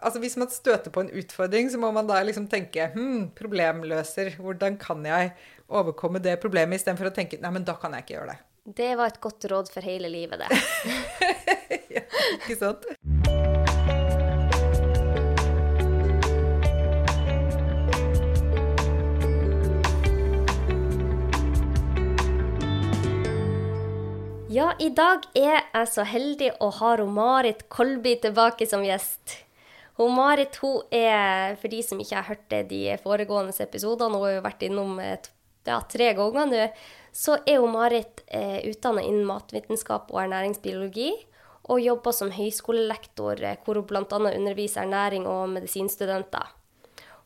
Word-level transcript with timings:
Altså 0.00 0.20
Hvis 0.22 0.36
man 0.40 0.50
støter 0.52 0.92
på 0.92 1.04
en 1.04 1.12
utfordring, 1.12 1.70
så 1.70 1.78
må 1.78 1.92
man 1.94 2.08
da 2.08 2.18
liksom 2.24 2.48
tenke 2.50 2.90
hm, 2.94 3.30
problemløser. 3.38 4.36
Hvordan 4.40 4.78
kan 4.80 5.06
jeg 5.06 5.34
overkomme 5.68 6.22
det 6.22 6.38
problemet, 6.42 6.80
istedenfor 6.80 7.10
å 7.10 7.14
tenke 7.14 7.40
nei, 7.42 7.52
men 7.54 7.66
da 7.66 7.76
kan 7.80 7.94
jeg 7.96 8.06
ikke 8.06 8.18
gjøre 8.18 8.34
det. 8.34 8.38
Det 8.76 8.92
var 8.98 9.12
et 9.12 9.20
godt 9.22 9.46
råd 9.50 9.70
for 9.70 9.86
hele 9.86 10.10
livet, 10.10 10.42
det. 10.42 10.50
ja, 11.96 12.02
ikke 12.40 12.58
sant? 12.58 12.88
Ja, 24.56 24.70
i 24.80 24.88
dag 24.88 25.26
er 25.36 25.58
jeg 25.60 25.88
så 25.92 26.04
heldig 26.08 26.54
å 26.64 26.70
ha 26.78 26.94
Marit 27.04 27.66
Kolby 27.68 28.14
tilbake 28.22 28.64
som 28.66 28.86
gjest. 28.86 29.45
Hun 29.96 30.12
Marit 30.12 30.58
hun 30.60 30.82
er, 30.92 31.56
for 31.60 31.72
de 31.72 31.80
som 31.84 32.00
ikke 32.00 32.18
har 32.18 32.28
hørt 32.28 32.44
det 32.52 32.66
de 32.68 32.82
foregående 33.00 33.54
episodene, 33.64 34.12
hun 34.12 34.26
har 34.26 34.34
jo 34.36 34.44
vært 34.44 34.66
innom 34.66 34.98
ja, 35.00 35.80
tre 35.88 36.10
ganger 36.16 36.50
nå, 36.50 36.66
så 37.16 37.38
er 37.48 37.62
hun 37.62 37.72
Marit 37.72 38.20
eh, 38.26 38.60
utdanna 38.68 39.04
innen 39.04 39.24
matvitenskap 39.28 40.12
og 40.12 40.20
ernæringsbiologi. 40.26 41.14
Og 41.66 41.80
jobber 41.82 42.14
som 42.14 42.28
høyskolelektor, 42.30 43.40
eh, 43.42 43.56
hvor 43.64 43.80
hun 43.80 43.86
bl.a. 43.88 44.04
underviser 44.04 44.84
ernæring 44.84 45.24
og 45.26 45.48
medisinstudenter. 45.54 46.52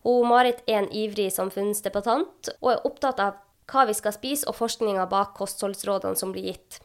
Hun 0.06 0.30
Marit 0.30 0.62
er 0.66 0.80
en 0.80 0.92
ivrig 0.96 1.28
samfunnsdebattant 1.34 2.54
og 2.60 2.70
er 2.72 2.86
opptatt 2.88 3.20
av 3.20 3.42
hva 3.70 3.84
vi 3.90 3.94
skal 3.98 4.14
spise, 4.16 4.46
og 4.48 4.56
forskninga 4.56 5.04
bak 5.10 5.34
kostholdsrådene 5.36 6.18
som 6.18 6.32
blir 6.34 6.52
gitt. 6.52 6.80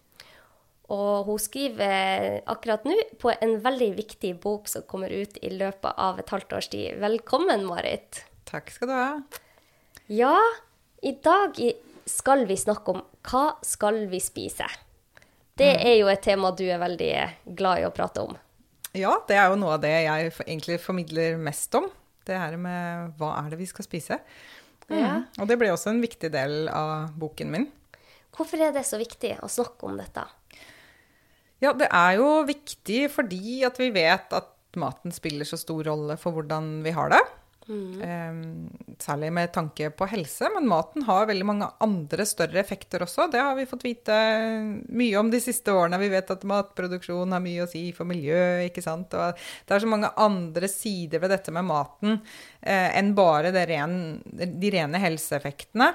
Og 0.93 1.25
hun 1.25 1.41
skriver 1.41 2.43
akkurat 2.45 2.85
nå 2.85 2.93
på 3.21 3.33
en 3.33 3.55
veldig 3.63 3.89
viktig 3.97 4.35
bok 4.43 4.69
som 4.69 4.85
kommer 4.85 5.09
ut 5.09 5.39
i 5.41 5.49
løpet 5.55 5.97
av 5.97 6.21
et 6.21 6.29
halvt 6.29 6.53
års 6.59 6.69
tid. 6.69 6.99
Velkommen, 7.01 7.65
Marit. 7.65 8.21
Takk 8.45 8.69
skal 8.73 8.91
du 8.91 8.93
ha. 8.93 9.09
Ja, 10.13 10.37
i 11.01 11.15
dag 11.25 11.57
skal 12.05 12.45
vi 12.45 12.57
snakke 12.57 12.93
om 12.93 13.01
hva 13.25 13.45
skal 13.65 14.03
vi 14.11 14.21
spise? 14.21 14.67
Det 15.57 15.71
mm. 15.71 15.85
er 15.87 15.95
jo 15.97 16.09
et 16.11 16.21
tema 16.21 16.51
du 16.53 16.65
er 16.67 16.81
veldig 16.81 17.13
glad 17.57 17.81
i 17.81 17.87
å 17.87 17.93
prate 17.95 18.27
om. 18.27 18.35
Ja, 18.95 19.15
det 19.27 19.39
er 19.39 19.49
jo 19.51 19.57
noe 19.59 19.75
av 19.75 19.81
det 19.83 19.91
jeg 19.91 20.35
egentlig 20.45 20.77
formidler 20.83 21.39
mest 21.41 21.73
om. 21.75 21.89
Det 22.25 22.37
her 22.37 22.55
med 22.61 23.17
hva 23.19 23.33
er 23.41 23.49
det 23.53 23.59
vi 23.59 23.67
skal 23.69 23.87
spise. 23.87 24.19
Mm. 24.91 24.99
Ja. 24.99 25.15
Og 25.41 25.49
det 25.49 25.57
ble 25.57 25.71
også 25.73 25.91
en 25.91 26.03
viktig 26.03 26.29
del 26.33 26.69
av 26.69 27.15
boken 27.17 27.51
min. 27.51 27.67
Hvorfor 28.35 28.61
er 28.61 28.73
det 28.75 28.83
så 28.85 28.99
viktig 28.99 29.37
å 29.43 29.49
snakke 29.49 29.87
om 29.87 29.97
dette? 29.97 30.25
Ja, 31.63 31.71
det 31.77 31.87
er 31.87 32.17
jo 32.19 32.41
viktig 32.47 33.05
fordi 33.13 33.61
at 33.67 33.79
vi 33.79 33.91
vet 33.95 34.33
at 34.35 34.51
maten 34.79 35.13
spiller 35.15 35.47
så 35.47 35.59
stor 35.59 35.85
rolle 35.87 36.17
for 36.19 36.35
hvordan 36.35 36.79
vi 36.85 36.93
har 36.95 37.13
det. 37.13 37.23
Mm. 37.65 38.01
Eh, 38.01 38.95
særlig 39.01 39.31
med 39.33 39.51
tanke 39.53 39.89
på 39.97 40.05
helse, 40.11 40.49
men 40.53 40.67
maten 40.69 41.05
har 41.07 41.25
veldig 41.25 41.47
mange 41.49 41.69
andre 41.81 42.25
større 42.27 42.59
effekter 42.61 43.01
også. 43.01 43.25
Det 43.31 43.41
har 43.41 43.55
vi 43.57 43.65
fått 43.69 43.85
vite 43.87 44.17
mye 44.85 45.17
om 45.19 45.31
de 45.33 45.41
siste 45.41 45.73
årene. 45.73 45.99
Vi 46.01 46.11
vet 46.13 46.29
at 46.31 46.45
matproduksjon 46.45 47.33
har 47.33 47.41
mye 47.43 47.65
å 47.65 47.69
si 47.71 47.87
for 47.95 48.07
miljøet, 48.09 48.67
ikke 48.69 48.85
sant. 48.85 49.15
Og 49.17 49.33
det 49.65 49.75
er 49.75 49.85
så 49.85 49.89
mange 49.89 50.13
andre 50.21 50.69
sider 50.71 51.23
ved 51.23 51.33
dette 51.33 51.53
med 51.55 51.65
maten 51.65 52.19
eh, 52.61 52.91
enn 52.99 53.15
bare 53.17 53.53
ren, 53.65 53.97
de 54.29 54.75
rene 54.75 55.01
helseeffektene. 55.01 55.93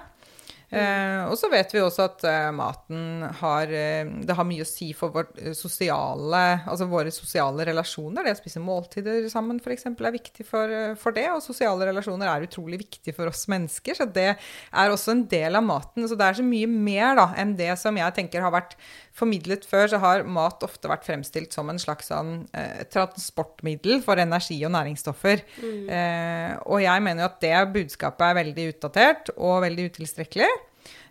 Eh, 0.70 1.22
og 1.26 1.34
så 1.34 1.48
vet 1.50 1.72
vi 1.74 1.80
også 1.82 2.04
at 2.06 2.24
eh, 2.30 2.48
maten 2.54 3.24
har 3.40 3.72
eh, 3.74 4.06
Det 4.22 4.36
har 4.38 4.46
mye 4.46 4.62
å 4.62 4.68
si 4.68 4.92
for 4.94 5.10
vår 5.10 5.26
eh, 5.42 5.54
sosiale, 5.58 6.42
altså 6.62 6.86
våre 6.90 7.10
sosiale 7.10 7.66
relasjoner. 7.66 8.22
Det 8.22 8.36
å 8.36 8.38
spise 8.38 8.62
måltider 8.62 9.26
sammen 9.32 9.58
f.eks. 9.58 9.88
er 9.90 10.14
viktig 10.14 10.46
for, 10.46 10.70
eh, 10.70 10.94
for, 11.00 11.16
det. 11.16 11.26
Og 11.34 11.42
sosiale 11.42 11.90
relasjoner 11.90 12.30
er 12.30 12.46
utrolig 12.46 12.78
viktig 12.84 13.16
for 13.16 13.32
oss 13.32 13.48
mennesker. 13.50 13.98
Så 13.98 14.06
det 14.14 14.28
er 14.36 14.94
også 14.94 15.16
en 15.16 15.24
del 15.32 15.58
av 15.58 15.66
maten. 15.66 16.06
Så 16.06 16.18
det 16.18 16.28
er 16.28 16.38
så 16.38 16.46
mye 16.46 16.70
mer 16.70 17.18
da, 17.18 17.26
enn 17.42 17.56
det 17.58 17.72
som 17.80 17.98
jeg 17.98 18.18
tenker 18.20 18.46
har 18.46 18.54
vært 18.54 18.78
formidlet 19.16 19.66
før, 19.68 19.88
så 19.90 20.00
har 20.02 20.24
mat 20.24 20.62
ofte 20.64 20.90
vært 20.90 21.06
fremstilt 21.08 21.54
som 21.54 21.70
en 21.70 21.80
slags 21.82 22.10
sånn, 22.12 22.46
eh, 22.56 22.84
transportmiddel 22.92 24.02
for 24.04 24.20
energi 24.22 24.58
og 24.64 24.74
næringsstoffer. 24.76 25.44
Mm. 25.60 25.84
Eh, 25.98 26.56
og 26.66 26.82
jeg 26.84 27.04
mener 27.06 27.24
jo 27.24 27.30
at 27.30 27.40
det 27.44 27.72
budskapet 27.74 28.26
er 28.28 28.40
veldig 28.42 28.66
utdatert 28.74 29.32
og 29.36 29.62
veldig 29.66 29.90
utilstrekkelig. 29.90 30.50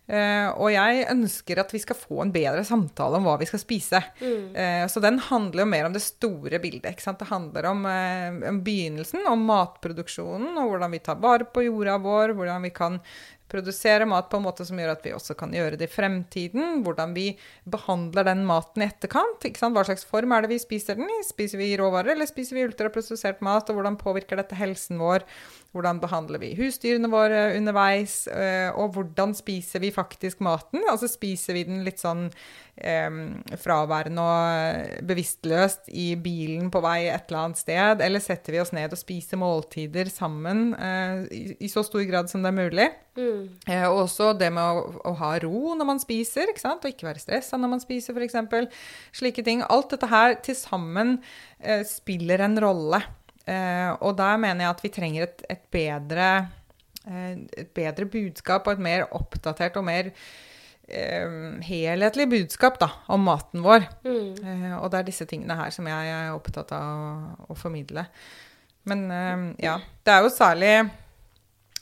Uh, 0.09 0.49
og 0.57 0.71
jeg 0.73 1.03
ønsker 1.11 1.59
at 1.61 1.69
vi 1.69 1.79
skal 1.83 1.97
få 1.97 2.23
en 2.23 2.31
bedre 2.33 2.63
samtale 2.65 3.19
om 3.19 3.27
hva 3.27 3.35
vi 3.37 3.45
skal 3.45 3.61
spise. 3.61 3.99
Mm. 4.17 4.55
Uh, 4.55 4.85
så 4.89 5.03
den 5.03 5.19
handler 5.21 5.61
jo 5.61 5.69
mer 5.69 5.85
om 5.85 5.93
det 5.93 6.01
store 6.01 6.57
bildet. 6.63 6.97
Det 6.97 7.27
handler 7.29 7.67
om, 7.69 7.85
uh, 7.85 8.39
om, 8.49 8.57
begynnelsen, 8.65 9.27
om 9.29 9.45
matproduksjonen, 9.45 10.57
og 10.57 10.71
hvordan 10.71 10.95
vi 10.95 11.01
tar 11.05 11.21
vare 11.21 11.45
på 11.45 11.67
jorda 11.67 11.99
vår, 12.01 12.33
hvordan 12.39 12.65
vi 12.65 12.73
kan 12.73 12.97
produsere 13.49 14.07
mat 14.09 14.29
på 14.31 14.39
en 14.39 14.45
måte 14.45 14.65
som 14.67 14.79
gjør 14.79 14.93
at 14.93 15.05
vi 15.05 15.13
også 15.15 15.35
kan 15.39 15.53
gjøre 15.55 15.79
det 15.79 15.89
i 15.89 15.91
fremtiden. 15.91 16.83
Hvordan 16.85 17.15
vi 17.17 17.27
behandler 17.69 18.27
den 18.29 18.45
maten 18.47 18.83
i 18.83 18.89
etterkant. 18.89 19.45
Hva 19.59 19.85
slags 19.87 20.05
form 20.07 20.35
er 20.35 20.45
det 20.45 20.53
vi 20.53 20.61
spiser 20.61 20.99
den 20.99 21.09
i? 21.09 21.21
Spiser 21.27 21.61
vi 21.61 21.71
råvarer, 21.79 22.13
eller 22.15 22.29
spiser 22.29 22.59
vi 22.59 22.67
ultraprosessert 22.69 23.43
mat? 23.45 23.69
Og 23.69 23.79
hvordan 23.79 23.99
påvirker 23.99 24.39
dette 24.39 24.57
helsen 24.59 25.01
vår? 25.01 25.25
Hvordan 25.75 25.99
behandler 26.01 26.41
vi 26.41 26.55
husdyrene 26.57 27.11
våre 27.11 27.43
underveis? 27.57 28.23
Eh, 28.31 28.69
og 28.73 28.95
hvordan 28.95 29.35
spiser 29.37 29.83
vi 29.83 29.93
faktisk 29.93 30.41
maten? 30.45 30.81
Altså 30.89 31.09
spiser 31.11 31.57
vi 31.57 31.67
den 31.67 31.83
litt 31.85 32.01
sånn 32.01 32.29
fraværende 33.59 34.23
og 34.23 35.03
bevisstløst 35.07 35.89
i 35.91 36.13
bilen 36.19 36.69
på 36.71 36.81
vei 36.83 37.09
et 37.09 37.27
eller 37.27 37.49
annet 37.49 37.59
sted? 37.59 38.03
Eller 38.05 38.23
setter 38.23 38.55
vi 38.55 38.61
oss 38.61 38.71
ned 38.75 38.93
og 38.95 38.99
spiser 38.99 39.39
måltider 39.41 40.09
sammen 40.11 40.73
eh, 40.77 41.25
i, 41.35 41.41
i, 41.59 41.69
så 41.71 41.83
stor 41.85 42.05
grad 42.07 42.31
som 42.31 42.45
det 42.45 42.51
er 42.51 42.57
mulig? 42.57 42.87
Mm. 43.19 43.43
Eh, 43.67 43.85
og 43.89 44.05
også 44.05 44.31
det 44.39 44.51
med 44.55 44.63
å, 44.63 44.83
å, 45.11 45.13
ha 45.19 45.31
ro 45.43 45.75
når 45.75 45.89
man 45.91 46.01
spiser, 46.01 46.51
ikke 46.51 46.63
sant? 46.63 46.85
og 46.85 46.93
ikke 46.93 47.09
være 47.09 47.23
stressa 47.23 47.59
når 47.59 47.73
man 47.75 47.83
spiser, 47.83 48.15
f.eks. 48.15 48.81
Slike 49.19 49.45
ting. 49.45 49.63
Alt 49.67 49.95
dette 49.95 50.11
her 50.11 50.37
til 50.45 50.57
sammen 50.59 51.17
eh, 51.59 51.83
spiller 51.87 52.45
en 52.47 52.59
rolle. 52.63 53.01
Eh, 53.49 53.91
og 53.99 54.15
der 54.19 54.39
mener 54.41 54.65
jeg 54.65 54.75
at 54.75 54.85
vi 54.85 54.93
trenger 54.93 55.27
et, 55.27 55.47
et, 55.49 55.65
bedre, 55.73 56.29
eh, 57.05 57.33
et 57.63 57.73
bedre 57.75 58.07
budskap 58.09 58.67
og 58.67 58.77
et 58.77 58.85
mer 58.89 59.09
oppdatert 59.17 59.79
og 59.79 59.87
mer 59.89 60.13
helhetlig 61.65 62.27
budskap 62.31 62.79
da, 62.81 62.91
om 63.13 63.27
maten 63.27 63.65
vår. 63.65 63.87
Mm. 64.05 64.31
Eh, 64.43 64.77
og 64.79 64.89
det 64.91 65.01
er 65.01 65.09
disse 65.09 65.27
tingene 65.29 65.57
her 65.59 65.73
som 65.75 65.87
jeg 65.89 66.13
er 66.15 66.31
opptatt 66.35 66.73
av 66.75 67.03
å, 67.03 67.11
å 67.53 67.59
formidle. 67.59 68.07
Men 68.89 69.05
eh, 69.13 69.45
ja, 69.67 69.77
det 70.05 70.15
er 70.15 70.25
jo 70.25 70.33
særlig 70.33 70.73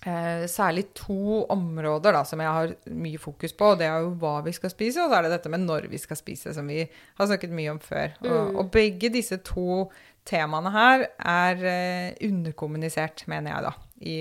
Eh, 0.06 0.46
særlig 0.48 0.86
to 0.96 1.42
områder 1.50 2.14
da, 2.14 2.22
som 2.24 2.40
jeg 2.40 2.54
har 2.54 2.74
mye 2.96 3.18
fokus 3.20 3.54
på. 3.58 3.72
og 3.74 3.80
Det 3.80 3.88
er 3.88 4.04
jo 4.06 4.14
hva 4.22 4.38
vi 4.46 4.54
skal 4.56 4.70
spise, 4.72 5.02
og 5.02 5.10
så 5.10 5.18
er 5.18 5.26
det 5.26 5.34
dette 5.34 5.50
med 5.50 5.66
når 5.66 5.90
vi 5.92 5.98
skal 5.98 6.20
spise, 6.20 6.54
som 6.54 6.68
vi 6.70 6.84
har 6.86 7.28
snakket 7.28 7.56
mye 7.56 7.74
om 7.74 7.80
før. 7.82 8.14
Mm. 8.22 8.30
Og, 8.30 8.56
og, 8.56 8.70
begge 8.72 9.10
disse 9.12 9.40
to 9.44 9.90
temaene 10.28 10.72
her 10.72 11.08
er 11.18 11.66
eh, 11.66 12.28
underkommunisert, 12.30 13.26
mener 13.28 13.56
jeg, 13.56 13.66
da, 13.66 13.74
i 14.00 14.18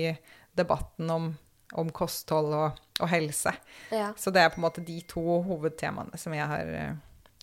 debatten 0.57 1.13
om, 1.13 1.29
om 1.75 1.89
kosthold 1.91 2.53
og, 2.55 2.79
og 3.01 3.11
helse. 3.11 3.53
Ja. 3.91 4.13
Så 4.17 4.31
det 4.31 4.43
er 4.43 4.53
på 4.53 4.61
en 4.61 4.67
måte 4.67 4.85
de 4.85 5.01
to 5.09 5.41
hovedtemaene 5.47 6.19
som 6.19 6.35
jeg 6.35 6.47
har 6.47 6.73
eh, 6.73 6.95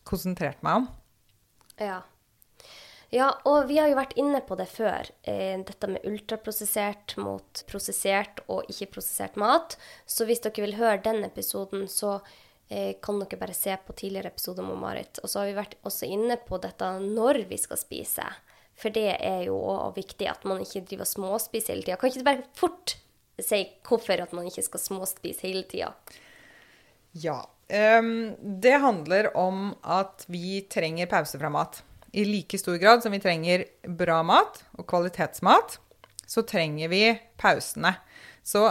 konsentrert 0.09 0.63
meg 0.65 0.83
om. 0.83 0.91
Ja. 1.81 2.01
Ja, 3.15 3.29
og 3.47 3.69
vi 3.69 3.77
har 3.79 3.91
jo 3.91 3.99
vært 3.99 4.17
inne 4.19 4.41
på 4.43 4.57
det 4.59 4.67
før. 4.73 5.07
Eh, 5.23 5.61
dette 5.63 5.91
med 5.91 6.07
ultraprosessert 6.09 7.15
mot 7.21 7.61
prosessert 7.69 8.41
og 8.49 8.65
ikke-prosessert 8.73 9.37
mat. 9.39 9.77
Så 10.07 10.27
hvis 10.27 10.43
dere 10.43 10.65
vil 10.65 10.75
høre 10.81 11.03
den 11.05 11.23
episoden, 11.27 11.87
så 11.91 12.17
eh, 12.67 12.97
kan 13.05 13.21
dere 13.23 13.39
bare 13.39 13.55
se 13.55 13.77
på 13.87 13.95
tidligere 13.95 14.33
episoder 14.35 14.67
med 14.67 14.81
Marit. 14.83 15.23
Og 15.23 15.31
så 15.31 15.43
har 15.43 15.53
vi 15.53 15.61
vært 15.61 15.79
også 15.87 16.11
inne 16.11 16.41
på 16.43 16.59
dette 16.65 16.91
når 17.05 17.45
vi 17.53 17.61
skal 17.61 17.79
spise. 17.79 18.27
For 18.75 18.91
det 18.91 19.13
er 19.23 19.45
jo 19.47 19.61
viktig 19.95 20.27
at 20.27 20.43
man 20.49 20.65
ikke 20.65 20.83
driver 20.89 21.07
småspiser 21.07 21.77
hele 21.77 21.87
tida. 21.87 22.01
Kan 22.01 22.11
ikke 22.11 22.25
du 22.25 22.31
bare 22.33 22.49
fort 22.59 22.97
si 23.43 23.65
hvorfor 23.87 24.23
at 24.23 24.37
man 24.37 24.47
ikke 24.47 24.63
skal 24.67 24.83
småspise 24.83 25.47
hele 25.49 25.65
tida? 25.71 25.91
Ja. 27.19 27.41
Um, 27.65 28.35
det 28.61 28.77
handler 28.83 29.31
om 29.41 29.73
at 29.81 30.27
vi 30.31 30.61
trenger 30.71 31.09
pause 31.11 31.41
fra 31.41 31.51
mat 31.51 31.81
i 32.15 32.25
like 32.25 32.59
stor 32.59 32.77
grad 32.77 33.03
som 33.03 33.13
vi 33.13 33.21
trenger 33.21 33.65
bra 33.99 34.21
mat 34.23 34.61
og 34.79 34.87
kvalitetsmat, 34.87 35.79
så 36.27 36.45
trenger 36.47 36.91
vi 36.93 37.03
pausene. 37.41 37.91
Så, 38.47 38.69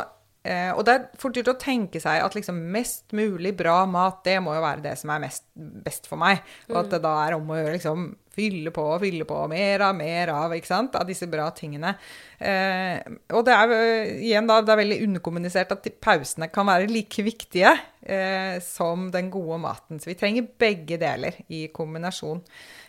eh, 0.48 0.72
og 0.72 0.86
det 0.88 0.94
er 0.96 1.08
fort 1.20 1.36
gjort 1.36 1.52
å 1.52 1.60
tenke 1.60 2.00
seg 2.00 2.24
at 2.24 2.38
liksom 2.38 2.62
mest 2.72 3.12
mulig 3.12 3.52
bra 3.60 3.82
mat, 3.90 4.22
det 4.24 4.38
må 4.44 4.56
jo 4.56 4.64
være 4.64 4.86
det 4.86 4.96
som 5.02 5.12
er 5.12 5.26
mest, 5.26 5.44
best 5.56 6.08
for 6.08 6.22
meg. 6.22 6.40
Og 6.72 6.86
at 6.86 6.94
det 6.94 7.02
da 7.04 7.18
er 7.26 7.36
om 7.36 7.52
å 7.52 7.60
gjøre 7.60 7.76
liksom 7.76 8.14
fylle 8.34 8.74
på 8.74 8.84
og 8.96 9.02
fylle 9.04 9.28
på, 9.30 9.40
mer 9.52 9.86
av, 9.88 9.96
mer 9.98 10.32
av, 10.34 10.54
ikke 10.56 10.72
sant, 10.72 10.98
av 11.00 11.08
disse 11.10 11.28
bra 11.32 11.48
tingene. 11.56 11.94
Eh, 12.40 13.00
og 13.34 13.46
det 13.48 13.56
er 13.56 13.74
igjen 14.18 14.50
da, 14.50 14.60
det 14.62 14.74
er 14.74 14.82
veldig 14.84 15.02
underkommunisert 15.08 15.76
at 15.76 15.90
pausene 16.04 16.50
kan 16.54 16.68
være 16.70 16.90
like 16.92 17.26
viktige 17.26 17.76
eh, 18.02 18.58
som 18.66 19.10
den 19.14 19.32
gode 19.34 19.60
maten. 19.64 20.02
Så 20.02 20.12
vi 20.12 20.18
trenger 20.20 20.50
begge 20.60 21.00
deler 21.02 21.44
i 21.54 21.68
kombinasjon. 21.74 22.42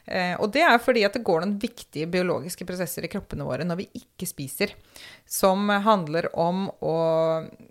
Eh, 0.04 0.34
og 0.36 0.50
det 0.52 0.64
er 0.66 0.76
fordi 0.82 1.04
at 1.06 1.16
det 1.16 1.24
går 1.24 1.42
noen 1.42 1.56
viktige 1.60 2.08
biologiske 2.12 2.66
prosesser 2.68 3.06
i 3.06 3.10
kroppene 3.12 3.46
våre 3.46 3.64
når 3.64 3.80
vi 3.80 3.88
ikke 4.02 4.28
spiser, 4.28 4.74
som 5.24 5.70
handler 5.86 6.28
om 6.36 6.66
å 6.84 6.96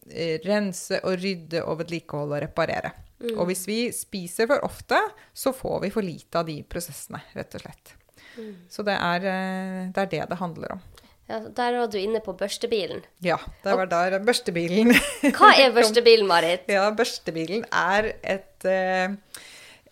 eh, 0.09 0.39
rense 0.45 1.01
og 1.03 1.19
rydde 1.21 1.61
og 1.65 1.81
vedlikeholde 1.83 2.39
og 2.39 2.45
reparere. 2.47 2.93
Mm. 3.23 3.35
Og 3.37 3.47
hvis 3.51 3.67
vi 3.69 3.77
spiser 3.95 4.49
for 4.49 4.65
ofte, 4.65 4.99
så 5.33 5.53
får 5.55 5.85
vi 5.85 5.93
for 5.93 6.05
lite 6.05 6.41
av 6.41 6.49
de 6.49 6.57
prosessene, 6.67 7.21
rett 7.37 7.55
og 7.55 7.63
slett. 7.63 7.93
Mm. 8.33 8.55
Så 8.69 8.83
det 8.83 8.97
er, 8.97 9.29
eh, 9.29 9.79
det 9.93 10.03
er 10.07 10.11
det 10.17 10.25
det 10.33 10.41
handler 10.41 10.75
om. 10.75 10.83
Ja, 11.29 11.39
Der 11.39 11.77
var 11.79 11.87
du 11.87 11.97
inne 11.97 12.19
på 12.19 12.33
børstebilen. 12.35 13.05
Ja, 13.23 13.37
det 13.63 13.75
var 13.79 13.87
der 13.87 14.19
børstebilen 14.19 14.91
Hva 15.31 15.53
er 15.55 15.71
børstebilen, 15.77 16.27
Marit? 16.27 16.67
Ja, 16.67 16.89
børstebilen 16.91 17.63
er 17.71 18.11
et, 18.21 18.65
eh, 18.67 19.15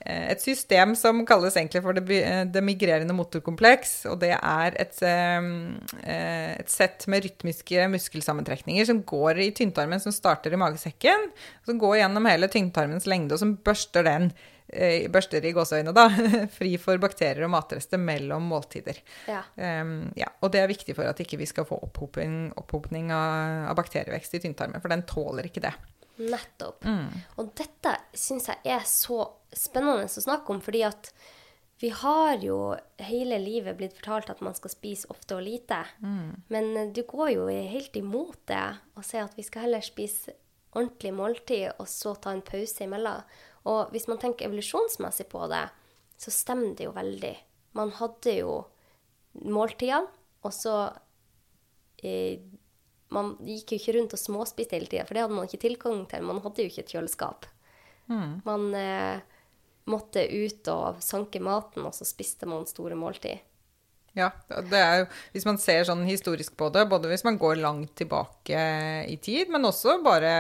et 0.06 0.42
system 0.42 0.96
som 0.98 1.24
kalles 1.30 1.58
egentlig 1.60 1.84
for 1.86 1.98
det, 1.98 2.20
det 2.54 2.64
migrerende 2.66 3.16
motorkompleks. 3.18 3.94
Og 4.12 4.20
det 4.24 4.34
er 4.38 4.78
et, 4.82 5.02
eh, 5.06 5.50
et 6.58 6.72
sett 6.72 7.06
med 7.12 7.28
rytmiske 7.28 7.90
muskelsammentrekninger 7.96 8.90
som 8.90 9.04
går 9.04 9.44
i 9.48 9.52
tynntarmen, 9.58 10.02
som 10.02 10.16
starter 10.16 10.54
i 10.54 10.62
magesekken, 10.62 11.30
som 11.68 11.82
går 11.82 12.02
gjennom 12.02 12.30
hele 12.30 12.50
tynntarmens 12.52 13.10
lengde, 13.10 13.38
og 13.38 13.44
som 13.44 13.56
børster 13.62 14.08
den 14.08 14.32
Eh, 14.72 15.10
børster 15.12 15.44
i 15.44 15.52
gåseøynene, 15.52 15.92
da, 15.92 16.06
fri 16.58 16.78
for 16.80 17.00
bakterier 17.02 17.44
og 17.44 17.52
matrester 17.52 18.00
mellom 18.00 18.46
måltider. 18.54 19.02
Ja. 19.28 19.42
Um, 19.60 20.14
ja. 20.16 20.30
Og 20.40 20.54
det 20.54 20.62
er 20.62 20.72
viktig 20.72 20.96
for 20.96 21.10
at 21.10 21.20
ikke 21.20 21.42
vi 21.42 21.48
skal 21.50 21.68
få 21.68 21.82
opphopning, 21.84 22.54
opphopning 22.60 23.12
av, 23.12 23.68
av, 23.68 23.76
bakterievekst 23.80 24.38
i 24.38 24.44
tynntarmen, 24.46 24.80
for 24.80 24.94
den 24.94 25.04
tåler 25.10 25.50
ikke 25.50 25.66
det. 25.66 25.74
Nettopp. 26.30 26.86
Mm. 26.86 27.08
Og 27.42 27.54
dette 27.58 27.96
syns 28.18 28.50
jeg 28.52 28.62
er 28.76 28.84
så 28.88 29.24
spennende 29.56 30.08
å 30.08 30.24
snakke 30.24 30.54
om, 30.54 30.62
fordi 30.64 30.84
at 30.88 31.12
vi 31.82 31.90
har 31.90 32.38
jo 32.44 32.76
hele 33.02 33.40
livet 33.42 33.80
blitt 33.80 33.96
fortalt 33.98 34.30
at 34.30 34.44
man 34.46 34.54
skal 34.54 34.70
spise 34.70 35.10
ofte 35.10 35.40
og 35.40 35.46
lite. 35.48 35.80
Mm. 36.06 36.44
Men 36.54 36.94
du 36.94 37.02
går 37.10 37.32
jo 37.34 37.48
helt 37.50 37.96
imot 37.98 38.38
det 38.52 38.68
og 38.94 39.06
sier 39.08 39.26
at 39.26 39.38
vi 39.38 39.46
skal 39.48 39.66
heller 39.66 39.82
spise 39.82 40.36
ordentlig 40.72 41.14
måltid 41.18 41.72
og 41.82 41.90
så 41.90 42.14
ta 42.22 42.36
en 42.36 42.44
pause 42.46 42.86
imellom. 42.86 43.26
Og 43.72 43.90
hvis 43.94 44.06
man 44.10 44.22
tenker 44.22 44.48
evolusjonsmessig 44.48 45.26
på 45.32 45.48
det, 45.50 45.66
så 46.22 46.34
stemmer 46.34 46.76
det 46.78 46.86
jo 46.86 46.94
veldig. 46.94 47.34
Man 47.78 47.94
hadde 47.98 48.36
jo 48.38 48.56
måltidene, 49.42 50.10
og 50.46 50.54
så 50.54 50.76
eh, 52.04 52.42
Man 53.12 53.34
gikk 53.44 53.74
jo 53.74 53.82
ikke 53.82 53.96
rundt 53.98 54.16
og 54.16 54.22
småspiste 54.22 54.78
hele 54.78 54.90
tida, 54.92 55.06
for 55.08 55.18
det 55.18 55.26
hadde 55.26 55.36
man 55.36 55.50
ikke 55.50 55.66
tilgang 55.66 56.04
til. 56.12 56.26
Man 56.28 56.42
hadde 56.44 56.64
jo 56.64 56.72
ikke 56.72 56.86
et 56.86 56.94
kjøleskap. 56.96 57.48
Mm. 58.12 58.34
Man 58.48 58.68
eh, 58.78 59.24
måtte 59.92 60.26
ut 60.32 60.72
og 60.72 61.02
sanke 61.04 61.42
maten, 61.44 61.86
og 61.88 61.96
så 61.96 62.08
spiste 62.08 62.50
man 62.50 62.68
store 62.70 62.98
måltid. 63.00 63.44
Ja, 64.12 64.28
det 64.68 64.76
er 64.76 64.98
jo, 65.00 65.04
hvis 65.32 65.46
man 65.48 65.58
ser 65.62 65.86
sånn 65.88 66.02
historisk 66.04 66.58
på 66.60 66.68
det, 66.76 66.82
både 66.92 67.08
hvis 67.08 67.24
man 67.24 67.38
går 67.40 67.62
langt 67.62 67.94
tilbake 67.96 68.64
i 69.08 69.16
tid, 69.24 69.48
men 69.54 69.64
også 69.70 70.02
bare 70.04 70.34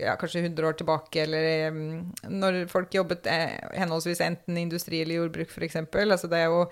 ja, 0.00 0.14
kanskje 0.16 0.46
100 0.46 0.68
år 0.70 0.78
tilbake, 0.78 1.26
eller 1.26 1.74
mm, 1.76 1.98
når 2.32 2.62
folk 2.72 2.96
jobbet 2.96 3.28
eh, 3.28 3.58
henholdsvis 3.76 4.22
enten 4.24 4.56
industri 4.62 5.02
eller 5.04 5.20
jordbruk, 5.20 5.52
f.eks. 5.52 5.76
Altså, 5.92 6.30
det 6.32 6.40
er 6.40 6.48
jo 6.48 6.62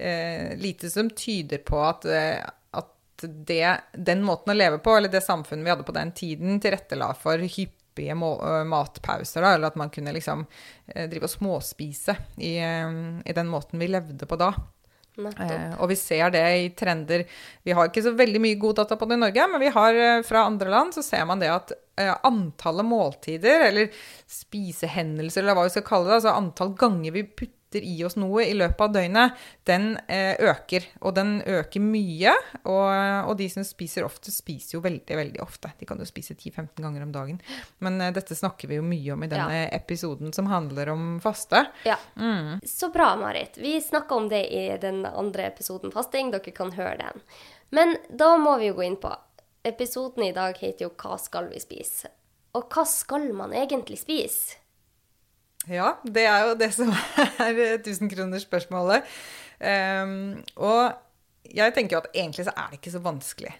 eh, 0.00 0.56
lite 0.56 0.88
som 0.88 1.12
tyder 1.12 1.60
på 1.68 1.82
at, 1.84 2.08
eh, 2.08 2.40
at 2.40 2.57
det, 3.22 3.80
den 3.92 4.22
måten 4.26 4.52
å 4.54 4.56
leve 4.56 4.78
på, 4.82 4.96
eller 4.96 5.12
det 5.12 5.24
samfunnet 5.24 5.66
vi 5.66 5.72
hadde 5.72 5.86
på 5.88 5.96
den 5.96 6.12
tiden, 6.16 6.60
tilrettela 6.62 7.10
for 7.18 7.42
hyppige 7.42 8.14
matpauser, 8.14 9.42
da, 9.42 9.54
eller 9.56 9.72
at 9.72 9.78
man 9.80 9.90
kunne 9.90 10.14
liksom 10.14 10.44
drive 10.86 11.26
og 11.26 11.32
småspise 11.32 12.14
i, 12.36 12.52
i 12.62 13.34
den 13.34 13.50
måten 13.50 13.82
vi 13.82 13.88
levde 13.90 14.28
på 14.30 14.38
da. 14.38 14.52
Eh, 15.18 15.74
og 15.80 15.90
vi 15.90 15.96
ser 15.98 16.30
det 16.34 16.44
i 16.60 16.70
trender. 16.78 17.24
Vi 17.66 17.74
har 17.74 17.88
ikke 17.88 18.04
så 18.04 18.14
veldig 18.16 18.42
mye 18.42 18.58
god 18.60 18.82
data 18.82 18.98
på 18.98 19.08
det 19.08 19.18
i 19.18 19.22
Norge, 19.24 19.46
men 19.50 19.62
vi 19.62 19.72
har 19.74 20.00
eh, 20.04 20.22
fra 20.26 20.46
andre 20.46 20.70
land 20.72 20.94
så 20.94 21.02
ser 21.02 21.26
man 21.28 21.42
det 21.42 21.50
at 21.52 21.74
eh, 21.98 22.14
antallet 22.26 22.86
måltider, 22.86 23.66
eller 23.68 23.90
spisehendelser, 24.30 25.42
eller 25.42 25.58
hva 25.58 25.66
vi 25.66 25.74
skal 25.74 25.86
kalle 25.88 26.10
det, 26.10 26.20
altså 26.20 26.36
antall 26.38 26.74
ganger 26.78 27.16
vi 27.18 27.26
putter 27.28 27.56
i 27.74 28.04
oss 28.04 28.16
noe 28.16 28.44
i 28.46 28.54
løpet 28.56 28.80
av 28.80 28.92
døgnet, 28.94 29.42
den 29.68 29.90
eh, 30.08 30.38
øker. 30.40 30.86
Og 31.00 31.14
den 31.16 31.38
øker 31.42 31.84
mye. 31.84 32.32
Og, 32.64 32.88
og, 33.28 33.34
de 33.38 33.48
som 33.52 33.66
spiser 33.66 34.06
ofte, 34.06 34.32
spiser 34.32 34.78
jo 34.78 34.82
veldig, 34.84 35.18
veldig 35.20 35.42
ofte. 35.44 35.72
De 35.78 35.88
kan 35.88 36.00
jo 36.00 36.08
spise 36.08 36.34
10-15 36.34 36.82
ganger 36.84 37.04
om 37.04 37.12
dagen. 37.12 37.38
Men 37.84 38.00
eh, 38.00 38.12
dette 38.16 38.36
snakker 38.38 38.70
vi 38.70 38.80
jo 38.80 38.86
mye 38.86 39.14
om 39.14 39.24
i 39.26 39.30
denne 39.30 39.62
ja. 39.64 39.68
episoden 39.76 40.32
som 40.32 40.50
handler 40.50 40.94
om 40.94 41.06
faste. 41.24 41.66
Ja. 41.88 41.98
Mm. 42.16 42.58
Så 42.64 42.92
bra, 42.94 43.14
Marit. 43.20 43.60
Vi 43.60 43.76
snakka 43.80 44.14
om 44.14 44.28
det 44.32 44.46
i 44.48 44.66
den 44.80 45.04
andre 45.06 45.50
episoden 45.52 45.92
fasting. 45.94 46.32
Dere 46.34 46.56
kan 46.56 46.72
høre 46.76 46.98
den. 47.04 47.24
Men 47.74 47.96
da 48.08 48.34
må 48.40 48.56
vi 48.58 48.70
jo 48.70 48.78
gå 48.78 48.86
inn 48.88 49.00
på 49.00 49.12
Episoden 49.68 50.22
i 50.22 50.32
dag 50.32 50.56
heter 50.56 50.86
jo 50.86 50.90
'Hva 50.94 51.18
skal 51.18 51.48
vi 51.50 51.58
spise?' 51.60 52.08
Og 52.54 52.70
hva 52.72 52.84
skal 52.88 53.32
man 53.36 53.52
egentlig 53.52 53.98
spise? 54.00 54.56
Ja, 55.68 55.92
det 56.04 56.24
er 56.28 56.46
jo 56.48 56.56
det 56.58 56.70
som 56.76 56.92
er 57.44 57.78
tusenkronersspørsmålet. 57.84 59.08
Um, 59.58 60.38
og 60.62 60.94
jeg 61.48 61.74
tenker 61.74 61.96
jo 61.96 62.02
at 62.04 62.12
egentlig 62.14 62.46
så 62.46 62.54
er 62.54 62.70
det 62.70 62.78
ikke 62.78 62.94
så 62.94 63.02
vanskelig 63.02 63.52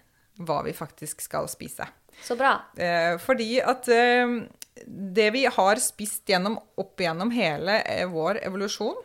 hva 0.47 0.61
vi 0.67 0.75
faktisk 0.77 1.25
skal 1.25 1.49
spise. 1.51 1.89
Så 2.23 2.37
bra. 2.39 2.55
Uh, 2.79 3.19
fordi 3.23 3.59
at 3.61 3.91
uh, 3.91 4.39
det 4.87 5.29
vi 5.35 5.45
har 5.51 5.83
spist 5.83 6.29
gjennom, 6.31 6.59
opp 6.79 7.03
gjennom 7.03 7.33
hele 7.35 7.81
uh, 7.83 8.07
vår 8.13 8.43
evolusjon, 8.47 8.99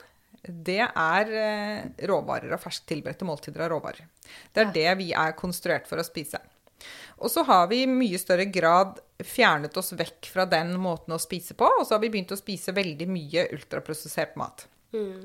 det 0.43 0.81
er 0.83 1.29
eh, 1.39 1.83
råvarer 2.09 2.51
og 2.51 2.59
ferskt 2.59 2.89
tilberedte 2.89 3.23
måltider 3.27 3.63
av 3.63 3.69
råvarer. 3.71 4.07
Det 4.51 4.63
er 4.63 4.67
ja. 4.67 4.73
det 4.75 4.95
vi 4.99 5.13
er 5.15 5.37
konstruert 5.39 5.87
for 5.87 6.01
å 6.01 6.03
spise. 6.03 6.41
Og 7.21 7.31
så 7.31 7.43
har 7.47 7.67
vi 7.71 7.83
i 7.83 7.89
mye 7.89 8.19
større 8.19 8.45
grad 8.51 8.99
fjernet 9.23 9.77
oss 9.79 9.93
vekk 9.95 10.27
fra 10.33 10.47
den 10.49 10.73
måten 10.81 11.15
å 11.15 11.21
spise 11.21 11.55
på, 11.57 11.67
og 11.67 11.85
så 11.85 11.95
har 11.95 12.03
vi 12.03 12.11
begynt 12.13 12.33
å 12.35 12.39
spise 12.39 12.75
veldig 12.75 13.07
mye 13.11 13.47
ultraprosessert 13.55 14.35
mat. 14.39 14.65
Mm. 14.95 15.23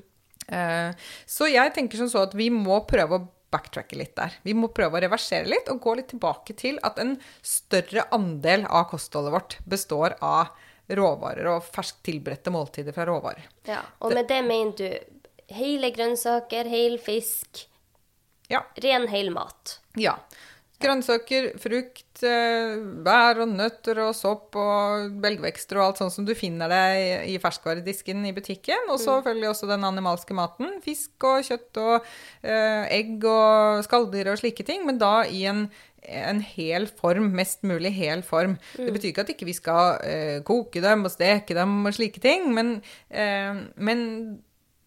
Uh, 0.48 1.08
så 1.28 1.48
jeg 1.50 1.74
tenker 1.76 2.00
som 2.00 2.08
så 2.12 2.22
at 2.28 2.36
vi 2.38 2.48
må 2.54 2.80
prøve 2.88 3.18
å 3.18 3.26
backtracke 3.52 3.96
litt 3.96 4.14
der. 4.16 4.34
Vi 4.44 4.54
må 4.56 4.70
prøve 4.74 4.98
å 4.98 5.02
reversere 5.02 5.48
litt 5.48 5.68
og 5.72 5.80
gå 5.84 5.94
litt 5.98 6.10
tilbake 6.12 6.56
til 6.58 6.78
at 6.84 7.00
en 7.00 7.16
større 7.40 8.04
andel 8.14 8.66
av 8.68 8.90
kostholdet 8.92 9.34
vårt 9.34 9.56
består 9.68 10.18
av 10.24 10.52
råvarer 10.88 11.48
og 11.52 11.64
ferskt 11.68 12.02
tilberedte 12.08 12.52
måltider 12.52 12.96
fra 12.96 13.06
råvarer. 13.08 13.48
Ja, 13.68 13.82
Og 14.04 14.14
med 14.16 14.28
det 14.28 14.40
mener 14.44 14.76
du 14.76 15.54
hele 15.54 15.90
grønnsaker, 15.92 16.68
hel 16.68 16.98
fisk, 17.00 17.66
ja. 18.52 18.62
ren 18.84 19.08
hel 19.12 19.32
mat? 19.32 19.78
Ja. 20.00 20.18
Grønnsaker, 20.78 21.48
frukt, 21.58 22.20
eh, 22.22 22.76
bær 23.02 23.40
og 23.42 23.50
nøtter 23.50 23.98
og 24.04 24.12
sopp 24.14 24.54
og 24.54 25.16
belgvekster 25.24 25.80
og 25.80 25.88
alt 25.88 25.98
sånt 25.98 26.14
som 26.14 26.28
du 26.28 26.36
finner 26.38 26.70
deg 26.70 27.26
i 27.32 27.34
ferskvaredisken 27.42 28.22
i 28.28 28.32
butikken. 28.36 28.86
Og 28.86 29.00
så 29.00 29.16
selvfølgelig 29.16 29.48
mm. 29.48 29.54
også 29.56 29.70
den 29.72 29.88
animalske 29.88 30.36
maten. 30.38 30.76
Fisk 30.84 31.26
og 31.26 31.42
kjøtt 31.48 31.82
og 31.82 31.96
eh, 32.46 32.86
egg 32.94 33.26
og 33.26 33.82
skalldyr 33.88 34.30
og 34.30 34.38
slike 34.38 34.66
ting. 34.68 34.86
Men 34.86 35.02
da 35.02 35.24
i 35.26 35.42
en, 35.50 35.64
en 36.06 36.42
hel 36.54 36.86
form. 37.00 37.32
Mest 37.34 37.66
mulig 37.66 37.96
hel 37.98 38.22
form. 38.22 38.54
Mm. 38.78 38.84
Det 38.84 38.94
betyr 38.94 39.10
ikke 39.10 39.26
at 39.26 39.34
ikke 39.34 39.50
vi 39.50 39.58
skal 39.58 39.98
eh, 40.06 40.36
koke 40.46 40.84
dem 40.84 41.02
og 41.08 41.14
steke 41.16 41.58
dem 41.58 41.80
og 41.82 41.98
slike 41.98 42.22
ting. 42.22 42.52
Men, 42.54 42.76
eh, 43.10 43.66
men 43.74 44.06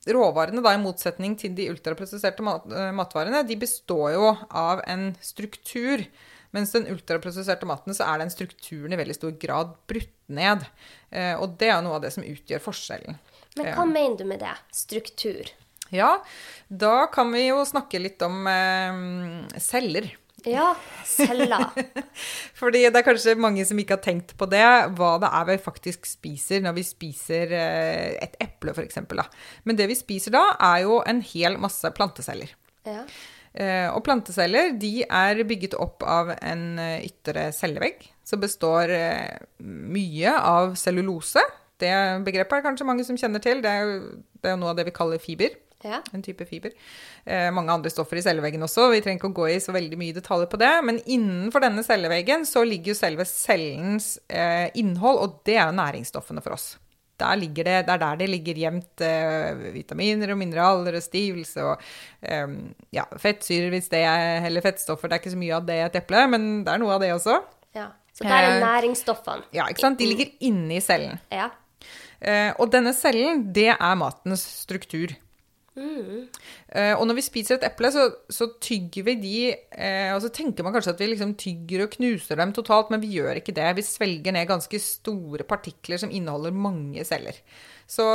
råvarene, 0.10 0.64
da, 0.64 0.74
i 0.74 0.82
motsetning 0.82 1.36
til 1.40 1.54
de 1.58 1.70
ultraprosesserte 1.74 2.44
mat, 2.46 2.66
eh, 2.74 2.92
matvarene, 2.96 3.44
de 3.48 3.58
består 3.60 4.14
jo 4.16 4.36
av 4.50 4.84
en 4.90 5.12
struktur. 5.22 6.06
Mens 6.52 6.74
den 6.76 6.90
ultraprosesserte 6.92 7.68
maten, 7.70 7.96
så 7.96 8.10
er 8.12 8.20
den 8.20 8.32
strukturen 8.34 8.92
i 8.92 9.00
veldig 9.00 9.16
stor 9.16 9.32
grad 9.40 9.76
brutt 9.88 10.12
ned. 10.28 10.66
Eh, 11.10 11.36
og 11.40 11.56
det 11.62 11.70
er 11.72 11.80
noe 11.86 11.96
av 12.00 12.04
det 12.04 12.12
som 12.12 12.26
utgjør 12.28 12.64
forskjellen. 12.66 13.20
Men 13.56 13.70
hva 13.72 13.86
eh. 13.86 13.92
mener 13.94 14.18
du 14.20 14.26
med 14.28 14.44
det? 14.44 14.52
Struktur? 14.76 15.52
Ja, 15.92 16.18
da 16.68 17.08
kan 17.12 17.32
vi 17.36 17.46
jo 17.50 17.64
snakke 17.68 18.00
litt 18.00 18.22
om 18.24 18.46
eh, 18.48 19.00
celler. 19.60 20.12
Ja, 20.48 20.72
celler. 21.06 21.68
Fordi 22.60 22.84
det 22.88 22.98
er 23.02 23.06
kanskje 23.06 23.36
mange 23.40 23.66
som 23.68 23.80
ikke 23.82 23.98
har 23.98 24.06
tenkt 24.06 24.34
på 24.40 24.48
det, 24.50 24.64
hva 24.98 25.12
det 25.22 25.30
er 25.30 25.50
vi 25.52 25.58
faktisk 25.62 26.08
spiser 26.10 26.64
når 26.66 26.78
vi 26.80 26.86
spiser 26.88 27.54
eh, 27.58 28.18
et 28.24 28.38
eple, 28.42 28.74
f.eks. 28.74 29.02
Men 29.68 29.80
det 29.80 29.90
vi 29.92 30.00
spiser 30.00 30.34
da, 30.36 30.46
er 30.72 30.86
jo 30.88 31.02
en 31.06 31.22
hel 31.34 31.60
masse 31.62 31.94
planteceller. 31.98 32.56
Ja. 32.88 33.06
Eh, 33.54 33.88
og 33.92 34.02
planteceller 34.08 34.74
de 34.80 35.02
er 35.04 35.44
bygget 35.48 35.76
opp 35.78 36.06
av 36.08 36.34
en 36.40 36.80
eh, 36.82 37.08
ytre 37.10 37.50
cellevegg 37.56 38.08
som 38.26 38.42
består 38.42 38.94
mye 39.62 40.38
av 40.38 40.78
cellulose. 40.80 41.42
Det 41.82 41.92
begrepet 42.26 42.60
er 42.60 42.66
kanskje 42.70 42.88
mange 42.88 43.04
som 43.06 43.18
kjenner 43.18 43.42
til. 43.44 43.62
Det 43.64 43.70
er 43.70 43.84
jo, 43.84 44.00
det 44.40 44.50
er 44.50 44.56
jo 44.56 44.62
noe 44.62 44.72
av 44.72 44.80
det 44.80 44.88
vi 44.88 44.96
kaller 44.96 45.22
fiber. 45.22 45.58
Ja. 45.84 46.02
En 46.14 46.22
type 46.26 46.46
fiber. 46.46 46.74
Eh, 47.26 47.48
mange 47.54 47.74
andre 47.74 47.90
stoffer 47.94 48.20
i 48.20 48.24
celleveggen 48.26 48.62
også. 48.66 48.90
Vi 48.92 49.02
trenger 49.02 49.22
ikke 49.22 49.32
å 49.32 49.40
gå 49.42 49.48
i 49.54 49.60
så 49.64 49.74
veldig 49.76 49.98
mye 49.98 50.16
detaljer 50.18 50.50
på 50.52 50.60
det. 50.62 50.72
Men 50.88 51.00
innenfor 51.06 51.64
denne 51.66 51.84
celleveggen 51.86 52.46
så 52.46 52.64
ligger 52.68 52.94
jo 52.94 53.00
selve 53.00 53.26
cellens 53.30 54.14
eh, 54.30 54.70
innhold, 54.82 55.22
og 55.24 55.42
det 55.48 55.58
er 55.58 55.68
jo 55.72 55.78
næringsstoffene 55.80 56.44
for 56.46 56.58
oss. 56.58 56.76
der 57.22 57.36
ligger 57.38 57.64
det, 57.64 57.86
det 57.86 57.94
er 57.94 58.00
der 58.02 58.16
det 58.18 58.28
ligger 58.32 58.58
gjemt 58.58 59.02
eh, 59.06 59.52
vitaminer 59.76 60.32
og 60.34 60.40
mineraler 60.42 60.96
og 60.98 61.04
stivelse 61.06 61.62
og 61.62 61.82
eh, 62.26 62.48
ja, 62.98 63.04
fettsyrer 63.22 63.70
hvis 63.70 63.90
det 63.92 64.02
er, 64.10 64.46
eller 64.48 64.62
fettstoffer. 64.66 65.08
Det 65.08 65.18
er 65.18 65.22
ikke 65.22 65.34
så 65.36 65.42
mye 65.42 65.58
av 65.60 65.68
det 65.68 65.76
i 65.78 65.84
et 65.86 65.98
eple, 66.02 66.24
men 66.34 66.48
det 66.66 66.74
er 66.74 66.82
noe 66.82 66.96
av 66.96 67.04
det 67.04 67.12
også. 67.14 67.36
Ja. 67.78 67.92
Så 68.12 68.26
der 68.26 68.38
er 68.38 68.56
Eh, 68.58 68.64
næringsstoffene. 68.66 69.46
Ja, 69.54 69.68
ikke 69.70 69.86
sant? 69.86 70.00
De 70.02 70.06
ligger 70.10 70.34
inni 70.44 70.82
cellen. 70.84 71.20
Ja. 71.32 71.50
Eh, 72.22 72.52
og 72.60 72.72
denne 72.74 72.94
cellen, 72.94 73.46
det 73.54 73.70
er 73.72 73.96
matens 73.98 74.44
struktur. 74.66 75.14
Eh, 75.82 76.94
og 76.96 77.04
når 77.08 77.18
vi 77.18 77.24
spiser 77.26 77.58
et 77.58 77.66
eple, 77.68 77.92
så, 77.94 78.06
så 78.32 78.48
tygger 78.64 79.06
vi 79.08 79.16
de 79.22 79.34
eh, 79.52 80.12
Og 80.16 80.22
så 80.24 80.32
tenker 80.34 80.66
man 80.66 80.76
kanskje 80.76 80.94
at 80.96 81.02
vi 81.02 81.10
liksom 81.12 81.34
tygger 81.40 81.86
og 81.86 81.94
knuser 81.98 82.40
dem 82.40 82.54
totalt, 82.56 82.92
men 82.94 83.02
vi 83.04 83.14
gjør 83.18 83.42
ikke 83.42 83.56
det. 83.58 83.68
Vi 83.78 83.86
svelger 83.86 84.36
ned 84.36 84.50
ganske 84.50 84.82
store 84.82 85.46
partikler 85.48 86.02
som 86.02 86.14
inneholder 86.14 86.56
mange 86.56 87.06
celler. 87.08 87.38
Så 87.92 88.06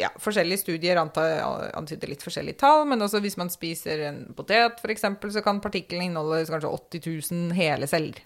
ja, 0.00 0.08
forskjellige 0.22 0.62
studier 0.62 0.96
antyder 1.00 2.08
litt 2.08 2.24
forskjellige 2.24 2.62
tall, 2.62 2.86
men 2.88 3.04
også 3.04 3.20
hvis 3.20 3.36
man 3.36 3.52
spiser 3.52 4.06
en 4.08 4.22
potet 4.36 4.80
f.eks., 4.80 5.04
så 5.36 5.42
kan 5.44 5.60
partiklene 5.60 6.08
inneholde 6.08 6.46
kanskje 6.48 6.70
80 6.72 7.32
000 7.34 7.58
hele 7.58 7.90
celler. 7.90 8.22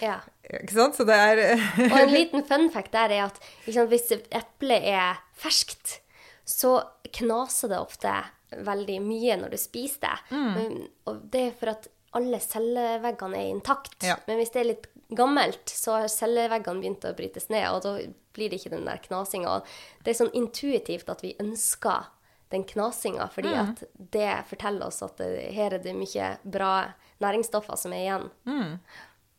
ja. 0.00 0.20
Ikke 0.52 0.74
sant? 0.74 0.96
Så 0.98 1.04
det 1.08 1.14
er 1.16 1.38
Og 1.86 1.98
en 2.00 2.10
liten 2.12 2.42
fun 2.44 2.66
fact 2.74 2.92
der 2.92 3.12
er 3.14 3.26
at 3.28 3.38
sant, 3.68 3.88
hvis 3.92 4.08
eplet 4.10 4.26
eple 4.36 4.76
er 4.90 5.20
ferskt, 5.38 6.00
så 6.44 6.82
knaser 7.12 7.68
det 7.72 7.78
ofte 7.80 8.12
veldig 8.52 8.98
mye 9.02 9.36
når 9.40 9.50
du 9.54 9.58
spiser 9.60 10.00
det. 10.04 10.16
Mm. 10.36 10.48
Men, 10.56 10.88
og 11.08 11.20
det 11.32 11.44
er 11.48 11.52
for 11.60 11.72
at 11.72 11.86
alle 12.12 12.40
celleveggene 12.44 13.38
er 13.40 13.50
intakt. 13.54 13.94
Ja. 14.04 14.16
Men 14.26 14.36
hvis 14.40 14.50
det 14.52 14.60
er 14.60 14.68
litt 14.74 14.88
gammelt, 15.16 15.68
så 15.72 15.98
har 16.02 16.08
celleveggene 16.12 16.82
begynt 16.82 17.06
å 17.08 17.14
brytes 17.16 17.48
ned, 17.52 17.64
og 17.72 17.82
da 17.86 17.94
blir 18.36 18.50
det 18.52 18.58
ikke 18.60 18.74
den 18.74 18.84
der 18.88 19.00
knasinga. 19.04 19.62
Det 20.04 20.12
er 20.12 20.18
sånn 20.24 20.34
intuitivt 20.36 21.08
at 21.12 21.22
vi 21.24 21.34
ønsker 21.40 22.10
den 22.52 22.64
knasinga, 22.68 23.30
fordi 23.32 23.48
Mm. 23.48 23.70
at 23.70 23.84
det 24.12 24.44
forteller 24.50 24.86
oss 24.86 25.02
at 25.02 25.16
det, 25.16 25.52
her 25.56 25.72
er 25.72 25.78
det 25.78 25.94
mye 25.96 26.36
bra 26.44 26.92
næringsstoffer 27.20 27.78
som 27.80 27.92
er 27.96 28.02
igjen. 28.04 28.78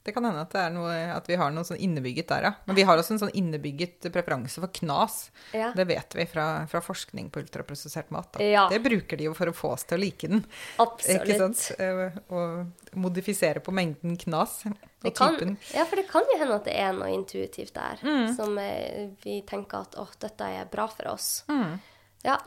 Det 0.03 0.11
kan 0.11 0.25
hende 0.27 0.41
at, 0.43 0.49
det 0.51 0.59
er 0.59 0.71
noe, 0.75 0.91
at 1.15 1.27
vi 1.31 1.35
har 1.39 1.51
noe 1.55 1.63
sånn 1.63 1.79
innebygget 1.79 2.27
der, 2.27 2.43
ja. 2.43 2.49
Men 2.67 2.75
vi 2.75 2.83
har 2.83 2.97
også 2.99 3.13
en 3.15 3.19
sånn 3.21 3.31
innebygget 3.39 4.09
preferanse 4.11 4.59
for 4.59 4.67
knas. 4.67 5.31
Ja. 5.55 5.69
Det 5.75 5.85
vet 5.87 6.15
vi 6.19 6.25
fra, 6.27 6.47
fra 6.67 6.81
forskning 6.83 7.29
på 7.31 7.39
ultraprosessert 7.39 8.11
mat. 8.11 8.35
Ja. 8.43 8.65
Det 8.69 8.81
bruker 8.83 9.15
de 9.17 9.29
jo 9.29 9.33
for 9.37 9.47
å 9.47 9.53
få 9.55 9.71
oss 9.77 9.85
til 9.87 9.97
å 9.97 10.01
like 10.03 10.27
den. 10.27 10.43
Absolutt. 10.83 11.23
Ikke 11.23 11.37
sant? 11.39 11.63
Eh, 11.79 12.19
Og 12.35 12.97
modifisere 12.99 13.63
på 13.63 13.71
mengden 13.71 14.17
knas 14.19 14.65
og 14.67 15.15
kan, 15.15 15.37
typen. 15.37 15.55
ja, 15.73 15.85
for 15.87 15.95
det 15.99 16.05
kan 16.11 16.27
jo 16.33 16.37
hende 16.41 16.55
at 16.59 16.67
det 16.67 16.75
er 16.83 16.91
noe 16.99 17.07
intuitivt 17.15 17.73
der, 17.73 17.97
Mm. 18.03 18.35
som 18.35 18.57
eh, 18.59 19.07
vi 19.23 19.41
tenker 19.47 19.81
at 19.87 19.95
å, 19.95 20.07
dette 20.19 20.41
er 20.59 20.65
bra 20.65 20.87
for 20.87 21.13
oss. 21.15 21.43
Ja, 21.47 21.55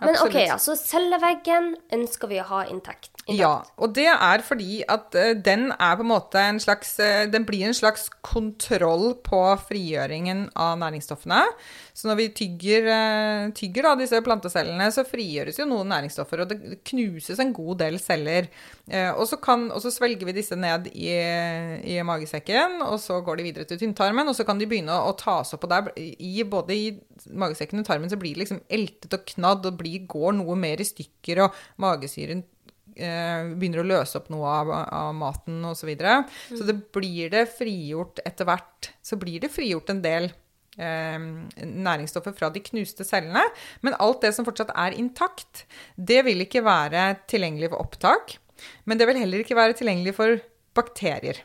Men 0.01 0.15
Mm. 0.15 0.15
Absolutt. 0.15 0.29
OK, 0.29 0.49
altså 0.51 0.73
så 0.77 0.85
celleveggen 0.93 1.75
ønsker 1.93 2.29
vi 2.29 2.39
å 2.41 2.45
ha 2.49 2.65
intakt. 2.65 3.16
Ja, 3.27 3.65
og 3.83 3.91
det 3.97 4.07
er 4.07 4.43
fordi 4.47 4.85
at 4.87 5.15
eh, 5.19 5.33
den 5.35 5.73
er 5.73 5.97
på 5.99 6.05
en 6.05 6.11
måte 6.13 6.39
en 6.39 6.61
slags 6.63 6.93
eh, 7.03 7.25
Den 7.27 7.43
blir 7.43 7.65
en 7.67 7.75
slags 7.75 8.05
kontroll 8.23 9.17
på 9.27 9.41
frigjøringen 9.67 10.45
av 10.55 10.77
næringsstoffene. 10.79 11.41
Så 11.91 12.07
når 12.07 12.21
vi 12.21 12.29
tygger, 12.39 12.87
eh, 12.95 13.49
tygger 13.57 13.89
da 13.89 13.97
disse 13.99 14.21
plantecellene, 14.23 14.87
så 14.95 15.03
frigjøres 15.09 15.59
jo 15.59 15.67
noen 15.67 15.91
næringsstoffer, 15.91 16.45
og 16.45 16.53
det 16.53 16.79
knuses 16.87 17.43
en 17.43 17.51
god 17.57 17.83
del 17.83 17.99
celler. 17.99 18.47
Og 19.19 19.25
så, 19.27 19.41
og 19.43 19.81
så 19.83 19.91
svelger 19.91 20.29
vi 20.29 20.37
disse 20.37 20.55
ned 20.55 20.87
i, 20.93 21.11
i 21.97 21.99
magesekken, 22.07 22.79
og 22.87 23.01
så 23.03 23.19
går 23.27 23.41
de 23.41 23.47
videre 23.49 23.67
til 23.67 23.81
tynntarmen, 23.81 24.29
og 24.29 24.37
så 24.39 24.47
kan 24.47 24.61
de 24.61 24.69
begynne 24.71 24.95
å, 24.95 25.17
tas 25.19 25.57
opp. 25.57 25.67
Og 25.67 25.73
der, 25.73 25.91
i, 25.99 26.45
både 26.47 26.77
i 26.77 26.93
magesekken 27.35 27.83
og 27.83 27.89
tarmen 27.89 28.13
så 28.13 28.21
blir 28.21 28.37
det 28.37 28.45
liksom 28.45 28.63
eltet 28.71 29.17
og 29.19 29.27
knadd, 29.35 29.67
og 29.67 29.81
blir, 29.81 30.05
går 30.07 30.37
noe 30.39 30.55
mer 30.61 30.79
i 30.79 30.87
stykker, 30.87 31.49
og 31.49 31.65
magesyren 31.83 32.47
begynner 32.97 33.83
å 33.83 33.87
løse 33.87 34.17
opp 34.19 34.31
noe 34.33 34.49
av, 34.63 34.73
av 34.73 35.13
maten 35.17 35.61
osv. 35.69 35.83
Så, 35.83 35.89
videre. 35.91 36.17
så 36.49 36.65
det 36.67 36.79
blir 36.95 37.31
det 37.33 37.45
frigjort 37.53 38.23
etter 38.25 38.49
hvert. 38.49 38.91
Så 39.05 39.19
blir 39.21 39.43
det 39.43 39.53
frigjort 39.53 39.93
en 39.93 40.03
del 40.05 40.31
eh, 40.79 41.19
næringsstoffer 41.63 42.35
fra 42.37 42.51
de 42.55 42.63
knuste 42.65 43.07
cellene. 43.07 43.45
Men 43.87 43.99
alt 44.03 44.25
det 44.25 44.33
som 44.37 44.47
fortsatt 44.49 44.73
er 44.75 44.97
intakt, 44.99 45.67
det 45.97 46.23
vil 46.27 46.47
ikke 46.47 46.65
være 46.67 47.09
tilgjengelig 47.31 47.73
for 47.75 47.87
opptak. 47.87 48.39
Men 48.89 49.01
det 49.01 49.09
vil 49.11 49.21
heller 49.21 49.45
ikke 49.45 49.59
være 49.59 49.77
tilgjengelig 49.79 50.17
for 50.17 50.41
bakterier 50.77 51.43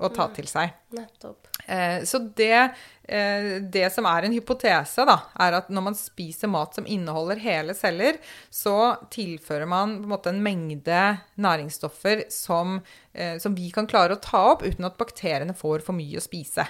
å 0.00 0.10
ta 0.14 0.30
til 0.34 0.48
seg. 0.50 0.74
Nettopp. 0.96 1.49
Eh, 1.70 2.02
Så 2.04 2.18
det, 2.34 2.72
eh, 3.06 3.48
det 3.62 3.86
som 3.94 4.08
er 4.10 4.26
en 4.26 4.34
hypotese, 4.34 5.04
da, 5.06 5.16
er 5.38 5.56
at 5.60 5.68
når 5.70 5.84
man 5.86 5.94
spiser 5.98 6.50
mat 6.50 6.74
som 6.74 6.88
inneholder 6.90 7.38
hele 7.38 7.76
celler, 7.78 8.18
så 8.50 8.96
tilfører 9.14 9.68
man 9.70 9.98
på 10.00 10.08
en 10.08 10.14
måte 10.14 10.32
en 10.32 10.42
mengde 10.42 11.02
næringsstoffer 11.38 12.24
som, 12.34 12.80
eh, 13.14 13.38
som 13.38 13.54
vi 13.54 13.70
kan 13.70 13.86
klare 13.86 14.16
å 14.16 14.20
ta 14.20 14.42
opp 14.52 14.62
uten 14.66 14.84
at 14.88 14.98
bakteriene 14.98 15.54
får 15.54 15.86
for 15.86 15.94
mye 15.94 16.18
å 16.18 16.24
spise. 16.26 16.66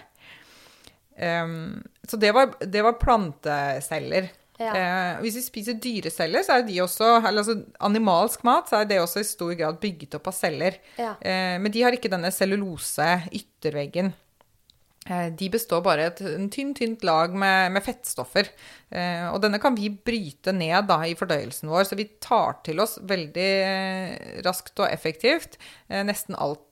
Um, 1.20 1.82
så 2.08 2.16
det 2.16 2.32
var, 2.32 2.54
det 2.60 2.82
var 2.82 2.96
planteceller. 3.00 4.30
Ja. 4.60 4.72
Eh, 4.76 5.20
hvis 5.24 5.36
vi 5.38 5.42
spiser 5.44 5.76
dyreceller, 5.80 6.44
så 6.44 6.58
er 6.58 6.64
de 6.68 6.78
også, 6.84 7.14
eller 7.26 7.40
altså 7.42 7.58
animalsk 7.80 8.42
mat, 8.44 8.68
så 8.68 8.80
er 8.80 8.88
det 8.88 8.98
også 9.00 9.20
i 9.20 9.28
stor 9.28 9.52
grad 9.56 9.78
bygget 9.80 10.16
opp 10.18 10.28
av 10.28 10.36
celler. 10.36 10.76
Ja. 11.00 11.14
Eh, 11.20 11.56
men 11.60 11.72
de 11.72 11.84
har 11.84 11.96
ikke 11.96 12.12
denne 12.12 12.32
cellulose 12.32 13.06
ytterveggen. 13.32 14.12
Eh, 14.12 14.29
de 15.08 15.46
består 15.50 15.80
bare 15.82 16.04
av 16.04 16.10
et 16.12 16.20
en 16.28 16.50
tynn, 16.52 16.74
tynt 16.76 17.04
lag 17.08 17.32
med, 17.32 17.72
med 17.72 17.82
fettstoffer. 17.82 18.50
Eh, 18.92 19.24
og 19.30 19.40
denne 19.42 19.58
kan 19.62 19.74
vi 19.74 19.88
bryte 19.90 20.52
ned 20.54 20.88
da, 20.90 20.98
i 21.08 21.16
fordøyelsen 21.18 21.70
vår, 21.72 21.86
så 21.88 21.96
vi 21.98 22.08
tar 22.22 22.58
til 22.66 22.82
oss 22.82 22.98
veldig 23.08 23.48
eh, 23.64 24.42
raskt 24.44 24.82
og 24.82 24.90
effektivt 24.90 25.56
eh, 25.88 26.02
nesten 26.06 26.36
alt, 26.36 26.62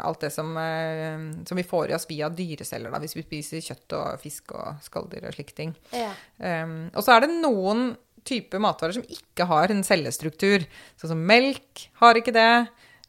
alt 0.00 0.24
det 0.24 0.30
som, 0.32 0.54
eh, 0.60 1.26
som 1.44 1.60
vi 1.60 1.66
får 1.66 1.92
i 1.92 1.96
oss 1.98 2.08
via 2.08 2.30
dyreceller, 2.32 2.94
da, 2.94 3.02
hvis 3.02 3.16
vi 3.18 3.26
spiser 3.26 3.66
kjøtt 3.68 3.96
og 3.98 4.22
fisk 4.22 4.56
og 4.56 4.80
skalldyr 4.86 5.28
og 5.28 5.36
slike 5.36 5.58
ting. 5.58 5.76
Ja. 5.92 6.10
Og 6.94 7.02
så 7.04 7.14
er 7.14 7.24
det 7.24 7.34
noen 7.36 7.92
typer 8.24 8.62
matvarer 8.62 8.96
som 8.96 9.04
ikke 9.10 9.46
har 9.50 9.72
en 9.72 9.84
cellestruktur. 9.86 10.64
Sånn 11.00 11.12
som 11.12 11.26
melk 11.28 11.88
har 12.00 12.16
ikke 12.16 12.34
det. 12.34 12.66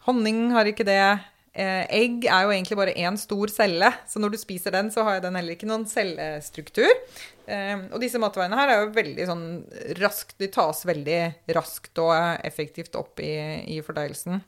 Honning 0.09 0.49
har 0.55 0.67
ikke 0.69 0.87
det. 0.87 1.15
Eh, 1.55 1.85
egg 1.95 2.25
er 2.27 2.43
jo 2.43 2.51
egentlig 2.51 2.77
bare 2.79 2.95
én 2.99 3.15
stor 3.19 3.51
celle, 3.53 3.91
så 4.11 4.19
når 4.19 4.33
du 4.33 4.39
spiser 4.41 4.75
den, 4.75 4.89
så 4.91 5.05
har 5.07 5.21
den 5.23 5.37
heller 5.39 5.55
ikke 5.55 5.69
noen 5.69 5.85
cellestruktur. 5.87 6.91
Um, 7.45 7.83
og 7.93 8.01
disse 8.01 8.17
matveiene 8.17 8.57
her 8.57 8.71
er 8.73 8.79
jo 8.81 8.93
veldig 8.95 9.25
sånn 9.29 9.43
raskt 9.99 10.39
De 10.41 10.47
tas 10.49 10.79
veldig 10.89 11.19
raskt 11.53 11.99
og 12.01 12.09
effektivt 12.41 12.97
opp 12.97 13.21
i, 13.21 13.35
i 13.69 13.77
fordøyelsen. 13.85 14.41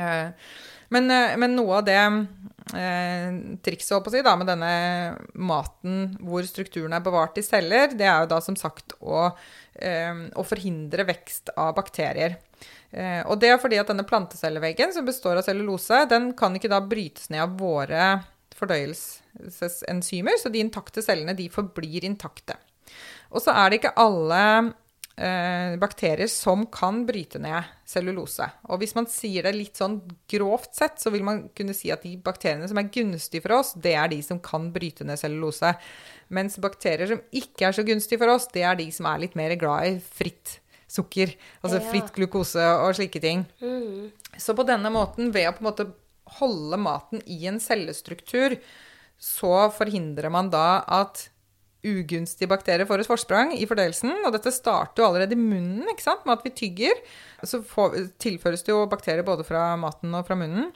Eh, 0.00 0.30
men, 0.88 1.10
eh, 1.10 1.36
men 1.38 1.54
noe 1.56 1.80
av 1.80 1.86
det 1.86 1.98
eh, 1.98 3.28
trikset 3.64 4.10
si, 4.12 4.22
da, 4.24 4.34
med 4.38 4.50
denne 4.50 4.72
maten 5.34 6.16
hvor 6.22 6.46
strukturen 6.46 6.94
er 6.96 7.04
bevart 7.04 7.38
i 7.40 7.44
celler, 7.46 7.94
det 7.94 8.06
er 8.06 8.24
jo 8.24 8.32
da 8.34 8.40
som 8.44 8.58
sagt 8.58 8.96
å, 9.00 9.28
eh, 9.74 10.26
å 10.34 10.46
forhindre 10.46 11.06
vekst 11.08 11.54
av 11.56 11.74
bakterier. 11.78 12.38
Eh, 12.90 13.22
og 13.26 13.40
det 13.42 13.50
er 13.52 13.60
fordi 13.60 13.80
at 13.80 13.90
denne 13.90 14.06
plantecelleveggen, 14.08 14.94
som 14.94 15.06
består 15.06 15.40
av 15.40 15.46
cellulose, 15.46 16.04
den 16.10 16.30
kan 16.38 16.56
ikke 16.56 16.72
da 16.72 16.80
brytes 16.84 17.28
ned 17.32 17.44
av 17.44 17.58
våre 17.60 18.08
fordøyelsesenzymer, 18.56 20.38
så 20.40 20.52
de 20.52 20.62
intakte 20.64 21.04
cellene 21.04 21.36
de 21.36 21.50
forblir 21.52 22.06
intakte. 22.08 22.56
Og 23.34 23.42
så 23.42 23.52
er 23.58 23.68
det 23.68 23.80
ikke 23.80 23.96
alle 24.00 24.42
eh, 25.18 25.76
bakterier 25.82 26.30
som 26.30 26.64
kan 26.72 27.02
bryte 27.08 27.40
ned 27.42 27.68
cellulose. 27.88 28.46
Og 28.70 28.80
hvis 28.80 28.94
man 28.96 29.08
sier 29.10 29.44
det 29.44 29.56
litt 29.56 29.80
sånn 29.80 29.98
grovt 30.30 30.78
sett, 30.78 31.00
så 31.02 31.12
vil 31.12 31.26
man 31.26 31.46
kunne 31.56 31.76
si 31.76 31.90
at 31.92 32.06
de 32.06 32.14
bakteriene 32.22 32.68
som 32.70 32.80
er 32.80 32.92
gunstige 32.94 33.44
for 33.44 33.58
oss, 33.58 33.74
det 33.76 33.96
er 33.98 34.12
de 34.12 34.22
som 34.24 34.40
kan 34.40 34.70
bryte 34.72 35.04
ned 35.04 35.20
cellulose. 35.20 35.74
Mens 36.32 36.56
bakterier 36.62 37.12
som 37.12 37.24
ikke 37.34 37.68
er 37.68 37.76
så 37.76 37.84
gunstige 37.86 38.22
for 38.22 38.32
oss, 38.38 38.48
det 38.54 38.64
er 38.64 38.78
de 38.78 38.88
som 38.94 39.10
er 39.10 39.26
litt 39.26 39.36
mer 39.38 39.58
glad 39.60 39.90
i 39.90 39.98
fritt 40.00 40.60
sukker. 40.96 41.34
Altså 41.62 41.78
Ja. 41.80 41.86
fritt 41.92 42.10
glukose 42.16 42.64
og 42.80 42.96
slike 42.98 43.20
ting. 43.22 43.44
Så 44.40 44.56
på 44.56 44.66
denne 44.66 44.90
måten, 44.92 45.32
ved 45.32 45.48
å 45.50 45.54
på 45.56 45.62
en 45.64 45.70
måte 45.70 45.88
holde 46.40 46.76
maten 46.80 47.22
i 47.30 47.46
en 47.46 47.60
cellestruktur, 47.62 48.56
så 49.16 49.70
forhindrer 49.72 50.30
man 50.32 50.50
da 50.52 50.82
at 50.88 51.28
ugunstige 51.86 52.48
bakterier 52.50 52.88
får 52.88 53.04
et 53.04 53.08
forsprang 53.08 53.52
i 53.54 53.66
fordøyelsen. 53.68 54.10
Og 54.26 54.32
dette 54.34 54.50
starter 54.52 55.02
jo 55.04 55.08
allerede 55.08 55.36
i 55.36 55.40
munnen, 55.40 55.86
ikke 55.92 56.02
sant, 56.02 56.24
med 56.26 56.38
at 56.38 56.46
vi 56.46 56.50
tygger. 56.50 56.98
Så 57.46 57.60
får, 57.62 57.94
tilføres 58.18 58.64
det 58.66 58.72
jo 58.74 58.80
bakterier 58.90 59.22
både 59.26 59.46
fra 59.46 59.68
maten 59.78 60.14
og 60.18 60.26
fra 60.26 60.34
munnen. 60.40 60.72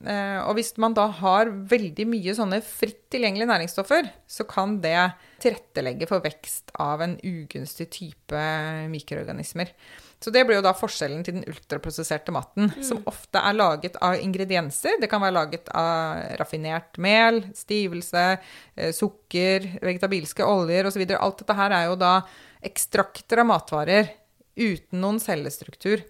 Eh, 0.00 0.40
og 0.48 0.56
hvis 0.56 0.72
man 0.80 0.94
da 0.96 1.06
har 1.20 1.52
veldig 1.70 2.06
mye 2.08 2.34
sånne 2.34 2.62
fritt 2.64 3.02
tilgjengelige 3.12 3.50
næringsstoffer, 3.52 4.10
så 4.26 4.46
kan 4.48 4.78
det 4.82 5.12
tilrettelegge 5.42 6.06
for 6.10 6.22
vekst 6.24 6.72
av 6.80 7.02
en 7.04 7.16
ugunstig 7.26 7.88
type 7.94 8.44
mikroorganismer. 8.92 9.72
Så 10.20 10.32
det 10.34 10.42
blir 10.44 10.58
jo 10.58 10.64
da 10.64 10.74
forskjellen 10.76 11.22
til 11.24 11.38
den 11.38 11.46
ultraprosesserte 11.48 12.32
maten, 12.34 12.68
som 12.84 13.00
ofte 13.08 13.40
er 13.40 13.56
laget 13.56 13.96
av 14.04 14.18
ingredienser. 14.20 14.98
Det 15.00 15.08
kan 15.08 15.22
være 15.24 15.36
laget 15.38 15.70
av 15.72 16.36
raffinert 16.40 17.00
mel, 17.00 17.40
stivelse, 17.56 18.24
eh, 18.76 18.92
sukker, 18.92 19.80
vegetabilske 19.80 20.44
oljer 20.44 20.90
osv. 20.90 21.06
Alt 21.16 21.40
dette 21.40 21.56
her 21.56 21.76
er 21.78 21.86
jo 21.88 21.96
da 22.00 22.14
ekstrakter 22.68 23.40
av 23.40 23.48
matvarer 23.48 24.12
uten 24.60 25.00
noen 25.00 25.20
cellestruktur. 25.22 26.04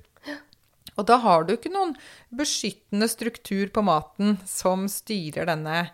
Og 0.99 1.07
da 1.07 1.21
har 1.23 1.47
du 1.47 1.55
ikke 1.55 1.73
noen 1.73 1.95
beskyttende 2.35 3.07
struktur 3.09 3.71
på 3.73 3.85
maten 3.87 4.41
som 4.49 4.89
styrer 4.91 5.47
denne 5.49 5.85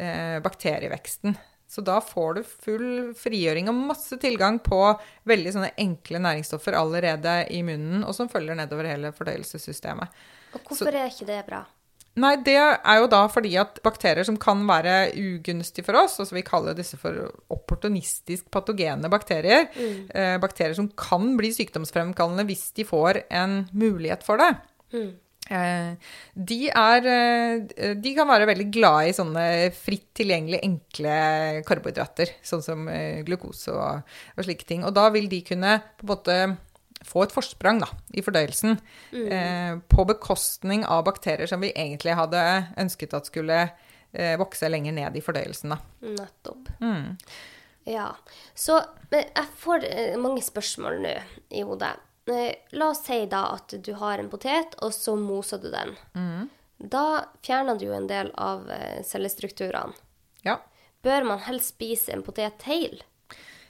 eh, 0.00 0.40
bakterieveksten. 0.42 1.36
Så 1.76 1.84
da 1.84 1.98
får 2.00 2.38
du 2.38 2.42
full 2.64 2.90
frigjøring 3.20 3.68
og 3.68 3.76
masse 3.92 4.16
tilgang 4.22 4.56
på 4.64 4.80
veldig 5.28 5.52
sånne 5.52 5.72
enkle 5.82 6.22
næringsstoffer 6.24 6.76
allerede 6.78 7.34
i 7.52 7.60
munnen, 7.66 8.00
og 8.08 8.16
som 8.16 8.30
følger 8.32 8.56
nedover 8.56 8.88
hele 8.88 9.12
fordøyelsessystemet. 9.12 10.08
Og 10.56 10.62
hvorfor 10.70 10.88
er 10.96 11.10
ikke 11.12 11.28
det 11.28 11.42
bra? 11.50 11.66
Nei, 12.16 12.30
det 12.40 12.54
er 12.56 12.96
jo 13.02 13.10
da 13.12 13.26
fordi 13.28 13.50
at 13.60 13.76
bakterier 13.84 14.24
som 14.24 14.38
kan 14.40 14.62
være 14.64 15.10
ugunstige 15.20 15.84
for 15.84 15.98
oss, 16.00 16.14
altså 16.22 16.32
vi 16.38 16.42
kaller 16.48 16.72
disse 16.78 16.96
for 16.96 17.12
opportunistisk 17.52 18.48
patogene 18.50 19.10
bakterier, 19.12 19.68
Mm. 19.76 20.08
eh, 20.14 20.38
bakterier 20.40 20.74
som 20.74 20.88
kan 20.88 21.36
bli 21.36 21.50
sykdomsfremkallende 21.52 22.46
hvis 22.48 22.72
de 22.72 22.84
får 22.88 23.22
en 23.30 23.68
mulighet 23.74 24.22
for 24.24 24.38
det, 24.40 24.56
Mm. 24.94 25.12
Eh, 25.50 26.12
de, 26.34 26.58
er, 26.70 27.08
eh, 27.10 27.94
de 27.98 28.12
kan 28.16 28.28
være 28.28 28.48
veldig 28.50 28.68
glad 28.74 29.08
i 29.10 29.16
sånne 29.16 29.46
fritt 29.76 30.08
tilgjengelige, 30.18 30.64
enkle 30.66 31.16
karbohydrater, 31.68 32.36
sånn 32.46 32.64
som 32.64 32.86
eh, 32.92 33.22
glukose 33.26 33.74
og, 33.74 34.14
og 34.36 34.46
slike 34.46 34.68
ting. 34.68 34.86
Og 34.86 34.94
da 34.96 35.08
vil 35.14 35.28
de 35.32 35.42
kunne 35.46 35.78
på 35.96 36.06
en 36.06 36.12
måte 36.12 36.38
få 37.06 37.26
et 37.26 37.34
forsprang 37.34 37.80
da, 37.82 37.90
i 38.16 38.24
fordøyelsen 38.24 38.78
eh, 39.12 39.76
på 39.92 40.06
bekostning 40.08 40.86
av 40.88 41.04
bakterier 41.06 41.48
som 41.50 41.62
vi 41.62 41.74
egentlig 41.74 42.16
hadde 42.18 42.40
ønsket 42.80 43.14
at 43.14 43.28
skulle 43.28 43.60
eh, 43.66 44.34
vokse 44.40 44.70
lenger 44.72 44.96
ned 44.96 45.18
i 45.18 45.22
fordøyelsen. 45.24 45.76
Da. 45.76 45.80
Nettopp. 46.16 46.72
Mm. 46.80 47.14
Ja. 47.86 48.10
Så 48.58 48.80
jeg 49.12 49.46
får 49.60 49.86
mange 50.18 50.42
spørsmål 50.42 50.98
nå 51.04 51.14
i 51.54 51.62
hodet. 51.66 51.94
Eh, 52.26 52.54
La 52.72 52.88
oss 52.90 53.04
si 53.06 53.20
da 53.30 53.44
at 53.54 53.74
du 53.84 53.92
har 54.00 54.18
en 54.18 54.30
potet, 54.30 54.74
og 54.82 54.94
så 54.94 55.14
moser 55.18 55.62
du 55.62 55.70
den. 55.70 55.94
Da 56.78 57.04
fjerner 57.46 57.78
du 57.78 57.86
jo 57.88 57.96
en 57.96 58.08
del 58.10 58.32
av 58.34 58.68
eh, 58.70 59.02
cellestrukturene. 59.06 59.94
Ja. 60.44 60.58
Bør 61.06 61.24
man 61.24 61.44
helst 61.46 61.74
spise 61.76 62.12
en 62.12 62.24
potet 62.26 62.66
hel? 62.66 63.02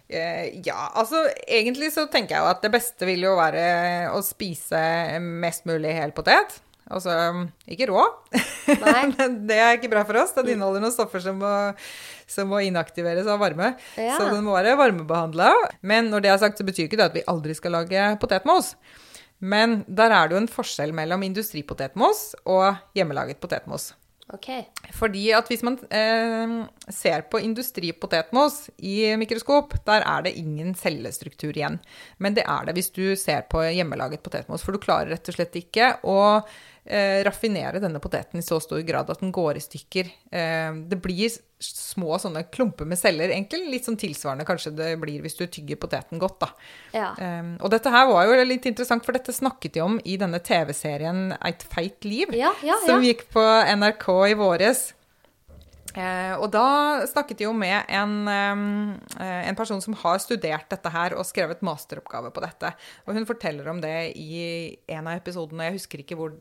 Eh, 0.08 0.60
ja, 0.66 0.88
altså 0.94 1.24
egentlig 1.46 1.92
så 1.94 2.06
tenker 2.10 2.36
jeg 2.36 2.44
jo 2.44 2.50
at 2.52 2.62
det 2.62 2.70
beste 2.74 3.08
vil 3.08 3.24
jo 3.26 3.34
være 3.38 3.66
å 4.14 4.20
spise 4.24 4.78
mest 5.20 5.66
mulig 5.68 5.94
hel 5.98 6.14
potet. 6.16 6.60
Altså 6.86 7.14
ikke 7.66 7.88
rå, 7.90 8.02
det 9.48 9.56
er 9.56 9.74
ikke 9.74 9.90
bra 9.90 10.04
for 10.06 10.20
oss. 10.20 10.34
Den 10.36 10.52
inneholder 10.54 10.84
noen 10.84 10.94
stoffer 10.94 11.22
som 11.24 11.40
må, 11.42 11.50
som 12.30 12.52
må 12.52 12.60
inaktiveres 12.62 13.26
av 13.26 13.42
varme. 13.42 13.72
Ja. 13.98 14.14
Så 14.14 14.28
den 14.30 14.46
må 14.46 14.54
være 14.54 14.76
varmebehandla. 14.78 15.50
Men 15.82 16.12
når 16.12 16.22
det 16.22 16.30
er 16.30 16.40
sagt, 16.44 16.62
så 16.62 16.68
betyr 16.68 16.86
ikke 16.86 17.00
det 17.00 17.08
at 17.10 17.18
vi 17.18 17.26
aldri 17.26 17.58
skal 17.58 17.74
lage 17.80 18.06
potetmos. 18.22 18.76
Men 19.42 19.80
der 19.88 20.14
er 20.14 20.28
det 20.28 20.36
jo 20.36 20.42
en 20.44 20.50
forskjell 20.50 20.94
mellom 20.96 21.26
industripotetmos 21.26 22.30
og 22.48 22.78
hjemmelaget 22.96 23.42
potetmos. 23.42 23.90
Okay. 24.34 24.64
Fordi 24.96 25.28
at 25.36 25.46
hvis 25.46 25.62
man 25.62 25.76
eh, 25.94 26.54
ser 26.90 27.26
på 27.30 27.38
industripotetmos 27.46 28.64
i 28.82 29.12
mikroskop, 29.20 29.76
der 29.86 30.02
er 30.02 30.24
det 30.26 30.34
ingen 30.40 30.74
cellestruktur 30.74 31.54
igjen. 31.54 31.78
Men 32.18 32.34
det 32.34 32.42
er 32.42 32.66
det 32.66 32.74
hvis 32.74 32.90
du 32.90 33.14
ser 33.14 33.46
på 33.50 33.62
hjemmelaget 33.68 34.24
potetmos, 34.26 34.66
for 34.66 34.74
du 34.74 34.82
klarer 34.82 35.14
rett 35.14 35.30
og 35.30 35.38
slett 35.38 35.60
ikke 35.62 35.92
å 36.02 36.18
eh, 36.86 37.20
raffinere 37.26 37.80
denne 37.82 38.00
poteten 38.02 38.40
i 38.40 38.44
så 38.44 38.58
stor 38.62 38.80
grad 38.86 39.10
at 39.12 39.22
den 39.22 39.32
går 39.34 39.58
i 39.58 39.64
stykker. 39.64 40.10
Eh, 40.30 40.72
det 40.90 40.98
blir 41.02 41.34
små 41.58 42.18
sånne 42.20 42.44
klumper 42.52 42.88
med 42.88 43.00
celler, 43.00 43.32
egentlig 43.32 43.70
litt 43.72 43.86
sånn 43.88 43.98
tilsvarende 44.00 44.44
kanskje 44.48 44.74
det 44.76 44.90
blir 45.00 45.22
hvis 45.24 45.38
du 45.38 45.46
tygger 45.46 45.80
poteten 45.80 46.20
godt, 46.20 46.38
da. 46.44 46.50
Ja. 46.92 47.12
Eh, 47.16 47.54
og 47.60 47.72
dette 47.72 47.92
her 47.92 48.10
var 48.10 48.28
jo 48.28 48.42
litt 48.44 48.68
interessant, 48.68 49.06
for 49.06 49.16
dette 49.16 49.34
snakket 49.34 49.78
de 49.78 49.84
om 49.84 50.00
i 50.04 50.18
denne 50.20 50.42
TV-serien 50.44 51.32
Eit 51.40 51.64
feit 51.72 52.04
liv, 52.04 52.34
Ja, 52.36 52.52
ja, 52.64 52.76
som 52.86 53.04
gikk 53.04 53.26
på 53.32 53.42
NRK 53.76 54.06
i 54.32 54.38
våres. 54.38 54.90
Eh, 55.96 56.34
og 56.36 56.50
da 56.52 57.06
snakket 57.08 57.40
de 57.40 57.46
jo 57.46 57.52
med 57.56 57.88
en, 57.88 58.14
eh, 58.28 59.48
en 59.48 59.56
person 59.56 59.80
som 59.80 59.96
har 59.96 60.18
studert 60.20 60.68
dette 60.68 60.92
her 60.92 61.16
og 61.16 61.24
skrevet 61.24 61.64
masteroppgave 61.64 62.32
på 62.34 62.42
dette. 62.44 62.72
Og 63.06 63.16
hun 63.16 63.28
forteller 63.28 63.68
om 63.72 63.80
det 63.80 64.12
i 64.20 64.76
en 64.92 65.06
av 65.08 65.16
episodene, 65.16 65.70
jeg 65.70 65.78
husker 65.78 66.02
ikke 66.04 66.18
hvor, 66.18 66.36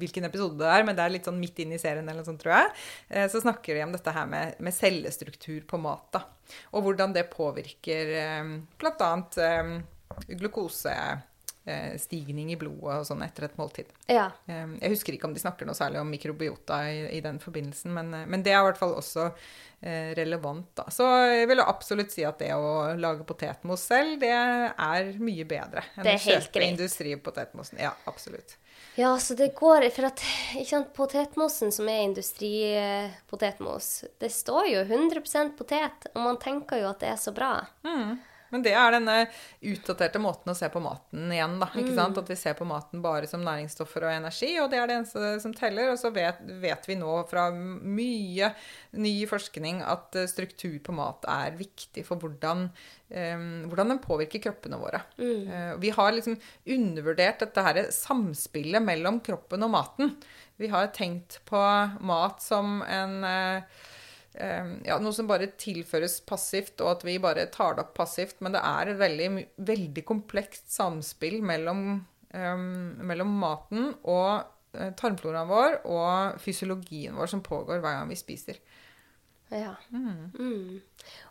hvilken 0.00 0.26
episode 0.26 0.58
det 0.58 0.72
er, 0.72 0.86
men 0.86 0.98
det 0.98 1.04
er 1.04 1.14
litt 1.14 1.30
sånn 1.30 1.40
midt 1.40 1.62
inn 1.62 1.76
i 1.76 1.78
serien 1.78 2.06
eller 2.06 2.24
noe 2.24 2.30
sånt, 2.30 2.42
tror 2.42 2.56
jeg. 2.56 2.74
Eh, 3.10 3.28
så 3.30 3.42
snakker 3.44 3.78
de 3.78 3.86
om 3.86 3.94
dette 3.94 4.16
her 4.18 4.26
med, 4.26 4.58
med 4.58 4.74
cellestruktur 4.74 5.62
på 5.70 5.80
mat, 5.80 6.08
da. 6.18 6.26
Og 6.74 6.86
hvordan 6.86 7.14
det 7.14 7.28
påvirker 7.30 8.12
eh, 8.20 8.52
annet 8.82 9.38
eh, 9.38 9.72
glukosestigning 11.66 12.52
i 12.52 12.56
blodet 12.56 13.00
og 13.00 13.06
sånn 13.08 13.22
etter 13.26 13.44
et 13.48 13.56
måltid. 13.58 13.86
ja. 14.08 14.30
Eh, 14.46 14.66
Jeg 14.80 14.90
husker 14.90 15.12
ikke 15.14 15.24
om 15.26 15.34
de 15.34 15.40
snakker 15.40 15.66
noe 15.66 15.74
særlig 15.74 16.00
om 16.00 16.10
mikrobiota 16.10 16.80
i, 16.90 17.16
i 17.16 17.20
den 17.20 17.38
forbindelsen, 17.38 17.92
men, 17.92 18.14
eh, 18.14 18.26
men 18.26 18.42
det 18.42 18.52
er 18.52 18.60
i 18.60 18.64
hvert 18.70 18.78
fall 18.78 18.94
også 18.94 19.32
eh, 19.82 20.14
relevant. 20.14 20.68
Da. 20.74 20.84
Så 20.90 21.04
jeg 21.32 21.48
vil 21.48 21.60
absolutt 21.60 22.10
si 22.12 22.24
at 22.24 22.38
det 22.38 22.52
å 22.54 22.94
lage 22.96 23.24
potetmos 23.26 23.80
selv, 23.86 24.20
det 24.20 24.30
er 24.30 25.12
mye 25.18 25.44
bedre 25.44 25.82
enn 25.96 26.06
å 26.06 26.18
kjøpe 26.18 26.62
industripotetmosen. 26.70 27.78
Ja, 27.82 27.92
absolutt. 28.06 28.56
Ja, 28.96 29.18
så 29.20 29.34
det 29.36 29.54
går 29.56 29.90
For 29.92 30.04
at 30.08 30.20
sant, 30.64 30.92
potetmosen 30.96 31.72
som 31.72 31.88
er 31.88 32.02
industripotetmos, 32.06 34.04
det 34.20 34.30
står 34.32 34.70
jo 34.72 34.84
100% 34.84 35.56
potet, 35.56 36.06
og 36.14 36.22
man 36.22 36.38
tenker 36.40 36.80
jo 36.80 36.88
at 36.90 37.00
det 37.00 37.08
er 37.12 37.20
så 37.20 37.32
bra. 37.36 37.66
Men 38.56 38.64
det 38.64 38.72
er 38.72 38.96
denne 38.96 39.16
utdaterte 39.68 40.20
måten 40.22 40.50
å 40.52 40.56
se 40.56 40.70
på 40.72 40.80
maten 40.82 41.28
igjen, 41.36 41.58
da. 41.60 41.68
Ikke 41.76 41.92
Mm. 41.92 41.98
sant? 42.00 42.18
At 42.24 42.28
vi 42.32 42.38
ser 42.40 42.56
på 42.56 42.66
maten 42.66 43.02
bare 43.04 43.28
som 43.28 43.44
næringsstoffer 43.44 44.08
og 44.08 44.14
energi, 44.16 44.54
og 44.62 44.70
det 44.72 44.80
er 44.80 44.86
det 44.88 44.96
eneste 44.96 45.34
som 45.44 45.52
teller. 45.54 45.92
Og 45.92 45.98
så 46.00 46.10
vet, 46.14 46.40
vet 46.62 46.88
vi 46.88 46.96
nå 46.96 47.18
fra 47.28 47.50
mye 47.52 48.48
ny 48.96 49.14
forskning 49.28 49.82
at 49.84 50.16
eh, 50.16 50.26
struktur 50.30 50.78
på 50.80 50.94
mat 50.96 51.28
er 51.28 51.52
viktig 51.60 52.04
for 52.08 52.16
hvordan, 52.16 52.70
Um, 53.06 53.68
hvordan 53.70 53.92
den 53.92 54.00
påvirker 54.02 54.40
kroppene 54.42 54.80
våre. 54.82 54.98
Eh, 55.22 55.76
vi 55.78 55.92
har 55.94 56.10
liksom 56.10 56.34
undervurdert 56.66 57.38
dette 57.44 57.62
her 57.62 57.78
samspillet 57.94 58.82
mellom 58.82 59.20
kroppen 59.22 59.62
og 59.62 59.70
maten. 59.70 60.16
Vi 60.58 60.66
har 60.72 60.88
tenkt 60.88 61.36
på 61.46 61.60
mat 62.02 62.42
som 62.42 62.80
en 62.82 63.22
eh, 63.22 63.62
ja, 64.86 64.98
noe 65.00 65.14
som 65.16 65.28
bare 65.28 65.48
tilføres 65.58 66.18
passivt, 66.28 66.80
og 66.84 66.96
at 66.96 67.06
vi 67.06 67.16
bare 67.22 67.46
tar 67.52 67.76
det 67.76 67.86
opp 67.86 67.94
passivt. 67.96 68.40
Men 68.44 68.56
det 68.56 68.62
er 68.64 68.92
et 68.92 69.00
veldig, 69.00 69.30
veldig 69.68 70.04
komplekst 70.08 70.68
samspill 70.74 71.38
mellom, 71.46 71.86
um, 72.32 72.66
mellom 73.06 73.36
maten 73.40 73.92
og 74.02 74.46
eh, 74.76 74.92
tarmfloraen 74.98 75.50
vår 75.50 75.78
og 75.84 76.42
fysiologien 76.42 77.16
vår 77.16 77.32
som 77.32 77.44
pågår 77.44 77.80
hver 77.80 78.00
gang 78.00 78.12
vi 78.12 78.18
spiser. 78.20 78.60
Ja. 79.52 79.76
Mm. 79.94 80.80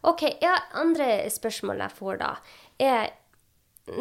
OK. 0.07 0.23
Ja, 0.41 0.55
andre 0.79 1.27
spørsmål 1.33 1.83
jeg 1.83 1.97
får 1.97 2.21
da, 2.21 2.31
er 2.79 3.11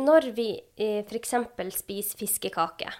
når 0.01 0.31
vi 0.37 0.49
eh, 0.81 1.03
f.eks. 1.05 1.35
spiser 1.77 2.25
fiskekake. 2.25 2.93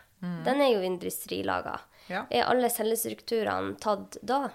Den 0.45 0.61
er 0.65 0.71
jo 0.73 0.85
industrilaga. 0.85 1.79
Ja. 2.09 2.25
Er 2.33 2.49
alle 2.49 2.71
cellestrukturene 2.73 3.77
tatt 3.81 4.19
da? 4.25 4.47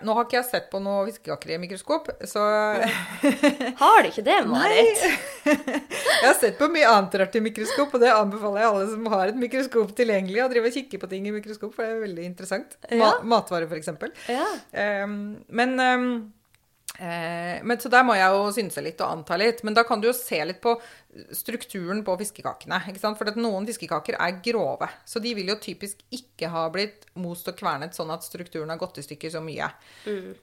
Nå 0.00 0.14
har 0.16 0.26
ikke 0.26 0.38
jeg 0.38 0.48
sett 0.48 0.68
på 0.72 0.80
noe 0.82 1.04
fiskekaker 1.08 1.54
i 1.54 1.58
mikroskop, 1.62 2.08
så 2.28 2.42
Har 3.82 4.02
du 4.02 4.08
ikke 4.08 4.24
det, 4.26 4.38
Marit? 4.48 5.02
jeg 5.44 6.24
har 6.24 6.38
sett 6.38 6.56
på 6.60 6.70
mye 6.72 6.88
annet 6.88 7.18
rart 7.20 7.36
i 7.36 7.44
mikroskop, 7.44 7.92
og 7.92 8.02
det 8.02 8.12
anbefaler 8.14 8.62
jeg 8.62 8.70
alle 8.70 8.86
som 8.94 9.08
har 9.12 9.32
et 9.32 9.40
mikroskop 9.42 9.92
tilgjengelig, 9.98 10.40
å 10.44 10.50
drive 10.52 10.70
og 10.70 10.78
kikke 10.78 11.02
på 11.02 11.10
ting 11.12 11.28
i 11.28 11.34
mikroskop, 11.34 11.74
for 11.76 11.84
det 11.84 11.96
er 11.96 12.04
veldig 12.06 12.28
interessant. 12.30 12.78
Ma 12.90 13.02
Ja. 13.02 13.10
Matvarer, 13.34 13.68
eksempel. 13.76 14.12
Ja. 14.30 14.46
Um, 15.04 15.42
men, 15.48 15.74
um, 15.80 16.32
eh, 16.98 17.60
men 17.62 17.80
så 17.80 17.90
der 17.92 18.04
må 18.06 18.16
jeg 18.16 18.32
jo 18.32 18.50
synse 18.54 18.84
litt 18.84 19.00
og 19.02 19.18
anta 19.18 19.38
litt. 19.40 19.62
Men 19.66 19.76
da 19.76 19.84
kan 19.88 20.00
du 20.00 20.08
jo 20.08 20.16
se 20.16 20.38
litt 20.44 20.60
på 20.62 20.76
strukturen 21.36 22.00
på 22.04 22.14
fiskekakene. 22.20 22.78
ikke 22.88 23.00
sant? 23.00 23.18
For 23.18 23.28
at 23.28 23.36
noen 23.36 23.66
fiskekaker 23.68 24.16
er 24.16 24.38
grove. 24.44 24.88
Så 25.04 25.20
de 25.22 25.34
vil 25.36 25.50
jo 25.52 25.58
typisk 25.60 26.00
ikke 26.14 26.48
ha 26.52 26.64
blitt 26.72 27.04
most 27.20 27.48
og 27.50 27.58
kvernet 27.58 27.96
sånn 27.96 28.12
at 28.14 28.24
strukturen 28.24 28.72
har 28.72 28.80
gått 28.80 29.00
i 29.02 29.04
stykker 29.04 29.32
så 29.34 29.42
mye. 29.44 29.68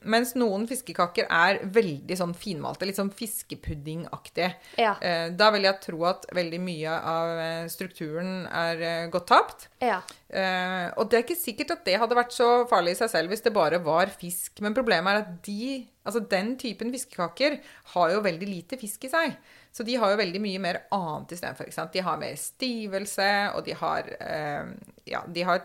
Mens 0.02 0.36
noen 0.38 0.68
fiskekaker 0.70 1.26
er 1.26 1.60
veldig 1.74 2.18
sånn 2.20 2.36
finmalte, 2.38 2.86
litt 2.86 3.00
sånn 3.00 3.12
fiskepuddingaktig. 3.14 4.50
Ja. 4.80 4.94
Eh, 5.02 5.26
da 5.34 5.50
vil 5.54 5.66
jeg 5.66 5.82
tro 5.82 6.04
at 6.08 6.28
veldig 6.36 6.62
mye 6.62 6.96
av 7.14 7.34
eh, 7.42 7.68
strukturen 7.72 8.46
er 8.46 8.86
eh, 8.86 9.10
gått 9.12 9.28
tapt. 9.32 9.68
Ja. 9.82 10.00
Eh, 10.30 10.86
og 10.94 11.10
det 11.10 11.18
er 11.18 11.24
ikke 11.24 11.38
sikkert 11.38 11.74
at 11.74 11.86
det 11.88 11.98
hadde 11.98 12.18
vært 12.18 12.34
så 12.36 12.50
farlig 12.70 12.94
i 12.94 13.00
seg 13.00 13.10
selv 13.10 13.32
hvis 13.32 13.42
det 13.42 13.54
bare 13.54 13.82
var 13.82 14.12
fisk. 14.14 14.60
Men 14.62 14.76
problemet 14.76 15.10
er 15.10 15.24
at 15.24 15.32
de, 15.46 15.80
altså 16.06 16.22
den 16.30 16.54
typen 16.60 16.94
fiskekaker 16.94 17.58
har 17.96 18.14
jo 18.14 18.22
veldig 18.22 18.48
lite 18.48 18.78
fisk 18.80 19.08
i 19.08 19.12
seg. 19.12 19.34
Så 19.72 19.86
de 19.86 19.96
har 20.00 20.12
jo 20.12 20.20
veldig 20.20 20.40
mye 20.42 20.62
mer 20.62 20.80
annet 20.94 21.36
istedenfor. 21.36 21.68
De 21.94 22.02
har 22.06 22.18
mer 22.18 22.38
stivelse, 22.38 23.28
og 23.54 23.66
de 23.66 23.76
har 23.78 24.08
eh, 24.18 24.72
Ja, 25.10 25.22
de 25.26 25.44
har, 25.46 25.62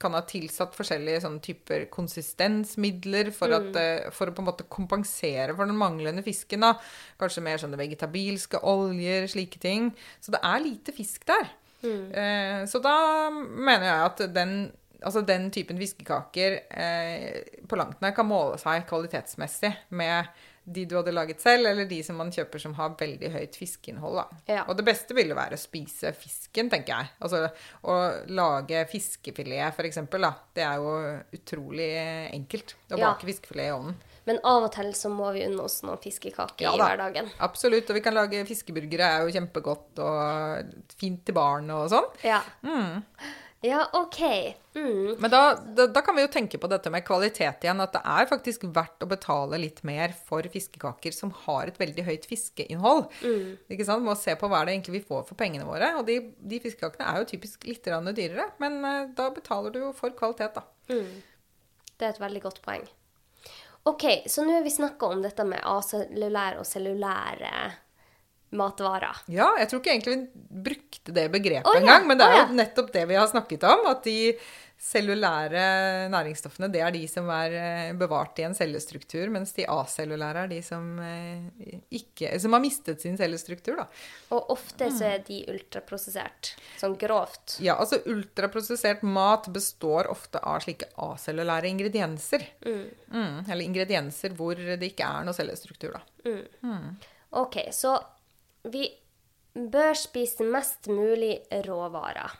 kan 0.00 0.16
ha 0.16 0.22
tilsatt 0.28 0.76
forskjellige 0.76 1.22
sånne 1.24 1.44
typer 1.44 1.86
konsistensmidler 1.92 3.32
for, 3.36 3.52
at, 3.58 3.70
mm. 3.74 4.10
for 4.16 4.30
å 4.30 4.34
på 4.36 4.44
en 4.44 4.48
måte 4.48 4.68
kompensere 4.72 5.56
for 5.56 5.68
den 5.68 5.78
manglende 5.78 6.24
fisken. 6.24 6.64
da. 6.64 6.74
Kanskje 7.20 7.44
mer 7.44 7.60
sånne 7.60 7.80
vegetabilske 7.80 8.62
oljer, 8.64 9.28
slike 9.30 9.60
ting. 9.62 9.92
Så 10.24 10.32
det 10.34 10.42
er 10.44 10.64
lite 10.64 10.96
fisk 10.96 11.28
der. 11.28 11.50
Eh, 11.84 12.66
så 12.66 12.80
da 12.82 12.96
mener 13.30 13.86
jeg 13.86 14.04
at 14.08 14.22
den, 14.34 14.54
altså 14.98 15.22
den 15.26 15.50
typen 15.54 15.78
fiskekaker 15.78 16.60
eh, 16.70 17.58
på 17.68 17.78
langt 17.78 18.00
nær 18.02 18.16
kan 18.16 18.26
måle 18.26 18.58
seg 18.60 18.86
kvalitetsmessig 18.88 19.74
med 19.94 20.32
de 20.72 20.84
du 20.88 20.96
hadde 20.98 21.14
laget 21.14 21.40
selv, 21.42 21.66
eller 21.70 21.88
de 21.88 22.02
som 22.04 22.18
man 22.20 22.30
kjøper 22.34 22.60
som 22.62 22.74
har 22.78 22.94
veldig 23.00 23.30
høyt 23.34 23.56
fiskeinnhold. 23.58 24.20
Ja. 24.50 24.64
Og 24.68 24.76
det 24.78 24.84
beste 24.88 25.16
ville 25.16 25.36
være 25.38 25.56
å 25.56 25.60
spise 25.62 26.12
fisken, 26.16 26.68
tenker 26.72 26.94
jeg. 26.94 27.10
Altså 27.24 27.44
å 27.88 27.96
lage 28.28 28.84
fiskefilet, 28.92 29.74
for 29.76 29.88
eksempel, 29.88 30.26
da. 30.28 30.34
Det 30.54 30.64
er 30.66 30.82
jo 30.82 30.92
utrolig 31.38 31.90
enkelt 32.34 32.74
å 32.90 32.98
Ja. 32.98 33.12
bake 33.12 33.26
fiskefilet 33.26 33.66
i 33.68 33.74
ovnen. 33.74 33.96
Men 34.28 34.40
av 34.44 34.64
og 34.66 34.72
til 34.72 34.92
så 34.92 35.08
må 35.08 35.32
vi 35.32 35.46
unne 35.46 35.62
oss 35.64 35.80
noen 35.82 35.96
fiskekaker 36.02 36.60
Ja 36.60 36.74
i 36.74 36.78
hverdagen. 36.78 37.30
Absolutt. 37.40 37.88
Og 37.88 37.96
vi 37.96 38.02
kan 38.04 38.12
lage 38.12 38.44
fiskeburgere, 38.44 39.00
er 39.00 39.24
jo 39.24 39.32
kjempegodt 39.32 39.98
og 40.04 40.74
fint 41.00 41.24
til 41.24 41.34
barn 41.34 41.70
og 41.72 41.88
sånn. 41.88 42.10
Ja. 42.22 42.42
Ja, 43.60 43.88
OK. 43.92 44.20
Mm. 44.74 45.16
Men 45.18 45.30
da, 45.30 45.40
da, 45.76 45.86
da 45.86 46.02
kan 46.06 46.14
vi 46.14 46.22
jo 46.22 46.30
tenke 46.30 46.60
på 46.62 46.68
dette 46.70 46.90
med 46.94 47.02
kvalitet 47.06 47.64
igjen. 47.64 47.80
At 47.82 47.96
det 47.96 48.02
er 48.06 48.28
faktisk 48.30 48.68
verdt 48.74 49.02
å 49.02 49.08
betale 49.10 49.58
litt 49.58 49.80
mer 49.86 50.14
for 50.28 50.46
fiskekaker 50.52 51.14
som 51.14 51.32
har 51.46 51.70
et 51.70 51.80
veldig 51.80 52.04
høyt 52.06 52.28
fiskeinnhold. 52.30 53.08
Ikke 53.66 53.86
sant? 53.88 54.06
Må 54.06 54.14
se 54.18 54.36
på 54.38 54.50
hva 54.50 54.62
det 54.62 54.76
egentlig 54.76 55.00
vi 55.00 55.06
får 55.08 55.26
for 55.26 55.38
pengene 55.40 55.66
våre. 55.66 55.90
Og 55.98 56.06
de, 56.06 56.20
de 56.38 56.62
fiskekakene 56.62 57.10
er 57.10 57.24
jo 57.24 57.30
typisk 57.34 57.66
litt 57.66 57.82
dyrere, 57.88 58.46
men 58.62 58.78
eh, 58.84 59.10
da 59.18 59.26
betaler 59.34 59.74
du 59.74 59.82
jo 59.82 59.90
for 59.96 60.14
kvalitet, 60.14 60.54
da. 60.60 60.64
Det 61.98 62.06
er 62.06 62.14
et 62.14 62.22
veldig 62.22 62.44
godt 62.46 62.62
poeng. 62.62 62.86
OK, 63.88 64.04
så 64.30 64.44
nå 64.44 64.54
har 64.54 64.62
vi 64.62 64.70
snakka 64.70 65.10
om 65.10 65.22
dette 65.24 65.44
med 65.48 65.64
acellulær 65.66 66.60
og 66.60 66.66
cellulære 66.68 67.52
matvarer. 68.56 69.24
Ja, 69.32 69.50
jeg 69.60 69.70
tror 69.70 69.82
ikke 69.82 69.92
egentlig 69.96 70.14
vi 70.14 70.62
brukte 70.68 71.14
det 71.16 71.26
begrepet 71.32 71.68
oh, 71.68 71.76
ja. 71.76 71.82
engang, 71.82 72.08
men 72.08 72.20
det 72.20 72.28
er 72.28 72.38
ja. 72.38 72.46
jo 72.46 72.56
nettopp 72.62 72.94
det 72.94 73.04
vi 73.10 73.18
har 73.18 73.28
snakket 73.30 73.66
om. 73.68 73.84
At 73.90 74.06
de 74.06 74.18
cellulære 74.78 76.06
næringsstoffene, 76.12 76.68
det 76.70 76.80
er 76.86 76.92
de 76.94 77.00
som 77.10 77.26
er 77.34 77.54
eh, 77.58 77.88
bevart 77.98 78.38
i 78.38 78.44
en 78.46 78.54
cellestruktur, 78.54 79.26
mens 79.34 79.50
de 79.56 79.66
acellulære 79.68 80.44
er 80.46 80.52
de 80.52 80.58
som, 80.62 80.84
eh, 81.02 81.80
ikke, 81.98 82.30
som 82.38 82.54
har 82.54 82.62
mistet 82.62 83.02
sin 83.02 83.18
cellestruktur, 83.18 83.80
da. 83.80 83.88
Og 84.36 84.52
ofte 84.54 84.86
så 84.94 85.10
er 85.16 85.24
de 85.26 85.40
ultraprosessert, 85.50 86.52
sånn 86.78 86.94
grovt. 87.00 87.58
Ja, 87.64 87.74
altså 87.74 87.98
ultraprosessert 88.06 89.02
mat 89.02 89.50
består 89.52 90.06
ofte 90.12 90.38
av 90.46 90.62
slike 90.62 90.92
acellulære 91.08 91.72
ingredienser. 91.74 92.46
Mm, 92.62 93.48
eller 93.48 93.64
ingredienser 93.66 94.38
hvor 94.38 94.54
det 94.54 94.92
ikke 94.92 95.10
er 95.10 95.26
noe 95.26 95.34
cellestruktur, 95.36 95.98
da. 95.98 96.70
OK, 97.38 97.60
så 97.74 97.98
vi 98.64 98.88
bør 99.54 99.94
spise 99.98 100.44
mest 100.46 100.88
mulig 100.90 101.40
råvarer. 101.66 102.36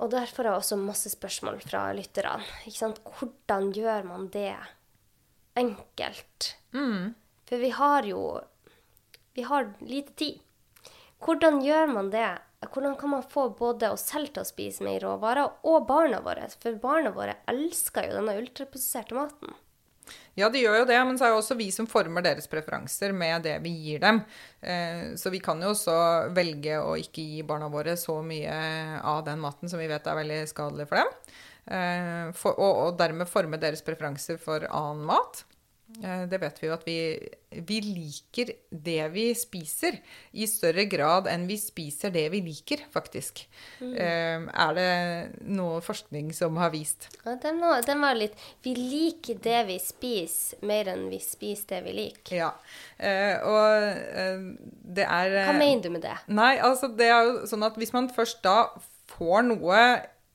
Og 0.00 0.10
derfor 0.12 0.44
har 0.46 0.54
jeg 0.54 0.62
også 0.62 0.76
masse 0.80 1.10
spørsmål 1.12 1.58
fra 1.60 1.90
lytterne. 1.92 2.40
Hvordan 3.18 3.72
gjør 3.76 4.06
man 4.08 4.28
det 4.32 4.54
enkelt? 5.60 6.54
For 7.50 7.56
vi 7.60 7.70
har 7.74 8.06
jo 8.08 8.40
Vi 9.34 9.42
har 9.46 9.74
lite 9.80 10.12
tid. 10.18 10.40
Hvordan 11.20 11.60
gjør 11.62 11.86
man 11.86 12.10
det? 12.10 12.38
Hvordan 12.60 12.96
kan 12.98 13.10
man 13.10 13.22
få 13.22 13.48
både 13.56 13.90
oss 13.92 14.02
selv 14.10 14.32
til 14.34 14.42
å 14.42 14.48
spise 14.48 14.82
mer 14.84 15.00
råvarer, 15.00 15.48
og 15.64 15.86
barna 15.88 16.18
våre? 16.20 16.48
For 16.60 16.74
barna 16.80 17.12
våre 17.14 17.36
elsker 17.48 18.08
jo 18.08 18.16
denne 18.18 18.34
ultraprosesserte 18.40 19.14
maten. 19.16 19.54
Ja, 20.40 20.48
de 20.52 20.62
gjør 20.64 20.78
jo 20.80 20.86
det, 20.88 20.96
men 21.06 21.18
så 21.20 21.26
er 21.28 21.34
jo 21.34 21.40
også 21.42 21.56
vi 21.58 21.68
som 21.74 21.86
former 21.90 22.24
deres 22.24 22.48
preferanser 22.50 23.12
med 23.16 23.44
det 23.46 23.58
vi 23.64 23.72
gir 23.84 24.00
dem. 24.02 24.22
Eh, 24.62 25.12
Så 25.20 25.30
vi 25.34 25.40
kan 25.44 25.60
jo 25.62 25.74
også 25.74 25.94
velge 26.36 26.78
å 26.80 26.96
ikke 26.98 27.22
gi 27.34 27.42
barna 27.46 27.68
våre 27.72 27.96
så 28.00 28.18
mye 28.24 28.56
av 29.04 29.22
den 29.28 29.40
maten 29.42 29.68
som 29.68 29.78
vi 29.82 29.88
vet 29.90 30.06
er 30.08 30.18
veldig 30.22 30.40
skadelig 30.50 30.88
for 30.88 31.02
dem. 31.02 31.12
Eh, 31.70 32.48
og 32.56 32.96
dermed 32.98 33.28
forme 33.28 33.60
deres 33.60 33.84
preferanser 33.86 34.40
for 34.40 34.64
annen 34.66 35.04
mat. 35.12 35.44
Eh, 36.02 36.22
Det 36.30 36.38
vet 36.40 36.60
vi 36.62 36.68
jo 36.68 36.74
at 36.74 36.84
vi, 36.86 36.98
vi 37.66 37.78
liker 37.84 38.52
det 38.70 39.08
vi 39.14 39.26
spiser, 39.34 39.98
i 40.32 40.46
større 40.48 40.84
grad 40.90 41.26
enn 41.30 41.46
vi 41.48 41.56
spiser 41.60 42.12
det 42.14 42.26
vi 42.32 42.40
liker, 42.46 42.84
faktisk. 42.94 43.42
Mm. 43.80 44.46
Er 44.48 44.76
det 44.76 44.90
noe 45.50 45.80
forskning 45.84 46.30
som 46.36 46.56
har 46.60 46.72
vist? 46.74 47.08
Ja, 47.24 47.34
den, 47.42 47.60
var, 47.62 47.82
den 47.86 48.00
var 48.02 48.16
litt 48.18 48.38
Vi 48.64 48.74
liker 48.76 49.40
det 49.42 49.64
vi 49.68 49.78
spiser, 49.82 50.60
mer 50.66 50.92
enn 50.94 51.08
vi 51.10 51.20
spiser 51.24 51.76
det 51.76 51.82
vi 51.88 51.96
liker. 51.98 52.36
Ja. 52.36 52.52
Eh, 52.96 53.36
og 53.42 53.90
eh, 53.90 54.46
det 54.96 55.06
er 55.08 55.36
Hva 55.40 55.52
eh, 55.54 55.58
mener 55.58 55.84
du 55.84 55.92
med 55.96 56.06
det? 56.06 56.16
Nei, 56.30 56.54
altså 56.62 56.90
det 56.94 57.10
er 57.10 57.28
jo 57.28 57.36
sånn 57.50 57.66
at 57.66 57.76
hvis 57.80 57.94
man 57.96 58.10
først 58.14 58.42
da 58.46 58.62
får 59.16 59.46
noe 59.50 59.82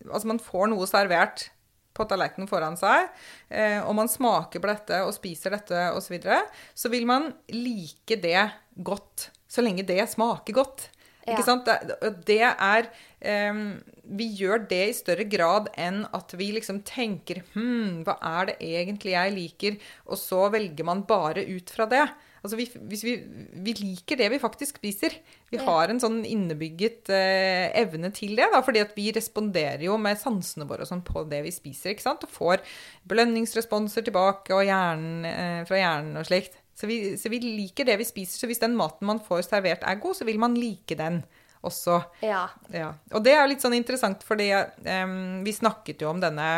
Altså 0.06 0.28
man 0.30 0.38
får 0.44 0.68
noe 0.70 0.86
servert 0.86 1.48
på 1.96 2.08
tallerkenen 2.10 2.50
foran 2.50 2.76
seg, 2.80 3.08
eh, 3.50 3.80
og 3.82 3.96
man 3.98 4.12
smaker 4.12 4.62
på 4.62 4.72
dette 4.72 5.00
og 5.06 5.16
spiser 5.16 5.56
dette 5.56 5.88
osv., 5.96 6.04
så, 6.06 6.14
videre, 6.16 6.42
så 6.76 6.92
vil 6.92 7.08
man 7.10 7.32
like 7.56 8.20
det 8.22 8.50
godt 8.76 9.30
så 9.56 9.64
lenge 9.64 9.86
det 9.88 10.04
smaker 10.12 10.58
godt. 10.58 10.90
Ja. 11.26 11.34
Ikke 11.34 11.46
sant? 11.48 11.66
Det, 11.66 12.12
det 12.28 12.44
er 12.46 12.88
um, 13.50 13.62
Vi 14.20 14.28
gjør 14.38 14.68
det 14.70 14.82
i 14.92 14.94
større 14.94 15.26
grad 15.26 15.72
enn 15.74 16.04
at 16.14 16.36
vi 16.38 16.52
liksom 16.54 16.84
tenker 16.86 17.42
Hm, 17.56 18.04
hva 18.06 18.20
er 18.22 18.52
det 18.52 18.58
egentlig 18.62 19.16
jeg 19.16 19.34
liker? 19.34 19.80
Og 20.06 20.22
så 20.22 20.44
velger 20.54 20.86
man 20.86 21.02
bare 21.10 21.48
ut 21.48 21.74
fra 21.74 21.90
det. 21.90 22.04
Altså 22.46 22.60
vi, 22.60 22.66
hvis 22.92 23.04
vi, 23.06 23.14
vi 23.66 23.74
liker 23.80 24.20
det 24.20 24.30
vi 24.32 24.42
faktisk 24.42 24.78
spiser. 24.80 25.16
Vi 25.50 25.58
har 25.62 25.90
en 25.90 26.02
sånn 26.02 26.20
innebygget 26.28 27.10
eh, 27.14 27.72
evne 27.82 28.12
til 28.16 28.36
det. 28.38 28.52
Da, 28.54 28.62
fordi 28.66 28.84
at 28.84 28.94
vi 28.98 29.10
responderer 29.16 29.88
jo 29.88 29.98
med 30.02 30.22
sansene 30.22 30.68
våre 30.70 30.86
sånn 30.88 31.02
på 31.06 31.26
det 31.32 31.42
vi 31.48 31.54
spiser. 31.56 31.94
ikke 31.94 32.06
sant? 32.06 32.28
Og 32.28 32.36
får 32.36 32.62
belønningsresponser 33.10 34.06
tilbake 34.06 34.54
og 34.54 34.66
hjernen, 34.68 35.26
eh, 35.30 35.64
fra 35.66 35.82
hjernen 35.82 36.22
og 36.22 36.30
slikt. 36.30 36.62
Så 36.76 36.90
vi, 36.92 37.00
så 37.18 37.32
vi 37.32 37.42
liker 37.42 37.88
det 37.88 37.98
vi 38.02 38.08
spiser. 38.08 38.38
Så 38.38 38.52
hvis 38.52 38.62
den 38.62 38.78
maten 38.78 39.10
man 39.10 39.24
får 39.24 39.48
servert 39.48 39.84
er 39.88 40.00
god, 40.04 40.20
så 40.20 40.28
vil 40.28 40.40
man 40.42 40.58
like 40.60 41.00
den 41.00 41.24
også. 41.66 42.00
Ja. 42.22 42.46
Ja. 42.70 42.94
Og 43.16 43.24
det 43.26 43.34
er 43.34 43.48
litt 43.50 43.64
sånn 43.64 43.78
interessant, 43.78 44.22
fordi 44.28 44.52
eh, 44.54 45.06
vi 45.46 45.56
snakket 45.56 46.06
jo 46.06 46.12
om 46.14 46.22
denne 46.22 46.50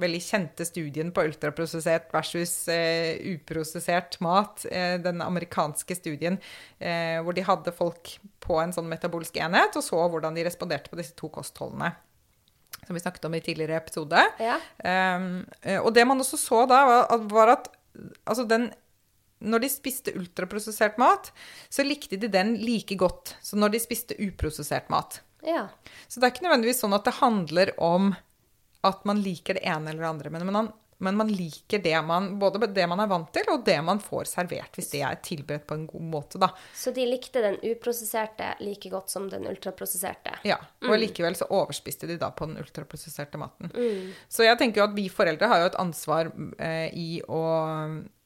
veldig 0.00 0.20
kjente 0.22 0.66
studien 0.68 1.10
på 1.14 1.24
ultraprosessert 1.28 2.08
versus 2.14 2.52
eh, 2.72 3.16
uprosessert 3.34 4.18
mat. 4.24 4.64
Eh, 4.70 4.96
den 5.02 5.22
amerikanske 5.24 5.96
studien 5.98 6.38
eh, 6.78 7.18
hvor 7.24 7.36
de 7.36 7.44
hadde 7.46 7.74
folk 7.76 8.16
på 8.44 8.58
en 8.62 8.74
sånn 8.74 8.90
metabolsk 8.90 9.38
enhet, 9.42 9.76
og 9.78 9.84
så 9.84 10.00
hvordan 10.12 10.36
de 10.36 10.46
responderte 10.46 10.92
på 10.92 10.98
disse 11.00 11.16
to 11.18 11.30
kostholdene. 11.32 11.92
Som 12.86 12.94
vi 12.94 13.02
snakket 13.02 13.24
om 13.26 13.34
i 13.34 13.42
tidligere 13.42 13.78
episode. 13.80 14.20
Ja. 14.42 14.58
Um, 14.78 15.46
eh, 15.62 15.80
og 15.80 15.92
det 15.96 16.06
man 16.06 16.22
også 16.22 16.38
så 16.38 16.64
da, 16.70 16.82
var 16.86 17.06
at, 17.08 17.30
var 17.32 17.54
at 17.56 17.70
altså 18.28 18.44
den, 18.46 18.68
når 19.42 19.64
de 19.64 19.72
spiste 19.72 20.14
ultraprosessert 20.16 21.00
mat, 21.00 21.32
så 21.72 21.86
likte 21.86 22.18
de 22.20 22.30
den 22.30 22.54
like 22.62 22.98
godt 23.00 23.34
som 23.44 23.62
når 23.62 23.74
de 23.74 23.82
spiste 23.82 24.18
uprosessert 24.22 24.92
mat. 24.92 25.20
ja. 25.46 25.68
Så 26.06 26.20
det 26.20 26.28
er 26.28 26.36
ikke 26.36 26.46
nødvendigvis 26.46 26.84
sånn 26.84 26.94
at 26.94 27.06
det 27.08 27.18
handler 27.18 27.72
om 27.82 28.12
at 28.88 29.06
man 29.08 29.22
liker 29.22 29.58
det 29.58 29.66
ene 29.66 29.92
eller 29.92 30.04
det 30.04 30.10
andre, 30.10 30.32
men 30.34 30.52
man, 30.52 30.68
men 30.98 31.16
man 31.16 31.28
liker 31.28 31.78
det 31.78 32.02
man, 32.02 32.38
både 32.38 32.66
det 32.72 32.86
man 32.88 33.00
er 33.00 33.08
vant 33.10 33.28
til, 33.34 33.44
og 33.52 33.64
det 33.66 33.76
man 33.84 34.00
får 34.00 34.30
servert, 34.30 34.72
hvis 34.78 34.88
det 34.94 35.02
er 35.04 35.18
tilberedt 35.24 35.66
på 35.68 35.76
en 35.76 35.84
god 35.90 36.06
måte, 36.14 36.40
da. 36.40 36.48
Så 36.74 36.92
de 36.96 37.04
likte 37.08 37.42
den 37.44 37.58
uprosesserte 37.60 38.54
like 38.64 38.90
godt 38.92 39.12
som 39.12 39.28
den 39.32 39.44
ultraprosesserte. 39.50 40.38
Ja, 40.48 40.58
og 40.86 40.96
likevel 41.00 41.36
så 41.36 41.48
overspiste 41.52 42.08
de 42.08 42.16
da 42.20 42.30
på 42.32 42.48
den 42.48 42.56
ultraprosesserte 42.62 43.40
maten. 43.40 43.72
Så 44.28 44.46
jeg 44.46 44.58
tenker 44.60 44.82
jo 44.82 44.88
at 44.88 44.96
vi 44.96 45.08
foreldre 45.12 45.50
har 45.52 45.64
jo 45.64 45.70
et 45.72 45.80
ansvar 45.84 46.32
eh, 46.56 46.88
i 46.96 47.20
å 47.28 47.44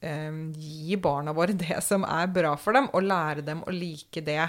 eh, 0.00 0.40
gi 0.54 1.00
barna 1.02 1.34
våre 1.36 1.58
det 1.64 1.82
som 1.86 2.06
er 2.06 2.30
bra 2.30 2.54
for 2.60 2.78
dem, 2.78 2.90
og 2.94 3.06
lære 3.06 3.46
dem 3.46 3.64
å 3.66 3.74
like 3.74 4.22
det. 4.22 4.44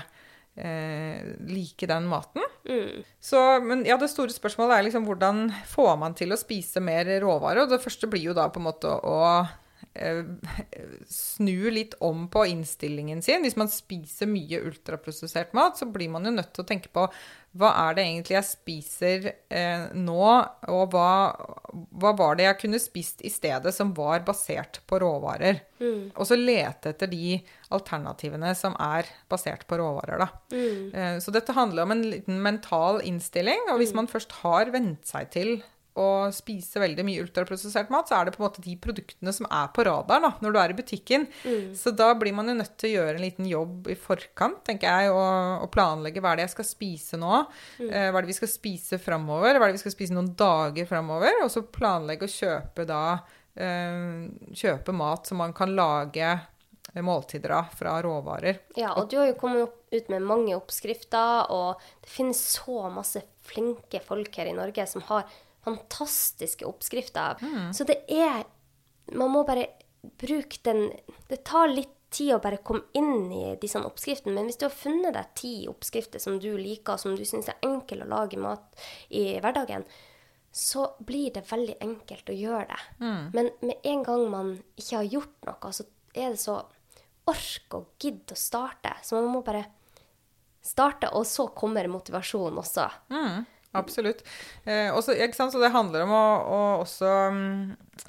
Eh, 0.56 1.22
like 1.48 1.88
den 1.88 2.08
maten. 2.12 2.44
Så, 3.20 3.40
men 3.64 3.86
ja, 3.88 3.96
det 3.98 4.12
store 4.12 4.34
spørsmålet 4.36 4.76
er 4.78 4.86
liksom 4.88 5.08
hvordan 5.08 5.46
får 5.72 5.94
man 6.02 6.16
til 6.18 6.36
å 6.36 6.40
spise 6.40 6.84
mer 6.84 7.08
råvarer? 7.24 7.64
Og 7.64 7.72
det 7.72 7.82
første 7.84 8.10
blir 8.12 8.30
jo 8.30 8.36
da 8.38 8.50
på 8.52 8.60
en 8.60 8.68
måte 8.68 8.92
å 8.92 9.18
eh, 9.30 9.54
snu 11.10 11.72
litt 11.72 11.94
om 12.00 12.28
på 12.32 12.46
innstillingen 12.48 13.22
sin. 13.22 13.44
Hvis 13.46 13.58
man 13.60 13.70
spiser 13.72 14.30
mye 14.30 14.62
ultraprosessert 14.68 15.54
mat, 15.58 15.78
så 15.80 15.88
blir 15.92 16.10
man 16.14 16.26
jo 16.28 16.34
nødt 16.36 16.54
til 16.56 16.64
å 16.64 16.68
tenke 16.70 16.92
på 16.94 17.08
hva 17.60 17.70
er 17.90 17.96
det 17.98 18.04
egentlig 18.06 18.36
jeg 18.38 18.48
spiser 18.48 19.26
eh, 19.52 19.90
nå, 20.00 20.28
og 20.72 20.94
hva, 20.94 21.08
hva 22.00 22.14
var 22.16 22.38
det 22.40 22.46
jeg 22.46 22.60
kunne 22.62 22.80
spist 22.80 23.24
i 23.28 23.32
stedet 23.34 23.74
som 23.76 23.92
var 23.98 24.24
basert 24.28 24.80
på 24.88 25.02
råvarer. 25.04 25.60
Og 26.16 26.24
så 26.30 26.38
lete 26.40 26.94
etter 26.94 27.12
de 27.12 27.42
alternativene 27.76 28.54
som 28.56 28.78
er 28.80 29.10
basert 29.32 29.66
på 29.68 29.82
råvarer, 29.82 30.24
da. 30.24 30.30
Eh, 30.96 31.20
Så 31.20 31.34
dette 31.36 31.52
handler 31.58 31.84
om 31.84 31.92
en 31.98 32.06
liten 32.14 32.40
mental 32.42 33.02
innstilling. 33.04 33.68
Og 33.74 33.82
hvis 33.84 33.94
man 33.98 34.08
først 34.08 34.32
har 34.46 34.72
vent 34.72 35.04
seg 35.12 35.30
til 35.36 35.58
å 36.00 36.32
spise 36.32 36.80
veldig 36.80 37.04
mye 37.04 37.24
ultraprosessert 37.26 37.90
mat, 37.92 38.08
så 38.08 38.16
er 38.18 38.28
det 38.28 38.34
på 38.36 38.40
en 38.42 38.46
måte 38.46 38.64
de 38.64 38.78
produktene 38.80 39.34
som 39.36 39.48
er 39.52 39.72
på 39.76 39.84
radaren 39.84 40.24
da, 40.24 40.32
når 40.44 40.54
du 40.54 40.60
er 40.62 40.72
i 40.72 40.78
butikken. 40.78 41.26
Så 41.76 41.92
da 41.96 42.14
blir 42.16 42.36
man 42.36 42.48
jo 42.48 42.56
nødt 42.56 42.78
til 42.80 42.94
å 42.94 43.02
gjøre 43.02 43.18
en 43.18 43.26
liten 43.26 43.50
jobb 43.50 43.90
i 43.92 43.98
forkant, 44.00 44.62
tenker 44.68 44.88
jeg, 44.88 45.12
og, 45.12 45.66
og 45.66 45.72
planlegge 45.74 46.24
hva 46.24 46.32
er 46.32 46.42
det 46.42 46.48
jeg 46.48 46.56
skal 46.56 46.70
spise 46.70 47.20
nå. 47.20 47.42
Eh, 47.84 48.08
hva 48.08 48.22
er 48.22 48.24
det 48.24 48.32
vi 48.32 48.38
skal 48.40 48.54
spise 48.54 49.02
framover? 49.04 49.58
Hva 49.58 49.68
er 49.68 49.74
det 49.74 49.82
vi 49.82 49.84
skal 49.84 49.96
spise 49.98 50.16
noen 50.16 50.32
dager 50.40 50.88
framover? 50.90 51.44
Og 51.44 51.52
så 51.52 51.66
planlegge 51.68 52.30
å 52.30 52.34
kjøpe 52.38 52.88
da 52.88 53.04
eh, 53.60 54.32
Kjøpe 54.64 54.96
mat 54.96 55.28
som 55.28 55.44
man 55.44 55.56
kan 55.58 55.76
lage 55.76 56.32
eh, 56.32 57.04
måltider 57.04 57.58
av 57.60 57.76
fra 57.76 58.00
råvarer. 58.04 58.64
Ja, 58.80 58.96
og 58.96 59.12
du 59.12 59.20
har 59.20 59.28
jo 59.28 59.38
kommet 59.44 59.76
ut 59.92 60.12
med 60.12 60.24
mange 60.24 60.56
oppskrifter, 60.56 61.52
og 61.52 61.84
det 62.00 62.16
finnes 62.16 62.40
så 62.56 62.88
masse 62.96 63.26
flinke 63.44 64.00
folk 64.06 64.36
her 64.40 64.48
i 64.48 64.56
Norge 64.56 64.88
som 64.88 65.04
har 65.10 65.28
fantastiske 65.64 66.66
oppskrifter. 66.66 67.42
Så 67.74 67.86
det 67.88 68.02
er 68.10 68.44
Man 69.12 69.32
må 69.34 69.42
bare 69.44 69.66
bruke 70.22 70.58
den 70.64 70.92
Det 71.28 71.44
tar 71.44 71.68
litt 71.68 71.98
tid 72.12 72.34
å 72.36 72.42
bare 72.44 72.58
komme 72.64 72.84
inn 72.94 73.32
i 73.32 73.56
disse 73.62 73.80
oppskriftene, 73.80 74.34
men 74.36 74.50
hvis 74.50 74.58
du 74.60 74.66
har 74.66 74.74
funnet 74.76 75.14
deg 75.16 75.30
ti 75.40 75.52
oppskrifter 75.72 76.20
som 76.20 76.40
du 76.44 76.50
liker, 76.60 76.98
og 76.98 77.00
som 77.00 77.16
du 77.16 77.24
syns 77.26 77.48
er 77.48 77.62
enkel 77.64 78.04
å 78.04 78.10
lage 78.12 78.40
mat 78.40 78.82
i 79.16 79.40
hverdagen, 79.40 79.86
så 80.52 80.90
blir 81.00 81.32
det 81.32 81.46
veldig 81.48 81.78
enkelt 81.80 82.30
å 82.30 82.36
gjøre 82.36 82.66
det. 82.68 82.80
Men 83.32 83.50
med 83.64 83.88
en 83.88 84.04
gang 84.04 84.26
man 84.34 84.50
ikke 84.76 84.98
har 84.98 85.08
gjort 85.08 85.48
noe, 85.48 85.72
så 85.72 85.88
er 86.12 86.34
det 86.34 86.42
så 86.44 86.58
ork 87.32 87.78
og 87.80 87.94
gidd 88.04 88.34
å 88.36 88.36
starte. 88.36 88.92
Så 89.08 89.16
man 89.16 89.32
må 89.32 89.40
bare 89.48 89.64
starte, 90.62 91.14
og 91.16 91.24
så 91.26 91.48
kommer 91.56 91.88
motivasjonen 91.88 92.60
også. 92.60 92.90
Mm, 93.14 93.46
absolutt. 93.78 94.24
Eh, 94.66 94.90
også? 94.94 95.16
Så 95.36 95.62
det 95.62 95.72
handler 95.74 96.06
om 96.06 96.14
å, 96.16 96.26
å 96.42 96.60
også 96.82 97.10
mm, 97.32 97.56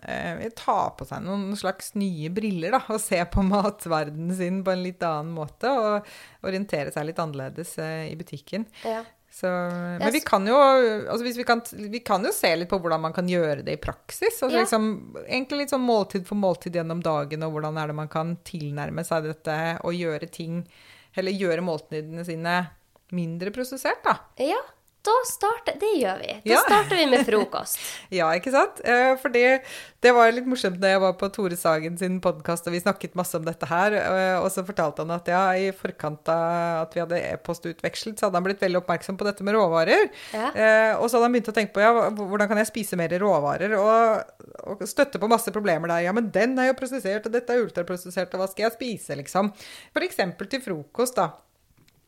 eh, 0.08 0.44
ta 0.58 0.90
på 0.98 1.06
seg 1.08 1.24
noen 1.26 1.56
slags 1.58 1.94
nye 1.94 2.30
briller, 2.34 2.76
da. 2.76 2.82
Og 2.92 3.00
se 3.02 3.22
på 3.30 3.44
matverdenen 3.46 4.34
sin 4.36 4.62
på 4.64 4.74
en 4.74 4.84
litt 4.84 5.02
annen 5.06 5.32
måte. 5.36 5.70
Og 5.70 6.46
orientere 6.48 6.94
seg 6.94 7.08
litt 7.08 7.22
annerledes 7.22 7.76
eh, 7.82 8.08
i 8.10 8.16
butikken. 8.18 8.66
Ja. 8.86 9.02
Så, 9.32 9.48
men 9.48 10.12
vi 10.12 10.20
kan 10.20 10.44
jo 10.44 10.56
altså 10.60 11.24
hvis 11.24 11.38
vi, 11.40 11.44
kan, 11.48 11.62
vi 11.72 12.02
kan 12.04 12.20
jo 12.20 12.28
se 12.36 12.50
litt 12.52 12.68
på 12.68 12.76
hvordan 12.82 13.00
man 13.00 13.14
kan 13.16 13.30
gjøre 13.30 13.62
det 13.64 13.78
i 13.78 13.80
praksis. 13.80 14.36
Altså 14.42 14.58
Ja. 14.58 14.66
liksom, 14.66 14.90
egentlig 15.24 15.62
litt 15.62 15.72
sånn 15.72 15.86
måltid 15.86 16.26
for 16.28 16.36
måltid 16.36 16.76
gjennom 16.76 17.00
dagen, 17.00 17.46
og 17.46 17.56
hvordan 17.56 17.80
er 17.80 17.88
det 17.88 17.96
man 17.96 18.10
kan 18.12 18.34
tilnærme 18.44 19.04
seg 19.08 19.30
dette 19.30 19.56
og 19.80 19.96
gjøre 19.96 20.28
ting 20.28 20.66
Eller 21.16 21.32
gjøre 21.36 21.64
måltidene 21.64 22.22
sine 22.24 22.52
mindre 23.12 23.50
prosessert, 23.52 24.00
da. 24.04 24.14
Ja, 24.40 24.60
da 25.02 25.12
starter 25.26 25.74
Det 25.82 25.88
gjør 25.98 26.18
vi. 26.20 26.32
Da 26.44 26.52
Ja. 26.54 26.58
starter 26.62 26.96
vi 26.96 27.06
med 27.10 27.24
frokost. 27.26 27.78
Ja, 28.18 28.28
ikke 28.38 28.52
sant? 28.54 28.80
Eh, 28.84 29.16
For 29.18 29.28
det, 29.34 29.62
det 30.04 30.12
var 30.14 30.30
litt 30.30 30.46
morsomt 30.46 30.78
da 30.82 30.92
jeg 30.92 31.00
var 31.02 31.14
på 31.18 31.28
Tore 31.34 31.56
Sagen 31.58 31.96
sin 31.98 32.20
podkast, 32.22 32.66
og 32.68 32.72
vi 32.76 32.80
snakket 32.84 33.14
masse 33.18 33.34
om 33.38 33.44
dette 33.44 33.66
her. 33.66 33.92
eh, 33.98 34.36
Og 34.38 34.46
så 34.54 34.62
fortalte 34.66 35.02
han 35.02 35.10
at 35.16 35.26
ja, 35.32 35.42
i 35.58 35.72
forkant 35.74 36.28
av 36.30 36.82
at 36.86 36.94
vi 36.94 37.00
hadde 37.02 37.18
e-post 37.32 37.66
utvekslet, 37.66 38.18
så 38.18 38.26
hadde 38.28 38.38
han 38.38 38.46
blitt 38.46 38.62
veldig 38.62 38.80
oppmerksom 38.82 39.18
på 39.18 39.26
dette 39.26 39.42
med 39.42 39.54
råvarer. 39.58 40.08
Ja. 40.32 40.50
Eh, 40.54 40.94
Og 41.00 41.08
så 41.10 41.16
hadde 41.18 41.26
han 41.30 41.32
begynt 41.38 41.50
å 41.50 41.56
tenke 41.58 41.74
på 41.74 41.82
ja, 41.82 41.92
hvordan 42.10 42.48
kan 42.48 42.62
jeg 42.62 42.70
spise 42.70 42.96
mer 42.96 43.08
råvarer, 43.18 43.74
og, 43.78 44.22
og 44.70 44.86
støtte 44.86 45.18
på 45.18 45.28
masse 45.30 45.50
problemer 45.50 45.88
der. 45.88 46.06
Ja, 46.06 46.12
men 46.12 46.30
den 46.30 46.54
er 46.62 46.70
jo 46.70 46.78
prosessert, 46.78 47.26
og 47.26 47.32
dette 47.34 47.50
er 47.56 47.64
ultraprosessert, 47.66 48.32
og 48.34 48.40
hva 48.44 48.48
skal 48.50 48.68
jeg 48.70 48.76
spise, 48.78 49.16
liksom? 49.18 49.50
Eksempel 50.02 50.46
til 50.50 50.60
frokost, 50.62 51.16
da. 51.18 51.30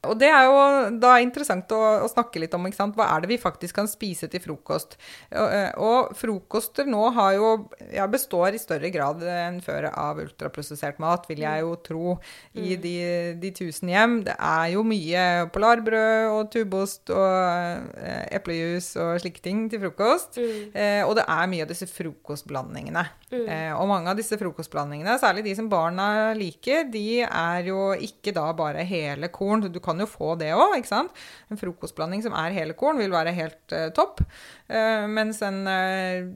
Og 0.08 0.18
det 0.20 0.30
er 0.30 0.48
jo 0.48 0.58
da 1.02 1.16
interessant 1.22 1.70
å, 1.74 1.80
å 2.04 2.10
snakke 2.10 2.42
litt 2.42 2.54
om 2.56 2.66
ikke 2.68 2.80
sant? 2.80 2.94
hva 2.94 3.08
er 3.14 3.24
det 3.24 3.30
vi 3.32 3.40
faktisk 3.40 3.78
kan 3.80 3.88
spise 3.90 4.28
til 4.30 4.42
frokost. 4.44 4.96
Og, 5.32 5.48
eh, 5.48 5.70
og 5.80 6.14
frokoster 6.18 6.88
nå 6.90 7.08
har 7.16 7.34
jo, 7.38 7.52
ja, 7.92 8.06
består 8.10 8.54
i 8.54 8.62
større 8.62 8.90
grad 8.94 9.22
enn 9.24 9.60
før 9.64 9.88
av 9.90 10.20
ultraprosessert 10.22 11.00
mat, 11.02 11.26
vil 11.30 11.44
jeg 11.44 11.64
jo 11.64 11.74
tro, 11.84 12.16
i 12.54 12.76
de, 12.80 12.96
de 13.40 13.50
tusen 13.54 13.90
hjem. 13.90 14.20
Det 14.28 14.36
er 14.36 14.74
jo 14.74 14.84
mye 14.86 15.24
polarbrød 15.54 16.30
og 16.34 16.50
tubost 16.52 17.12
og 17.14 17.98
eh, 17.98 18.24
eplejus 18.38 18.92
og 19.00 19.18
slike 19.22 19.42
ting 19.44 19.66
til 19.72 19.82
frokost. 19.84 20.38
Eh, 20.38 21.02
og 21.04 21.16
det 21.18 21.26
er 21.26 21.50
mye 21.50 21.66
av 21.66 21.72
disse 21.72 21.88
frokostblandingene. 21.90 23.04
Eh, 23.34 23.72
og 23.74 23.88
mange 23.90 24.12
av 24.12 24.18
disse 24.18 24.38
frokostblandingene, 24.38 25.16
særlig 25.20 25.44
de 25.48 25.54
som 25.58 25.68
barna 25.70 26.32
liker, 26.38 26.86
de 26.92 27.24
er 27.24 27.70
jo 27.70 27.90
ikke 27.94 28.34
da 28.36 28.46
bare 28.56 28.84
hele 28.86 29.30
korn. 29.34 29.66
Du 29.72 29.80
kan 29.82 29.93
jo 30.02 30.08
få 30.10 30.34
det 30.40 30.50
òg, 30.56 30.74
ikke 30.78 30.90
sant? 30.90 31.12
En 31.50 31.60
frokostblanding 31.60 32.22
som 32.24 32.34
er 32.38 32.56
hele 32.56 32.74
korn, 32.78 32.98
vil 32.98 33.14
være 33.14 33.32
helt 33.36 33.72
uh, 33.76 33.88
topp. 33.94 34.20
Uh, 34.68 35.06
mens 35.10 35.40
en 35.46 35.62
uh, 35.68 36.28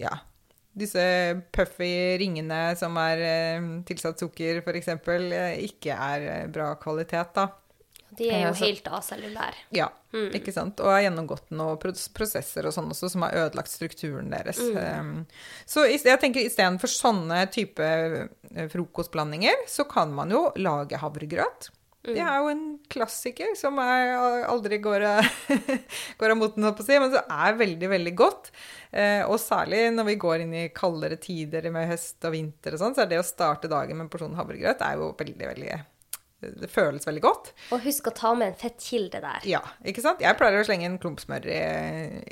ja, 0.00 0.12
disse 0.74 1.02
puffy 1.54 1.92
ringene 2.18 2.62
som 2.76 2.96
er 2.98 3.24
tilsatt 3.86 4.18
sukker, 4.20 4.62
f.eks., 4.64 4.88
uh, 4.96 5.52
ikke 5.64 5.94
er 5.94 6.48
bra 6.54 6.72
kvalitet, 6.82 7.34
da. 7.36 7.48
De 8.14 8.28
er 8.30 8.44
jo 8.44 8.52
så- 8.54 8.68
helt 8.68 8.86
acellulære. 8.94 9.56
Ja, 9.74 9.88
ikke 10.14 10.52
sant? 10.54 10.78
Og 10.78 10.86
har 10.86 11.00
gjennomgått 11.02 11.48
noen 11.50 11.80
prosesser 11.82 12.68
og 12.68 12.70
sånn 12.76 12.92
også 12.92 13.08
som 13.10 13.24
har 13.26 13.34
ødelagt 13.40 13.72
strukturen 13.72 14.30
deres. 14.30 14.60
Um, 14.62 15.24
så 15.66 15.82
jeg 15.90 16.20
tenker 16.22 16.44
istedenfor 16.46 16.92
sånne 16.92 17.40
type 17.50 17.88
frokostblandinger, 18.70 19.64
så 19.66 19.82
kan 19.90 20.14
man 20.14 20.30
jo 20.30 20.44
lage 20.62 21.00
havregrøt. 21.02 21.72
Det 22.04 22.20
er 22.20 22.36
jo 22.42 22.50
en 22.52 22.64
klassiker 22.92 23.54
som 23.56 23.78
aldri 23.80 24.76
går 24.84 25.06
av, 25.08 25.28
går 26.20 26.34
av 26.34 26.40
moten, 26.40 26.66
si, 26.84 26.98
men 27.00 27.14
som 27.14 27.32
er 27.32 27.56
veldig, 27.56 27.88
veldig 27.94 28.14
godt. 28.18 28.50
Eh, 28.92 29.22
og 29.24 29.38
særlig 29.40 29.86
når 29.94 30.10
vi 30.10 30.18
går 30.26 30.44
inn 30.44 30.52
i 30.58 30.68
kaldere 30.76 31.16
tider 31.20 31.70
med 31.72 31.88
høst 31.88 32.28
og 32.28 32.36
vinter 32.36 32.76
og 32.76 32.82
sånn, 32.82 32.96
så 32.96 33.06
er 33.06 33.10
det 33.14 33.22
å 33.22 33.26
starte 33.26 33.72
dagen 33.72 33.96
med 33.96 34.06
en 34.06 34.12
porsjon 34.12 34.36
havregrøt 34.36 34.84
er 34.84 35.00
jo 35.00 35.14
veldig, 35.16 35.48
veldig 35.54 35.80
Det 36.60 36.68
føles 36.72 37.06
veldig 37.06 37.22
godt. 37.24 37.50
Og 37.74 37.82
husk 37.84 38.10
å 38.10 38.14
ta 38.14 38.32
med 38.38 38.52
en 38.52 38.58
fettkilde 38.58 39.20
der. 39.24 39.46
Ja, 39.48 39.60
ikke 39.86 40.04
sant? 40.04 40.22
Jeg 40.24 40.38
pleier 40.38 40.60
å 40.60 40.66
slenge 40.66 40.88
en 40.88 40.98
klump 41.02 41.22
smør 41.22 41.48
i, 41.50 41.60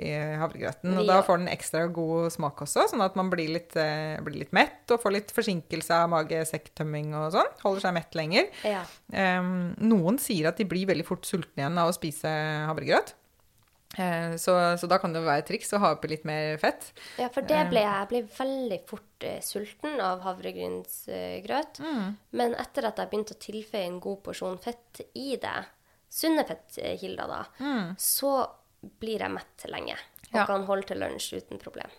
i 0.02 0.12
havregrøten, 0.40 0.94
og 1.00 1.08
da 1.08 1.20
får 1.26 1.42
den 1.42 1.52
ekstra 1.52 1.86
god 1.92 2.32
smak 2.34 2.64
også, 2.66 2.88
sånn 2.92 3.04
at 3.04 3.16
man 3.18 3.30
blir 3.32 3.54
litt, 3.56 3.76
eh, 3.80 4.18
blir 4.24 4.40
litt 4.44 4.54
mett 4.56 4.92
og 4.92 5.02
får 5.02 5.16
litt 5.16 5.34
forsinkelse 5.34 6.02
av 6.04 6.12
mage-sekktømming 6.12 7.14
og 7.18 7.32
sånn. 7.36 7.50
Holder 7.64 7.86
seg 7.86 7.96
mett 7.96 8.18
lenger. 8.18 8.52
Ja. 8.68 8.84
Um, 9.12 9.72
noen 9.82 10.20
sier 10.22 10.50
at 10.50 10.60
de 10.60 10.68
blir 10.68 10.88
veldig 10.90 11.06
fort 11.08 11.26
sultne 11.28 11.64
igjen 11.64 11.80
av 11.80 11.90
å 11.90 11.96
spise 11.96 12.30
havregrøt. 12.68 13.14
Eh, 13.98 14.36
så, 14.40 14.54
så 14.80 14.88
da 14.88 14.96
kan 14.98 15.12
det 15.12 15.20
være 15.20 15.42
et 15.42 15.48
triks 15.50 15.72
å 15.76 15.80
ha 15.82 15.90
oppi 15.96 16.08
litt 16.08 16.24
mer 16.24 16.56
fett. 16.62 16.92
ja, 17.20 17.28
for 17.28 17.42
det 17.44 17.58
ble 17.68 17.82
jeg. 17.82 17.92
Jeg 17.98 18.08
ble 18.08 18.22
veldig 18.38 18.78
fort 18.88 19.26
eh, 19.28 19.40
sulten 19.44 20.00
av 20.00 20.22
havregrynsgrøt. 20.24 21.80
Mm. 21.84 22.16
Men 22.40 22.54
etter 22.60 22.88
at 22.88 22.98
jeg 23.02 23.10
begynte 23.12 23.36
å 23.36 23.42
tilføye 23.42 23.84
en 23.90 24.00
god 24.00 24.22
porsjon 24.24 24.58
fett 24.62 25.02
i 25.18 25.36
det, 25.36 25.58
sunne 26.12 26.44
fettkilder 26.48 27.28
da, 27.30 27.42
så 28.00 28.32
blir 29.00 29.22
jeg 29.26 29.30
mett 29.36 29.68
lenge. 29.72 29.94
Og 29.96 30.32
Mm. 30.32 30.38
Ja. 30.40 30.46
kan 30.48 30.62
holde 30.64 30.86
til 30.88 30.96
lunsj 30.96 31.34
uten 31.36 31.58
problem. 31.60 31.90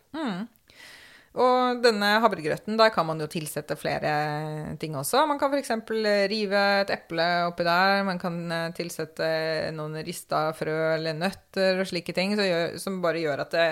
Og 1.33 1.79
denne 1.81 2.09
havregrøten, 2.21 2.75
der 2.77 2.91
kan 2.93 3.07
man 3.07 3.21
jo 3.23 3.25
tilsette 3.31 3.73
flere 3.79 4.75
ting 4.81 4.93
også. 4.99 5.23
Man 5.25 5.39
kan 5.41 5.49
f.eks. 5.49 5.71
rive 6.29 6.61
et 6.83 6.93
eple 6.93 7.25
oppi 7.47 7.65
der. 7.65 8.03
Man 8.05 8.21
kan 8.21 8.37
eh, 8.53 8.67
tilsette 8.77 9.27
noen 9.73 9.97
rista 10.05 10.51
frø 10.53 10.75
eller 10.93 11.17
nøtter 11.17 11.81
og 11.81 11.89
slike 11.89 12.13
ting, 12.13 12.35
gjør, 12.37 12.77
som 12.81 13.01
bare 13.01 13.23
gjør 13.23 13.45
at 13.47 13.55
det, 13.57 13.67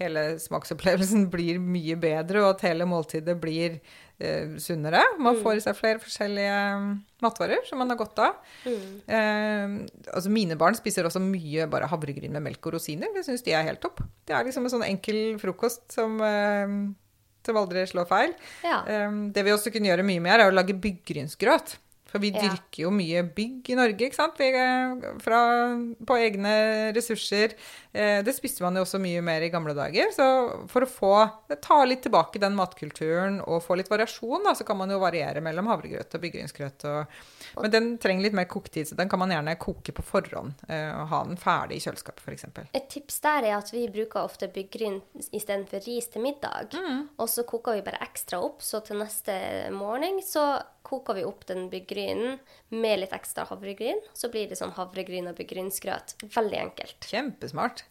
hele 0.00 0.24
smaksopplevelsen 0.42 1.28
blir 1.34 1.60
mye 1.62 1.96
bedre, 2.00 2.42
og 2.42 2.54
at 2.54 2.66
hele 2.66 2.86
måltidet 2.88 3.36
blir 3.40 3.78
eh, 4.18 4.56
sunnere. 4.62 5.02
Man 5.22 5.38
får 5.42 5.60
i 5.60 5.64
seg 5.64 5.78
flere 5.78 6.02
forskjellige 6.02 6.58
mm, 6.80 6.90
matvarer 7.24 7.62
som 7.68 7.78
man 7.82 7.94
har 7.94 8.00
godt 8.00 8.24
av. 8.24 8.42
Eh, 8.66 9.78
altså 10.10 10.34
mine 10.34 10.58
barn 10.60 10.74
spiser 10.78 11.06
også 11.06 11.22
mye 11.22 11.68
bare 11.70 11.90
havregryn 11.90 12.34
med 12.34 12.46
melk 12.48 12.66
og 12.66 12.78
rosiner. 12.78 13.14
Det 13.14 13.22
syns 13.26 13.46
de 13.46 13.54
er 13.54 13.66
helt 13.70 13.82
topp. 13.84 14.02
Det 14.26 14.34
er 14.34 14.46
liksom 14.46 14.66
en 14.66 14.76
sånn 14.76 14.86
enkel 14.88 15.38
frokost 15.42 15.86
som, 15.94 16.18
eh, 16.26 16.78
som 17.46 17.58
aldri 17.60 17.84
slå 17.88 18.06
feil. 18.08 18.34
Ja. 18.64 18.82
Um, 19.06 19.26
det 19.34 19.44
vi 19.46 19.54
også 19.54 19.72
kunne 19.74 19.90
gjøre 19.90 20.06
mye 20.06 20.22
mer, 20.24 20.42
er 20.42 20.52
å 20.52 20.56
lage 20.56 20.76
byggrynsgrøt. 20.76 21.76
For 22.14 22.22
vi 22.22 22.30
dyrker 22.30 22.84
jo 22.84 22.92
mye 22.94 23.24
bygg 23.34 23.72
i 23.72 23.74
Norge, 23.74 24.06
ikke 24.06 24.14
sant? 24.14 24.36
Vi, 24.38 24.46
eh, 24.54 25.06
fra, 25.18 25.40
på 26.06 26.14
egne 26.22 26.52
ressurser. 26.94 27.56
Eh, 27.92 28.20
Det 28.22 28.34
spiste 28.36 28.62
man 28.62 28.76
jo 28.78 28.84
også 28.86 29.00
mye 29.02 29.20
mer 29.26 29.42
i 29.42 29.48
gamle 29.50 29.74
dager. 29.74 30.12
Så 30.14 30.28
for 30.70 30.86
å 30.86 30.90
få 30.90 31.10
ta 31.60 31.80
litt 31.84 32.04
tilbake 32.06 32.38
den 32.38 32.54
matkulturen 32.54 33.40
og 33.42 33.64
få 33.66 33.74
litt 33.80 33.90
variasjon, 33.90 34.44
da, 34.46 34.52
så 34.54 34.62
kan 34.64 34.78
man 34.78 34.90
jo 34.94 35.00
variere 35.02 35.42
mellom 35.42 35.66
havregrøt 35.72 36.14
og 36.14 36.22
byggrensgrøt. 36.22 36.86
Men 37.60 37.70
den 37.74 37.90
trenger 37.98 38.22
litt 38.28 38.36
mer 38.38 38.46
koketid, 38.46 38.86
så 38.92 38.96
den 38.98 39.08
kan 39.10 39.18
man 39.18 39.34
gjerne 39.34 39.56
koke 39.58 39.90
på 39.92 40.02
forhånd. 40.06 40.54
eh, 40.68 40.92
Og 40.94 41.08
ha 41.10 41.24
den 41.24 41.36
ferdig 41.36 41.80
i 41.80 41.82
kjøleskapet, 41.82 42.22
f.eks. 42.22 42.44
Et 42.74 42.88
tips 42.88 43.18
der 43.26 43.42
er 43.50 43.56
at 43.58 43.72
vi 43.74 43.88
bruker 43.88 44.22
ofte 44.22 44.46
byggryn 44.54 45.00
istedenfor 45.34 45.82
ris 45.86 46.06
til 46.14 46.22
middag. 46.22 46.70
Mm. 46.78 47.08
Og 47.18 47.28
så 47.28 47.42
koker 47.42 47.74
vi 47.74 47.82
bare 47.82 47.98
ekstra 48.06 48.38
opp, 48.38 48.62
så 48.62 48.78
til 48.86 49.02
neste 49.02 49.34
morgen 49.74 50.20
så 50.22 50.62
koker 50.94 51.18
vi 51.18 51.26
opp 51.28 51.44
den 51.50 51.68
byggrynen 51.72 52.38
med 52.72 53.02
litt 53.02 53.14
ekstra 53.16 53.44
havregryn. 53.50 54.00
Så 54.16 54.32
blir 54.32 54.48
det 54.48 54.58
sånn 54.60 54.74
havregryn 54.78 55.28
og 55.30 55.36
byggrynsgrøt. 55.42 56.16
Veldig 56.24 56.60
enkelt. 56.64 57.10
Kjempesmart. 57.10 57.84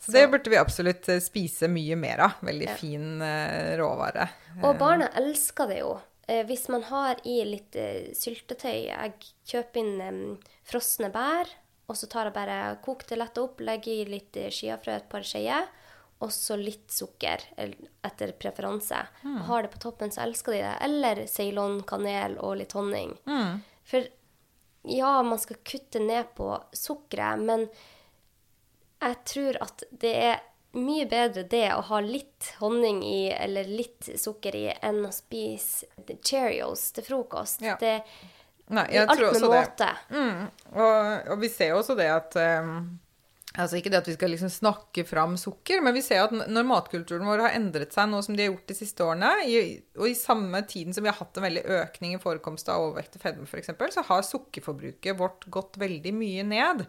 Så 0.00 0.12
det 0.12 0.26
burde 0.32 0.52
vi 0.52 0.58
absolutt 0.60 1.08
eh, 1.12 1.22
spise 1.24 1.68
mye 1.72 1.96
mer 1.98 2.24
av. 2.26 2.42
Veldig 2.46 2.74
fin 2.78 3.22
eh, 3.24 3.72
råvare. 3.80 4.28
Og 4.62 4.76
barna 4.80 5.08
elsker 5.18 5.72
det 5.72 5.80
jo. 5.82 5.96
Eh, 6.26 6.42
hvis 6.46 6.66
man 6.72 6.82
har 6.88 7.20
i 7.28 7.38
litt 7.46 7.76
eh, 7.78 8.10
syltetøy 8.18 8.88
Jeg 8.88 9.12
kjøper 9.46 9.82
inn 9.82 10.00
eh, 10.02 10.52
frosne 10.66 11.10
bær, 11.14 11.50
og 11.86 11.98
så 11.98 12.08
tar 12.10 12.28
jeg 12.28 12.34
bare 12.34 12.56
koker 12.82 13.12
det 13.12 13.20
lett 13.20 13.38
opp, 13.38 13.62
legger 13.62 13.94
i 13.94 14.08
litt 14.10 14.38
skiafrø, 14.50 14.96
et 14.96 15.10
par 15.10 15.26
skjeer, 15.26 15.68
og 16.18 16.32
så 16.32 16.56
litt 16.56 16.90
sukker 16.92 17.42
etter 17.56 18.32
preferanse. 18.40 19.02
Mm. 19.22 19.40
har 19.50 19.62
det 19.62 19.68
på 19.74 19.78
toppen, 19.78 20.10
så 20.10 20.22
elsker 20.24 20.52
de 20.56 20.62
det. 20.64 20.74
Eller 20.80 21.26
Ceylon, 21.28 21.82
kanel 21.82 22.38
og 22.38 22.56
litt 22.56 22.72
honning. 22.72 23.16
For 23.84 24.06
ja, 24.88 25.22
man 25.22 25.38
skal 25.38 25.60
kutte 25.66 26.00
ned 26.00 26.32
på 26.38 26.54
sukkeret, 26.72 27.42
men 27.42 27.66
jeg 29.02 29.16
tror 29.28 29.58
at 29.60 29.84
det 29.90 30.14
er 30.30 30.44
mye 30.76 31.06
bedre 31.08 31.42
det 31.48 31.68
å 31.74 31.82
ha 31.88 32.00
litt 32.04 32.52
honning 32.60 33.02
i, 33.04 33.28
eller 33.32 33.68
litt 33.68 34.08
sukker 34.20 34.56
i, 34.56 34.66
enn 34.84 35.04
å 35.08 35.12
spise 35.12 35.86
Cheerios 36.20 36.90
til 36.96 37.06
frokost. 37.06 37.64
Ja. 37.64 37.76
Det 37.80 38.00
Nei, 38.66 38.82
jeg 38.90 39.06
alt 39.06 39.20
tror 39.20 39.28
med 39.28 39.36
også 39.36 39.50
det. 39.50 39.58
måte. 39.60 39.88
Mm. 40.10 40.46
Og, 40.74 41.28
og 41.32 41.42
vi 41.42 41.50
ser 41.54 41.70
jo 41.70 41.80
også 41.80 41.94
det 41.98 42.08
at 42.10 42.38
um, 42.66 42.80
Altså 43.56 43.78
ikke 43.78 43.90
det 43.92 44.00
at 44.02 44.08
vi 44.10 44.14
skal 44.16 44.32
liksom 44.32 44.50
snakke 44.52 45.04
fram 45.08 45.36
sukker, 45.40 45.80
men 45.84 45.94
vi 45.96 46.02
ser 46.04 46.26
at 46.26 46.34
når 46.34 46.66
matkulturen 46.68 47.26
vår 47.28 47.44
har 47.46 47.56
endret 47.56 47.94
seg 47.94 48.10
nå 48.10 48.20
som 48.24 48.36
de 48.36 48.44
har 48.44 48.50
gjort 48.52 48.68
de 48.68 48.76
siste 48.76 49.04
årene, 49.04 49.30
i, 49.48 49.60
og 49.96 50.08
i 50.10 50.16
samme 50.18 50.60
tiden 50.68 50.96
som 50.96 51.04
vi 51.04 51.10
har 51.10 51.18
hatt 51.18 51.38
en 51.38 51.46
veldig 51.46 51.62
økning 51.78 52.16
i 52.16 52.20
forekomst 52.22 52.68
av 52.72 52.84
overvekt 52.84 53.16
og 53.18 53.24
fedme 53.24 53.48
f.eks., 53.48 53.72
så 53.96 54.04
har 54.10 54.26
sukkerforbruket 54.28 55.18
vårt 55.18 55.46
gått 55.52 55.78
veldig 55.80 56.12
mye 56.16 56.44
ned. 56.46 56.84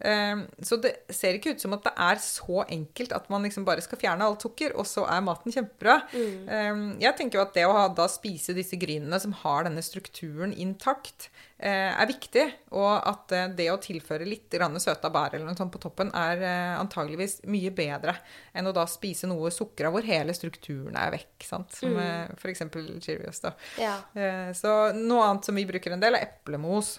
Um, 0.00 0.44
så 0.64 0.80
det 0.80 0.94
ser 1.14 1.36
ikke 1.36 1.56
ut 1.56 1.64
som 1.64 1.76
at 1.76 1.84
det 1.88 1.94
er 2.08 2.22
så 2.24 2.62
enkelt 2.64 3.12
at 3.16 3.28
man 3.32 3.44
liksom 3.46 3.66
bare 3.68 3.84
skal 3.84 4.00
fjerne 4.00 4.28
alt 4.28 4.46
sukker, 4.46 4.76
og 4.78 4.88
så 4.88 5.04
er 5.10 5.24
maten 5.26 5.54
kjempebra. 5.54 6.00
Um, 6.14 6.86
jeg 7.02 7.16
tenker 7.18 7.40
jo 7.40 7.44
at 7.44 7.54
det 7.56 7.66
å 7.68 7.76
ha, 7.76 7.84
da 7.92 8.08
spise 8.10 8.56
disse 8.56 8.78
grynene 8.80 9.20
som 9.20 9.36
har 9.44 9.68
denne 9.68 9.84
strukturen 9.84 10.54
intakt, 10.56 11.28
er 11.66 12.06
viktig. 12.06 12.44
Og 12.78 12.90
at 13.10 13.34
eh, 13.34 13.48
det 13.58 13.68
å 13.72 13.80
tilføre 13.82 14.26
litt 14.28 14.54
søta 14.78 15.10
bær 15.10 15.34
eller 15.34 15.48
noe 15.48 15.58
sånt 15.58 15.72
på 15.74 15.80
toppen 15.82 16.12
er 16.14 16.42
eh, 16.44 16.76
antageligvis 16.78 17.40
mye 17.50 17.72
bedre 17.74 18.14
enn 18.54 18.70
å 18.70 18.74
da 18.74 18.86
spise 18.86 19.26
noe 19.26 19.50
sukra 19.50 19.90
hvor 19.90 20.06
hele 20.06 20.34
strukturen 20.36 20.96
er 20.96 21.10
vekk. 21.16 21.48
Sant? 21.48 21.74
Som 21.74 21.98
mm. 21.98 22.38
f.eks. 22.38 22.64
Cheerios. 23.02 23.42
Da. 23.42 23.54
Ja. 23.80 23.98
Eh, 24.14 24.54
så 24.54 24.94
noe 24.94 25.26
annet 25.26 25.48
som 25.48 25.58
vi 25.58 25.66
bruker 25.68 25.94
en 25.94 26.02
del, 26.02 26.18
er 26.18 26.30
eplemos. 26.30 26.98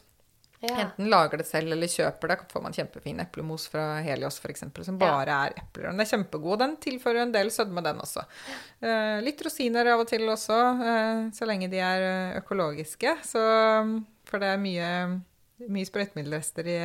Ja. 0.59 0.73
Enten 0.83 1.07
lager 1.07 1.39
det 1.39 1.45
selv 1.47 1.71
eller 1.71 1.87
kjøper 1.87 2.33
det. 2.33 2.37
får 2.51 2.63
man 2.63 2.73
kjempefin 2.75 3.21
eplemos 3.23 3.67
fra 3.71 3.83
Helios 4.03 4.41
f.eks., 4.43 4.65
som 4.83 4.97
bare 4.99 5.35
er 5.45 5.53
epler. 5.61 5.87
Den 5.87 6.03
er 6.03 6.09
kjempegod. 6.09 6.59
Den 6.59 6.75
tilfører 6.83 7.23
en 7.23 7.31
del 7.31 7.51
sødme, 7.53 7.83
den 7.85 8.01
også. 8.03 8.25
Eh, 8.83 9.21
litt 9.23 9.39
rosiner 9.45 9.87
av 9.93 10.03
og 10.03 10.09
til 10.11 10.27
også, 10.27 10.57
eh, 10.83 11.21
så 11.35 11.47
lenge 11.47 11.69
de 11.71 11.79
er 11.79 12.03
eh, 12.09 12.37
økologiske. 12.41 13.13
Så, 13.23 13.43
for 14.27 14.43
det 14.43 14.49
er 14.51 14.59
mye, 14.59 14.89
mye 15.71 15.87
sprøytemiddelrester 15.87 16.67
i, 16.73 16.81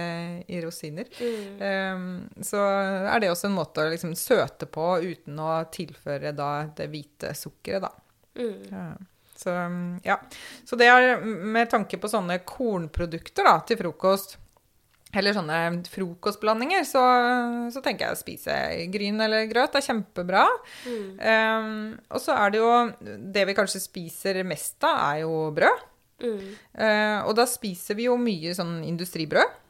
i 0.54 0.60
rosiner. 0.62 1.10
Eh, 1.18 2.06
så 2.46 2.62
er 3.10 3.24
det 3.24 3.32
også 3.32 3.50
en 3.50 3.58
måte 3.58 3.82
å 3.82 3.90
liksom 3.90 4.14
søte 4.18 4.70
på 4.70 4.86
uten 5.02 5.42
å 5.42 5.56
tilføre 5.74 6.30
da 6.38 6.52
det 6.78 6.86
hvite 6.94 7.34
sukkeret, 7.42 7.88
da. 7.88 7.92
Ja. 8.70 8.86
Mm, 9.50 9.98
ja. 10.06 10.16
så 10.64 10.78
det 10.80 10.88
er 10.88 11.20
med 11.24 11.68
tanke 11.72 11.98
på 12.00 12.10
sånne 12.10 12.40
kornprodukter 12.46 13.46
da, 13.46 13.58
til 13.66 13.78
frokost, 13.80 14.38
eller 15.14 15.34
sånne 15.36 15.58
frokostblandinger, 15.92 16.82
så, 16.88 17.02
så 17.70 17.82
tenker 17.84 18.08
jeg 18.08 18.16
å 18.16 18.18
spise 18.18 18.54
gryn 18.90 19.20
eller 19.22 19.46
grøt. 19.50 19.70
Det 19.74 19.82
er 19.82 19.88
kjempebra. 19.92 20.44
Um, 20.90 21.92
og 22.10 22.22
så 22.22 22.34
er 22.34 22.50
det 22.50 22.58
jo 22.58 22.72
Det 23.34 23.44
vi 23.46 23.54
kanskje 23.54 23.82
spiser 23.84 24.40
mest 24.46 24.82
av, 24.82 24.98
er 25.12 25.20
jo 25.22 25.36
brød. 25.54 25.84
Eh, 26.78 27.18
og 27.26 27.34
da 27.38 27.46
spiser 27.48 27.98
vi 27.98 28.08
jo 28.08 28.16
mye 28.20 28.54
sånn 28.56 28.78
industribrød. 28.86 29.60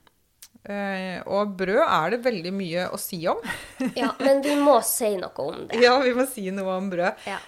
Eh, 0.64 1.18
og 1.28 1.50
brød 1.58 1.82
er 1.82 2.14
det 2.14 2.22
veldig 2.24 2.52
mye 2.56 2.86
å 2.88 2.98
si 3.00 3.18
om. 3.28 3.40
ja, 4.00 4.08
men 4.20 4.40
vi 4.44 4.54
må 4.56 4.78
si 4.86 5.10
noe 5.20 5.44
om 5.44 5.66
det. 5.68 5.80
Ja, 5.82 5.98
vi 6.00 6.14
må 6.16 6.24
si 6.30 6.46
noe 6.54 6.78
om 6.78 6.88
brød. 6.92 7.26
Ja. 7.28 7.40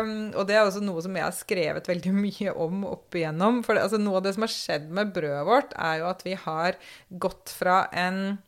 Um, 0.00 0.30
og 0.38 0.46
det 0.46 0.58
er 0.58 0.62
også 0.62 0.82
noe 0.84 1.02
som 1.02 1.16
jeg 1.18 1.26
har 1.26 1.34
skrevet 1.34 1.90
veldig 1.90 2.14
mye 2.26 2.54
om 2.54 2.84
opp 2.92 3.18
igjennom. 3.18 3.64
For 3.66 3.74
det, 3.74 3.88
altså, 3.88 4.02
noe 4.02 4.20
av 4.20 4.28
det 4.28 4.36
som 4.36 4.46
har 4.46 4.54
skjedd 4.54 4.86
med 5.00 5.10
brødet 5.16 5.42
vårt, 5.48 5.74
er 5.74 5.98
jo 6.02 6.12
at 6.12 6.22
vi 6.26 6.36
har 6.46 6.78
gått 7.26 7.56
fra 7.58 7.82
en 7.90 8.38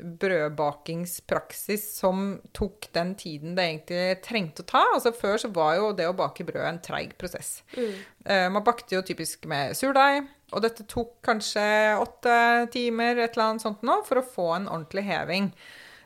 brødbakingspraksis 0.00 1.82
som 1.98 2.40
tok 2.56 2.88
den 2.94 3.14
tiden 3.18 3.54
det 3.56 3.66
egentlig 3.66 4.22
trengte 4.24 4.64
å 4.64 4.68
ta. 4.72 4.82
Altså 4.94 5.12
Før 5.16 5.40
så 5.42 5.50
var 5.54 5.76
jo 5.78 5.90
det 5.96 6.08
å 6.08 6.16
bake 6.16 6.46
brød 6.48 6.66
en 6.66 6.82
treig 6.84 7.14
prosess. 7.20 7.60
Eh, 7.76 8.48
man 8.52 8.64
bakte 8.66 8.96
jo 8.96 9.04
typisk 9.06 9.46
med 9.50 9.76
surdeig, 9.78 10.28
og 10.50 10.64
dette 10.64 10.86
tok 10.90 11.18
kanskje 11.26 11.62
åtte 12.00 12.34
timer 12.74 13.18
et 13.18 13.36
eller 13.36 13.52
annet 13.52 13.64
sånt 13.64 13.84
nå, 13.86 14.00
for 14.06 14.20
å 14.20 14.26
få 14.26 14.48
en 14.56 14.68
ordentlig 14.70 15.06
heving. 15.06 15.50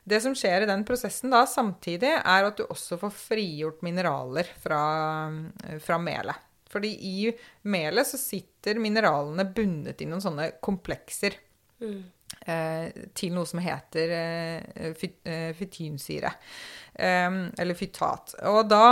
Det 0.04 0.20
som 0.20 0.35
skjer 0.37 0.64
i 0.64 0.68
den 0.68 0.85
prosessen 0.85 1.33
da 1.33 1.44
samtidig, 1.48 2.12
er 2.20 2.48
at 2.48 2.59
du 2.59 2.66
også 2.66 2.98
får 3.00 3.14
frigjort 3.16 3.85
mineraler 3.87 4.50
fra, 4.61 4.83
fra 5.80 6.00
melet. 6.00 6.50
Fordi 6.74 6.90
i 7.07 7.30
melet 7.70 8.09
så 8.09 8.18
sitter 8.18 8.80
mineralene 8.83 9.46
bundet 9.46 10.02
i 10.02 10.09
noen 10.11 10.22
sånne 10.24 10.50
komplekser 10.64 11.37
eh, 12.44 12.88
til 13.14 13.33
noe 13.37 13.46
som 13.46 13.62
heter 13.62 14.14
eh, 14.18 14.90
fyt, 14.98 15.20
eh, 15.24 15.54
eller 16.98 17.78
fytat. 17.78 18.35
Og 18.50 18.66
da 18.68 18.87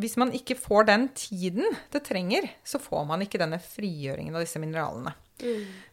Hvis 0.00 0.16
man 0.20 0.32
ikke 0.36 0.56
får 0.56 0.86
den 0.88 1.08
tiden 1.16 1.66
det 1.92 2.04
trenger, 2.06 2.46
så 2.64 2.80
får 2.80 3.04
man 3.08 3.24
ikke 3.24 3.40
denne 3.40 3.60
frigjøringen 3.60 4.36
av 4.36 4.44
disse 4.44 4.62
mineralene. 4.62 5.12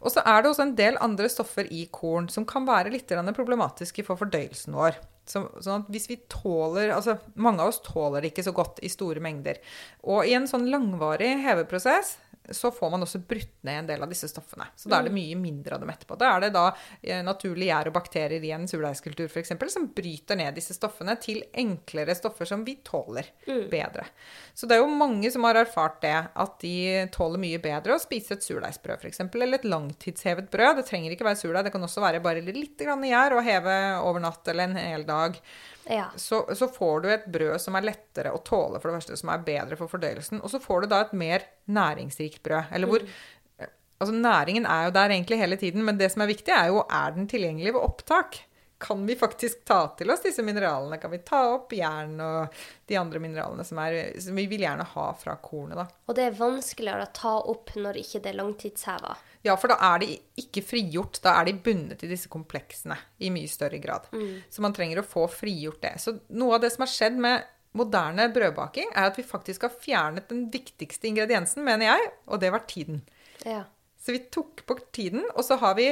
Og 0.04 0.12
så 0.12 0.24
er 0.28 0.42
det 0.44 0.52
også 0.52 0.66
en 0.66 0.78
del 0.78 1.00
andre 1.04 1.30
stoffer 1.32 1.70
i 1.72 1.86
korn 1.92 2.28
som 2.32 2.48
kan 2.48 2.68
være 2.68 2.92
litt 2.94 3.12
problematiske 3.36 4.04
for 4.08 4.20
fordøyelsen 4.20 4.76
vår. 4.76 4.98
Så, 5.28 5.44
sånn 5.60 5.84
at 5.84 5.90
hvis 5.92 6.08
vi 6.08 6.16
tåler 6.32 6.94
altså 6.96 7.18
Mange 7.36 7.60
av 7.60 7.74
oss 7.74 7.82
tåler 7.84 8.24
det 8.24 8.30
ikke 8.32 8.46
så 8.46 8.54
godt 8.56 8.78
i 8.80 8.88
store 8.88 9.20
mengder. 9.20 9.60
Og 10.08 10.24
i 10.24 10.36
en 10.38 10.48
sånn 10.48 10.70
langvarig 10.72 11.34
heveprosess 11.44 12.16
så 12.52 12.72
får 12.72 12.92
man 12.94 13.04
også 13.04 13.20
brutt 13.28 13.56
ned 13.68 13.80
en 13.82 13.90
del 13.90 14.04
av 14.04 14.12
disse 14.12 14.30
stoffene. 14.32 14.70
Så 14.76 14.90
da 14.90 15.00
er 15.00 15.08
det 15.08 15.16
mye 15.16 15.38
mindre 15.40 15.76
av 15.76 15.84
dem 15.84 15.92
etterpå. 15.92 16.18
Da 16.20 16.32
er 16.34 16.46
det 16.46 16.52
da 16.56 16.66
eh, 17.02 17.22
naturlig 17.26 17.70
gjær 17.70 17.92
og 17.92 17.96
bakterier 17.98 18.44
i 18.44 18.54
en 18.56 18.68
surdeigskultur 18.70 19.28
f.eks. 19.28 19.54
som 19.74 19.90
bryter 19.96 20.40
ned 20.40 20.58
disse 20.58 20.76
stoffene 20.78 21.18
til 21.22 21.44
enklere 21.58 22.16
stoffer 22.18 22.50
som 22.50 22.66
vi 22.68 22.78
tåler 22.88 23.32
bedre. 23.72 24.08
Så 24.54 24.70
det 24.70 24.78
er 24.78 24.84
jo 24.84 24.92
mange 24.92 25.32
som 25.34 25.48
har 25.48 25.60
erfart 25.60 26.02
det, 26.04 26.16
at 26.34 26.60
de 26.64 27.08
tåler 27.14 27.42
mye 27.42 27.62
bedre 27.64 27.96
å 27.98 28.02
spise 28.02 28.38
et 28.38 28.46
surdeigsbrød 28.46 29.04
f.eks. 29.04 29.24
Eller 29.28 29.60
et 29.60 29.70
langtidshevet 29.70 30.52
brød. 30.54 30.82
Det 30.82 30.88
trenger 30.90 31.16
ikke 31.16 31.28
være 31.28 31.42
surdeig, 31.42 31.68
det 31.68 31.76
kan 31.76 31.88
også 31.88 32.04
være 32.04 32.24
bare 32.24 32.46
litt 32.46 32.86
gjær 32.88 33.38
og 33.38 33.46
heve 33.46 33.80
over 34.04 34.24
natt 34.24 34.48
eller 34.52 34.70
en 34.70 34.80
hel 34.80 35.06
dag. 35.08 35.38
Ja. 35.90 36.10
Så, 36.20 36.44
så 36.56 36.68
får 36.72 37.02
du 37.04 37.10
et 37.14 37.26
brød 37.32 37.62
som 37.64 37.78
er 37.80 37.88
lettere 37.88 38.34
å 38.36 38.42
tåle, 38.46 38.82
for 38.82 38.92
det 38.92 39.00
første, 39.00 39.18
som 39.20 39.32
er 39.34 39.46
bedre 39.48 39.80
for 39.80 39.92
fordøyelsen. 39.92 40.42
Og 40.44 40.52
så 40.52 40.62
får 40.64 40.84
du 40.84 40.92
da 40.92 41.02
et 41.06 41.16
mer 41.18 41.48
næringsrikt 41.72 42.44
brød. 42.46 42.74
Eller 42.76 42.92
hvor 42.92 43.08
Altså, 43.98 44.14
næringen 44.14 44.68
er 44.70 44.84
jo 44.86 44.92
der 44.94 45.10
egentlig 45.10 45.40
hele 45.42 45.58
tiden, 45.58 45.82
men 45.86 45.98
det 45.98 46.12
som 46.14 46.22
er 46.22 46.30
viktig, 46.30 46.54
er 46.54 46.68
jo 46.70 46.84
er 46.86 47.16
den 47.16 47.26
tilgjengelig 47.30 47.72
ved 47.74 47.82
opptak. 47.82 48.36
Kan 48.78 49.08
vi 49.08 49.16
faktisk 49.18 49.64
ta 49.66 49.80
til 49.98 50.12
oss 50.14 50.22
disse 50.22 50.44
mineralene? 50.46 51.00
Kan 51.02 51.10
vi 51.16 51.18
ta 51.26 51.40
opp 51.56 51.74
jern 51.74 52.20
og 52.22 52.60
de 52.86 53.00
andre 53.00 53.22
mineralene 53.24 53.66
som, 53.66 53.80
er, 53.82 54.12
som 54.22 54.38
vi 54.38 54.46
vil 54.52 54.62
gjerne 54.68 54.86
ha 54.92 55.08
fra 55.18 55.34
kornet, 55.42 55.80
da? 55.80 55.88
Og 56.06 56.18
det 56.18 56.28
er 56.28 56.38
vanskeligere 56.38 57.08
å 57.08 57.16
ta 57.18 57.34
opp 57.42 57.74
når 57.74 57.98
ikke 58.04 58.22
det 58.22 58.36
er 58.36 58.38
langtidsheva. 58.38 59.16
Ja, 59.46 59.54
for 59.60 59.72
da 59.72 59.78
er 59.94 60.02
de 60.04 60.16
ikke 60.40 60.64
frigjort. 60.66 61.20
Da 61.24 61.36
er 61.40 61.50
de 61.50 61.58
bundet 61.64 62.04
i 62.04 62.10
disse 62.10 62.32
kompleksene 62.32 62.98
i 63.24 63.30
mye 63.34 63.50
større 63.52 63.80
grad. 63.84 64.10
Så 64.50 64.64
man 64.66 64.76
trenger 64.76 65.02
å 65.02 65.08
få 65.08 65.28
frigjort 65.32 65.82
det. 65.86 65.94
Så 66.04 66.18
noe 66.34 66.58
av 66.58 66.64
det 66.64 66.74
som 66.74 66.86
har 66.86 66.94
skjedd 66.94 67.22
med 67.22 67.46
moderne 67.78 68.28
brødbaking, 68.34 68.92
er 68.96 69.12
at 69.12 69.18
vi 69.20 69.26
faktisk 69.28 69.68
har 69.68 69.80
fjernet 69.84 70.30
den 70.32 70.48
viktigste 70.54 71.10
ingrediensen, 71.10 71.66
mener 71.68 71.92
jeg, 71.92 72.12
og 72.26 72.42
det 72.42 72.52
var 72.54 72.66
tiden. 72.70 73.04
Ja. 73.46 73.66
Så 74.02 74.16
vi 74.16 74.24
tok 74.34 74.64
bort 74.70 74.88
tiden, 74.96 75.26
og 75.36 75.46
så 75.46 75.60
har 75.62 75.76
vi 75.78 75.92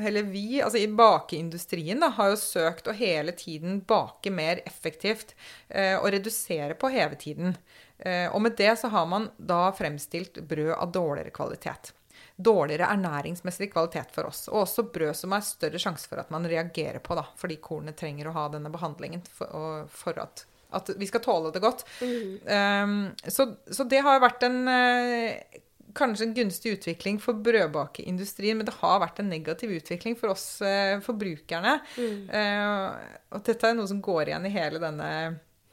eller 0.00 0.22
vi, 0.22 0.62
altså 0.62 0.78
i 0.80 0.88
bakeindustrien, 0.88 2.00
da, 2.00 2.08
har 2.16 2.30
jo 2.32 2.38
søkt 2.40 2.86
å 2.88 2.94
hele 2.96 3.34
tiden 3.36 3.82
bake 3.84 4.30
mer 4.32 4.62
effektivt 4.64 5.34
eh, 5.68 5.98
og 5.98 6.08
redusere 6.14 6.76
på 6.80 6.88
hevetiden. 6.94 7.58
Eh, 7.98 8.24
og 8.32 8.40
med 8.40 8.56
det 8.56 8.72
så 8.80 8.88
har 8.92 9.04
man 9.10 9.28
da 9.36 9.66
fremstilt 9.76 10.40
brød 10.48 10.72
av 10.78 10.94
dårligere 10.94 11.34
kvalitet. 11.36 11.92
Dårligere 12.36 12.88
ernæringsmessig 12.94 13.70
kvalitet 13.72 14.14
for 14.14 14.30
oss. 14.30 14.46
Og 14.52 14.62
også 14.62 14.86
brød 14.94 15.16
som 15.18 15.34
er 15.36 15.44
større 15.46 15.80
sjanse 15.82 16.08
for 16.10 16.22
at 16.22 16.32
man 16.34 16.48
reagerer 16.48 17.02
på, 17.04 17.16
da, 17.18 17.26
fordi 17.38 17.58
kornet 17.62 17.98
trenger 18.00 18.30
å 18.30 18.36
ha 18.36 18.46
denne 18.52 18.72
behandlingen 18.72 19.24
for, 19.28 19.84
for 19.92 20.22
at, 20.22 20.46
at, 20.72 20.94
vi 20.98 21.10
skal 21.10 21.24
tåle 21.24 21.52
det 21.54 21.62
godt. 21.64 21.84
Mm. 22.00 22.32
Um, 22.48 22.96
så, 23.26 23.52
så, 23.68 23.86
det 23.88 24.00
har 24.06 24.22
vært 24.24 24.48
en 24.48 24.62
uh, 24.68 25.60
kanskje 25.94 26.24
en 26.24 26.34
gunstig 26.34 26.72
utvikling 26.72 27.20
for 27.20 27.34
brødbakeindustrien, 27.34 28.56
men 28.56 28.66
det 28.66 28.74
har 28.80 29.00
vært 29.02 29.20
en 29.22 29.30
negativ 29.32 29.72
utvikling 29.76 30.16
for 30.18 30.32
oss 30.32 30.46
eh, 30.64 30.98
forbrukerne. 31.04 31.78
Mm. 31.96 32.18
Eh, 32.30 33.16
og 33.32 33.44
dette 33.46 33.68
er 33.68 33.76
noe 33.78 33.90
som 33.90 34.02
går 34.04 34.30
igjen 34.30 34.48
i 34.48 34.54
hele 34.54 34.82
denne 34.82 35.10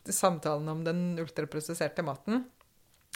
samtalen 0.10 0.70
om 0.72 0.84
den 0.86 1.04
ultraprosesserte 1.22 2.06
maten. 2.06 2.44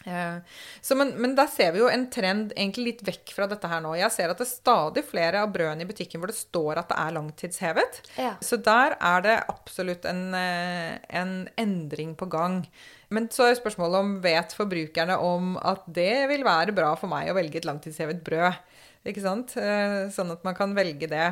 Eh, 0.05 0.37
så, 0.81 0.95
men, 0.95 1.13
men, 1.21 1.35
der 1.37 1.47
ser 1.51 1.71
vi 1.75 1.79
jo 1.79 1.87
en 1.87 2.05
trend 2.11 2.51
egentlig 2.57 2.85
litt 2.87 3.03
vekk 3.07 3.33
fra 3.35 3.47
dette 3.49 3.69
her 3.69 3.83
nå. 3.83 3.93
Jeg 3.99 4.11
ser 4.15 4.33
at 4.33 4.39
det 4.39 4.47
er 4.47 4.51
stadig 4.51 5.05
flere 5.07 5.43
av 5.45 5.53
brødene 5.53 5.85
i 5.85 5.89
butikken 5.89 6.21
hvor 6.21 6.31
det 6.31 6.39
står 6.39 6.81
at 6.81 6.89
det 6.91 6.99
er 6.99 7.15
langtidshevet. 7.17 8.01
Ja. 8.19 8.33
Så 8.43 8.59
der 8.63 8.97
er 8.99 9.25
det 9.25 9.37
absolutt 9.53 10.07
en, 10.09 10.25
eh, 10.37 10.97
en 11.21 11.35
endring 11.61 12.15
på 12.19 12.27
gang. 12.31 12.63
Men 13.13 13.29
så 13.33 13.47
er 13.47 13.59
spørsmålet 13.59 14.01
om 14.01 14.15
vet 14.23 14.55
forbrukerne 14.57 15.19
om 15.21 15.53
at 15.61 15.85
det 15.87 16.25
vil 16.31 16.45
være 16.47 16.75
bra 16.75 16.95
for 16.99 17.11
meg 17.11 17.29
å 17.29 17.37
velge 17.37 17.61
et 17.61 17.69
langtidshevet 17.69 18.23
brød. 18.25 18.57
Ikke 19.07 19.23
sant? 19.23 19.55
Eh, 19.59 20.07
sånn 20.15 20.31
at 20.33 20.43
man 20.47 20.57
kan 20.57 20.73
velge 20.75 21.09
det. 21.11 21.29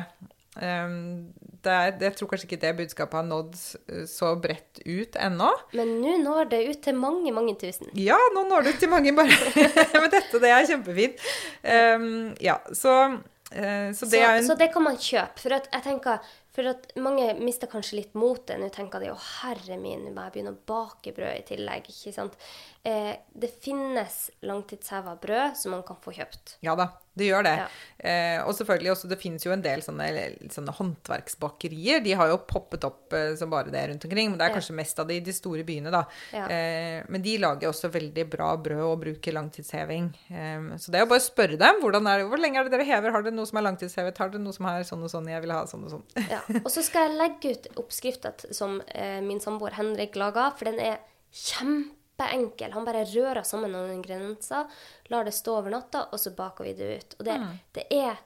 Det 0.52 1.72
er, 1.72 1.92
jeg 2.02 2.14
tror 2.18 2.28
kanskje 2.28 2.48
ikke 2.48 2.60
det 2.60 2.72
budskapet 2.76 3.16
har 3.16 3.24
nådd 3.24 3.54
eh, 3.88 4.04
så 4.10 4.34
bredt 4.42 4.82
ut 4.84 5.16
ennå. 5.16 5.48
Men 5.78 5.94
nå 6.02 6.16
når 6.20 6.50
det 6.50 6.60
ut 6.68 6.82
til 6.84 6.98
mange, 6.98 7.32
mange 7.32 7.54
tusen. 7.60 7.88
Ja, 7.96 8.18
nå 8.34 8.42
når 8.50 8.66
det 8.66 8.74
ut 8.74 8.82
til 8.82 8.90
mange 8.92 9.14
bare 9.16 9.38
med 10.02 10.10
dette. 10.12 10.42
Det 10.42 10.50
er 10.50 10.66
kjempefint. 10.68 11.22
Um, 11.62 12.34
ja, 12.42 12.58
så, 12.74 12.96
uh, 13.14 13.88
så 13.94 14.10
det 14.10 14.18
så, 14.18 14.24
er 14.26 14.40
en 14.40 14.48
Så 14.50 14.58
det 14.60 14.72
kan 14.74 14.84
man 14.84 14.98
kjøpe. 15.00 15.40
For 15.40 15.56
jeg 15.56 15.86
tenker 15.86 16.34
for 16.52 16.68
at 16.68 16.90
mange 17.00 17.30
mister 17.40 17.70
kanskje 17.70 18.00
litt 18.00 18.16
motet. 18.18 18.60
Nå 18.60 18.68
tenker 18.74 19.00
de 19.00 19.12
'Å, 19.12 19.18
herre 19.42 19.78
min, 19.80 20.04
nå 20.04 20.12
må 20.12 20.26
jeg 20.26 20.34
begynne 20.36 20.52
å 20.52 20.64
bake 20.66 21.14
brød 21.16 21.38
i 21.38 21.46
tillegg'. 21.48 21.88
ikke 21.88 22.12
sant? 22.12 22.36
Eh, 22.84 23.14
det 23.32 23.48
finnes 23.62 24.30
langtidsheva 24.42 25.14
brød 25.22 25.56
som 25.56 25.70
man 25.70 25.84
kan 25.86 25.96
få 26.02 26.12
kjøpt. 26.16 26.56
Ja 26.66 26.74
da, 26.74 26.88
det 27.14 27.28
gjør 27.28 27.44
det. 27.46 27.52
Ja. 27.60 27.66
Eh, 28.10 28.38
og 28.42 28.56
selvfølgelig 28.58 28.90
også, 28.90 29.08
det 29.10 29.20
finnes 29.20 29.44
jo 29.46 29.52
en 29.54 29.62
del 29.62 29.84
sånne, 29.84 30.08
sånne, 30.50 30.74
håndverksbakerier. 30.78 32.00
De 32.02 32.16
har 32.18 32.32
jo 32.32 32.40
poppet 32.48 32.82
opp 32.88 33.14
eh, 33.14 33.36
som 33.38 33.52
bare 33.52 33.70
det 33.70 33.84
rundt 33.90 34.06
omkring. 34.08 34.32
Men 34.32 34.40
det 34.40 34.48
er 34.48 34.50
ja. 34.54 34.56
kanskje 34.58 34.76
mest 34.80 34.98
av 34.98 35.06
de 35.06 35.20
i 35.20 35.22
de 35.22 35.34
store 35.36 35.62
byene, 35.68 35.92
da. 35.94 36.02
Ja. 36.34 36.48
Eh, 36.50 37.06
men 37.06 37.22
de 37.22 37.36
lager 37.44 37.70
også 37.70 37.92
veldig 37.92 38.26
bra 38.32 38.50
brød 38.58 38.82
og 38.88 38.96
bruker 39.04 39.38
langtidsheving. 39.38 40.10
Eh, 40.32 40.74
så 40.82 40.90
det 40.90 40.98
er 40.98 41.06
jo 41.06 41.12
bare 41.14 41.22
å 41.22 41.28
spørre 41.28 41.60
dem. 41.60 41.82
Det, 41.86 42.02
hvor 42.32 42.42
lenge 42.42 42.58
er 42.58 42.66
det 42.66 42.74
dere 42.74 42.88
hever? 42.88 43.14
Har 43.14 43.22
dere 43.22 43.36
noe 43.36 43.46
som 43.46 43.62
er 43.62 43.68
langtidshevet? 43.68 44.18
Har 44.18 44.34
dere 44.34 44.42
noe 44.42 44.58
som 44.58 44.72
er 44.72 44.88
sånn 44.90 45.06
og 45.06 45.14
sånn? 45.14 45.30
Jeg 45.30 45.46
vil 45.46 45.54
ha 45.54 45.62
sånn 45.70 45.86
og 45.86 45.94
sånn. 45.94 46.06
ja. 46.34 46.41
Og 46.64 46.70
så 46.72 46.84
skal 46.84 47.08
jeg 47.08 47.18
legge 47.18 47.54
ut 47.54 47.68
oppskrifta 47.82 48.32
som 48.50 48.80
eh, 48.88 49.20
min 49.24 49.40
samboer 49.42 49.76
Henrik 49.78 50.16
laga, 50.18 50.50
for 50.58 50.70
den 50.70 50.80
er 50.82 51.00
kjempeenkel. 51.32 52.74
Han 52.74 52.86
bare 52.88 53.06
rører 53.08 53.42
sammen 53.46 53.74
noen 53.74 53.94
ingredienser, 53.96 54.68
lar 55.12 55.28
det 55.28 55.34
stå 55.36 55.58
over 55.60 55.74
natta, 55.74 56.06
og 56.10 56.20
så 56.20 56.34
baker 56.36 56.68
vi 56.68 56.76
det 56.78 56.92
ut. 56.92 57.18
Og 57.18 57.26
det, 57.28 57.38
mm. 57.40 57.50
det 57.78 57.86
er 57.96 58.22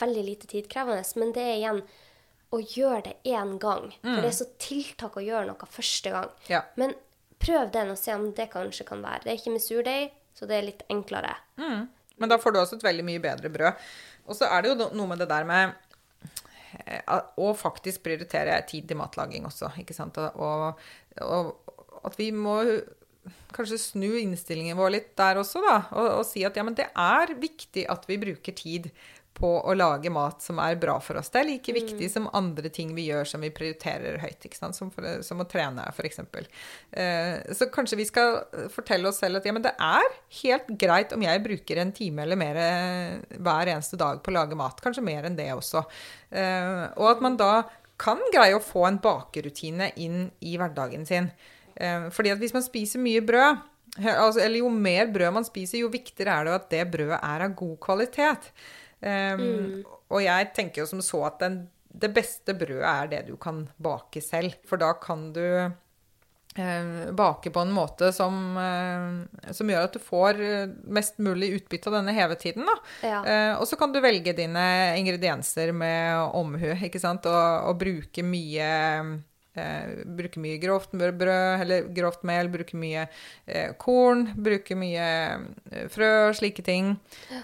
veldig 0.00 0.24
lite 0.24 0.50
tidkrevende, 0.50 1.04
men 1.20 1.34
det 1.36 1.44
er 1.44 1.58
igjen 1.58 1.82
å 2.50 2.58
gjøre 2.58 3.02
det 3.06 3.30
én 3.30 3.54
gang. 3.62 3.92
Mm. 4.02 4.10
For 4.10 4.24
det 4.24 4.30
er 4.32 4.38
så 4.40 4.48
tiltak 4.60 5.16
å 5.16 5.24
gjøre 5.24 5.52
noe 5.52 5.70
første 5.70 6.14
gang. 6.14 6.32
Ja. 6.50 6.64
Men 6.80 6.96
prøv 7.40 7.70
den 7.74 7.92
og 7.94 8.00
se 8.00 8.14
om 8.16 8.30
det 8.36 8.50
kanskje 8.52 8.86
kan 8.88 9.04
være. 9.04 9.24
Det 9.24 9.32
er 9.32 9.38
ikke 9.40 9.54
med 9.54 9.64
surdeig, 9.64 10.16
så 10.36 10.48
det 10.50 10.58
er 10.58 10.66
litt 10.66 10.82
enklere. 10.92 11.36
Mm. 11.60 11.86
Men 12.20 12.32
da 12.32 12.36
får 12.40 12.52
du 12.52 12.60
også 12.60 12.80
et 12.80 12.88
veldig 12.88 13.06
mye 13.06 13.22
bedre 13.22 13.52
brød. 13.52 13.86
Og 14.28 14.36
så 14.36 14.50
er 14.50 14.62
det 14.62 14.72
jo 14.72 14.90
noe 14.98 15.08
med 15.08 15.22
det 15.22 15.30
der 15.30 15.46
med 15.48 15.78
eh, 16.86 17.20
å 17.40 17.50
faktisk 17.56 18.04
prioritere 18.06 18.56
tid 18.68 18.88
til 18.90 19.00
matlaging 19.00 19.46
også, 19.48 19.72
ikke 19.82 19.96
sant. 19.96 20.18
Og, 20.20 20.80
og, 21.24 21.76
at 22.06 22.16
vi 22.16 22.30
må 22.32 22.60
kanskje 23.54 23.80
snu 23.82 24.08
innstillingen 24.20 24.78
vår 24.78 24.94
litt 24.94 25.10
der 25.18 25.40
også, 25.42 25.62
da. 25.64 25.76
Og, 25.92 26.10
og, 26.20 26.26
si 26.28 26.44
at 26.46 26.56
ja, 26.56 26.64
men 26.66 26.76
det 26.78 26.88
er 26.90 27.34
viktig 27.40 27.86
at 27.92 28.06
vi 28.08 28.20
bruker 28.22 28.56
tid 28.56 28.90
på 29.34 29.50
å 29.64 29.74
lage 29.76 30.10
mat 30.12 30.42
som 30.42 30.58
er 30.60 30.76
bra 30.80 30.96
for 31.00 31.20
oss. 31.20 31.30
Det 31.32 31.40
er 31.40 31.48
like 31.48 31.72
viktig 31.72 32.08
mm. 32.08 32.12
som 32.12 32.28
andre 32.36 32.70
ting 32.72 32.92
vi 32.96 33.06
gjør 33.08 33.28
som 33.28 33.44
vi 33.44 33.52
prioriterer 33.54 34.18
høyt. 34.20 34.46
Som, 34.60 34.90
for, 34.92 35.06
som 35.24 35.40
å 35.40 35.46
trene, 35.48 35.86
f.eks. 35.94 36.20
Eh, 36.92 37.54
så 37.56 37.70
kanskje 37.72 38.00
vi 38.00 38.08
skal 38.08 38.40
fortelle 38.72 39.08
oss 39.08 39.20
selv 39.22 39.40
at 39.40 39.48
ja, 39.48 39.54
men 39.56 39.64
det 39.64 39.72
er 39.76 40.08
helt 40.42 40.72
greit 40.80 41.14
om 41.16 41.24
jeg 41.24 41.44
bruker 41.44 41.80
en 41.80 41.94
time 41.96 42.26
eller 42.26 42.40
mer 42.40 42.60
eh, 42.60 43.38
hver 43.38 43.72
eneste 43.72 44.00
dag 44.00 44.20
på 44.20 44.32
å 44.32 44.36
lage 44.40 44.58
mat. 44.58 44.82
Kanskje 44.84 45.06
mer 45.06 45.28
enn 45.28 45.38
det 45.38 45.48
også. 45.54 45.84
Eh, 46.30 46.84
og 46.98 47.08
at 47.14 47.24
man 47.24 47.38
da 47.40 47.54
kan 48.00 48.20
greie 48.32 48.56
å 48.56 48.64
få 48.64 48.86
en 48.88 49.00
bakerutine 49.02 49.90
inn 50.00 50.28
i 50.40 50.56
hverdagen 50.60 51.06
sin. 51.08 51.30
Eh, 51.76 52.08
fordi 52.12 52.34
at 52.34 52.40
hvis 52.40 52.56
man 52.56 52.64
spiser 52.64 53.02
mye 53.02 53.22
brød, 53.24 53.64
altså, 53.98 54.42
eller 54.44 54.62
jo 54.62 54.70
mer 54.72 55.10
brød 55.12 55.34
man 55.40 55.48
spiser, 55.48 55.82
jo 55.82 55.92
viktigere 55.92 56.36
er 56.36 56.48
det 56.48 56.56
at 56.56 56.70
det 56.72 56.84
brødet 56.92 57.20
er 57.20 57.46
av 57.46 57.56
god 57.58 57.76
kvalitet. 57.82 58.52
Um, 59.00 59.42
mm. 59.42 59.76
Og 60.10 60.24
jeg 60.24 60.50
tenker 60.56 60.82
jo 60.82 60.88
som 60.90 61.04
så 61.04 61.22
at 61.30 61.38
den, 61.42 61.62
det 61.88 62.12
beste 62.14 62.56
brødet 62.56 62.88
er 62.88 63.12
det 63.12 63.22
du 63.30 63.36
kan 63.40 63.64
bake 63.80 64.22
selv. 64.24 64.58
For 64.68 64.80
da 64.80 64.92
kan 65.00 65.30
du 65.36 65.44
uh, 65.70 67.12
bake 67.16 67.52
på 67.54 67.64
en 67.64 67.72
måte 67.74 68.10
som, 68.16 68.36
uh, 68.58 69.52
som, 69.54 69.72
gjør 69.72 69.88
at 69.88 69.96
du 69.96 70.02
får 70.04 70.42
mest 70.84 71.20
mulig 71.22 71.54
utbytte 71.60 71.92
av 71.92 72.00
denne 72.00 72.14
hevetiden. 72.16 72.68
Ja. 73.06 73.22
Uh, 73.24 73.54
og 73.60 73.66
så 73.70 73.78
kan 73.80 73.94
du 73.94 74.02
velge 74.04 74.36
dine 74.36 74.68
ingredienser 75.00 75.72
med 75.72 76.36
omhu, 76.36 76.74
ikke 76.76 77.02
sant, 77.02 77.28
og, 77.30 77.70
og 77.70 77.80
bruke 77.80 78.26
mye 78.26 78.70
Eh, 79.60 80.00
bruker 80.18 80.42
mye 80.42 80.58
grovt 80.62 80.94
brød, 80.96 81.62
eller 81.64 81.88
grovt 81.96 82.24
mel, 82.28 82.50
bruker 82.52 82.80
mye 82.80 83.04
eh, 83.46 83.72
korn, 83.80 84.26
bruker 84.36 84.78
mye 84.78 85.10
eh, 85.70 85.86
frø 85.92 86.10
og 86.28 86.38
slike 86.38 86.64
ting 86.66 86.94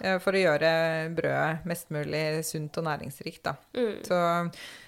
eh, 0.01 0.17
for 0.23 0.37
å 0.37 0.43
gjøre 0.43 0.73
brødet 1.17 1.69
mest 1.69 1.93
mulig 1.95 2.25
sunt 2.47 2.77
og 2.81 2.89
næringsrikt. 2.89 3.53
Mm. 3.77 3.95
Så, 4.07 4.19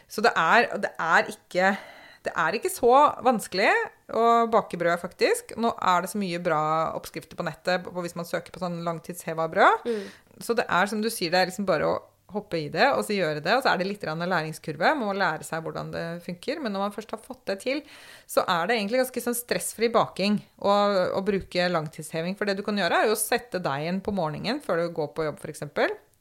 så 0.08 0.24
det, 0.24 0.34
er, 0.34 0.68
det, 0.80 0.92
er 0.98 1.32
ikke, 1.34 1.72
det 2.26 2.34
er 2.44 2.58
ikke 2.58 2.72
så 2.72 2.92
vanskelig 3.26 3.70
å 4.16 4.46
bake 4.50 4.80
brød, 4.80 4.96
faktisk. 5.02 5.56
Nå 5.60 5.74
er 5.76 6.04
det 6.04 6.12
så 6.12 6.20
mye 6.20 6.40
bra 6.42 6.62
oppskrifter 6.96 7.38
på 7.38 7.46
nettet 7.46 7.88
hvis 7.98 8.16
man 8.18 8.28
søker 8.28 8.54
på 8.54 8.62
sånn 8.62 8.80
langtidsheva 8.86 9.48
brød. 9.52 9.88
Mm. 9.88 10.38
Så 10.44 10.54
det 10.56 10.68
er 10.70 10.88
som 10.90 11.02
du 11.02 11.10
sier, 11.10 11.32
det 11.34 11.42
er 11.42 11.50
liksom 11.50 11.68
bare 11.68 11.90
å 11.90 11.98
hoppe 12.32 12.58
i 12.60 12.66
det 12.72 12.90
og 12.92 13.04
så 13.06 13.16
gjøre 13.16 13.42
det. 13.44 13.54
Og 13.56 13.62
så 13.64 13.72
er 13.72 13.80
det 13.80 13.88
litt 13.88 14.04
læringskurve. 14.04 14.94
Man 14.98 15.10
må 15.10 15.14
lære 15.16 15.46
seg 15.46 15.62
hvordan 15.64 15.92
det 15.94 16.04
funker. 16.24 16.60
Men 16.64 16.74
når 16.74 16.86
man 16.86 16.96
først 16.96 17.14
har 17.14 17.22
fått 17.22 17.44
det 17.50 17.60
til, 17.64 17.80
så 18.28 18.44
er 18.44 18.68
det 18.68 18.78
egentlig 18.78 19.02
ganske 19.02 19.24
sånn 19.24 19.38
stressfri 19.38 19.88
baking 19.94 20.40
å, 20.58 21.22
bruke 21.24 21.70
langtidsheving. 21.70 22.36
For 22.38 22.48
det 22.48 22.58
du 22.58 22.64
kan 22.66 22.78
gjøre, 22.78 23.02
er 23.02 23.08
jo 23.10 23.16
å 23.16 23.20
sette 23.20 23.62
deigen 23.62 24.02
på 24.04 24.14
morgenen 24.16 24.60
før 24.64 24.84
du 24.84 24.92
går 24.96 25.10
på 25.16 25.28
jobb, 25.28 25.40
f.eks. 25.42 25.66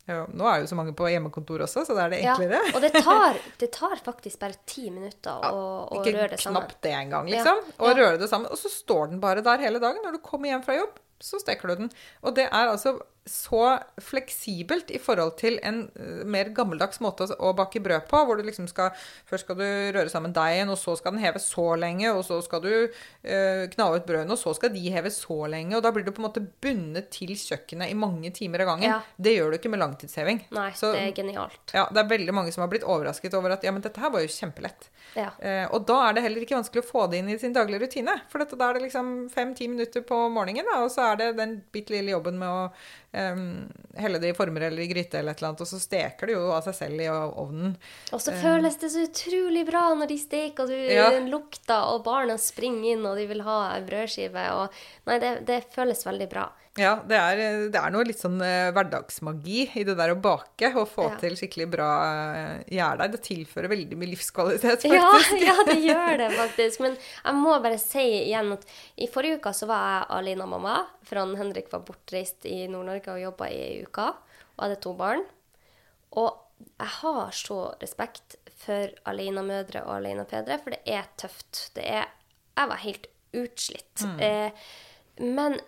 Ja, 0.07 0.21
nå 0.31 0.45
er 0.47 0.61
jo 0.61 0.69
så 0.69 0.75
mange 0.79 0.93
på 0.95 1.09
hjemmekontor 1.11 1.65
også, 1.65 1.81
så 1.83 1.95
da 1.95 2.05
er 2.05 2.13
det 2.13 2.21
enklere. 2.23 2.61
Ja, 2.63 2.75
og 2.77 2.83
det 2.85 2.93
tar, 2.95 3.39
det 3.59 3.67
tar, 3.75 3.97
faktisk 4.05 4.39
bare 4.39 4.55
ti 4.63 4.85
minutter 4.87 5.43
å, 5.49 5.65
å 5.91 5.99
røre 5.99 6.29
det 6.31 6.39
sammen. 6.39 6.61
Ikke 6.63 6.77
knapt 6.77 6.79
det 6.85 6.93
engang, 6.95 7.27
liksom. 7.27 7.59
Ja, 7.73 7.89
ja. 7.89 7.97
røre 7.99 8.21
det 8.21 8.29
sammen. 8.31 8.47
Og 8.55 8.61
så 8.61 8.71
står 8.71 9.11
den 9.11 9.19
bare 9.23 9.43
der 9.43 9.59
hele 9.65 9.83
dagen. 9.83 9.99
Når 10.07 10.15
du 10.15 10.23
kommer 10.23 10.47
hjem 10.53 10.63
fra 10.63 10.77
jobb, 10.79 10.95
så 11.19 11.41
steker 11.43 11.73
du 11.73 11.83
den. 11.83 11.91
Og 12.23 12.37
det 12.39 12.47
er 12.47 12.71
altså 12.71 12.95
så 13.29 13.77
fleksibelt 14.01 14.91
i 14.95 14.99
forhold 15.01 15.35
til 15.39 15.59
en 15.67 15.83
uh, 15.99 16.23
mer 16.27 16.51
gammeldags 16.55 17.01
måte 17.03 17.27
å, 17.35 17.53
bake 17.57 17.81
brød 17.83 18.07
på, 18.09 18.23
hvor 18.25 18.39
du 18.39 18.45
liksom 18.47 18.67
skal 18.71 18.93
Først 19.27 19.45
skal 19.45 19.57
du 19.59 19.65
røre 19.95 20.09
sammen 20.11 20.33
deigen, 20.35 20.69
og 20.71 20.77
så 20.79 20.95
skal 20.97 21.13
den 21.15 21.23
heves 21.23 21.47
så 21.51 21.65
lenge, 21.79 22.09
og 22.15 22.23
så 22.25 22.37
skal 22.43 22.61
du 22.63 22.71
eh, 22.71 23.63
kna 23.71 23.87
ut 23.95 24.05
brødene, 24.07 24.33
og 24.33 24.39
så 24.39 24.53
skal 24.55 24.71
de 24.73 24.83
heves 24.93 25.19
så 25.23 25.37
lenge, 25.51 25.75
og 25.77 25.83
da 25.83 25.91
blir 25.93 26.05
du 26.05 26.11
på 26.15 26.21
en 26.21 26.27
måte 26.27 26.43
bundet 26.63 27.09
til 27.13 27.33
kjøkkenet 27.37 27.91
i 27.91 27.97
mange 27.97 28.31
timer 28.35 28.63
av 28.63 28.71
gangen. 28.71 28.87
Ja. 28.89 28.99
Det 29.15 29.33
gjør 29.35 29.51
du 29.51 29.57
ikke 29.59 29.71
med 29.73 29.81
langtidsheving. 29.83 30.43
Nei, 30.55 30.69
så, 30.79 30.93
det 30.95 31.03
er 31.09 31.15
genialt. 31.17 31.59
Ja, 31.75 31.87
det 31.91 32.03
er 32.03 32.11
veldig 32.11 32.35
mange 32.35 32.53
som 32.55 32.63
har 32.63 32.71
blitt 32.71 32.87
overrasket 32.87 33.35
over 33.37 33.55
at 33.57 33.67
ja, 33.67 33.73
men 33.75 33.83
dette 33.85 34.01
her 34.03 34.13
var 34.13 34.23
jo 34.23 34.31
kjempelett. 34.31 34.89
Ja. 35.17 35.31
Eh, 35.39 35.65
og 35.73 35.87
da 35.89 35.99
er 36.07 36.17
det 36.17 36.25
heller 36.27 36.45
ikke 36.45 36.57
vanskelig 36.57 36.85
å 36.85 36.89
få 36.91 37.07
det 37.11 37.21
inn 37.21 37.33
i 37.33 37.39
sin 37.41 37.55
daglige 37.55 37.83
rutine, 37.85 38.19
for 38.31 38.43
dette, 38.43 38.59
da 38.59 38.69
er 38.69 38.79
det 38.79 38.87
liksom 38.87 39.13
fem-ti 39.33 39.69
minutter 39.71 40.05
på 40.07 40.21
morgenen, 40.33 40.67
da, 40.67 40.79
og 40.85 40.93
så 40.93 41.11
er 41.11 41.21
det 41.21 41.33
den 41.41 41.59
bitte 41.73 41.95
lille 41.95 42.15
jobben 42.15 42.39
med 42.39 42.47
å 42.47 42.63
um, 43.17 43.67
helle 43.97 44.19
det 44.21 44.29
i 44.31 44.35
former 44.37 44.67
eller 44.67 44.83
i 44.83 44.87
gryte 44.91 45.19
eller 45.19 45.33
et 45.33 45.41
eller 45.41 45.49
annet, 45.51 45.63
og 45.65 45.69
så 45.71 45.79
steker 45.81 46.29
det 46.29 46.35
jo 46.37 46.45
av 46.53 46.61
seg 46.67 46.75
selv 46.77 47.01
i 47.01 47.07
ovnen. 47.09 47.75
Og 48.13 48.21
så 48.21 48.35
føles 48.37 48.77
det 48.81 48.91
så 48.93 49.05
utrolig 49.07 49.65
bra 49.67 49.87
når 49.97 50.11
de 50.13 50.17
steker, 50.21 50.63
og 50.63 50.69
du 50.69 50.93
Ja. 50.93 51.09
lukter, 51.25 51.89
og 51.93 52.03
barna 52.05 52.37
springer 52.37 52.93
inn, 52.93 53.05
og 53.05 53.17
de 53.17 53.25
vil 53.27 53.41
ha 53.47 53.57
brødskive. 53.87 54.45
Og, 54.61 54.79
nei, 55.09 55.19
det, 55.23 55.33
det 55.49 55.63
føles 55.73 56.05
veldig 56.05 56.29
bra. 56.29 56.47
Ja, 56.77 56.91
det 57.09 57.17
er, 57.17 57.39
det 57.73 57.79
er 57.81 57.91
noe 57.93 58.05
litt 58.05 58.19
sånn 58.21 58.37
eh, 58.45 58.67
hverdagsmagi 58.75 59.63
i 59.79 59.83
det 59.87 59.95
der 59.97 60.11
å 60.13 60.17
bake 60.21 60.69
og 60.77 60.85
få 60.91 61.07
Ja. 61.09 61.15
til 61.23 61.35
skikkelig 61.39 61.67
bra 61.73 61.89
eh, 62.37 62.63
gjærdeig. 62.77 63.11
Det 63.15 63.21
tilfører 63.25 63.71
veldig 63.73 63.97
mye 63.97 64.11
livskvalitet, 64.11 64.85
faktisk. 64.91 65.41
ja, 65.41 65.55
det 65.65 65.77
gjør 65.81 66.17
det 66.21 66.27
faktisk. 66.37 66.83
Men 66.85 66.97
jeg 67.01 67.39
må 67.39 67.55
bare 67.63 67.79
si 67.81 68.03
igjen 68.27 68.51
at 68.53 68.67
i 69.01 69.07
forrige 69.09 69.39
uke 69.41 69.53
så 69.57 69.69
var 69.69 69.85
jeg 69.95 70.09
alene 70.19 70.49
mamma. 70.53 70.75
For 71.07 71.21
han 71.23 71.33
Henrik 71.39 71.71
var 71.73 71.81
bortreist 71.87 72.45
i 72.49 72.67
Nord-Norge 72.69 73.15
og 73.15 73.23
jobba 73.25 73.47
i 73.53 73.61
ei 73.69 73.79
uke. 73.87 74.09
Og 74.57 74.65
hadde 74.67 74.77
to 74.85 74.93
barn. 74.99 75.23
Og 76.17 76.43
jeg 76.81 76.93
har 77.01 77.31
så 77.37 77.57
respekt 77.81 78.37
for 78.57 78.89
alenemødre 79.09 79.83
og 79.85 79.99
alenefedre, 79.99 80.57
for 80.63 80.73
det 80.73 80.79
er 80.89 81.09
tøft. 81.21 81.67
Det 81.77 81.83
er 81.85 82.05
Jeg 82.57 82.69
var 82.71 82.79
helt 82.81 83.05
utslitt. 83.37 84.05
Eh, 84.19 84.49
men 85.21 85.59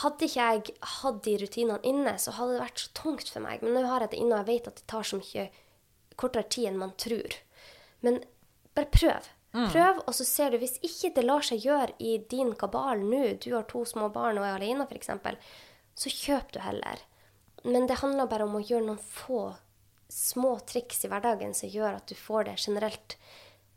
hadde 0.00 0.26
ikke 0.26 0.46
jeg 0.48 0.74
hatt 0.98 1.20
de 1.26 1.36
rutinene 1.42 1.78
inne, 1.86 2.16
så 2.20 2.34
hadde 2.36 2.56
det 2.56 2.64
vært 2.64 2.82
så 2.82 2.90
tungt 2.96 3.30
for 3.30 3.44
meg. 3.44 3.62
Men 3.62 3.76
nå 3.76 3.84
har 3.88 4.04
jeg 4.04 4.14
det 4.14 4.20
inne, 4.20 4.36
og 4.36 4.42
jeg 4.42 4.50
vet 4.50 4.70
at 4.70 4.80
det 4.80 4.86
tar 4.90 5.06
så 5.08 5.20
mye 5.20 5.46
kortere 6.20 6.48
tid 6.50 6.70
enn 6.70 6.80
man 6.80 6.94
tror. 7.00 7.38
Men 8.06 8.20
bare 8.76 8.90
prøv. 8.92 9.30
Prøv, 9.54 10.00
og 10.02 10.14
så 10.18 10.24
ser 10.26 10.50
du 10.50 10.58
Hvis 10.58 10.80
ikke 10.82 11.12
det 11.14 11.22
lar 11.22 11.44
seg 11.46 11.62
gjøre 11.62 11.94
i 12.02 12.16
din 12.30 12.56
kabal 12.58 13.04
nå, 13.06 13.36
du 13.38 13.52
har 13.54 13.68
to 13.70 13.84
små 13.86 14.08
barn 14.10 14.40
og 14.40 14.46
er 14.48 14.56
alene 14.56 14.86
f.eks., 14.88 15.12
så 15.94 16.10
kjøp 16.10 16.50
du 16.56 16.58
heller. 16.58 17.04
Men 17.62 17.86
det 17.86 18.00
handler 18.00 18.26
bare 18.26 18.48
om 18.48 18.56
å 18.58 18.64
gjøre 18.64 18.88
noen 18.88 18.98
få 18.98 19.52
små 20.10 20.56
triks 20.66 21.04
i 21.06 21.10
hverdagen 21.10 21.54
som 21.54 21.70
gjør 21.70 22.00
at 22.00 22.10
du 22.10 22.18
får 22.18 22.48
det 22.48 22.56
generelt 22.66 23.14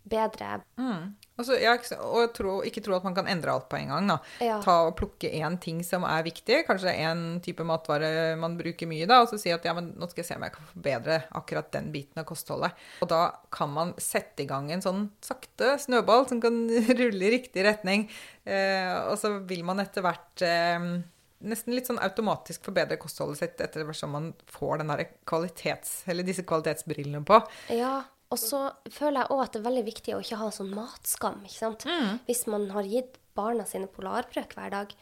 bedre. 0.09 0.61
Og, 0.81 1.27
Altså, 1.37 1.53
jeg, 1.61 1.83
og 2.01 2.21
jeg 2.23 2.29
tror, 2.33 2.63
ikke 2.65 2.81
tro 2.81 2.95
at 2.97 3.03
man 3.05 3.13
kan 3.13 3.27
endre 3.29 3.53
alt 3.53 3.67
på 3.69 3.77
en 3.77 3.91
gang. 3.91 4.07
Ja. 4.41 4.55
Ta 4.63 4.77
og 4.87 4.95
Plukke 4.97 5.29
én 5.29 5.59
ting 5.61 5.83
som 5.85 6.05
er 6.09 6.23
viktig, 6.25 6.63
kanskje 6.65 6.95
én 6.97 7.37
type 7.45 7.65
matvare 7.67 8.31
man 8.41 8.55
bruker 8.57 8.89
mye, 8.89 9.05
da, 9.09 9.19
og 9.21 9.29
så 9.29 9.37
si 9.41 9.53
at 9.53 9.65
ja, 9.67 9.75
men 9.77 9.91
nå 9.93 10.09
skal 10.09 10.23
jeg 10.23 10.31
se 10.31 10.37
om 10.39 10.47
jeg 10.47 10.55
kan 10.55 10.69
forbedre 10.71 11.19
akkurat 11.37 11.69
den 11.75 11.91
biten 11.93 12.23
av 12.23 12.25
kostholdet. 12.29 12.73
Og 13.05 13.11
da 13.13 13.21
kan 13.53 13.69
man 13.75 13.93
sette 14.01 14.47
i 14.47 14.49
gang 14.49 14.71
en 14.73 14.81
sånn 14.81 15.05
sakte 15.21 15.75
snøball 15.83 16.25
som 16.31 16.41
kan 16.41 16.57
rulle 17.03 17.29
i 17.29 17.33
riktig 17.37 17.67
retning. 17.69 18.09
Eh, 18.41 18.95
og 19.05 19.21
så 19.21 19.35
vil 19.45 19.61
man 19.67 19.85
etter 19.85 20.05
hvert 20.05 20.41
eh, 20.47 20.89
nesten 21.45 21.77
litt 21.77 21.85
sånn 21.85 22.01
automatisk 22.01 22.65
forbedre 22.65 22.97
kostholdet 22.97 23.43
sitt 23.43 23.61
etter 23.61 23.85
hvert 23.85 24.01
som 24.01 24.17
man 24.17 24.31
får 24.49 24.81
den 24.81 24.93
kvalitets, 25.29 25.99
eller 26.09 26.25
disse 26.25 26.49
kvalitetsbrillene 26.49 27.21
på. 27.29 27.43
Ja, 27.77 27.99
og 28.29 28.39
så 28.41 28.59
føler 28.91 29.21
jeg 29.23 29.31
òg 29.31 29.43
at 29.45 29.53
det 29.53 29.61
er 29.61 29.67
veldig 29.69 29.85
viktig 29.87 30.15
å 30.17 30.19
ikke 30.23 30.39
ha 30.41 30.49
sånn 30.51 30.73
matskam. 30.75 31.39
ikke 31.45 31.59
sant? 31.61 31.85
Hvis 32.27 32.45
man 32.51 32.69
har 32.75 32.83
gitt 32.83 33.15
barna 33.37 33.65
sine 33.69 33.87
polarbrød 33.87 34.53
hver 34.57 34.73
dag. 34.73 34.93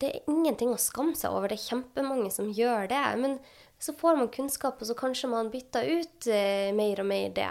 Det 0.00 0.08
er 0.10 0.30
ingenting 0.32 0.72
å 0.74 0.80
skamme 0.80 1.14
seg 1.16 1.32
over. 1.32 1.48
Det 1.52 1.58
er 1.60 1.68
kjempemange 1.70 2.30
som 2.34 2.48
gjør 2.56 2.88
det. 2.90 3.02
Men 3.20 3.38
så 3.80 3.94
får 3.96 4.16
man 4.18 4.28
kunnskap, 4.32 4.80
og 4.80 4.88
så 4.90 4.96
kanskje 4.98 5.28
man 5.32 5.48
bytter 5.52 5.86
ut 5.88 6.26
eh, 6.28 6.68
mer 6.76 7.00
og 7.00 7.06
mer 7.08 7.30
det. 7.36 7.48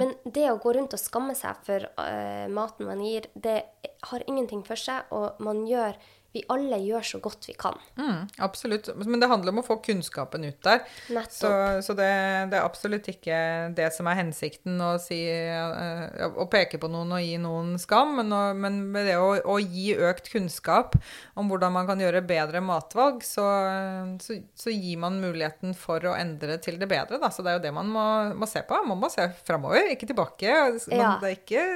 Men 0.00 0.12
det 0.24 0.50
å 0.50 0.58
gå 0.60 0.74
rundt 0.76 0.92
og 0.96 1.00
skamme 1.00 1.36
seg 1.38 1.62
for 1.64 1.86
eh, 2.04 2.48
maten 2.52 2.88
man 2.88 3.00
gir, 3.00 3.28
det 3.34 3.62
har 4.10 4.24
ingenting 4.28 4.64
for 4.68 4.76
seg, 4.76 5.08
og 5.12 5.40
man 5.40 5.62
gjør 5.68 5.96
Vi 6.32 6.40
alle 6.48 6.78
gjør 6.80 7.04
så 7.04 7.18
godt 7.20 7.44
vi 7.50 7.52
kan. 7.60 7.74
Mm, 8.00 8.22
absolutt. 8.46 8.88
Men 9.04 9.20
det 9.20 9.28
handler 9.28 9.52
om 9.52 9.60
å 9.60 9.64
få 9.66 9.76
kunnskapen 9.84 10.46
ut 10.48 10.58
der. 10.64 10.80
Nettopp. 11.12 11.34
Så, 11.34 11.50
så 11.84 11.96
det, 11.98 12.08
det 12.52 12.56
er 12.56 12.64
absolutt 12.64 13.10
ikke 13.12 13.36
det 13.76 13.90
som 13.92 14.08
er 14.08 14.16
hensikten 14.22 14.80
å, 14.80 14.94
si, 15.02 15.18
eh, 15.28 16.24
å 16.32 16.46
peke 16.52 16.80
på 16.80 16.88
noen 16.92 17.12
og 17.18 17.20
gi 17.20 17.36
noen 17.42 17.74
skam, 17.82 18.14
men, 18.20 18.32
å, 18.32 18.40
men 18.56 18.80
med 18.94 19.10
det 19.10 19.18
å, 19.20 19.34
å 19.44 19.58
gi 19.60 19.92
økt 20.08 20.32
kunnskap 20.32 20.96
om 21.36 21.52
hvordan 21.52 21.76
man 21.76 21.88
kan 21.90 22.00
gjøre 22.00 22.24
bedre 22.24 22.64
matvalg, 22.64 23.20
så, 23.28 23.44
så, 24.24 24.40
så 24.56 24.72
gir 24.72 25.00
man 25.04 25.20
muligheten 25.20 25.76
for 25.76 26.00
å 26.08 26.16
endre 26.16 26.56
til 26.64 26.80
det 26.80 26.88
bedre. 26.88 27.20
Da. 27.20 27.28
Så 27.28 27.44
det 27.44 27.52
er 27.52 27.60
jo 27.60 27.66
det 27.68 27.76
man 27.76 27.92
må, 27.92 28.06
må 28.40 28.48
se 28.48 28.64
på. 28.64 28.80
Man 28.88 29.00
må 29.04 29.12
se 29.12 29.28
framover, 29.44 29.92
ikke 29.92 30.08
tilbake. 30.08 30.48
Man, 30.88 30.96
Ja. 30.96 31.18
det 31.20 31.28
er 31.34 31.42
ikke 31.42 31.66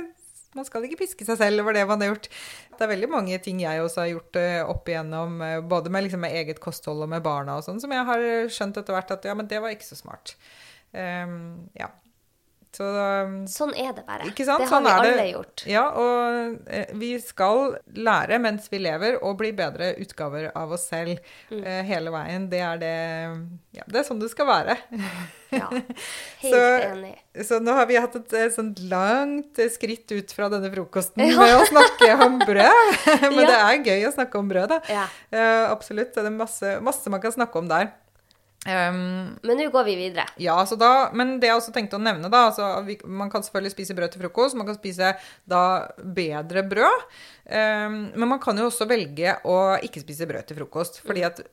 man 0.57 0.69
skal 0.69 0.87
ikke 0.87 1.03
piske 1.05 1.27
seg 1.29 1.39
selv 1.41 1.65
over 1.65 1.77
det 1.77 1.85
man 1.89 2.03
har 2.03 2.15
gjort. 2.15 2.31
Det 2.77 2.87
er 2.87 2.93
veldig 2.93 3.11
mange 3.13 3.41
ting 3.45 3.61
jeg 3.63 3.83
også 3.83 4.05
har 4.05 4.13
gjort 4.15 4.41
eh, 4.41 4.63
opp 4.65 4.89
igjennom, 4.91 5.37
eh, 5.45 5.59
både 5.65 5.93
med, 5.93 6.07
liksom, 6.07 6.25
med 6.27 6.39
eget 6.41 6.63
kosthold 6.65 7.05
og 7.07 7.13
med 7.13 7.25
barna 7.25 7.59
og 7.61 7.67
sånn, 7.67 7.83
som 7.83 7.93
jeg 7.95 8.09
har 8.09 8.27
skjønt 8.53 8.81
etter 8.81 8.97
hvert 8.97 9.15
at 9.15 9.29
ja, 9.29 9.37
men 9.39 9.49
det 9.51 9.63
var 9.63 9.77
ikke 9.77 9.89
så 9.89 9.99
smart. 9.99 10.37
Um, 10.97 11.69
ja. 11.77 11.91
Så 12.77 12.85
um, 12.85 13.37
Sånn 13.49 13.71
er 13.79 13.95
det 13.97 14.03
bare. 14.05 14.27
Det 14.37 14.45
har 14.49 14.67
Sånn 14.69 14.85
vi 14.85 14.91
alle 14.93 15.13
det. 15.17 15.27
gjort. 15.33 15.63
Ja, 15.71 15.85
og 15.97 16.59
eh, 16.69 16.91
vi 17.01 17.15
skal 17.25 17.79
lære 17.97 18.37
mens 18.43 18.67
vi 18.73 18.81
lever, 18.85 19.17
og 19.25 19.39
bli 19.41 19.53
bedre 19.57 19.95
utgaver 20.03 20.51
av 20.55 20.75
oss 20.77 20.85
selv 20.91 21.17
Mm. 21.51 21.63
eh, 21.65 21.83
hele 21.89 22.11
veien. 22.13 22.49
Det 22.51 22.61
er 22.61 22.77
det 22.83 22.95
Ja, 23.77 23.83
det 23.87 24.01
er 24.01 24.05
sånn 24.09 24.21
det 24.21 24.29
skal 24.33 24.47
være. 24.51 24.77
Ja. 25.53 25.69
Helt 26.43 26.53
Så- 26.53 26.81
enig. 26.91 27.15
Så 27.47 27.59
nå 27.61 27.73
har 27.77 27.87
vi 27.87 27.97
hatt 28.01 28.15
et 28.17 28.33
et 28.33 28.55
sånt 28.55 28.79
langt 28.91 29.59
eh, 29.59 29.69
skritt 29.73 30.11
ut 30.13 30.33
fra 30.33 30.49
denne 30.53 30.71
frokosten 30.73 31.23
Ja. 31.29 31.37
med 31.41 31.55
å 31.61 31.67
snakke 31.69 32.13
om 32.27 32.39
brød. 32.41 32.97
Men 33.37 33.45
Ja. 33.45 33.47
det 33.47 33.61
er 33.61 33.85
gøy 33.91 34.09
å 34.09 34.15
snakke 34.15 34.39
om 34.41 34.49
brød, 34.49 34.69
da. 34.69 34.81
Ja. 34.89 35.07
Eh, 35.33 35.71
absolutt. 35.71 36.13
Det 36.15 36.25
er 36.27 36.31
masse, 36.35 36.77
masse 36.83 37.09
man 37.13 37.21
kan 37.21 37.33
snakke 37.33 37.57
om 37.63 37.69
der. 37.69 37.93
Um, 38.67 39.37
Men 39.47 39.61
nå 39.61 39.69
går 39.71 39.85
vi 39.87 39.95
videre. 39.95 40.25
ja, 40.43 40.57
så 40.67 40.75
da, 40.79 41.11
men 41.15 41.37
det 41.39 41.51
jeg 41.53 41.59
også 41.61 41.75
tenkte 41.75 42.01
å 42.01 42.03
nevne, 42.03 42.31
da 42.33 42.49
altså, 42.49 42.67
vi, 42.87 42.97
Man 43.07 43.31
kan 43.31 43.45
selvfølgelig 43.47 43.75
spise 43.77 43.95
brød 43.95 44.15
til 44.15 44.25
frokost. 44.25 44.59
Man 44.59 44.67
kan 44.67 44.79
spise 44.79 45.13
da 45.47 45.63
bedre 46.03 46.65
brød. 46.67 47.07
Um, 47.47 47.99
men 48.17 48.29
man 48.35 48.43
kan 48.43 48.59
jo 48.59 48.67
også 48.67 48.89
velge 48.91 49.37
å 49.47 49.77
ikke 49.87 50.03
spise 50.03 50.27
brød 50.27 50.49
til 50.49 50.59
frokost. 50.59 50.99
Fordi 51.07 51.23
at 51.29 51.45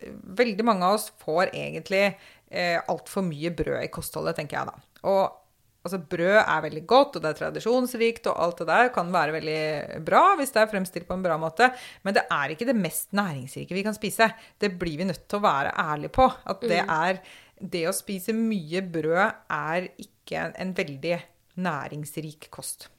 veldig 0.42 0.66
mange 0.66 0.90
av 0.90 0.98
oss 0.98 1.12
får 1.22 1.54
egentlig 1.54 2.08
eh, 2.10 2.80
altfor 2.90 3.26
mye 3.28 3.54
brød 3.54 3.84
i 3.84 3.92
kostholdet, 3.94 4.40
tenker 4.40 4.60
jeg 4.60 4.72
da. 4.72 4.82
Og 5.10 5.43
altså, 5.84 6.00
brød 6.10 6.40
er 6.42 6.64
veldig 6.66 6.84
godt, 6.90 7.18
og 7.18 7.24
det 7.24 7.32
er 7.32 7.40
tradisjonsrikt, 7.42 8.30
og 8.32 8.40
alt 8.46 8.64
det 8.64 8.70
der 8.72 8.92
kan 8.96 9.12
være 9.14 9.36
veldig 9.38 10.04
bra 10.08 10.24
hvis 10.40 10.54
det 10.56 10.64
er 10.64 10.72
fremstilt 10.72 11.08
på 11.10 11.18
en 11.18 11.26
bra 11.26 11.38
måte. 11.42 11.70
Men 12.04 12.18
det 12.18 12.26
er 12.32 12.54
ikke 12.54 12.70
det 12.70 12.78
mest 12.80 13.12
næringsrike 13.16 13.78
vi 13.78 13.86
kan 13.86 13.98
spise. 13.98 14.32
Det 14.60 14.74
blir 14.80 15.00
vi 15.02 15.10
nødt 15.10 15.28
til 15.28 15.42
å 15.42 15.46
være 15.46 15.76
ærlige 15.86 16.16
på. 16.16 16.30
At 16.46 16.66
det 16.68 16.84
er 16.84 17.24
Det 17.64 17.86
å 17.88 17.94
spise 17.96 18.34
mye 18.36 18.82
brød 18.82 19.22
er 19.48 19.86
ikke 20.02 20.36
en, 20.36 20.56
en 20.60 20.74
veldig 20.76 21.20
næringsrik 21.64 22.50
kost. 22.52 22.90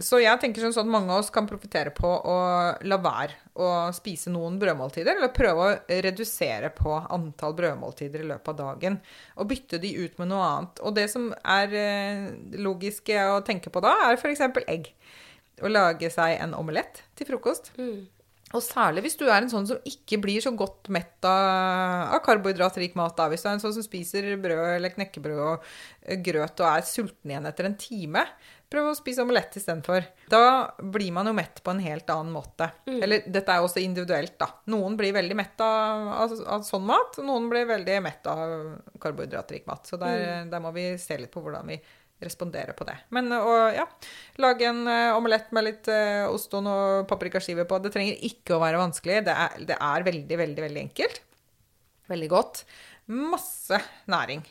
Så 0.00 0.20
jeg 0.22 0.38
tenker 0.40 0.62
sånn 0.62 0.86
at 0.86 0.92
mange 0.92 1.10
av 1.12 1.20
oss 1.20 1.32
kan 1.34 1.48
profitere 1.50 1.90
på 1.94 2.08
å 2.08 2.36
la 2.86 2.98
være 3.02 3.34
å 3.58 3.68
spise 3.92 4.30
noen 4.32 4.56
brødmåltider, 4.60 5.18
eller 5.18 5.34
prøve 5.34 5.66
å 5.66 5.98
redusere 6.06 6.70
på 6.76 6.94
antall 7.12 7.56
brødmåltider 7.58 8.22
i 8.22 8.30
løpet 8.30 8.52
av 8.54 8.60
dagen, 8.60 9.00
og 9.36 9.50
bytte 9.50 9.82
de 9.82 9.92
ut 9.98 10.16
med 10.22 10.30
noe 10.30 10.46
annet. 10.46 10.80
Og 10.86 10.96
det 10.96 11.08
som 11.12 11.28
er 11.42 11.76
eh, 11.76 12.24
logisk 12.62 13.12
å 13.18 13.42
tenke 13.44 13.72
på 13.72 13.82
da, 13.84 13.96
er 14.06 14.16
f.eks. 14.16 14.46
egg. 14.64 14.92
Å 15.62 15.70
lage 15.70 16.08
seg 16.10 16.38
en 16.40 16.56
omelett 16.58 17.04
til 17.18 17.28
frokost. 17.28 17.74
Og 18.52 18.60
særlig 18.60 19.06
hvis 19.06 19.16
du 19.20 19.24
er 19.26 19.40
en 19.40 19.50
sånn 19.52 19.66
som 19.68 19.84
ikke 19.88 20.18
blir 20.20 20.42
så 20.44 20.52
godt 20.56 20.90
mett 20.92 21.24
av, 21.24 22.16
av 22.16 22.20
karbohydratrik 22.24 22.96
mat. 22.98 23.14
Da. 23.16 23.28
Hvis 23.32 23.44
du 23.44 23.48
er 23.48 23.56
en 23.56 23.62
sånn 23.62 23.76
som 23.76 23.84
spiser 23.84 24.26
brød 24.40 24.74
eller 24.74 24.92
knekkebrød 24.92 25.44
og 25.44 25.70
eh, 26.04 26.18
grøt 26.24 26.60
og 26.60 26.68
er 26.68 26.88
sulten 26.88 27.32
igjen 27.32 27.48
etter 27.48 27.68
en 27.68 27.78
time, 27.80 28.26
prøv 28.72 28.90
å 28.90 28.96
spise 28.96 29.22
omelett 29.24 29.56
istedenfor. 29.60 30.06
Da 30.32 30.42
blir 30.80 31.12
man 31.14 31.28
jo 31.28 31.34
mett 31.36 31.62
på 31.64 31.74
en 31.74 31.82
helt 31.84 32.10
annen 32.12 32.32
måte. 32.34 32.70
Eller 32.88 33.26
dette 33.28 33.54
er 33.54 33.64
også 33.64 33.82
individuelt, 33.82 34.34
da. 34.40 34.48
Noen 34.72 34.96
blir 34.98 35.14
veldig 35.16 35.38
mett 35.38 35.60
av, 35.64 36.08
av, 36.24 36.36
av 36.56 36.66
sånn 36.66 36.86
mat, 36.88 37.18
og 37.20 37.28
noen 37.28 37.50
blir 37.52 37.68
veldig 37.68 37.98
mett 38.04 38.28
av 38.32 38.54
karbohydratrik 39.02 39.68
mat. 39.68 39.86
Så 39.88 40.00
der, 40.00 40.46
der 40.50 40.64
må 40.64 40.72
vi 40.76 40.92
se 41.00 41.20
litt 41.20 41.32
på 41.34 41.44
hvordan 41.44 41.68
vi 41.68 41.78
responderer 42.22 42.76
på 42.78 42.86
det. 42.86 42.96
Men 43.14 43.32
å 43.34 43.56
ja, 43.74 43.86
lage 44.42 44.68
en 44.68 44.84
uh, 44.86 45.16
omelett 45.16 45.50
med 45.54 45.66
litt 45.66 45.90
uh, 45.90 46.30
ost 46.30 46.54
og 46.54 46.64
noe 46.66 47.02
paprikaskiver 47.10 47.66
på. 47.68 47.80
Det 47.82 47.92
trenger 47.94 48.24
ikke 48.28 48.56
å 48.56 48.62
være 48.62 48.80
vanskelig. 48.80 49.20
Det 49.26 49.36
er, 49.44 49.60
det 49.72 49.78
er 49.78 50.06
veldig, 50.06 50.38
veldig, 50.44 50.64
veldig 50.68 50.82
enkelt. 50.86 51.22
Veldig 52.12 52.30
godt. 52.30 52.64
Masse 53.10 53.80
næring. 54.10 54.44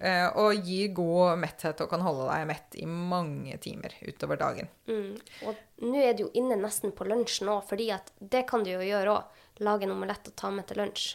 Eh, 0.00 0.26
og 0.40 0.64
gir 0.64 0.92
god 0.96 1.38
metthet 1.42 1.82
og 1.84 1.90
kan 1.92 2.02
holde 2.04 2.28
deg 2.30 2.46
mett 2.48 2.78
i 2.80 2.86
mange 2.88 3.58
timer 3.62 3.94
utover 4.08 4.40
dagen. 4.40 4.70
Mm. 4.88 5.18
Og 5.46 5.84
nå 5.84 6.00
er 6.00 6.16
du 6.16 6.24
jo 6.24 6.30
inne 6.40 6.56
nesten 6.60 6.94
på 6.96 7.06
lunsj 7.08 7.42
nå, 7.46 7.60
fordi 7.68 7.90
at 7.94 8.12
det 8.18 8.46
kan 8.50 8.64
du 8.64 8.72
jo 8.72 8.80
gjøre 8.80 9.16
òg. 9.18 9.40
Lage 9.60 9.84
en 9.84 9.92
omelett 9.92 10.32
og 10.32 10.36
ta 10.40 10.50
med 10.54 10.66
til 10.70 10.80
lunsj. 10.80 11.10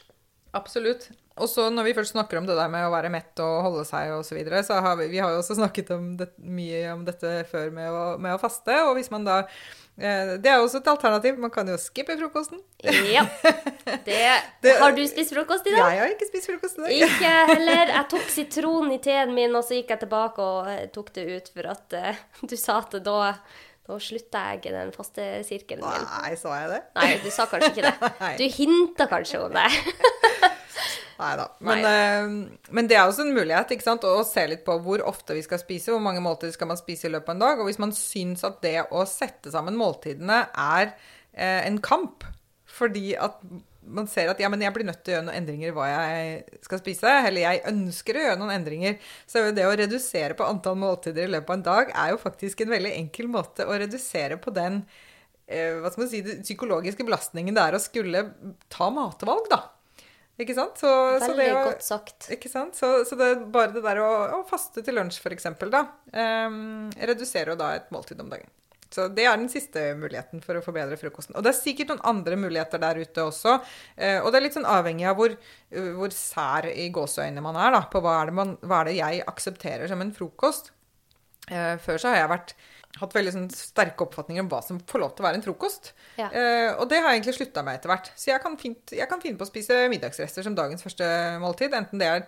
Absolutt. 0.55 1.09
Og 1.35 1.49
så 1.51 1.67
når 1.67 1.89
vi 1.89 1.93
først 1.97 2.13
snakker 2.13 2.39
om 2.39 2.45
det 2.47 2.55
der 2.55 2.69
med 2.71 2.85
å 2.87 2.91
være 2.93 3.11
mett 3.11 3.39
og 3.43 3.65
holde 3.65 3.83
seg 3.87 4.13
og 4.15 4.21
så 4.23 4.37
videre, 4.37 4.61
så 4.63 4.77
har 4.83 4.95
vi, 5.01 5.09
vi 5.11 5.19
har 5.19 5.33
jo 5.33 5.41
også 5.41 5.57
snakket 5.57 5.91
om 5.91 6.13
det, 6.19 6.29
mye 6.39 6.85
om 6.93 7.01
dette 7.07 7.41
før 7.49 7.73
med 7.75 7.91
å, 7.91 8.03
med 8.21 8.37
å 8.37 8.39
faste. 8.39 8.77
Og 8.87 8.93
hvis 8.95 9.11
man 9.11 9.27
da 9.27 9.41
eh, 9.43 10.37
Det 10.39 10.47
er 10.47 10.61
jo 10.61 10.69
også 10.69 10.79
et 10.79 10.87
alternativ. 10.93 11.41
Man 11.43 11.51
kan 11.51 11.67
jo 11.67 11.75
skippe 11.81 12.15
frokosten. 12.21 12.63
Ja. 13.11 13.25
Det, 14.07 14.21
det, 14.63 14.77
har 14.79 14.95
du 14.95 15.03
spist 15.11 15.35
frokost 15.35 15.67
i 15.67 15.75
dag? 15.75 15.91
Jeg 15.91 16.03
har 16.05 16.15
ikke 16.15 16.31
spist 16.31 16.51
frokost 16.53 16.79
i 16.79 16.85
dag. 16.85 16.97
Ikke 17.03 17.35
heller. 17.51 17.95
Jeg 17.97 18.11
tok 18.15 18.31
sitron 18.31 18.95
i 18.95 18.99
teen 19.03 19.35
min, 19.35 19.59
og 19.59 19.67
så 19.67 19.81
gikk 19.81 19.91
jeg 19.91 20.05
tilbake 20.07 20.49
og 20.49 20.71
eh, 20.71 20.85
tok 20.95 21.11
det 21.19 21.29
ut 21.33 21.51
for 21.51 21.71
at 21.75 21.99
uh, 21.99 22.25
du 22.49 22.55
sa 22.55 22.79
at 22.85 22.95
da 23.03 23.33
da 23.85 23.99
slutta 24.01 24.39
jeg 24.55 24.71
den 24.73 24.89
faste 24.95 25.21
sirkelen 25.45 25.83
min. 25.85 26.05
Nei, 26.09 26.31
sa 26.41 26.55
jeg 26.57 26.71
det? 26.71 26.79
Nei, 26.97 27.09
du 27.21 27.27
sa 27.29 27.45
kanskje 27.45 27.69
ikke 27.69 27.91
det. 27.91 28.13
Du 28.39 28.45
hinta 28.55 29.05
kanskje 29.11 29.43
om 29.45 29.53
det. 29.53 29.67
Neida. 31.15 31.45
Men, 31.63 31.83
Nei 31.83 31.91
uh, 31.93 32.71
men 32.75 32.89
det 32.91 32.97
er 32.99 33.05
også 33.07 33.23
en 33.23 33.35
mulighet 33.35 33.71
ikke 33.75 33.87
sant? 33.87 34.07
å 34.07 34.23
se 34.27 34.43
litt 34.51 34.65
på 34.67 34.75
hvor 34.83 35.03
ofte 35.07 35.37
vi 35.37 35.43
skal 35.45 35.61
spise, 35.61 35.93
hvor 35.93 36.03
mange 36.03 36.23
måltider 36.23 36.55
skal 36.55 36.69
man 36.71 36.79
spise 36.79 37.07
i 37.07 37.13
løpet 37.13 37.31
av 37.31 37.37
en 37.37 37.45
dag. 37.45 37.61
Og 37.61 37.69
hvis 37.69 37.81
man 37.81 37.95
syns 37.95 38.43
at 38.47 38.59
det 38.65 38.81
å 38.91 39.05
sette 39.09 39.53
sammen 39.53 39.77
måltidene 39.79 40.43
er 40.51 40.91
uh, 40.91 41.61
en 41.61 41.79
kamp 41.83 42.27
fordi 42.75 43.13
at 43.15 43.39
man 43.85 44.07
ser 44.09 44.31
at 44.31 44.39
ja, 44.41 44.49
men 44.49 44.63
jeg 44.63 44.73
blir 44.75 44.87
nødt 44.87 45.01
til 45.05 45.13
å 45.13 45.15
gjøre 45.17 45.27
noen 45.27 45.37
endringer 45.39 45.69
i 45.69 45.75
hva 45.75 45.87
jeg 45.89 46.61
skal 46.65 46.81
spise, 46.81 47.11
eller 47.27 47.45
jeg 47.45 47.63
ønsker 47.69 48.17
å 48.17 48.23
gjøre 48.23 48.39
noen 48.41 48.55
endringer, 48.55 48.95
så 49.29 49.45
det 49.55 49.67
å 49.67 49.75
redusere 49.77 50.37
på 50.37 50.47
antall 50.47 50.77
måltider 50.81 51.27
i 51.27 51.33
løpet 51.35 51.51
av 51.51 51.59
en 51.59 51.67
dag 51.67 51.91
er 51.93 52.13
jo 52.13 52.21
faktisk 52.21 52.63
en 52.63 52.73
veldig 52.73 52.95
enkel 52.97 53.29
måte 53.31 53.67
å 53.67 53.77
redusere 53.77 54.39
på 54.41 54.53
den 54.55 54.81
eh, 55.45 55.77
hva 55.77 55.91
skal 55.91 56.05
man 56.05 56.11
si, 56.11 56.23
psykologiske 56.41 57.05
belastningen 57.07 57.57
det 57.57 57.67
er 57.67 57.77
å 57.77 57.83
skulle 57.83 58.25
ta 58.73 58.89
matvalg, 58.93 59.49
da. 59.53 59.61
Ikke 60.41 60.55
sant? 60.57 60.75
Så, 60.81 60.89
Veldig 60.91 61.29
så 61.29 61.37
det, 61.39 61.47
godt 61.55 61.85
sagt. 61.85 62.27
Ikke 62.35 62.51
sant? 62.51 62.75
Så, 62.75 62.89
så 63.07 63.15
det, 63.19 63.29
bare 63.53 63.71
det 63.71 63.85
der 63.85 64.01
å, 64.03 64.11
å 64.35 64.43
faste 64.49 64.83
til 64.83 64.97
lunsj, 64.97 65.21
f.eks., 65.23 65.47
da, 65.71 65.85
um, 66.11 66.91
reduserer 66.99 67.53
jo 67.53 67.59
da 67.61 67.71
et 67.77 67.87
måltid 67.95 68.19
om 68.19 68.31
dagen. 68.33 68.51
Så 68.91 69.07
det 69.11 69.25
er 69.27 69.39
den 69.39 69.49
siste 69.51 69.81
muligheten 69.97 70.43
for 70.43 70.59
å 70.59 70.63
forbedre 70.63 70.99
frokosten. 70.99 71.35
Og 71.35 71.43
det 71.43 71.51
er 71.51 71.57
sikkert 71.57 71.89
noen 71.91 72.03
andre 72.11 72.37
muligheter 72.39 72.79
der 72.83 72.99
ute 72.99 73.23
også. 73.27 73.57
Uh, 73.95 74.19
og 74.21 74.29
det 74.29 74.39
er 74.39 74.45
litt 74.45 74.57
sånn 74.59 74.67
avhengig 74.69 75.07
av 75.09 75.17
hvor, 75.19 75.35
uh, 75.35 75.91
hvor 75.97 76.15
sær 76.15 76.67
i 76.71 76.89
gåseøynene 76.95 77.43
man 77.43 77.59
er, 77.59 77.71
da, 77.77 77.85
på 77.91 78.03
hva 78.03 78.19
er, 78.21 78.35
man, 78.35 78.55
hva 78.59 78.83
er, 78.83 78.91
det 78.91 78.99
jeg 78.99 79.25
aksepterer 79.31 79.91
som 79.91 80.03
en 80.03 80.13
frokost. 80.15 80.73
Uh, 81.47 81.75
før 81.79 82.01
så 82.01 82.11
har 82.11 82.25
jeg 82.25 82.33
vært 82.35 82.57
hatt 82.99 83.15
veldig 83.15 83.33
sånn, 83.35 83.49
sterke 83.55 84.03
oppfatninger 84.03 84.43
om 84.43 84.51
hva 84.51 84.61
som 84.63 84.83
får 84.87 85.03
lov 85.03 85.15
til 85.15 85.23
å 85.23 85.29
være 85.29 85.39
en 85.39 85.47
frokost. 85.47 85.94
Ja. 86.15 86.29
Uh, 86.31 86.71
og 86.81 86.89
det 86.91 87.01
har 87.01 87.11
jeg 87.11 87.21
egentlig 87.21 87.37
slutta 87.37 87.63
med 87.65 87.79
etter 87.79 87.91
hvert. 87.91 88.11
Så 88.15 88.31
jeg 88.31 88.43
kan, 88.43 88.57
fint, 88.59 88.95
jeg 88.95 89.09
kan, 89.11 89.21
finne 89.23 89.39
på 89.39 89.47
å 89.47 89.49
spise 89.49 89.85
middagsrester 89.91 90.45
som 90.45 90.55
dagens 90.57 90.85
første 90.85 91.07
måltid. 91.43 91.75
Enten 91.75 92.01
det 92.01 92.09
er 92.11 92.25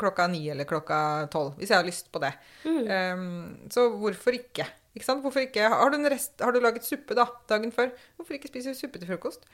klokka 0.00 0.26
ni 0.32 0.42
eller 0.52 0.68
klokka 0.68 0.98
tolv. 1.32 1.54
Hvis 1.60 1.72
jeg 1.72 1.80
har 1.80 1.86
lyst 1.86 2.10
på 2.12 2.22
det. 2.24 2.32
Mm. 2.64 2.82
Um, 2.88 3.70
så 3.72 3.88
hvorfor 3.92 4.36
ikke? 4.36 4.68
ikke 4.96 5.16
hvorfor 5.20 5.44
ikke? 5.44 5.68
Har 5.68 5.92
du, 5.92 5.98
rest, 6.08 6.32
har 6.40 6.52
du, 6.52 6.60
laget 6.64 6.84
suppe 6.84 7.16
da, 7.16 7.26
dagen 7.48 7.72
før? 7.72 7.92
Hvorfor 8.16 8.36
ikke 8.36 8.48
spise 8.48 8.74
suppe 8.76 9.00
til 9.00 9.10
frokost? 9.10 9.44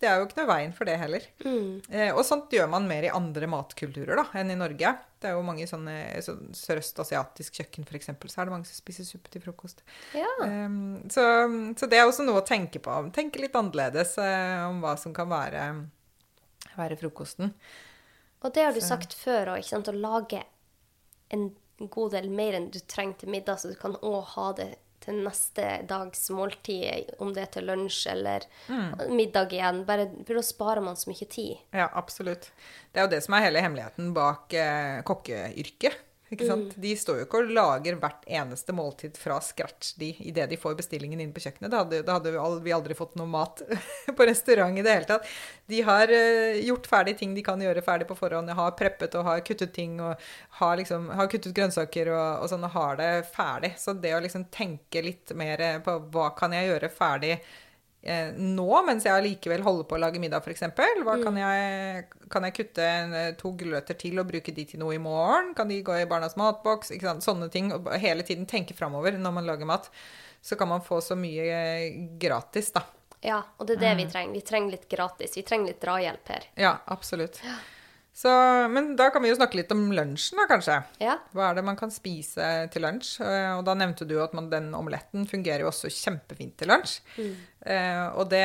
Det 0.00 0.08
er 0.10 0.18
jo 0.18 0.26
ikke 0.26 0.40
noe 0.40 0.50
veien 0.50 0.72
for 0.74 0.88
det 0.88 0.96
heller. 1.00 1.24
Mm. 1.44 1.78
Eh, 1.88 2.10
og 2.10 2.24
sånt 2.26 2.52
gjør 2.52 2.66
man 2.72 2.88
mer 2.90 3.06
i 3.06 3.12
andre 3.14 3.48
matkulturer 3.48 4.18
da, 4.18 4.24
enn 4.40 4.50
i 4.52 4.58
Norge. 4.58 4.90
Det 5.22 5.30
er 5.30 5.36
jo 5.38 5.44
mange 5.46 5.66
sånne 5.70 5.94
sånn 6.24 6.50
Sørøstasiatisk 6.58 7.60
kjøkken 7.60 7.86
f.eks. 7.86 8.10
så 8.10 8.42
er 8.42 8.48
det 8.48 8.54
mange 8.56 8.68
som 8.68 8.76
spiser 8.76 9.06
suppe 9.08 9.32
til 9.32 9.44
frokost. 9.44 9.84
Ja. 10.18 10.28
Eh, 10.44 10.78
så, 11.14 11.26
så, 11.78 11.88
det 11.90 12.00
er 12.00 12.08
også 12.08 12.26
noe 12.26 12.42
å 12.42 12.46
tenke 12.46 12.82
på. 12.84 12.98
Tenke 13.16 13.42
litt 13.42 13.56
annerledes 13.58 14.16
eh, 14.20 14.60
om 14.66 14.82
hva 14.84 14.96
som 15.00 15.14
kan 15.16 15.30
være, 15.30 15.66
være 16.74 17.00
frokosten. 17.00 17.54
Og 18.44 18.52
det 18.52 18.66
har 18.66 18.74
du 18.76 18.82
så. 18.82 18.90
sagt 18.92 19.16
før 19.16 19.54
òg, 19.54 19.70
å 19.78 19.96
lage 19.96 20.42
en 21.32 21.48
god 21.78 22.12
del 22.18 22.28
mer 22.30 22.58
enn 22.58 22.68
du 22.74 22.80
trenger 22.80 23.22
til 23.22 23.32
middag, 23.32 23.62
så 23.62 23.70
du 23.72 23.78
kan 23.78 23.96
òg 24.04 24.20
ha 24.34 24.50
det 24.58 24.74
til 25.04 25.20
neste 25.24 25.68
dags 25.88 26.26
måltid, 26.34 27.12
om 27.22 27.34
det 27.36 27.44
er 27.44 27.52
til 27.58 27.68
lunsj 27.68 28.08
eller 28.14 28.46
mm. 28.68 29.12
middag 29.12 29.52
igjen. 29.54 29.82
Bare, 29.88 30.08
for 30.24 30.40
da 30.40 30.44
sparer 30.46 30.84
man 30.84 30.98
så 30.98 31.12
mye 31.12 31.28
tid. 31.30 31.60
Ja, 31.76 31.90
absolutt. 31.92 32.50
Det 32.90 33.02
er 33.02 33.08
jo 33.08 33.14
det 33.14 33.22
som 33.26 33.36
er 33.36 33.46
hele 33.48 33.62
hemmeligheten 33.64 34.12
bak 34.16 34.56
eh, 34.56 34.98
kokkeyrket. 35.06 36.02
Ikke 36.32 36.46
sant? 36.48 36.72
Mm. 36.72 36.80
De 36.80 36.92
står 36.96 37.18
jo 37.18 37.24
ikke 37.26 37.40
og 37.42 37.50
lager 37.52 37.98
hvert 38.00 38.22
eneste 38.32 38.72
måltid 38.74 39.18
fra 39.20 39.36
scratch 39.44 39.92
de, 40.00 40.08
idet 40.24 40.46
de 40.50 40.58
får 40.60 40.76
bestillingen 40.78 41.20
inn 41.20 41.34
på 41.36 41.42
kjøkkenet. 41.44 41.68
Da 41.70 41.82
hadde, 41.82 42.00
da 42.06 42.16
hadde 42.16 42.62
vi 42.64 42.72
aldri 42.72 42.96
fått 42.96 43.12
noe 43.20 43.28
mat 43.28 43.60
på 44.16 44.26
restaurant 44.26 44.78
i 44.80 44.84
det 44.84 44.94
hele 44.96 45.08
tatt. 45.10 45.28
De 45.70 45.82
har 45.84 46.10
uh, 46.10 46.56
gjort 46.64 46.88
ferdig 46.88 47.18
ting 47.20 47.34
de 47.36 47.44
kan 47.44 47.60
gjøre 47.60 47.84
ferdig 47.84 48.08
på 48.08 48.16
forhånd. 48.18 48.54
Har 48.56 48.72
preppet 48.78 49.18
og 49.20 49.28
har 49.28 49.44
kuttet 49.44 49.74
ting 49.76 49.98
og 50.00 50.16
har, 50.60 50.78
liksom, 50.80 51.10
har 51.12 51.28
kuttet 51.28 51.54
grønnsaker 51.56 52.10
og, 52.14 52.44
og 52.46 52.50
sånn 52.54 52.64
og 52.70 52.74
har 52.78 52.98
det 53.02 53.12
ferdig. 53.34 53.74
Så 53.80 53.92
det 53.92 54.16
å 54.16 54.22
liksom 54.24 54.48
tenke 54.54 55.04
litt 55.04 55.36
mer 55.36 55.60
på 55.84 55.98
hva 56.14 56.30
kan 56.38 56.56
jeg 56.56 56.72
gjøre 56.72 56.92
ferdig 56.94 57.36
eh, 58.04 58.34
nå, 58.36 58.68
mens 58.86 59.06
jeg 59.06 59.16
allikevel 59.16 59.64
holder 59.64 59.86
på 59.88 59.96
å 59.96 60.00
lage 60.02 60.20
middag, 60.22 60.44
f.eks. 60.44 60.64
Hva 60.70 61.16
kan 61.20 61.34
mm. 61.34 61.40
jeg, 61.40 62.04
kan 62.32 62.46
jeg 62.48 62.56
kutte 62.58 62.88
eh, 62.88 63.30
to 63.40 63.52
gulrøtter 63.58 63.98
til 64.00 64.20
og 64.22 64.28
bruke 64.30 64.54
de 64.54 64.66
til 64.70 64.82
noe 64.82 64.96
i 64.96 65.02
morgen? 65.02 65.52
Kan 65.58 65.72
de 65.72 65.80
gå 65.84 65.96
i 65.98 66.08
barnas 66.10 66.38
matboks? 66.40 66.92
Sånne 67.24 67.50
ting. 67.52 67.72
Og 67.76 67.90
hele 68.00 68.26
tiden 68.26 68.48
tenke 68.50 68.76
framover 68.76 69.18
når 69.18 69.36
man 69.38 69.48
lager 69.48 69.68
mat. 69.68 69.90
Så 70.44 70.58
kan 70.60 70.68
man 70.68 70.84
få 70.84 71.00
så 71.04 71.16
mye 71.16 71.48
eh, 71.48 72.00
gratis, 72.20 72.72
da. 72.76 72.84
Ja, 73.24 73.40
og 73.56 73.66
det 73.66 73.78
er 73.78 73.86
det 73.86 73.94
vi 74.02 74.04
mm. 74.04 74.10
trenger. 74.12 74.34
Vi 74.36 74.44
trenger 74.44 74.76
litt 74.76 74.88
gratis. 74.90 75.38
Vi 75.38 75.46
trenger 75.48 75.72
litt 75.72 75.80
drahjelp 75.80 76.34
her. 76.34 76.50
Ja, 76.60 76.76
absolutt. 76.92 77.40
Ja. 77.44 77.56
Så, 78.14 78.30
men 78.70 78.92
da 78.96 79.08
kan 79.10 79.24
vi 79.24 79.32
jo 79.32 79.34
snakke 79.34 79.58
litt 79.58 79.72
om 79.74 79.88
lunsjen, 79.90 80.38
da, 80.38 80.46
kanskje. 80.46 80.76
Ja. 81.02 81.16
Hva 81.34 81.48
er 81.48 81.58
det 81.58 81.64
man 81.66 81.78
kan 81.78 81.90
spise 81.90 82.46
til 82.70 82.84
lunsj? 82.86 83.16
Eh, 83.26 83.50
og 83.56 83.64
da 83.66 83.74
nevnte 83.74 84.06
du 84.06 84.14
at 84.22 84.36
man, 84.38 84.46
den 84.52 84.68
omeletten 84.78 85.26
fungerer 85.26 85.64
jo 85.64 85.70
også 85.72 85.90
kjempefint 85.90 86.54
til 86.60 86.70
lunsj. 86.70 87.00
Mm. 87.18 87.32
Eh, 87.74 88.04
og 88.14 88.30
det, 88.30 88.44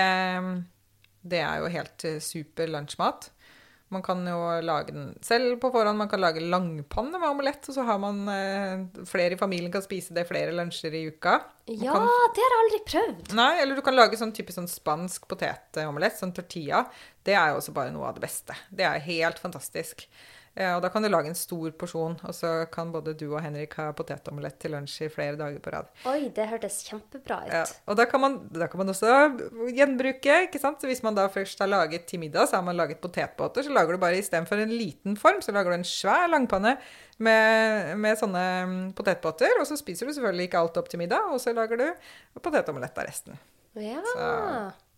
det, 1.21 1.43
er 1.43 1.61
jo 1.61 1.69
helt 1.75 2.07
eh, 2.09 2.17
super 2.23 2.73
lunsjmat. 2.73 3.29
Man 3.89 4.03
kan 4.05 4.21
jo 4.27 4.37
lage 4.61 4.93
den 4.93 5.13
selv 5.25 5.55
på 5.61 5.71
forhånd. 5.73 5.97
Man 5.97 6.09
kan 6.11 6.21
lage 6.21 6.43
langpanne 6.45 7.17
med 7.17 7.29
omelett, 7.29 7.65
og 7.71 7.73
så 7.73 7.85
har 7.87 7.97
man 8.01 8.21
eh, 8.29 8.83
flere 9.09 9.33
i 9.33 9.39
familien 9.39 9.73
kan 9.73 9.81
spise 9.85 10.13
det 10.13 10.27
flere 10.29 10.53
lunsjer 10.53 10.93
i 10.93 11.07
uka. 11.09 11.39
Man 11.69 11.85
ja, 11.87 11.95
kan... 11.97 12.05
det 12.35 12.43
har 12.45 12.53
jeg 12.53 12.63
aldri 12.63 12.81
prøvd. 12.91 13.37
Nei, 13.39 13.51
eller 13.63 13.79
du 13.79 13.85
kan 13.85 13.97
lage 13.97 14.19
sånn 14.19 14.33
typisk 14.35 14.59
sånn 14.59 14.69
spansk 14.69 15.25
potetomelett, 15.31 16.19
sånn 16.21 16.35
tortilla. 16.37 16.83
Det 17.25 17.33
er 17.33 17.53
jo 17.53 17.63
også 17.63 17.73
bare 17.73 17.93
noe 17.95 18.11
av 18.11 18.19
det 18.19 18.27
beste. 18.27 18.57
Det 18.69 18.85
er 18.85 19.01
helt 19.09 19.41
fantastisk. 19.41 20.05
Ja, 20.57 20.73
og 20.75 20.81
da 20.83 20.89
kan 20.91 21.05
du 21.05 21.09
lage 21.11 21.29
en 21.31 21.37
stor 21.37 21.71
porsjon, 21.79 22.17
og 22.25 22.35
så 22.35 22.49
kan 22.73 22.89
både 22.93 23.13
du 23.17 23.27
og 23.29 23.39
Henrik 23.43 23.75
ha 23.79 23.89
potetomelett 23.95 24.57
til 24.59 24.73
lunsj 24.75 25.05
i 25.05 25.09
flere 25.13 25.37
dager 25.39 25.61
på 25.63 25.73
rad. 25.73 25.91
Oi, 26.09 26.31
det 26.35 26.47
hørtes 26.49 26.81
kjempebra 26.87 27.41
ut. 27.45 27.53
Ja, 27.53 27.63
og 27.89 27.99
da 27.99 28.07
kan, 28.09 28.23
man, 28.23 28.39
da 28.55 28.67
kan, 28.71 28.81
man, 28.81 28.91
også 28.91 29.13
gjenbruke, 29.77 30.39
ikke 30.47 30.61
sant. 30.61 30.81
Så 30.81 30.89
hvis 30.89 31.03
man 31.05 31.17
da 31.17 31.27
først 31.31 31.61
har 31.63 31.69
laget 31.71 32.07
til 32.09 32.23
middag, 32.23 32.49
så 32.49 32.59
har 32.59 32.65
man 32.65 32.79
laget 32.79 33.01
potetbåter, 33.03 33.67
så 33.67 33.75
lager 33.75 33.95
du 33.95 34.01
bare 34.01 34.19
istedenfor 34.19 34.63
en 34.63 34.73
liten 34.73 35.19
form, 35.19 35.43
så 35.45 35.55
lager 35.55 35.71
du 35.71 35.79
en 35.79 35.87
svær 35.87 36.27
langpanne 36.31 36.75
med, 37.23 37.93
med 37.99 38.19
sånne 38.19 38.45
mm, 38.71 38.81
potetbåter. 38.97 39.59
Og 39.61 39.69
så 39.69 39.77
spiser 39.79 40.09
du 40.09 40.15
selvfølgelig 40.17 40.49
ikke 40.49 40.65
alt 40.65 40.81
opp 40.81 40.91
til 40.91 41.03
middag, 41.03 41.29
og 41.29 41.39
så 41.43 41.53
lager 41.55 41.79
du 41.79 41.87
potetomelett 42.41 42.99
av 42.99 43.07
resten. 43.07 43.39
Ja. 43.79 44.01
Så 44.03 44.27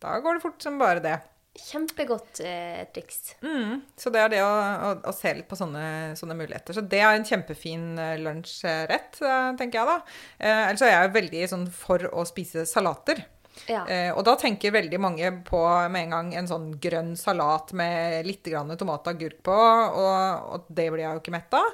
da 0.02 0.18
går 0.24 0.40
det 0.40 0.46
fort 0.48 0.64
som 0.64 0.80
bare 0.82 1.04
det. 1.04 1.20
Kjempegodt 1.52 2.40
eh, 2.48 2.86
triks. 2.96 3.36
Mm, 3.44 3.82
så 4.00 4.12
det 4.14 4.22
er 4.24 4.30
det 4.32 4.40
å, 4.46 4.52
å, 4.52 4.92
å 5.12 5.14
se 5.16 5.34
litt 5.36 5.50
på 5.50 5.58
sånne, 5.60 6.14
sånne, 6.16 6.38
muligheter. 6.40 6.78
Så 6.78 6.84
det 6.88 7.02
er 7.04 7.18
en 7.18 7.28
kjempefin 7.28 8.00
eh, 8.00 8.16
lunsjrett, 8.24 9.20
eh, 9.20 9.50
tenker 9.60 9.82
jeg 9.82 9.90
da. 9.90 9.98
Eh, 10.40 10.62
ellers 10.70 10.86
er 10.88 10.96
jeg 10.96 11.14
veldig 11.18 11.44
sånn 11.52 11.68
for 11.76 12.08
å 12.16 12.24
spise 12.30 12.64
salater. 12.70 13.20
Ja. 13.68 13.84
Eh, 13.84 14.10
og 14.16 14.24
da 14.24 14.38
tenker 14.40 14.72
veldig 14.72 15.00
mange 15.04 15.32
på 15.48 15.60
med 15.92 16.06
en 16.06 16.16
gang 16.16 16.30
en 16.40 16.48
sånn 16.48 16.70
grønn 16.82 17.18
salat 17.20 17.74
med 17.76 18.24
litt 18.26 18.48
tomat 18.48 19.10
og 19.10 19.12
agurk 19.12 19.42
på, 19.44 19.58
og, 19.58 20.56
og 20.56 20.72
det 20.72 20.88
blir 20.88 21.04
jeg 21.04 21.18
jo 21.18 21.24
ikke 21.26 21.36
mett 21.36 21.60
av 21.60 21.68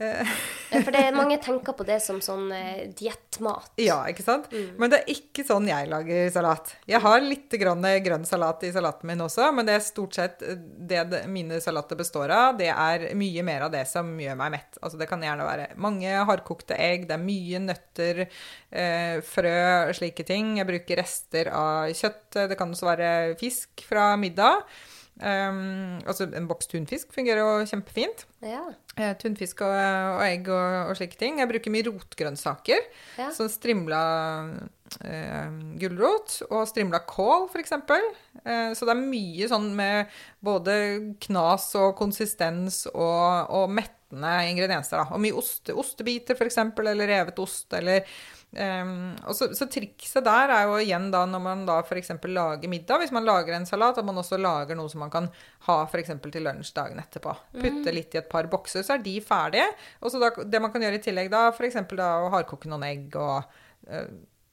for 0.00 0.94
det, 0.94 1.02
mange 1.12 1.36
tenker 1.42 1.74
på 1.76 1.84
det 1.84 1.98
som 2.00 2.20
sånn 2.24 2.48
eh, 2.56 2.88
diettmat. 2.96 3.72
Ja, 3.80 3.98
ikke 4.08 4.24
sant? 4.24 4.48
Mm. 4.52 4.78
Men 4.80 4.92
det 4.92 5.00
er 5.02 5.12
ikke 5.12 5.44
sånn 5.44 5.68
jeg 5.68 5.90
lager 5.90 6.30
salat. 6.32 6.72
Jeg 6.88 7.02
har 7.04 7.20
litt 7.24 7.52
grann 7.60 7.84
grønn 8.04 8.24
salat 8.28 8.64
i 8.64 8.72
salaten 8.72 9.10
min 9.10 9.20
også, 9.26 9.50
men 9.56 9.68
det 9.68 9.76
er 9.76 9.84
stort 9.84 10.16
sett 10.16 10.44
det 10.44 11.02
mine 11.28 11.60
salater 11.60 11.98
består 12.00 12.32
av. 12.32 12.56
Det 12.60 12.70
er 12.72 13.10
mye 13.18 13.44
mer 13.46 13.66
av 13.66 13.74
det 13.74 13.84
som 13.90 14.08
gjør 14.20 14.38
meg 14.40 14.54
mett. 14.56 14.80
Altså 14.80 15.00
det 15.00 15.10
kan 15.10 15.24
gjerne 15.24 15.48
være 15.48 15.66
mange 15.80 16.14
hardkokte 16.30 16.78
egg, 16.80 17.08
det 17.10 17.18
er 17.18 17.26
mye 17.26 17.60
nøtter, 17.66 18.22
eh, 18.70 19.18
frø, 19.26 19.58
slike 19.96 20.24
ting. 20.28 20.56
Jeg 20.62 20.70
bruker 20.70 21.02
rester 21.02 21.52
av 21.52 21.92
kjøtt. 21.92 22.46
Det 22.48 22.56
kan 22.56 22.72
også 22.72 22.88
være 22.88 23.10
fisk 23.40 23.84
fra 23.88 24.14
middag. 24.20 24.64
Um, 25.20 25.98
altså 26.08 26.24
En 26.32 26.46
boks 26.48 26.70
tunfisk 26.70 27.10
fungerer 27.12 27.42
jo 27.42 27.66
kjempefint. 27.68 28.24
Ja. 28.40 28.62
Uh, 28.96 29.12
tunfisk 29.20 29.60
og, 29.66 29.74
og 29.74 30.22
egg 30.24 30.48
og, 30.48 30.76
og, 30.88 30.94
slike 30.96 31.18
ting. 31.20 31.42
Jeg 31.42 31.50
bruker 31.50 31.74
mye 31.74 31.86
rotgrønnsaker. 31.90 32.86
Ja. 33.20 33.28
Sånn 33.36 33.52
strimla 33.52 34.00
uh, 34.48 35.52
gulrot 35.82 36.38
og 36.48 36.64
strimla 36.70 37.02
kål, 37.10 37.50
f.eks. 37.52 37.76
Uh, 37.76 38.72
så 38.72 38.88
det 38.88 38.96
er 38.96 39.04
mye 39.04 39.50
sånn 39.52 39.70
med 39.76 40.20
både 40.44 40.74
knas 41.28 41.68
og 41.80 41.92
konsistens 42.00 42.86
og, 42.94 43.52
og 43.52 43.68
mettende 43.76 44.34
ingredienser. 44.54 45.04
Da. 45.04 45.08
Og 45.12 45.20
mye 45.22 45.36
oste, 45.36 45.76
ostebiter, 45.76 46.38
f.eks., 46.38 46.62
eller 46.80 47.12
revet 47.12 47.44
ost, 47.44 47.68
eller 47.76 48.08
Um, 48.50 49.12
og 49.30 49.36
så, 49.38 49.46
så, 49.54 49.68
trikset 49.70 50.24
der 50.26 50.50
er 50.50 50.64
jo 50.66 50.78
igjen 50.82 51.04
da 51.14 51.20
når 51.28 51.42
man 51.44 51.60
da 51.68 51.76
f.eks. 51.84 52.10
lager 52.26 52.70
middag, 52.70 52.98
hvis 52.98 53.12
man 53.14 53.26
lager 53.26 53.54
en 53.54 53.66
salat, 53.68 54.00
at 54.00 54.06
man 54.06 54.18
også 54.18 54.40
lager 54.40 54.78
noe 54.78 54.90
som 54.90 55.04
man 55.04 55.12
kan 55.12 55.28
ha 55.68 55.76
f.eks. 55.84 56.10
til 56.24 56.46
lunsj 56.46 56.72
dagen 56.74 56.98
etterpå. 57.02 57.36
Putte 57.54 57.86
mm. 57.86 57.94
litt 57.94 58.16
i 58.16 58.18
et 58.18 58.30
par 58.30 58.48
bokser, 58.50 58.82
så 58.86 58.96
er 58.96 59.04
de 59.04 59.20
ferdige. 59.22 59.68
Og 60.02 60.10
så 60.10 60.22
da, 60.22 60.32
det 60.42 60.62
man 60.62 60.74
kan 60.74 60.82
gjøre 60.82 60.98
i 60.98 61.04
tillegg 61.04 61.30
da, 61.30 61.46
f.eks. 61.54 61.78
da 61.94 62.10
å 62.24 62.32
hardkoke 62.34 62.70
noen 62.70 62.88
egg 62.88 63.14
og 63.20 63.38
uh, 63.86 64.08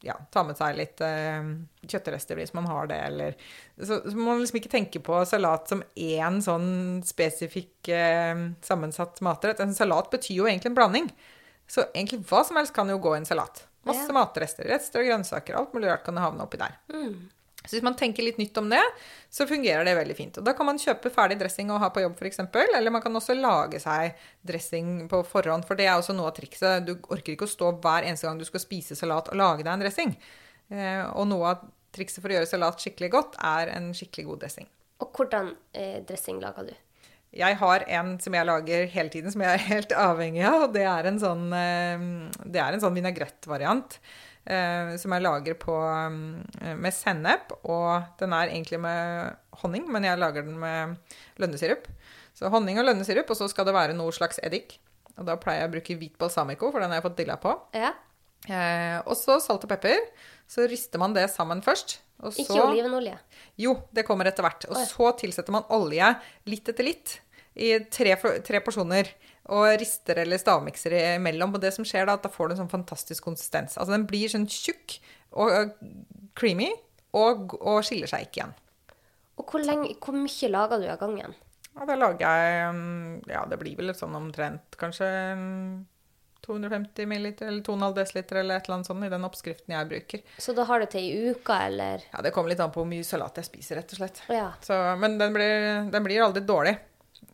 ja, 0.06 0.14
ta 0.30 0.44
med 0.46 0.60
seg 0.60 0.78
litt 0.78 1.02
uh, 1.02 1.48
kjøttrester 1.90 2.38
hvis 2.38 2.54
man 2.54 2.68
har 2.70 2.92
det, 2.92 3.00
eller 3.08 3.34
Så, 3.80 3.98
så 4.06 4.14
må 4.14 4.28
man 4.30 4.44
liksom 4.44 4.60
ikke 4.60 4.74
tenke 4.76 5.02
på 5.02 5.24
salat 5.26 5.74
som 5.74 5.82
én 5.96 6.38
sånn 6.46 7.02
spesifikk 7.08 7.90
uh, 7.90 8.46
sammensatt 8.62 9.24
matrett. 9.26 9.64
En 9.66 9.74
salat 9.74 10.14
betyr 10.14 10.44
jo 10.44 10.52
egentlig 10.52 10.76
en 10.76 10.78
blanding. 10.78 11.10
Så 11.68 11.84
egentlig 11.90 12.22
hva 12.30 12.44
som 12.48 12.62
helst 12.62 12.76
kan 12.76 12.88
jo 12.94 13.02
gå 13.02 13.16
i 13.16 13.20
en 13.24 13.28
salat. 13.28 13.66
Masse 13.90 14.14
matrester, 14.16 14.68
rester 14.70 15.04
og 15.04 15.10
grønnsaker. 15.12 15.58
Alt 15.60 15.76
mulig 15.76 15.90
rart 15.92 16.06
kan 16.06 16.20
havne 16.22 16.46
oppi 16.46 16.60
der. 16.62 16.78
Mm. 16.94 17.28
Så 17.68 17.76
hvis 17.76 17.84
man 17.84 17.98
tenker 18.00 18.24
litt 18.24 18.38
nytt 18.40 18.58
om 18.62 18.70
det, 18.72 18.82
så 19.34 19.48
fungerer 19.48 19.84
det 19.84 19.96
veldig 19.98 20.16
fint. 20.16 20.38
Og 20.40 20.46
da 20.48 20.54
kan 20.56 20.70
man 20.70 20.80
kjøpe 20.80 21.12
ferdig 21.12 21.36
dressing 21.42 21.72
og 21.74 21.82
ha 21.84 21.90
på 21.92 22.04
jobb, 22.04 22.16
f.eks. 22.16 22.40
Eller 22.64 22.94
man 22.94 23.04
kan 23.04 23.20
også 23.20 23.36
lage 23.36 23.82
seg 23.84 24.16
dressing 24.48 25.10
på 25.12 25.20
forhånd, 25.28 25.68
for 25.68 25.80
det 25.80 25.90
er 25.90 25.98
også 25.98 26.16
noe 26.16 26.32
av 26.32 26.38
trikset. 26.38 26.88
Du 26.88 26.96
orker 27.12 27.34
ikke 27.34 27.48
å 27.48 27.52
stå 27.52 27.74
hver 27.84 28.08
eneste 28.08 28.30
gang 28.30 28.40
du 28.40 28.48
skal 28.48 28.64
spise 28.64 28.96
salat 28.96 29.34
og 29.34 29.40
lage 29.40 29.66
deg 29.66 29.74
en 29.74 29.84
dressing. 29.84 30.16
Eh, 30.72 31.04
og 31.12 31.28
noe 31.28 31.52
av 31.52 31.68
trikset 31.96 32.24
for 32.24 32.32
å 32.32 32.38
gjøre 32.38 32.50
salat 32.50 32.84
skikkelig 32.84 33.12
godt, 33.18 33.40
er 33.44 33.74
en 33.76 33.92
skikkelig 33.98 34.30
god 34.30 34.46
dressing. 34.46 34.72
Og 35.04 35.12
hvordan 35.14 35.52
eh, 35.76 36.00
dressing 36.08 36.40
lager 36.44 36.72
du? 36.72 36.76
Jeg 37.38 37.58
har 37.60 37.84
en 38.00 38.16
som 38.22 38.34
jeg 38.34 38.48
lager 38.50 38.88
hele 38.92 39.14
tiden, 39.14 39.32
som 39.34 39.44
jeg 39.46 39.58
er 39.58 39.68
helt 39.72 39.94
avhengig 39.94 40.46
av. 40.48 40.68
Og 40.68 40.74
det 40.74 40.86
er 40.90 41.10
en 41.10 41.20
sånn, 41.22 41.46
eh, 41.54 42.08
det 42.46 42.64
er 42.64 42.74
en 42.74 42.84
sånn 42.84 42.98
vinagrettvariant 42.98 44.00
eh, 44.48 44.96
som 44.98 45.14
jeg 45.14 45.26
lager 45.26 45.58
på, 45.62 45.76
eh, 45.78 46.74
med 46.76 46.96
sennep. 46.96 47.54
Og 47.64 48.18
den 48.20 48.34
er 48.34 48.50
egentlig 48.50 48.82
med 48.82 49.38
honning, 49.62 49.86
men 49.92 50.08
jeg 50.08 50.22
lager 50.22 50.48
den 50.48 50.58
med 50.62 50.98
lønnesirup. 51.42 51.88
Så 52.38 52.52
honning 52.54 52.80
og 52.82 52.90
lønnesirup, 52.90 53.30
og 53.34 53.40
så 53.40 53.48
skal 53.50 53.66
det 53.70 53.78
være 53.78 53.98
noe 53.98 54.14
slags 54.14 54.42
eddik. 54.46 54.80
Og 55.18 55.26
da 55.26 55.38
pleier 55.42 55.64
jeg 55.64 55.72
å 55.72 55.76
bruke 55.78 55.98
hvit 55.98 56.18
balsamico, 56.22 56.70
for 56.72 56.84
den 56.84 56.94
har 56.94 57.02
jeg 57.02 57.08
fått 57.08 57.22
dilla 57.22 57.38
på. 57.42 57.54
Ja. 57.78 57.94
Eh, 58.48 59.00
og 59.02 59.16
så 59.18 59.40
salt 59.44 59.66
og 59.66 59.72
pepper. 59.72 60.04
Så 60.48 60.68
rister 60.70 61.02
man 61.02 61.16
det 61.16 61.26
sammen 61.34 61.64
først. 61.66 62.00
Så, 62.18 62.34
ikke 62.42 62.64
olivenolje? 62.64 63.18
Jo, 63.62 63.76
det 63.94 64.06
kommer 64.08 64.30
etter 64.30 64.46
hvert. 64.46 64.66
Og 64.72 64.78
så 64.90 65.12
tilsetter 65.20 65.54
man 65.54 65.68
olje 65.74 66.14
litt 66.50 66.70
etter 66.72 66.86
litt 66.88 67.18
i 67.58 67.74
tre, 67.94 68.14
tre 68.46 68.62
porsjoner. 68.64 69.10
Og 69.48 69.64
rister 69.80 70.20
eller 70.26 70.40
stavmikser 70.42 70.98
imellom. 71.16 71.54
Og 71.56 71.64
det 71.64 71.72
som 71.76 71.86
skjer 71.88 72.08
da, 72.10 72.18
at 72.18 72.26
da 72.26 72.32
får 72.32 72.50
du 72.50 72.56
en 72.56 72.62
sånn 72.66 72.74
fantastisk 72.74 73.24
konsistens. 73.24 73.78
Altså 73.78 73.96
den 73.96 74.08
blir 74.10 74.32
sånn 74.32 74.48
tjukk 74.52 74.98
og 75.40 75.76
creamy 76.38 76.70
og, 77.16 77.56
og 77.62 77.84
skiller 77.88 78.12
seg 78.12 78.28
ikke 78.28 78.42
igjen. 78.42 78.56
Og 79.38 79.52
hvor, 79.52 79.64
lenge, 79.64 79.94
hvor 80.04 80.18
mye 80.18 80.50
lager 80.52 80.82
du 80.82 80.88
av 80.90 81.00
gangen? 81.02 81.36
Ja, 81.78 81.86
da 81.86 81.98
lager 82.00 82.26
jeg 82.26 82.74
mm, 82.74 83.30
Ja, 83.30 83.44
det 83.50 83.60
blir 83.62 83.78
vel 83.78 83.94
sånn 83.96 84.16
omtrent 84.18 84.78
kanskje 84.82 85.08
250 86.48 87.06
ml 87.10 87.28
eller 87.44 87.62
2,5 87.66 87.94
dl 87.98 88.40
eller 88.40 88.56
et 88.56 88.68
eller 88.68 88.76
annet 88.78 88.90
sånt 88.90 89.06
i 89.06 89.12
den 89.12 89.28
oppskriften 89.28 89.76
jeg 89.76 89.90
bruker. 89.90 90.24
Så 90.42 90.56
da 90.58 90.66
har 90.70 90.82
du 90.82 90.88
til 90.90 91.06
i 91.06 91.32
uka, 91.34 91.60
eller? 91.68 92.06
Ja, 92.14 92.22
det 92.24 92.32
kommer 92.36 92.54
litt 92.54 92.62
an 92.64 92.72
på 92.74 92.82
hvor 92.82 92.90
mye 92.90 93.06
salat 93.06 93.42
jeg 93.42 93.50
spiser, 93.50 93.82
rett 93.82 93.94
og 93.94 94.02
slett. 94.02 94.22
Ja. 94.32 94.52
Så, 94.64 94.78
men 95.02 95.18
den 95.20 95.36
blir, 95.36 95.90
den 95.92 96.08
blir 96.08 96.24
aldri 96.24 96.46
dårlig. 96.48 96.78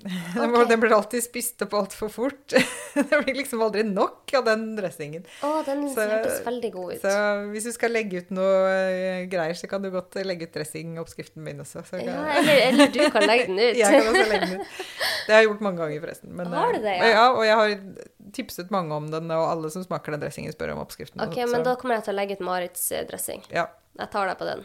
Okay. 0.33 0.65
Den 0.67 0.79
blir 0.79 0.93
alltid 0.95 1.23
spist 1.23 1.61
opp 1.61 1.73
altfor 1.77 2.09
fort. 2.09 2.53
det 2.93 3.19
blir 3.23 3.35
liksom 3.37 3.61
aldri 3.63 3.83
nok 3.87 4.33
av 4.35 4.45
den 4.45 4.65
dressingen. 4.75 5.23
Å, 5.45 5.51
den 5.67 5.85
så, 5.93 6.07
hørtes 6.09 6.41
veldig 6.45 6.71
god 6.73 6.93
ut. 6.93 7.03
Så 7.03 7.13
hvis 7.53 7.67
du 7.69 7.71
skal 7.75 7.93
legge 7.95 8.23
ut 8.23 8.33
noe 8.35 8.57
eh, 8.73 9.21
greier, 9.31 9.55
så 9.57 9.69
kan 9.71 9.83
du 9.85 9.89
godt 9.93 10.17
legge 10.25 10.49
ut 10.49 10.57
dressingoppskriften 10.57 11.43
min 11.45 11.61
også. 11.63 11.85
Kan... 11.87 12.03
Ja, 12.07 12.23
eller, 12.39 12.59
eller, 12.67 12.91
du 12.93 12.99
kan 13.13 13.27
legge 13.29 13.47
den 13.51 13.61
ut. 13.63 13.79
jeg 13.79 13.93
kan 13.95 14.09
også 14.09 14.25
legge 14.33 14.49
den 14.49 14.59
ut. 14.59 14.81
Det 15.23 15.35
har 15.35 15.39
jeg 15.43 15.49
gjort 15.51 15.63
mange 15.69 15.81
ganger, 15.83 16.03
forresten. 16.03 16.35
Men, 16.41 16.51
har 16.57 16.75
du 16.75 16.81
det, 16.83 16.97
ja? 16.99 17.13
ja? 17.13 17.23
Og 17.31 17.47
jeg 17.47 17.61
har 17.61 18.35
tipset 18.35 18.75
mange 18.75 18.99
om 18.99 19.07
den, 19.13 19.31
og 19.31 19.45
alle 19.47 19.71
som 19.73 19.85
smaker 19.85 20.17
den 20.17 20.25
dressingen, 20.25 20.55
spør 20.55 20.75
om 20.75 20.83
oppskriften. 20.83 21.23
Ok, 21.23 21.39
Men 21.47 21.63
da 21.65 21.77
kommer 21.79 21.99
jeg 21.99 22.09
til 22.09 22.15
å 22.15 22.19
legge 22.19 22.39
ut 22.39 22.45
Marits 22.49 22.89
eh, 22.91 23.07
dressing. 23.07 23.45
Ja. 23.53 23.69
Jeg 23.93 24.09
tar 24.09 24.25
deg 24.25 24.39
på 24.39 24.45
den. 24.49 24.63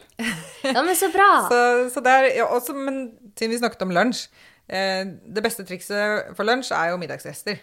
Ja, 0.65 0.81
men 0.81 0.95
så 0.97 1.07
bra! 1.13 1.27
så, 1.51 1.59
så 1.93 2.01
der, 2.01 2.31
ja, 2.33 2.47
også, 2.49 2.73
men 2.73 3.11
siden 3.37 3.53
vi 3.53 3.59
snakket 3.61 3.85
om 3.85 3.93
lunsj 3.93 4.25
Eh, 4.27 4.58
det 4.69 5.41
beste 5.41 5.65
trikset 5.65 6.29
for 6.37 6.45
lunsj 6.45 6.69
er 6.77 6.91
jo 6.91 6.99
middagsrester. 7.01 7.61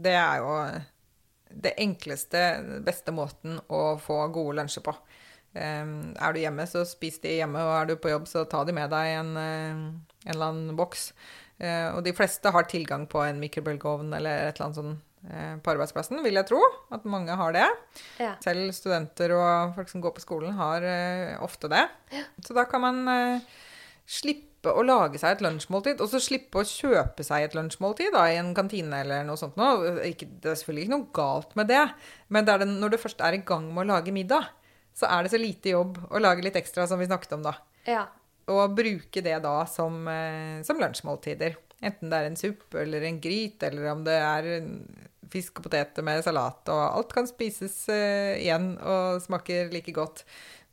Det 0.00 0.14
er 0.14 0.38
jo 0.38 0.52
det 1.50 1.74
enkleste, 1.82 2.40
beste 2.86 3.12
måten 3.14 3.58
å 3.68 3.98
få 4.00 4.22
gode 4.32 4.60
lunsjer 4.60 4.84
på. 4.86 4.94
Eh, 5.58 5.82
er 6.14 6.34
du 6.34 6.40
hjemme, 6.40 6.66
så 6.70 6.84
spis 6.86 7.18
de 7.24 7.40
hjemme, 7.40 7.62
og 7.66 7.74
er 7.74 7.90
du 7.90 7.96
på 7.98 8.12
jobb, 8.12 8.28
så 8.30 8.46
ta 8.48 8.62
de 8.66 8.74
med 8.76 8.90
deg 8.92 9.14
en, 9.18 9.36
eh, 9.36 9.84
en 10.26 10.34
eller 10.34 10.52
annen 10.52 10.76
boks. 10.78 11.12
Og 11.60 11.98
de 12.00 12.14
fleste 12.16 12.48
har 12.48 12.64
tilgang 12.64 13.02
på 13.04 13.20
en 13.20 13.36
mikrobølgeovn 13.36 14.14
eller 14.16 14.46
et 14.46 14.56
eller 14.56 14.70
annet 14.70 14.78
sånt 14.78 15.60
på 15.60 15.72
arbeidsplassen, 15.74 16.22
vil 16.24 16.38
jeg 16.38 16.46
tro. 16.48 16.60
At 16.88 17.04
mange 17.04 17.34
har 17.36 17.52
det. 17.52 17.66
Ja. 18.16 18.30
Selv 18.40 18.72
studenter 18.72 19.34
og 19.36 19.74
folk 19.76 19.90
som 19.92 20.00
går 20.00 20.14
på 20.16 20.22
skolen, 20.24 20.54
har 20.56 20.80
ofte 21.44 21.68
det. 21.68 21.82
Ja. 22.16 22.22
Så 22.40 22.56
da 22.56 22.64
kan 22.64 22.80
man 22.80 23.42
slippe 24.08 24.49
slippe 24.60 24.76
å 24.76 24.84
lage 24.84 25.18
seg 25.18 25.38
et 25.38 25.42
lunsjmåltid, 25.42 26.00
og 26.00 26.08
så 26.10 26.20
slippe 26.20 26.60
å 26.60 26.66
kjøpe 26.68 27.24
seg 27.24 27.44
et 27.46 27.54
lunsjmåltid 27.56 28.12
da, 28.12 28.26
i 28.28 28.36
en 28.36 28.54
kantine 28.54 29.00
eller 29.00 29.24
noe 29.24 29.36
sånt. 29.36 29.56
Noe. 29.56 30.04
Ikke, 30.04 30.26
det 30.28 30.52
er 30.52 30.58
selvfølgelig 30.60 30.84
ikke 30.84 30.96
noe 30.96 31.12
galt 31.16 31.56
med 31.56 31.70
det, 31.70 31.84
men 32.28 32.44
det 32.44 32.58
det, 32.60 32.68
når 32.68 32.92
du 32.92 32.98
først 33.00 33.20
er 33.20 33.38
i 33.38 33.42
gang 33.44 33.70
med 33.72 33.86
å 33.86 33.94
lage 33.94 34.12
middag, 34.12 34.50
så 34.92 35.08
er 35.08 35.24
det 35.24 35.32
så 35.32 35.40
lite 35.40 35.72
jobb 35.72 35.96
å 36.10 36.20
lage 36.20 36.44
litt 36.44 36.58
ekstra, 36.60 36.86
som 36.86 37.00
vi 37.00 37.08
snakket 37.08 37.38
om 37.38 37.46
da. 37.46 37.54
Ja. 37.88 38.04
Og 38.50 38.76
bruke 38.76 39.22
det 39.24 39.38
da 39.40 39.56
som, 39.70 40.02
eh, 40.08 40.60
som 40.66 40.80
lunsjmåltider. 40.80 41.56
Enten 41.80 42.10
det 42.12 42.18
er 42.18 42.28
en 42.28 42.36
suppe 42.36 42.82
eller 42.82 43.06
en 43.08 43.20
gryt, 43.22 43.62
eller 43.64 43.88
om 43.94 44.04
det 44.04 44.18
er 44.20 44.50
fisk 45.30 45.60
og 45.60 45.68
poteter 45.68 46.04
med 46.04 46.20
salat. 46.26 46.60
Og 46.68 46.82
alt 46.84 47.14
kan 47.14 47.28
spises 47.28 47.76
uh, 47.88 48.34
igjen 48.36 48.74
og 48.82 49.22
smaker 49.24 49.70
like 49.72 49.94
godt 49.96 50.24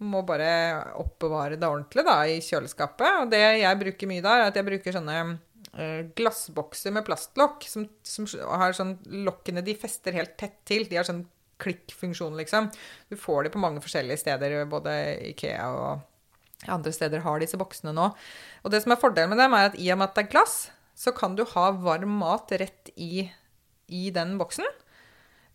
må 0.06 0.22
bare 0.28 0.50
oppbevare 1.02 1.58
det 1.58 1.68
ordentlig 1.68 2.06
da, 2.06 2.18
i 2.30 2.42
kjøleskapet. 2.44 3.24
Og 3.24 3.32
det 3.32 3.42
jeg 3.62 3.80
bruker 3.82 4.12
mye 4.12 4.26
da, 4.26 4.36
er 4.38 4.52
at 4.52 4.60
jeg 4.60 4.68
bruker 4.68 4.96
sånne 4.96 5.16
uh, 5.24 6.02
glassbokser 6.18 6.94
med 6.96 7.08
plastlokk. 7.08 7.66
Som, 7.70 7.88
som, 8.06 8.28
har 8.62 8.78
sånn 8.78 8.98
Lokkene 9.26 9.66
de 9.66 9.78
fester 9.80 10.18
helt 10.18 10.38
tett 10.40 10.60
til. 10.70 10.86
De 10.90 11.00
har 11.00 11.08
sånn 11.08 11.26
klikkfunksjon, 11.64 12.38
liksom. 12.38 12.70
Du 13.10 13.18
får 13.18 13.48
de 13.48 13.56
på 13.56 13.62
mange 13.62 13.82
forskjellige 13.82 14.22
steder, 14.22 14.60
både 14.70 14.94
Ikea 15.32 15.72
og 15.74 16.70
andre 16.74 16.94
steder 16.94 17.22
har 17.26 17.42
disse 17.42 17.58
boksene 17.58 17.94
nå. 17.94 18.10
Og 18.66 18.74
det 18.74 18.82
som 18.84 18.94
er 18.94 19.02
fordelen 19.02 19.34
med 19.34 19.42
dem, 19.42 19.54
er 19.54 19.72
at 19.72 19.78
i 19.78 19.90
og 19.94 20.00
med 20.00 20.10
at 20.10 20.18
det 20.18 20.26
er 20.26 20.34
glass, 20.34 20.58
så 20.98 21.14
kan 21.14 21.36
du 21.38 21.44
ha 21.54 21.70
varm 21.78 22.16
mat 22.22 22.54
rett 22.58 22.92
i, 22.96 23.28
i 23.94 24.10
den 24.14 24.38
boksen. 24.42 24.66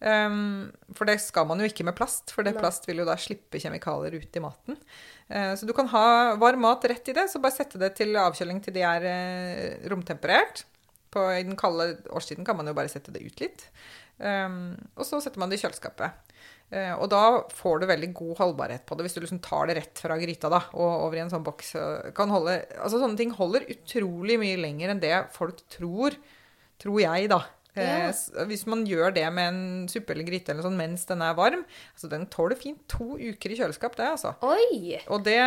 Um, 0.02 0.72
for 0.98 1.06
det 1.06 1.20
skal 1.22 1.46
man 1.46 1.60
jo 1.62 1.68
ikke 1.68 1.84
med 1.86 1.94
plast, 1.94 2.32
for 2.34 2.42
det 2.42 2.56
plast 2.56 2.88
vil 2.88 3.04
jo 3.04 3.06
da 3.06 3.14
slippe 3.20 3.60
kjemikalier 3.62 4.16
ut 4.18 4.38
i 4.38 4.42
maten. 4.42 4.78
Uh, 5.30 5.52
så 5.54 5.68
du 5.68 5.70
kan 5.76 5.86
ha 5.92 6.34
varm 6.42 6.64
mat 6.64 6.82
rett 6.90 7.12
i 7.12 7.14
det, 7.14 7.28
så 7.30 7.38
bare 7.42 7.54
sette 7.54 7.78
det 7.78 7.92
til 8.00 8.18
avkjøling 8.18 8.58
til 8.64 8.74
de 8.74 8.82
er 8.88 9.06
uh, 9.06 9.86
romtemperert. 9.92 10.64
På, 11.12 11.28
I 11.30 11.44
den 11.46 11.54
kalde 11.60 11.92
årstiden 12.10 12.48
kan 12.48 12.58
man 12.58 12.66
jo 12.66 12.74
bare 12.74 12.90
sette 12.90 13.14
det 13.14 13.22
ut 13.22 13.44
litt. 13.44 13.68
Um, 14.18 14.74
og 14.96 15.06
så 15.06 15.22
setter 15.22 15.38
man 15.38 15.52
det 15.52 15.60
i 15.60 15.62
kjøleskapet. 15.62 16.34
Uh, 16.72 16.96
og 16.96 17.06
da 17.14 17.22
får 17.54 17.78
du 17.84 17.88
veldig 17.92 18.10
god 18.18 18.36
holdbarhet 18.42 18.88
på 18.88 18.98
det, 18.98 19.06
hvis 19.06 19.14
du 19.14 19.22
liksom 19.22 19.42
tar 19.44 19.70
det 19.70 19.78
rett 19.78 20.02
fra 20.02 20.18
gryta 20.18 20.50
da, 20.50 20.64
og 20.74 21.06
over 21.06 21.20
i 21.20 21.22
en 21.28 21.30
sånn 21.30 21.46
boks. 21.46 21.76
Kan 22.18 22.34
holde, 22.34 22.58
altså 22.74 22.98
Sånne 22.98 23.22
ting 23.22 23.38
holder 23.38 23.70
utrolig 23.70 24.42
mye 24.42 24.58
lenger 24.66 24.96
enn 24.96 25.04
det 25.04 25.16
folk 25.38 25.62
tror, 25.70 26.18
tror 26.82 27.04
jeg, 27.06 27.30
da. 27.30 27.44
Ja. 27.72 28.10
Eh, 28.10 28.46
hvis 28.50 28.66
man 28.68 28.82
gjør 28.84 29.14
det 29.16 29.24
med 29.32 29.48
en 29.48 29.62
suppe 29.88 30.12
eller 30.12 30.26
gryte 30.28 30.52
eller 30.52 30.66
sånn 30.66 30.76
mens 30.76 31.06
den 31.08 31.22
er 31.24 31.32
varm 31.38 31.62
altså 31.64 32.10
Den 32.12 32.26
tåler 32.28 32.58
fint 32.60 32.82
to 32.90 33.14
uker 33.16 33.54
i 33.54 33.56
kjøleskap, 33.56 33.96
det, 33.96 34.10
altså. 34.12 34.34
Oi! 34.44 34.98
Og 35.08 35.24
det 35.24 35.38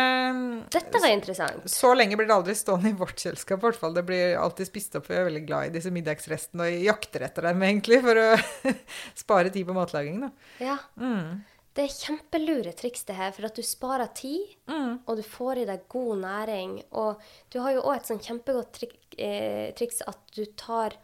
Dette 0.74 1.02
var 1.02 1.12
interessant. 1.14 1.66
Så 1.70 1.92
lenge 1.94 2.18
blir 2.18 2.26
det 2.26 2.34
aldri 2.34 2.56
stående 2.58 2.90
i 2.90 2.98
vårt 2.98 3.22
kjøleskap, 3.22 3.60
i 3.62 3.68
hvert 3.68 3.78
fall. 3.78 3.94
Det 3.94 4.06
blir 4.08 4.38
alltid 4.40 4.70
spist 4.70 4.98
opp. 4.98 5.06
Vi 5.10 5.18
er 5.18 5.28
veldig 5.28 5.44
glad 5.46 5.68
i 5.68 5.74
disse 5.78 5.92
middagsrestene 5.94 6.66
og 6.66 6.86
jakter 6.88 7.26
etter 7.28 7.46
dem, 7.46 7.62
egentlig, 7.66 8.00
for 8.04 8.22
å 8.22 8.72
spare 9.22 9.52
tid 9.54 9.68
på 9.68 9.76
matlaging, 9.76 10.24
da. 10.26 10.32
Ja. 10.62 10.80
Mm. 10.98 11.44
Det 11.76 11.84
er 11.84 11.92
kjempelure 11.92 12.72
triks, 12.72 13.02
det 13.04 13.18
her, 13.18 13.34
for 13.36 13.46
at 13.50 13.58
du 13.58 13.60
sparer 13.66 14.08
tid, 14.16 14.54
og 14.72 15.18
du 15.18 15.20
får 15.20 15.60
i 15.60 15.66
deg 15.68 15.82
god 15.92 16.22
næring. 16.22 16.78
Og 16.96 17.20
du 17.52 17.58
har 17.60 17.74
jo 17.76 17.82
òg 17.84 17.98
et 17.98 18.08
sånn 18.08 18.22
kjempegodt 18.24 18.70
trik, 18.78 18.96
eh, 19.20 19.74
triks 19.76 20.00
at 20.08 20.22
du 20.32 20.46
tar 20.56 20.96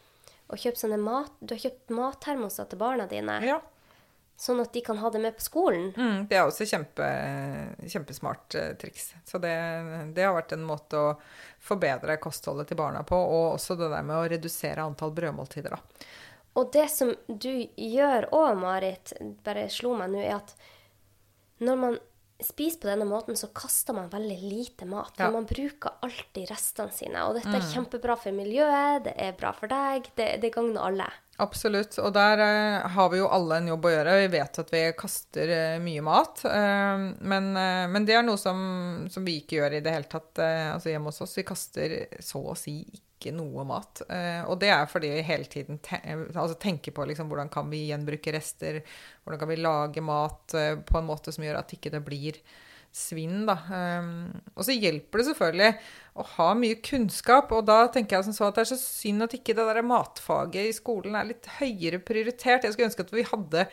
og 0.52 0.60
kjøpt 0.60 0.82
sånne 0.84 0.98
mat... 1.00 1.32
Du 1.40 1.54
har 1.56 1.62
kjøpt 1.64 1.92
mattermoser 1.96 2.68
til 2.70 2.78
barna 2.82 3.06
dine, 3.10 3.38
Ja. 3.46 3.58
sånn 4.42 4.60
at 4.62 4.72
de 4.74 4.80
kan 4.84 4.98
ha 5.00 5.10
det 5.14 5.20
med 5.22 5.36
på 5.38 5.44
skolen. 5.44 5.92
Mm, 5.96 6.26
det 6.28 6.36
er 6.36 6.44
også 6.48 6.66
kjempe, 6.68 7.06
kjempesmart 7.88 8.54
eh, 8.58 8.72
triks. 8.80 9.12
Så 9.28 9.38
det, 9.42 9.52
det 10.16 10.24
har 10.26 10.34
vært 10.36 10.52
en 10.56 10.64
måte 10.66 10.98
å 10.98 11.12
forbedre 11.62 12.16
kostholdet 12.22 12.68
til 12.72 12.76
barna 12.80 13.04
på, 13.06 13.16
og 13.16 13.54
også 13.56 13.76
det 13.78 13.88
der 13.92 14.02
med 14.06 14.16
å 14.18 14.28
redusere 14.32 14.82
antall 14.84 15.12
brødmåltider, 15.16 15.76
da. 15.76 16.06
Og 16.60 16.68
det 16.74 16.88
som 16.92 17.14
du 17.28 17.52
gjør 17.80 18.26
òg, 18.36 18.56
Marit, 18.60 19.14
bare 19.46 19.68
slo 19.72 19.94
meg 19.96 20.10
nå, 20.12 20.20
er 20.20 20.34
at 20.42 20.50
når 21.64 21.78
man 21.80 21.94
spiser 22.46 22.82
på 22.82 22.90
denne 22.90 23.06
måten, 23.08 23.36
så 23.38 23.48
kaster 23.54 23.96
man 23.96 24.10
veldig 24.12 24.38
lite 24.42 24.86
mat. 24.88 25.14
Ja. 25.18 25.30
man 25.30 25.46
bruker 25.48 25.98
alltid 26.02 26.50
restene 26.50 26.92
sine. 26.94 27.26
Og 27.28 27.38
dette 27.38 27.52
er 27.56 27.68
kjempebra 27.72 28.16
for 28.18 28.34
miljøet, 28.36 29.04
det 29.06 29.14
er 29.16 29.36
bra 29.38 29.52
for 29.56 29.70
deg, 29.72 30.08
det, 30.18 30.28
det 30.42 30.52
gagner 30.54 30.82
alle. 30.88 31.08
Absolutt. 31.42 31.96
Og 32.02 32.12
der 32.14 32.42
eh, 32.44 32.88
har 32.94 33.08
vi 33.10 33.18
jo 33.22 33.28
alle 33.32 33.56
en 33.62 33.70
jobb 33.72 33.86
å 33.88 33.92
gjøre. 33.94 34.16
Vi 34.20 34.32
vet 34.34 34.58
at 34.62 34.72
vi 34.74 34.82
kaster 34.98 35.54
eh, 35.56 35.78
mye 35.82 36.02
mat. 36.04 36.44
eh, 36.46 37.06
men, 37.32 37.48
eh, 37.56 37.86
men 37.90 38.04
det 38.08 38.18
er 38.18 38.26
noe 38.26 38.38
som, 38.40 38.60
som 39.10 39.24
vi 39.26 39.38
ikke 39.40 39.58
gjør 39.62 39.78
i 39.78 39.80
det 39.84 39.94
hele 39.96 40.10
tatt 40.12 40.42
eh, 40.44 40.68
altså 40.74 40.92
hjemme 40.92 41.10
hos 41.10 41.22
oss. 41.24 41.38
Vi 41.40 41.46
kaster 41.48 41.96
så 42.22 42.44
å 42.52 42.58
si 42.58 42.82
ikke 42.84 43.11
noe 43.30 43.62
mat. 43.68 44.02
Eh, 44.10 44.42
og 44.50 44.58
det 44.62 44.72
er 44.74 44.90
fordi 44.90 45.12
vi 45.14 45.22
hele 45.28 45.46
tiden 45.50 45.78
te 45.84 46.00
altså 46.02 46.58
tenker 46.58 46.96
på 46.96 47.06
liksom, 47.06 47.30
hvordan 47.30 47.52
kan 47.52 47.70
vi 47.70 47.86
gjenbruke 47.92 48.34
rester. 48.34 48.80
Hvordan 49.22 49.44
kan 49.44 49.52
vi 49.52 49.60
lage 49.60 50.04
mat 50.04 50.58
eh, 50.58 50.74
på 50.82 50.98
en 50.98 51.06
måte 51.06 51.34
som 51.34 51.46
gjør 51.46 51.60
at 51.62 51.76
ikke 51.78 51.94
det 51.94 52.02
blir 52.06 52.42
svinn, 52.92 53.46
da. 53.48 53.56
Um, 53.72 54.28
og 54.52 54.66
så 54.66 54.74
hjelper 54.76 55.22
det 55.22 55.26
selvfølgelig 55.30 55.70
å 56.20 56.26
ha 56.34 56.48
mye 56.58 56.76
kunnskap, 56.84 57.52
og 57.56 57.64
da 57.70 57.86
tenker 57.92 58.18
jeg 58.18 58.28
som 58.28 58.36
så 58.36 58.50
at 58.50 58.58
det 58.58 58.66
er 58.66 58.72
så 58.74 58.80
synd 58.82 59.24
at 59.24 59.36
ikke 59.38 59.56
det 59.56 59.64
der 59.64 59.80
matfaget 59.86 60.68
i 60.68 60.76
skolen 60.76 61.16
er 61.16 61.30
litt 61.30 61.48
høyere 61.56 62.02
prioritert. 62.04 62.66
Jeg 62.66 62.76
skulle 62.76 62.90
ønske 62.90 63.06
at 63.06 63.14
vi 63.16 63.28
hadde 63.30 63.66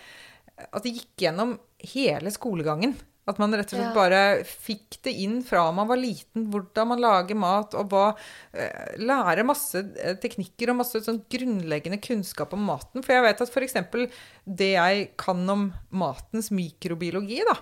At 0.60 0.84
det 0.84 0.92
gikk 0.92 1.24
gjennom 1.24 1.54
hele 1.94 2.32
skolegangen. 2.36 2.98
At 3.30 3.38
man 3.42 3.54
rett 3.54 3.70
og 3.70 3.78
slett 3.78 3.92
Ja. 3.92 3.96
bare 3.96 4.22
fikk 4.48 4.98
det 5.06 5.14
inn 5.22 5.40
fra 5.46 5.68
man 5.76 5.88
var 5.90 6.00
liten, 6.02 6.48
hvordan 6.50 6.90
man 6.90 7.04
lager 7.04 7.38
mat, 7.38 7.76
og 7.78 7.92
hva 7.94 8.06
eh, 8.54 8.96
Lære 8.98 9.46
masse 9.46 9.84
eh, 10.02 10.16
teknikker 10.20 10.72
og 10.74 10.80
masse 10.82 11.02
sånn 11.06 11.22
grunnleggende 11.30 12.02
kunnskap 12.02 12.56
om 12.58 12.66
maten. 12.66 13.06
For 13.06 13.14
jeg 13.14 13.28
vet 13.28 13.44
at 13.46 13.54
f.eks. 13.54 13.78
det 14.50 14.72
jeg 14.74 15.04
kan 15.20 15.42
om 15.52 15.68
matens 15.94 16.50
mikrobiologi, 16.54 17.38
da, 17.46 17.56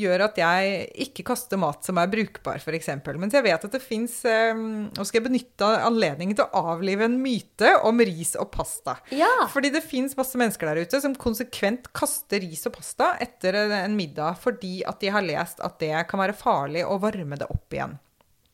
gjør 0.00 0.24
at 0.24 0.40
jeg 0.40 0.86
ikke 1.04 1.24
kaster 1.30 1.60
mat 1.60 1.84
som 1.84 2.00
er 2.00 2.10
brukbar, 2.12 2.60
f.eks. 2.62 2.88
Mens 3.20 3.36
jeg 3.36 3.44
vet 3.44 3.66
at 3.68 3.76
det 3.76 3.82
fins 3.84 4.16
eh, 4.28 4.56
Nå 4.56 5.04
skal 5.06 5.20
jeg 5.20 5.26
benytte 5.28 5.68
anledningen 5.84 6.38
til 6.38 6.46
å 6.48 6.64
avlive 6.74 7.06
en 7.06 7.18
myte 7.20 7.74
om 7.86 8.00
ris 8.00 8.32
og 8.40 8.50
pasta. 8.54 8.96
Ja! 9.14 9.30
Fordi 9.52 9.72
det 9.74 9.84
fins 9.84 10.16
masse 10.18 10.40
mennesker 10.40 10.70
der 10.70 10.84
ute 10.84 11.02
som 11.02 11.16
konsekvent 11.18 11.90
kaster 11.96 12.42
ris 12.42 12.64
og 12.70 12.78
pasta 12.78 13.14
etter 13.20 13.60
en 13.84 13.96
middag 13.98 14.40
fordi 14.40 14.80
at 14.88 15.00
de 15.02 15.12
har 15.12 15.26
lest 15.26 15.60
at 15.64 15.80
det 15.82 15.94
kan 16.08 16.22
være 16.22 16.36
farlig 16.36 16.86
å 16.88 16.98
varme 17.02 17.38
det 17.40 17.50
opp 17.52 17.76
igjen. 17.76 17.98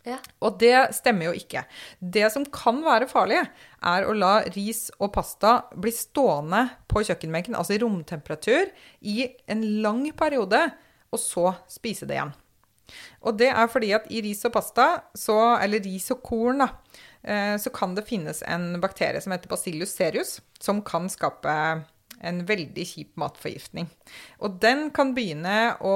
Ja. 0.07 0.21
Og 0.45 0.59
det 0.61 0.75
stemmer 0.95 1.31
jo 1.31 1.35
ikke. 1.37 1.65
Det 1.99 2.29
som 2.33 2.47
kan 2.55 2.79
være 2.85 3.09
farlig, 3.11 3.43
er 3.87 4.07
å 4.07 4.15
la 4.15 4.39
ris 4.55 4.87
og 5.01 5.11
pasta 5.17 5.59
bli 5.75 5.93
stående 5.95 6.63
på 6.91 7.03
kjøkkenbenken, 7.09 7.57
altså 7.59 7.75
i 7.77 7.81
romtemperatur, 7.83 8.71
i 9.03 9.27
en 9.51 9.65
lang 9.83 10.05
periode, 10.19 10.63
og 11.11 11.23
så 11.23 11.53
spise 11.71 12.07
det 12.07 12.21
igjen. 12.21 12.35
Og 13.27 13.35
det 13.41 13.51
er 13.51 13.67
fordi 13.71 13.91
at 13.97 14.07
i 14.15 14.23
ris 14.23 14.45
og 14.47 14.55
pasta, 14.55 14.87
så, 15.19 15.37
eller 15.59 15.83
ris 15.83 16.07
og 16.15 16.23
korn, 16.27 16.63
da, 16.63 16.71
eh, 17.27 17.57
så 17.59 17.73
kan 17.75 17.97
det 17.99 18.07
finnes 18.07 18.45
en 18.47 18.77
bakterie 18.83 19.23
som 19.23 19.35
heter 19.35 19.51
Bacillus 19.51 19.95
serius, 19.97 20.39
som 20.63 20.85
kan 20.87 21.11
skape 21.11 21.57
en 22.29 22.43
veldig 22.49 22.85
kjip 22.87 23.17
matforgiftning. 23.21 23.89
Og 24.45 24.59
den 24.63 24.89
kan 24.95 25.15
begynne 25.17 25.77
å 25.85 25.95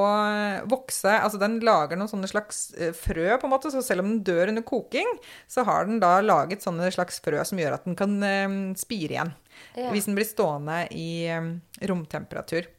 vokse 0.71 1.13
Altså 1.21 1.41
den 1.41 1.59
lager 1.65 1.99
noen 1.99 2.11
sånne 2.11 2.31
slags 2.31 2.71
eh, 2.79 2.95
frø, 2.97 3.29
på 3.37 3.49
en 3.49 3.53
måte, 3.53 3.73
så 3.73 3.83
selv 3.85 4.05
om 4.05 4.13
den 4.13 4.25
dør 4.27 4.53
under 4.53 4.65
koking, 4.67 5.09
så 5.51 5.65
har 5.69 5.87
den 5.89 6.01
da 6.03 6.17
laget 6.25 6.65
sånne 6.65 6.91
slags 6.95 7.21
frø 7.25 7.43
som 7.47 7.61
gjør 7.61 7.79
at 7.79 7.87
den 7.89 7.99
kan 7.99 8.17
eh, 8.27 8.59
spire 8.81 9.17
igjen. 9.17 9.33
Ja. 9.77 9.91
Hvis 9.93 10.09
den 10.09 10.17
blir 10.19 10.29
stående 10.29 10.85
i 10.97 11.11
eh, 11.31 11.51
romtemperatur. 11.91 12.71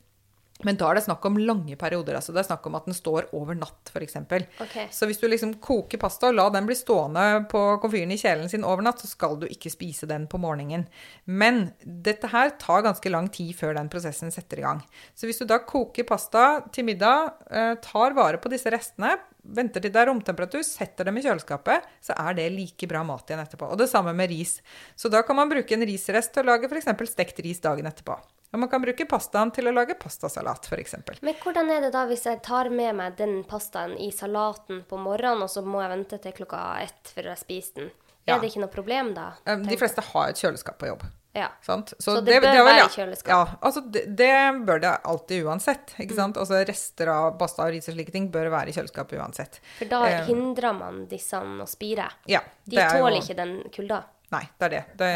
Men 0.67 0.77
da 0.79 0.89
er 0.91 0.99
det 0.99 1.05
snakk 1.05 1.25
om 1.25 1.39
lange 1.41 1.75
perioder. 1.79 2.17
altså 2.17 2.33
Det 2.33 2.43
er 2.43 2.49
snakk 2.49 2.67
om 2.69 2.77
at 2.77 2.87
den 2.89 2.97
står 2.97 3.29
over 3.37 3.57
natt, 3.57 3.91
f.eks. 3.91 4.17
Okay. 4.21 4.87
Så 4.93 5.09
hvis 5.09 5.21
du 5.21 5.27
liksom 5.27 5.55
koker 5.63 6.01
pasta 6.01 6.29
og 6.29 6.37
la 6.37 6.47
den 6.53 6.67
bli 6.69 6.77
stående 6.77 7.45
på 7.51 7.63
komfyren 7.83 8.13
i 8.13 8.19
kjelen 8.21 8.49
sin 8.51 8.65
over 8.67 8.85
natt, 8.85 9.01
så 9.01 9.09
skal 9.09 9.39
du 9.41 9.47
ikke 9.49 9.73
spise 9.73 10.09
den 10.09 10.27
på 10.31 10.39
morgenen. 10.41 10.87
Men 11.25 11.71
dette 11.81 12.29
her 12.31 12.53
tar 12.61 12.85
ganske 12.85 13.13
lang 13.13 13.29
tid 13.33 13.55
før 13.57 13.75
den 13.77 13.89
prosessen 13.91 14.33
setter 14.33 14.61
i 14.61 14.65
gang. 14.67 14.83
Så 15.15 15.29
hvis 15.29 15.41
du 15.41 15.47
da 15.49 15.61
koker 15.65 16.07
pasta 16.07 16.45
til 16.73 16.87
middag, 16.89 17.33
eh, 17.49 17.75
tar 17.81 18.17
vare 18.17 18.41
på 18.41 18.51
disse 18.51 18.71
restene, 18.73 19.15
venter 19.41 19.81
til 19.81 19.93
det 19.93 20.01
er 20.01 20.09
romtemperatur, 20.11 20.61
setter 20.65 21.07
dem 21.07 21.17
i 21.17 21.23
kjøleskapet, 21.25 21.87
så 22.03 22.17
er 22.19 22.37
det 22.37 22.51
like 22.53 22.89
bra 22.89 23.01
mat 23.07 23.29
igjen 23.29 23.41
etterpå. 23.41 23.71
Og 23.73 23.79
det 23.81 23.89
samme 23.89 24.13
med 24.13 24.29
ris. 24.29 24.59
Så 24.95 25.09
da 25.09 25.23
kan 25.25 25.39
man 25.39 25.49
bruke 25.49 25.75
en 25.75 25.87
risrest 25.87 26.33
til 26.35 26.45
å 26.45 26.53
lage 26.53 26.69
f.eks. 26.69 26.91
stekt 27.09 27.41
ris 27.45 27.63
dagen 27.63 27.89
etterpå. 27.89 28.19
Og 28.51 28.59
man 28.59 28.67
kan 28.69 28.81
bruke 28.83 29.05
pastaen 29.07 29.51
til 29.55 29.69
å 29.69 29.71
lage 29.71 29.95
pastasalat, 29.95 30.65
f.eks. 30.67 30.95
Men 31.23 31.37
hvordan 31.39 31.69
er 31.71 31.85
det 31.85 31.93
da 31.95 32.03
hvis 32.09 32.25
jeg 32.27 32.41
tar 32.43 32.67
med 32.69 32.97
meg 32.99 33.15
den 33.17 33.43
pastaen 33.47 33.93
i 33.97 34.09
salaten 34.11 34.83
på 34.89 34.99
morgenen, 34.99 35.45
og 35.45 35.49
så 35.53 35.63
må 35.63 35.79
jeg 35.85 35.93
vente 35.93 36.19
til 36.19 36.35
klokka 36.41 36.59
ett 36.83 37.13
før 37.15 37.31
jeg 37.31 37.37
spiser 37.45 37.79
den? 37.79 37.91
Ja. 38.27 38.35
Er 38.35 38.43
det 38.43 38.51
ikke 38.51 38.61
noe 38.61 38.69
problem 38.73 39.13
da? 39.15 39.29
De 39.47 39.77
fleste 39.79 40.03
har 40.11 40.29
et 40.29 40.37
kjøleskap 40.37 40.77
på 40.83 40.91
jobb. 40.91 41.07
Ja. 41.33 41.47
Sant? 41.63 41.93
Så 41.97 42.17
det 42.19 42.41
bør 42.43 42.51
det, 42.51 42.63
være 42.67 42.75
ja, 42.81 42.85
i 42.85 42.91
kjøleskap? 42.91 43.31
Ja, 43.31 43.55
altså 43.63 43.81
det, 43.87 44.01
det 44.19 44.31
bør 44.67 44.81
det 44.83 44.91
alltid 45.07 45.45
uansett. 45.47 45.93
Mm. 45.95 46.01
ikke 46.03 46.17
sant? 46.19 46.37
Altså 46.37 46.59
Rester 46.67 47.07
av 47.13 47.37
pasta 47.39 47.63
og 47.65 47.71
ris 47.71 47.87
og 47.87 47.95
slike 47.95 48.11
ting 48.11 48.27
bør 48.33 48.49
være 48.51 48.69
i 48.69 48.75
kjøleskapet 48.75 49.15
uansett. 49.17 49.61
For 49.79 49.87
da 49.89 50.01
Eh, 50.11 50.25
hindrer 50.27 50.75
man 50.75 51.05
disse 51.07 51.39
å 51.39 51.65
spire. 51.71 52.09
Ja, 52.27 52.43
De 52.67 52.75
det 52.75 52.83
er 52.83 52.97
jo- 52.99 53.05
tåler 53.07 53.21
ikke 53.23 53.35
den 53.39 53.55
kulda. 53.71 54.03
Nei, 54.31 54.45
det 54.59 54.67
er 54.67 54.71
det. 54.71 54.81
det. 54.99 55.09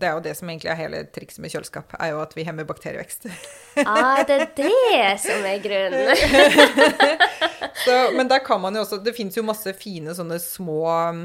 Det 0.00 0.08
er 0.08 0.14
jo 0.16 0.22
det 0.24 0.32
som 0.38 0.48
egentlig 0.48 0.70
er 0.72 0.78
hele 0.78 1.02
trikset 1.12 1.42
med 1.44 1.52
kjøleskap, 1.52 1.92
er 2.00 2.14
jo 2.14 2.22
at 2.22 2.32
vi 2.36 2.46
hemmer 2.48 2.64
bakterievekst. 2.68 3.28
Ah, 3.84 4.22
det 4.24 4.38
er 4.40 4.46
det 4.56 5.20
som 5.20 5.44
er 5.44 5.58
grunnen. 5.60 6.14
Så, 7.82 7.94
men 8.14 8.28
der 8.30 8.38
kan 8.44 8.60
man 8.62 8.76
jo 8.76 8.84
også 8.84 9.00
Det 9.02 9.12
fins 9.16 9.34
jo 9.34 9.42
masse 9.46 9.72
fine 9.74 10.12
sånne 10.14 10.36
små 10.42 10.84
um, 11.10 11.22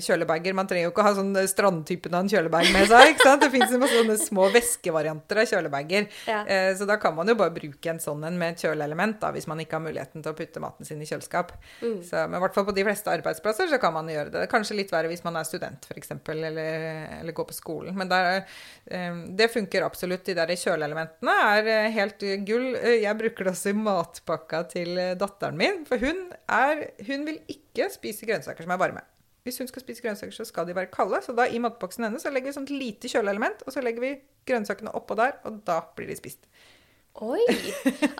kjølebager. 0.00 0.54
Man 0.56 0.68
trenger 0.70 0.86
jo 0.88 0.92
ikke 0.94 1.04
ha 1.04 1.12
sånn 1.18 1.34
strandtypen 1.50 2.14
av 2.16 2.24
en 2.24 2.30
kjølebag 2.32 2.70
med 2.72 2.86
seg. 2.88 3.10
ikke 3.12 3.26
sant? 3.26 3.42
Det 3.44 3.50
fins 3.52 3.74
masse 3.80 3.98
sånne 3.98 4.16
små 4.20 4.46
væskevarianter 4.54 5.42
av 5.42 5.50
kjølebager. 5.50 6.06
Ja. 6.30 6.40
Eh, 6.48 6.70
så 6.78 6.86
da 6.88 6.96
kan 7.02 7.14
man 7.18 7.28
jo 7.28 7.36
bare 7.38 7.52
bruke 7.54 7.92
en 7.92 8.00
sånn 8.02 8.24
en 8.26 8.38
med 8.40 8.54
et 8.56 8.64
kjøleelement, 8.64 9.18
da, 9.20 9.30
hvis 9.34 9.48
man 9.50 9.60
ikke 9.60 9.76
har 9.78 9.84
muligheten 9.84 10.24
til 10.24 10.32
å 10.32 10.38
putte 10.38 10.62
maten 10.64 10.88
sin 10.88 11.02
i 11.04 11.08
kjøleskap. 11.08 11.52
Mm. 11.82 11.98
Så, 12.06 12.24
men 12.30 12.38
i 12.38 12.42
hvert 12.46 12.56
fall 12.56 12.66
på 12.70 12.74
de 12.76 12.86
fleste 12.88 13.12
arbeidsplasser 13.12 13.68
så 13.70 13.80
kan 13.82 13.94
man 13.96 14.08
gjøre 14.10 14.32
det. 14.38 14.46
Kanskje 14.52 14.78
litt 14.80 14.92
verre 14.94 15.10
hvis 15.12 15.24
man 15.26 15.36
er 15.40 15.48
student, 15.48 15.84
f.eks., 15.90 16.14
eller, 16.30 16.60
eller 17.20 17.36
går 17.36 17.50
på 17.50 17.56
skolen. 17.58 17.96
Men 17.98 18.08
der, 18.10 18.42
eh, 18.88 19.20
det 19.36 19.50
funker 19.52 19.84
absolutt. 19.86 20.24
De 20.30 20.38
der 20.38 20.54
kjøleelementene 20.56 21.36
er 21.52 21.70
eh, 21.76 21.90
helt 21.98 22.24
gull. 22.48 22.70
Eh, 22.80 23.00
Jeg 23.04 23.18
bruker 23.20 23.44
det 23.50 23.54
også 23.54 23.74
i 23.74 23.78
matpakka 23.78 24.64
til 24.72 24.96
eh, 24.96 25.14
datteren 25.20 25.58
min. 25.60 25.82
For 25.90 25.98
hun, 25.98 26.28
er, 26.46 26.84
hun 27.08 27.24
vil 27.26 27.40
ikke 27.50 27.88
spise 27.90 28.28
grønnsaker 28.28 28.66
som 28.66 28.74
er 28.76 28.80
varme. 28.80 29.02
Hvis 29.46 29.58
hun 29.58 29.70
skal 29.70 29.82
spise 29.82 30.04
grønnsaker, 30.04 30.34
så 30.36 30.44
skal 30.46 30.68
de 30.68 30.76
være 30.76 30.92
kalde. 30.92 31.18
Så 31.24 31.34
da 31.34 31.48
i 31.48 31.58
matboksen 31.62 32.06
hennes 32.06 32.22
så 32.22 32.30
legger 32.30 32.52
vi 32.52 32.58
sånt 32.58 32.70
lite 32.70 33.10
kjøleelement, 33.10 33.64
og 33.66 33.74
så 33.74 33.82
legger 33.82 34.04
vi 34.04 34.12
grønnsakene 34.46 34.92
oppå 34.94 35.16
der, 35.18 35.40
og 35.48 35.62
da 35.66 35.80
blir 35.96 36.10
de 36.12 36.18
spist. 36.18 36.46
Oi! 37.18 37.42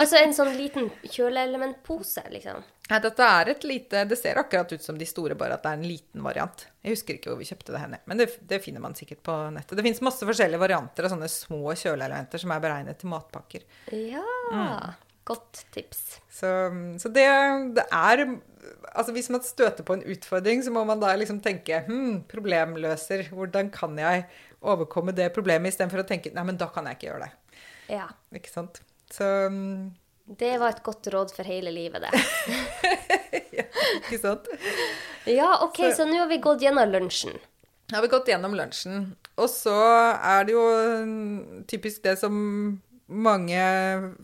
Altså 0.00 0.18
en 0.18 0.32
sånn 0.34 0.50
liten 0.56 0.88
kjøleelementpose, 1.06 2.24
liksom. 2.32 2.64
Nei, 2.90 2.98
dette 3.04 3.26
er 3.38 3.50
et 3.52 3.64
lite 3.68 4.00
Det 4.10 4.16
ser 4.18 4.40
akkurat 4.40 4.72
ut 4.72 4.82
som 4.82 4.96
de 4.98 5.06
store, 5.06 5.36
bare 5.38 5.54
at 5.54 5.62
det 5.62 5.70
er 5.70 5.78
en 5.78 5.86
liten 5.86 6.24
variant. 6.26 6.64
Jeg 6.82 6.96
husker 6.96 7.16
ikke 7.16 7.30
hvor 7.30 7.38
vi 7.38 7.46
kjøpte 7.46 7.74
det 7.76 7.82
henne, 7.84 8.00
men 8.10 8.18
det, 8.18 8.26
det 8.50 8.58
finner 8.64 8.82
man 8.82 8.96
sikkert 8.98 9.22
på 9.26 9.36
nettet. 9.54 9.76
Det 9.78 9.84
fins 9.86 10.02
masse 10.04 10.26
forskjellige 10.26 10.62
varianter 10.62 11.06
av 11.06 11.14
sånne 11.14 11.30
små 11.30 11.76
kjøleelementer 11.76 12.42
som 12.42 12.56
er 12.56 12.64
beregnet 12.64 12.98
til 12.98 13.12
matpakker. 13.12 13.68
Ja. 13.94 14.24
Mm. 14.50 15.06
Godt 15.30 15.64
tips. 15.74 16.04
Så, 16.26 16.48
så 16.98 17.10
det, 17.12 17.26
det 17.76 17.86
er 17.86 18.24
Altså 18.90 19.12
hvis 19.14 19.30
man 19.30 19.42
støter 19.44 19.86
på 19.86 19.94
en 19.96 20.02
utfordring, 20.10 20.62
så 20.64 20.72
må 20.74 20.82
man 20.84 21.00
da 21.00 21.12
liksom 21.16 21.38
tenke 21.44 21.84
hm, 21.86 22.24
problemløser. 22.28 23.28
Hvordan 23.32 23.70
kan 23.72 23.94
jeg 23.98 24.24
overkomme 24.60 25.14
det 25.16 25.30
problemet, 25.36 25.72
istedenfor 25.72 26.02
å 26.02 26.08
tenke 26.08 26.32
nei, 26.34 26.44
men 26.48 26.58
da 26.60 26.68
kan 26.72 26.88
jeg 26.88 26.98
ikke 26.98 27.08
gjøre 27.08 27.28
det. 27.28 27.60
Ja. 27.94 28.08
Ikke 28.36 28.52
sant. 28.52 28.82
Så 29.10 29.26
mm, 29.50 29.92
Det 30.40 30.52
var 30.60 30.74
et 30.74 30.82
godt 30.86 31.08
råd 31.14 31.32
for 31.36 31.48
hele 31.48 31.72
livet, 31.74 32.04
det. 32.04 32.10
ja, 33.60 33.66
ikke 34.02 34.20
sant. 34.20 34.50
Ja, 35.30 35.54
OK, 35.64 35.80
så 35.96 36.06
nå 36.08 36.20
har 36.20 36.28
vi 36.30 36.42
gått 36.42 36.66
gjennom 36.66 36.92
lunsjen. 36.92 37.38
Nå 37.90 37.98
har 37.98 38.04
vi 38.04 38.12
gått 38.12 38.28
gjennom 38.30 38.54
lunsjen. 38.54 39.10
Og 39.40 39.48
så 39.50 39.74
er 40.14 40.46
det 40.46 40.54
jo 40.54 40.66
mm, 41.06 41.64
typisk 41.70 42.04
det 42.04 42.18
som 42.20 42.36
mange 43.10 43.60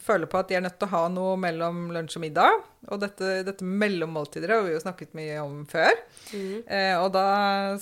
føler 0.02 0.28
på 0.30 0.38
at 0.38 0.48
de 0.50 0.56
er 0.58 0.62
nødt 0.64 0.76
til 0.78 0.86
å 0.86 0.94
ha 0.94 1.02
noe 1.10 1.34
mellom 1.40 1.88
lunsj 1.94 2.18
og 2.18 2.22
middag. 2.22 2.64
Og 2.86 3.00
dette, 3.02 3.40
dette 3.46 3.66
mellommåltider 3.66 4.52
har 4.54 4.62
vi 4.62 4.74
jo 4.76 4.82
snakket 4.82 5.16
mye 5.18 5.40
om 5.42 5.64
før. 5.66 5.90
Mm. 6.30 6.60
Eh, 6.62 6.94
og 7.00 7.08
da, 7.16 7.24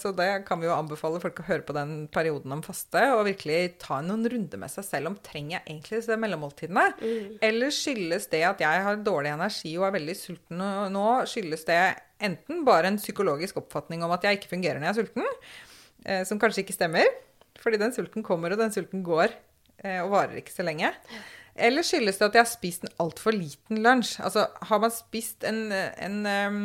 så 0.01 0.15
det 0.17 0.31
kan 0.49 0.63
vi 0.63 0.69
jo 0.69 0.77
anbefale 0.77 1.21
folk 1.21 1.43
å 1.43 1.47
høre 1.49 1.67
på 1.67 1.77
den 1.77 1.93
perioden 2.15 2.55
om 2.57 2.63
faste, 2.65 3.03
og 3.13 3.27
virkelig 3.29 3.75
ta 3.85 4.01
noen 4.05 4.25
runder 4.33 4.63
med 4.63 4.73
seg 4.73 4.89
selv 4.89 5.13
om 5.13 5.19
trenger 5.27 5.59
jeg 5.59 5.65
egentlig 5.67 6.01
disse 6.01 6.19
mellommåltidene. 6.25 6.87
Mm. 7.03 7.37
Eller 7.51 7.77
skyldes 7.77 8.31
det 8.33 8.45
at 8.49 8.65
jeg 8.65 8.89
har 8.89 9.05
dårlig 9.05 9.35
energi 9.35 9.77
og 9.77 9.89
er 9.91 9.97
veldig 9.99 10.17
sulten 10.19 10.67
nå, 10.95 11.07
skyldes 11.29 11.69
det 11.69 11.81
enten 12.25 12.65
bare 12.65 12.89
en 12.89 13.01
psykologisk 13.01 13.59
oppfatning 13.61 14.05
om 14.07 14.13
at 14.15 14.25
jeg 14.25 14.39
ikke 14.41 14.55
fungerer 14.55 14.81
når 14.81 14.89
jeg 14.89 14.95
er 14.95 15.03
sulten, 15.03 15.49
eh, 16.07 16.25
som 16.29 16.41
kanskje 16.41 16.65
ikke 16.65 16.79
stemmer. 16.79 17.13
Fordi 17.61 17.79
den 17.81 17.93
sulten 17.95 18.25
kommer, 18.25 18.53
og 18.53 18.61
den 18.61 18.73
sulten 18.75 19.05
går. 19.07 19.33
Eh, 19.85 20.01
og 20.03 20.13
varer 20.15 20.41
ikke 20.41 20.55
så 20.55 20.67
lenge. 20.67 20.91
Eller 21.55 21.87
skyldes 21.87 22.19
det 22.19 22.27
at 22.27 22.39
jeg 22.39 22.47
har 22.47 22.51
spist 22.51 22.87
en 22.87 22.95
altfor 23.05 23.37
liten 23.37 23.83
lunsj? 23.85 24.17
Altså, 24.27 24.49
har 24.71 24.81
man 24.83 24.95
spist 24.95 25.47
en, 25.47 25.69
en 25.73 26.17
um, 26.27 26.65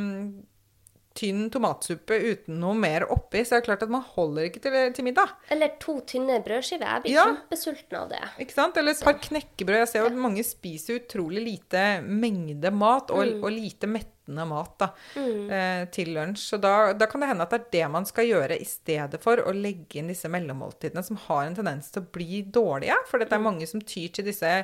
tynn 1.20 1.48
tomatsuppe 1.52 2.16
uten 2.16 2.60
noe 2.62 2.76
mer 2.80 3.06
oppi, 3.12 3.42
så 3.44 3.58
er 3.58 3.62
det 3.62 3.68
klart 3.68 3.84
at 3.86 3.92
man 3.92 4.06
holder 4.16 4.48
ikke 4.48 4.62
til, 4.64 4.78
til 4.96 5.08
middag. 5.08 5.34
Eller 5.52 5.74
to 5.82 6.00
tynne 6.08 6.40
brødskiver. 6.46 6.86
Jeg 6.86 7.06
blir 7.06 7.16
ja. 7.18 7.26
kjempesulten 7.28 7.98
av 8.00 8.14
det. 8.14 8.22
Ikke 8.46 8.56
sant? 8.56 8.80
Eller 8.80 8.96
et 8.96 9.04
par 9.10 9.20
knekkebrød. 9.26 9.82
Jeg 9.82 9.92
ser 9.92 10.06
jo 10.06 10.12
at 10.12 10.22
mange 10.28 10.46
spiser 10.48 11.02
utrolig 11.02 11.44
lite 11.44 11.84
mengde 12.06 12.72
mat, 12.76 13.12
og, 13.12 13.26
mm. 13.26 13.44
og 13.44 13.54
lite 13.56 13.90
mettende 13.92 14.46
mat 14.46 14.76
da, 14.80 14.90
mm. 15.18 15.44
eh, 15.58 15.82
til 15.96 16.14
lunsj. 16.16 16.46
Så 16.54 16.62
da, 16.62 16.74
da, 16.96 17.10
kan 17.10 17.26
det 17.26 17.32
hende 17.34 17.48
at 17.48 17.56
det 17.56 17.60
er 17.60 17.76
det 17.76 17.92
man 17.98 18.08
skal 18.08 18.30
gjøre 18.30 18.60
i 18.62 18.70
stedet 18.70 19.20
for 19.24 19.44
å 19.44 19.56
legge 19.56 20.00
inn 20.00 20.14
disse 20.14 20.32
mellommåltidene 20.32 21.04
som 21.06 21.20
har 21.26 21.44
en 21.48 21.60
tendens 21.60 21.92
til 21.92 22.06
å 22.06 22.10
bli 22.16 22.44
dårlige. 22.46 22.96
For 23.10 23.20
det 23.20 23.28
er 23.28 23.44
mm. 23.44 23.50
mange 23.50 23.70
som 23.70 23.84
tyr 23.84 24.08
til 24.16 24.30
disse 24.30 24.56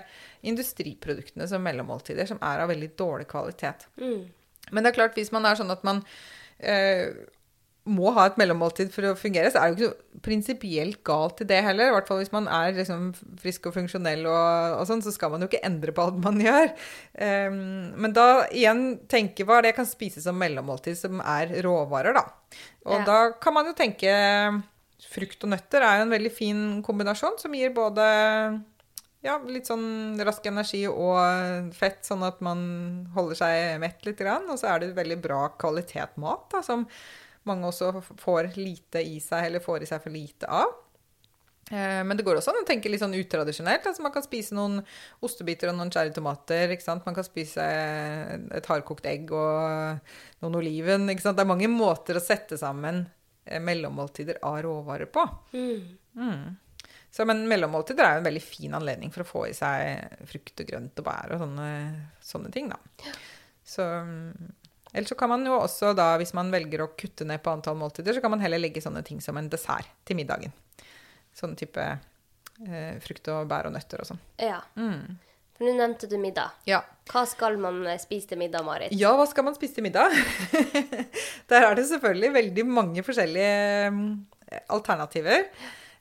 industriproduktene 0.45 1.49
som 1.51 1.65
mellommåltider, 1.65 2.31
som 2.31 2.41
er 2.45 2.63
av 2.63 2.71
veldig 2.71 2.93
dårlig 2.95 3.29
kvalitet. 3.33 3.89
Mm. 3.99 4.25
Men 4.71 4.83
det 4.83 4.91
er 4.91 4.97
klart, 4.97 5.17
hvis 5.17 5.33
man 5.33 5.45
er 5.45 5.57
sånn 5.59 5.73
at 5.73 5.83
man 5.85 6.01
må 7.85 8.09
ha 8.15 8.25
et 8.25 8.37
mellommåltid 8.41 8.89
for 8.93 9.05
å 9.05 9.17
fungere, 9.17 9.51
så 9.53 9.61
er 9.61 9.73
det 9.73 9.83
jo 9.83 9.89
ikke 9.91 10.21
prinsipielt 10.25 11.01
galt 11.05 11.43
i 11.43 11.47
det 11.47 11.59
heller. 11.61 11.91
I 11.91 11.93
hvert 11.93 12.07
fall 12.09 12.17
hvis 12.17 12.33
man 12.33 12.47
er 12.49 12.73
liksom 12.73 13.11
frisk 13.41 13.69
og 13.69 13.75
funksjonell 13.75 14.25
og, 14.25 14.77
og, 14.79 14.85
sånn, 14.89 15.03
så 15.05 15.13
skal 15.13 15.33
man 15.33 15.45
jo 15.45 15.49
ikke 15.51 15.61
endre 15.67 15.93
på 15.93 16.07
alt 16.07 16.17
man 16.23 16.41
gjør. 16.41 16.71
Um, 17.13 17.59
men 18.01 18.15
da 18.15 18.27
igjen 18.49 18.85
tenke 19.11 19.45
hva 19.45 19.59
er 19.59 19.67
det 19.67 19.73
jeg 19.75 19.79
kan 19.83 19.89
spise 19.89 20.23
som 20.25 20.39
mellommåltid 20.41 20.97
som 20.97 21.21
er 21.21 21.53
råvarer, 21.65 22.17
da. 22.17 22.25
Og 22.89 22.97
ja. 22.97 23.05
da 23.05 23.19
kan 23.41 23.57
man 23.57 23.69
jo 23.69 23.77
tenke 23.77 24.15
Frukt 25.05 25.43
og 25.45 25.51
nøtter 25.51 25.83
er 25.85 25.99
jo 25.99 26.05
en 26.07 26.11
veldig 26.11 26.29
fin 26.33 26.61
kombinasjon 26.83 27.37
som 27.39 27.53
gir 27.55 27.69
både 27.75 28.05
ja, 29.25 29.35
litt 29.49 29.69
sånn 29.69 30.19
rask 30.25 30.45
energi 30.47 30.83
og 30.91 31.73
fett, 31.75 32.03
sånn 32.05 32.23
at 32.27 32.41
man 32.45 32.61
holder 33.15 33.41
seg 33.41 33.75
mett 33.81 34.05
litt. 34.07 34.21
Og 34.21 34.57
så 34.61 34.71
er 34.71 34.83
det 34.83 34.95
veldig 34.97 35.19
bra 35.23 35.41
kvalitet 35.59 36.17
mat, 36.21 36.47
da, 36.53 36.61
som 36.65 36.85
mange 37.45 37.69
også 37.69 37.91
får 38.21 38.55
lite 38.57 39.03
i 39.05 39.19
seg, 39.21 39.49
eller 39.49 39.63
får 39.63 39.85
i 39.85 39.89
seg 39.89 40.03
for 40.03 40.13
lite 40.13 40.49
av. 40.49 40.73
Eh, 41.71 42.01
men 42.05 42.13
det 42.13 42.25
går 42.25 42.37
også 42.37 42.53
an 42.53 42.61
å 42.61 42.67
tenke 42.67 42.89
litt 42.91 43.01
sånn 43.01 43.15
utradisjonelt. 43.17 43.87
Altså 43.89 44.05
man 44.05 44.13
kan 44.13 44.25
spise 44.25 44.57
noen 44.57 44.81
ostebiter 45.25 45.71
og 45.71 45.79
noen 45.79 45.93
cherrytomater. 45.93 46.75
Man 47.05 47.17
kan 47.17 47.25
spise 47.25 47.65
et 47.65 48.69
hardkokt 48.69 49.07
egg 49.09 49.33
og 49.33 50.43
noen 50.43 50.59
oliven. 50.61 51.09
Det 51.09 51.33
er 51.33 51.49
mange 51.49 51.69
måter 51.71 52.19
å 52.19 52.23
sette 52.23 52.59
sammen 52.61 53.07
eh, 53.45 53.61
mellommåltider 53.61 54.41
av 54.45 54.61
råvarer 54.67 55.09
på. 55.09 55.25
Mm. 55.57 55.97
Mm. 56.15 56.45
Så, 57.15 57.23
men 57.27 57.45
mellommåltider 57.47 58.03
er 58.03 58.17
jo 58.17 58.23
en 58.23 58.27
veldig 58.27 58.43
fin 58.43 58.73
anledning 58.75 59.13
for 59.13 59.23
å 59.23 59.29
få 59.29 59.45
i 59.47 59.55
seg 59.55 60.25
frukt 60.27 60.59
og 60.59 60.67
grønt 60.67 60.99
og 60.99 61.05
bær 61.07 61.31
og 61.31 61.43
sånne, 61.45 61.69
sånne 62.19 62.51
ting. 62.51 62.67
da. 62.73 63.13
Så 63.65 63.85
eller 64.95 65.07
så 65.07 65.15
kan 65.19 65.27
man 65.29 65.43
jo 65.43 65.57
også 65.57 65.91
da, 65.91 66.13
hvis 66.19 66.31
man 66.37 66.51
velger 66.53 66.85
å 66.85 66.91
kutte 66.95 67.25
ned 67.27 67.41
på 67.43 67.51
antall 67.51 67.75
måltider, 67.75 68.15
så 68.15 68.21
kan 68.23 68.31
man 68.31 68.39
heller 68.39 68.61
legge 68.61 68.83
sånne 68.83 69.01
ting 69.03 69.17
som 69.23 69.35
en 69.35 69.49
dessert 69.51 69.89
til 70.07 70.15
middagen. 70.15 70.53
Sånn 71.35 71.57
type 71.59 71.83
eh, 71.83 72.93
frukt 73.03 73.27
og 73.33 73.49
bær 73.49 73.67
og 73.67 73.75
nøtter 73.75 74.03
og 74.03 74.07
sånn. 74.07 74.21
Ja. 74.39 74.61
Mm. 74.79 75.17
For 75.57 75.67
nå 75.67 75.73
nevnte 75.75 76.07
du 76.07 76.15
middag. 76.19 76.55
Ja. 76.67 76.79
Hva 77.11 77.25
skal 77.27 77.59
man 77.59 77.81
eh, 77.91 77.99
spise 77.99 78.31
til 78.31 78.39
middag, 78.39 78.63
Marit? 78.67 78.95
Ja, 78.95 79.11
hva 79.19 79.27
skal 79.27 79.47
man 79.49 79.57
spise 79.59 79.75
til 79.81 79.87
middag? 79.87 80.15
Der 81.51 81.67
er 81.67 81.75
det 81.75 81.89
selvfølgelig 81.91 82.31
veldig 82.39 82.65
mange 82.67 83.03
forskjellige 83.03 83.91
um, 83.91 84.01
alternativer. 84.71 85.43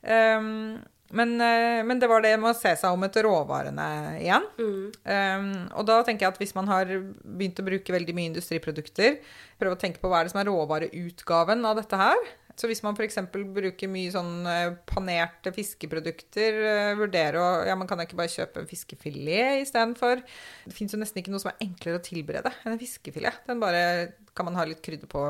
Um, 0.06 0.78
men, 1.14 1.34
eh, 1.40 1.80
men, 1.86 2.00
det 2.02 2.08
var 2.10 2.24
det 2.24 2.34
med 2.40 2.50
å 2.50 2.58
se 2.58 2.72
seg 2.78 2.94
om 2.94 3.06
etter 3.06 3.26
råvarene 3.28 3.88
igjen. 4.18 4.46
Mm. 4.58 4.86
Um, 5.06 5.50
og 5.78 5.86
da 5.86 6.00
tenker 6.06 6.26
jeg 6.26 6.34
at 6.34 6.40
hvis 6.42 6.54
man 6.56 6.70
har 6.70 6.90
begynt 6.90 7.60
å 7.62 7.66
bruke 7.66 7.94
veldig 7.94 8.14
mye 8.16 8.32
industriprodukter, 8.32 9.20
prøve 9.60 9.76
å 9.76 9.80
tenke 9.80 10.02
på 10.02 10.10
hva 10.10 10.20
er 10.20 10.26
det 10.26 10.34
som 10.34 10.40
er 10.42 10.50
råvareutgaven 10.50 11.62
av 11.70 11.78
dette 11.78 12.00
her. 12.00 12.24
Så 12.58 12.68
hvis 12.70 12.84
man 12.86 12.94
f.eks. 12.94 13.18
bruker 13.34 13.90
mye 13.90 14.10
sånn 14.14 14.46
eh, 14.46 14.76
panerte 14.86 15.50
fiskeprodukter, 15.54 16.58
uh, 16.62 16.90
vurdere 16.98 17.42
å 17.42 17.48
Ja, 17.66 17.78
man 17.78 17.90
kan 17.90 18.02
ikke 18.02 18.18
bare 18.18 18.34
kjøpe 18.34 18.62
en 18.62 18.70
fiskefilet 18.70 19.62
istedenfor. 19.62 20.22
Det 20.66 20.74
fins 20.74 20.94
jo 20.94 21.00
nesten 21.02 21.22
ikke 21.22 21.34
noe 21.34 21.42
som 21.42 21.52
er 21.54 21.62
enklere 21.66 22.02
å 22.02 22.04
tilberede 22.04 22.54
enn 22.62 22.74
en 22.74 22.82
fiskefilet. 22.82 23.42
Den 23.46 23.62
bare 23.62 23.86
kan 24.34 24.50
man 24.50 24.58
ha 24.58 24.66
litt 24.66 24.82
krydder 24.82 25.10
på, 25.10 25.22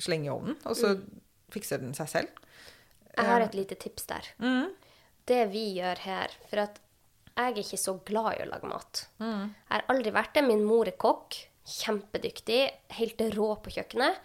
slenge 0.00 0.28
i 0.28 0.32
ovnen, 0.32 0.56
og 0.68 0.76
så 0.76 0.94
mm. 0.96 1.04
fikser 1.52 1.80
den 1.80 1.96
seg 1.96 2.12
selv. 2.12 2.40
Jeg 3.12 3.28
har 3.28 3.44
et 3.44 3.56
lite 3.56 3.76
tips 3.76 4.08
der. 4.08 4.32
Mm 4.40 4.72
det 5.30 5.42
vi 5.52 5.64
gjør 5.78 6.02
her 6.04 6.34
For 6.50 6.64
at 6.64 6.80
jeg 7.32 7.48
er 7.48 7.62
ikke 7.62 7.80
så 7.80 7.94
glad 8.04 8.34
i 8.36 8.42
å 8.44 8.50
lage 8.50 8.68
mat. 8.68 9.06
Mm. 9.22 9.46
Jeg 9.48 9.72
har 9.72 9.84
aldri 9.88 10.12
vært 10.12 10.34
det. 10.36 10.44
Min 10.44 10.66
mor 10.68 10.88
er 10.88 10.98
kokk. 11.00 11.38
Kjempedyktig. 11.64 12.60
Helt 12.98 13.22
rå 13.32 13.46
på 13.64 13.72
kjøkkenet. 13.72 14.18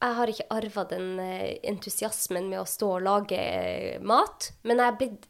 Jeg 0.00 0.16
har 0.16 0.32
ikke 0.32 0.48
arva 0.56 0.84
den 0.90 1.08
eh, 1.24 1.56
entusiasmen 1.70 2.50
med 2.52 2.60
å 2.60 2.68
stå 2.68 2.90
og 2.98 3.06
lage 3.06 3.40
eh, 3.40 3.96
mat. 4.04 4.50
Men 4.68 4.80
jeg 4.80 4.92
er 4.92 5.00
blitt 5.00 5.26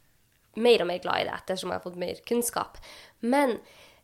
mer 0.58 0.82
og 0.82 0.90
mer 0.90 1.02
glad 1.02 1.22
i 1.22 1.28
det 1.28 1.36
ettersom 1.36 1.70
jeg 1.70 1.78
har 1.78 1.86
fått 1.86 2.02
mer 2.02 2.20
kunnskap. 2.26 2.82
Men 3.22 3.56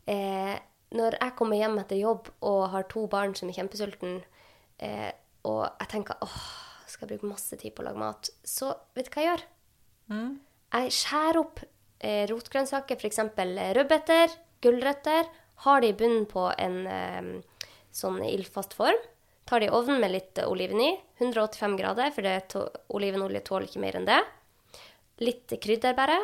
eh, 0.07 0.55
når 0.95 1.19
jeg 1.19 1.35
kommer 1.39 1.59
hjem 1.59 1.77
etter 1.81 1.99
jobb 1.99 2.31
og 2.47 2.61
har 2.71 2.87
to 2.91 3.05
barn 3.11 3.35
som 3.35 3.51
er 3.51 3.59
kjempesultne, 3.59 4.21
eh, 4.83 5.11
og 5.47 5.65
jeg 5.67 5.91
tenker 5.91 6.23
åh, 6.23 6.41
skal 6.87 7.07
jeg 7.07 7.17
bruke 7.17 7.33
masse 7.33 7.59
tid 7.59 7.75
på 7.75 7.83
å 7.83 7.89
lage 7.89 8.03
mat, 8.03 8.31
så 8.47 8.71
vet 8.95 9.09
du 9.09 9.15
hva 9.15 9.23
jeg 9.23 9.31
gjør? 9.33 9.47
Mm. 10.15 10.29
Jeg 10.75 10.93
skjærer 10.93 11.39
opp 11.39 11.61
eh, 12.03 12.25
rotgrønnsaker, 12.29 12.99
f.eks. 12.99 13.21
rødbeter, 13.77 14.33
gulrøtter. 14.63 15.29
Har 15.65 15.81
de 15.81 15.91
i 15.91 15.97
bunnen 15.97 16.25
på 16.29 16.49
en 16.57 16.81
eh, 16.91 17.29
sånn 17.95 18.19
ildfast 18.27 18.75
form. 18.77 18.99
Tar 19.47 19.63
det 19.63 19.69
i 19.69 19.73
ovnen 19.73 20.01
med 20.03 20.11
litt 20.11 20.41
oliven 20.43 20.81
i. 20.83 20.89
185 21.21 21.77
grader, 21.79 22.11
for 22.11 22.67
olivenolje 22.93 23.45
tåler 23.47 23.69
ikke 23.69 23.83
mer 23.83 23.97
enn 23.97 24.09
det. 24.09 24.19
Litt 25.23 25.55
krydder 25.63 25.95
bare. 25.97 26.17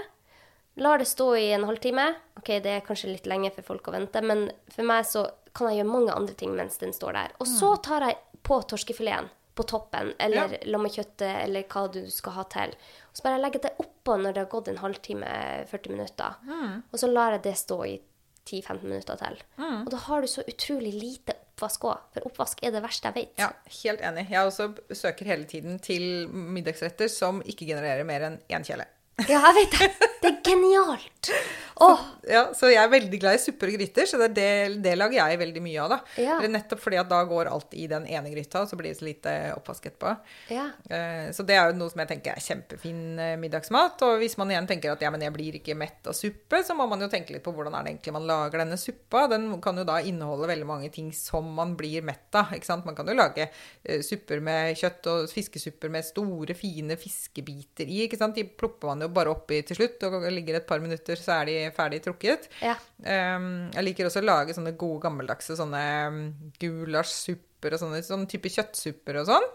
Lar 0.83 0.99
det 0.99 1.07
stå 1.07 1.29
i 1.37 1.51
en 1.55 1.63
halvtime. 1.69 2.09
Ok, 2.41 2.59
Det 2.61 2.75
er 2.75 2.85
kanskje 2.85 3.13
litt 3.13 3.29
lenge 3.29 3.53
for 3.55 3.65
folk 3.65 3.87
å 3.87 3.95
vente, 3.95 4.21
men 4.21 4.49
for 4.73 4.85
meg 4.89 5.07
så 5.07 5.27
kan 5.53 5.69
jeg 5.69 5.81
gjøre 5.81 5.93
mange 5.93 6.13
andre 6.13 6.35
ting 6.35 6.53
mens 6.57 6.77
den 6.81 6.93
står 6.93 7.13
der. 7.13 7.33
Og 7.39 7.47
så 7.47 7.75
mm. 7.75 7.81
tar 7.85 8.05
jeg 8.09 8.19
på 8.43 8.59
torskefileten 8.67 9.29
på 9.53 9.65
toppen, 9.69 10.13
eller 10.19 10.55
ja. 10.55 10.61
lammekjøttet, 10.73 11.43
eller 11.43 11.67
hva 11.69 11.85
du 11.93 12.01
skal 12.11 12.37
ha 12.39 12.45
til. 12.49 12.73
Og 13.11 13.19
så 13.19 13.25
bare 13.27 13.41
legger 13.41 13.61
jeg 13.61 13.67
det 13.67 13.85
oppå 13.85 14.17
når 14.17 14.33
det 14.33 14.41
har 14.43 14.49
gått 14.51 14.71
en 14.71 14.81
halvtime, 14.81 15.29
40 15.69 15.93
minutter. 15.93 16.39
Mm. 16.47 16.81
Og 16.89 16.99
så 16.99 17.09
lar 17.11 17.37
jeg 17.37 17.45
det 17.45 17.55
stå 17.61 17.79
i 17.85 17.95
10-15 18.43 18.83
minutter 18.83 19.19
til. 19.21 19.39
Mm. 19.61 19.83
Og 19.85 19.91
da 19.93 20.01
har 20.07 20.23
du 20.23 20.31
så 20.31 20.43
utrolig 20.49 20.93
lite 20.97 21.37
oppvask 21.53 21.85
òg. 21.87 22.09
For 22.15 22.27
oppvask 22.29 22.63
er 22.65 22.73
det 22.75 22.81
verste 22.83 23.09
jeg 23.09 23.19
vet. 23.19 23.37
Ja, 23.39 23.51
helt 23.83 24.03
enig. 24.03 24.25
Jeg 24.33 24.49
også 24.49 24.71
søker 24.89 25.29
hele 25.29 25.47
tiden 25.49 25.79
til 25.83 26.27
middagsretter 26.29 27.11
som 27.11 27.41
ikke 27.45 27.69
genererer 27.69 28.03
mer 28.07 28.27
enn 28.27 28.41
én 28.49 28.65
kjele. 28.67 28.89
Ja, 29.22 29.39
jeg 29.51 29.55
vet 29.59 29.78
det. 29.78 30.09
Det 30.24 30.30
er 30.32 30.39
genialt. 30.45 31.34
Oh. 31.82 31.97
Så, 31.97 32.30
ja, 32.30 32.41
så 32.55 32.70
jeg 32.72 32.80
er 32.80 32.91
veldig 32.91 33.18
glad 33.20 33.36
i 33.36 33.41
supper 33.41 33.72
og 33.72 33.76
gryter, 33.76 34.07
så 34.07 34.18
det, 34.22 34.30
det, 34.38 34.47
det 34.84 34.93
lager 34.95 35.18
jeg 35.18 35.39
veldig 35.41 35.64
mye 35.66 35.84
av. 35.84 35.93
da. 35.93 35.97
Ja. 36.22 36.38
Nettopp 36.47 36.82
fordi 36.84 36.99
at 37.01 37.09
da 37.11 37.20
går 37.28 37.49
alt 37.51 37.74
i 37.76 37.88
den 37.91 38.05
ene 38.07 38.32
gryta, 38.32 38.64
og 38.64 38.70
så 38.70 38.78
blir 38.80 38.91
det 38.91 38.99
så 38.99 39.07
lite 39.07 39.34
oppvask 39.57 39.88
etterpå. 39.89 40.14
Ja. 40.53 40.68
Uh, 40.88 41.32
så 41.36 41.45
det 41.47 41.57
er 41.57 41.72
jo 41.72 41.78
noe 41.80 41.91
som 41.91 42.03
jeg 42.03 42.11
tenker 42.14 42.36
er 42.36 42.45
kjempefin 42.45 43.01
uh, 43.20 43.34
middagsmat. 43.41 44.05
Og 44.07 44.22
hvis 44.22 44.38
man 44.39 44.53
igjen 44.53 44.70
tenker 44.70 44.93
at 44.93 45.03
ja, 45.03 45.11
men 45.14 45.26
jeg 45.26 45.36
blir 45.36 45.59
ikke 45.59 45.78
mett 45.80 46.09
av 46.09 46.18
suppe, 46.18 46.61
så 46.66 46.78
må 46.78 46.88
man 46.89 47.03
jo 47.03 47.09
tenke 47.11 47.36
litt 47.36 47.45
på 47.45 47.53
hvordan 47.55 47.76
er 47.78 47.88
det 47.88 47.95
egentlig 47.95 48.16
man 48.16 48.30
lager 48.30 48.64
denne 48.64 48.80
suppa. 48.80 49.26
Den 49.34 49.49
kan 49.64 49.82
jo 49.82 49.88
da 49.88 49.99
inneholde 50.03 50.51
veldig 50.53 50.70
mange 50.70 50.91
ting 50.93 51.11
som 51.18 51.49
man 51.57 51.76
blir 51.80 52.05
mett 52.05 52.39
av. 52.39 52.53
ikke 52.55 52.70
sant? 52.70 52.88
Man 52.88 52.97
kan 52.97 53.09
jo 53.09 53.18
lage 53.18 53.49
uh, 53.49 53.99
supper 54.05 54.43
med 54.45 54.78
kjøtt 54.80 55.11
og 55.11 55.28
fiskesupper 55.34 55.91
med 55.93 56.07
store, 56.07 56.55
fine 56.57 56.99
fiskebiter 57.01 57.89
i. 57.89 58.05
ikke 58.07 58.22
sant? 58.22 58.38
De 58.38 58.47
plopper 58.47 58.93
man 58.93 59.02
jo 59.05 59.11
bare 59.13 59.31
oppi 59.33 59.61
til 59.67 59.77
slutt, 59.77 60.03
og 60.07 60.25
ligger 60.31 60.57
et 60.59 60.67
par 60.69 60.81
minutter, 60.83 61.19
så 61.19 61.39
er 61.41 61.49
de 61.49 61.55
ferdig 61.75 62.01
trukket. 62.05 62.49
Ja. 62.63 62.75
Um, 63.03 63.69
jeg 63.75 63.87
liker 63.89 64.09
også 64.09 64.21
å 64.23 64.27
lage 64.27 64.55
sånne 64.57 64.73
gode, 64.79 65.01
gammeldagse 65.05 65.55
sånne 65.59 65.83
um, 66.09 66.19
gulasjsupper 66.61 67.75
og 67.77 67.81
sånne, 67.83 68.01
sånne 68.03 68.29
type 68.31 68.51
kjøttsupper 68.51 69.21
og 69.21 69.29
sånn. 69.29 69.49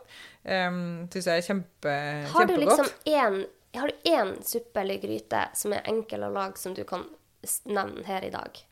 Um, 0.49 0.81
Syns 1.13 1.29
jeg 1.29 1.43
er 1.43 1.47
kjempe, 1.49 1.95
har 2.33 2.47
kjempegodt. 2.47 2.85
Liksom 2.85 3.17
en, 3.19 3.41
har 3.79 3.93
du 3.93 4.09
én 4.15 4.35
suppe 4.49 4.81
eller 4.85 5.01
gryte 5.03 5.43
som 5.61 5.75
er 5.77 5.85
enkel 5.93 6.25
å 6.25 6.33
lage, 6.33 6.57
som 6.63 6.75
du 6.77 6.85
kan 6.89 7.05
nevne 7.69 8.07
her 8.09 8.25
i 8.27 8.33
dag? 8.35 8.63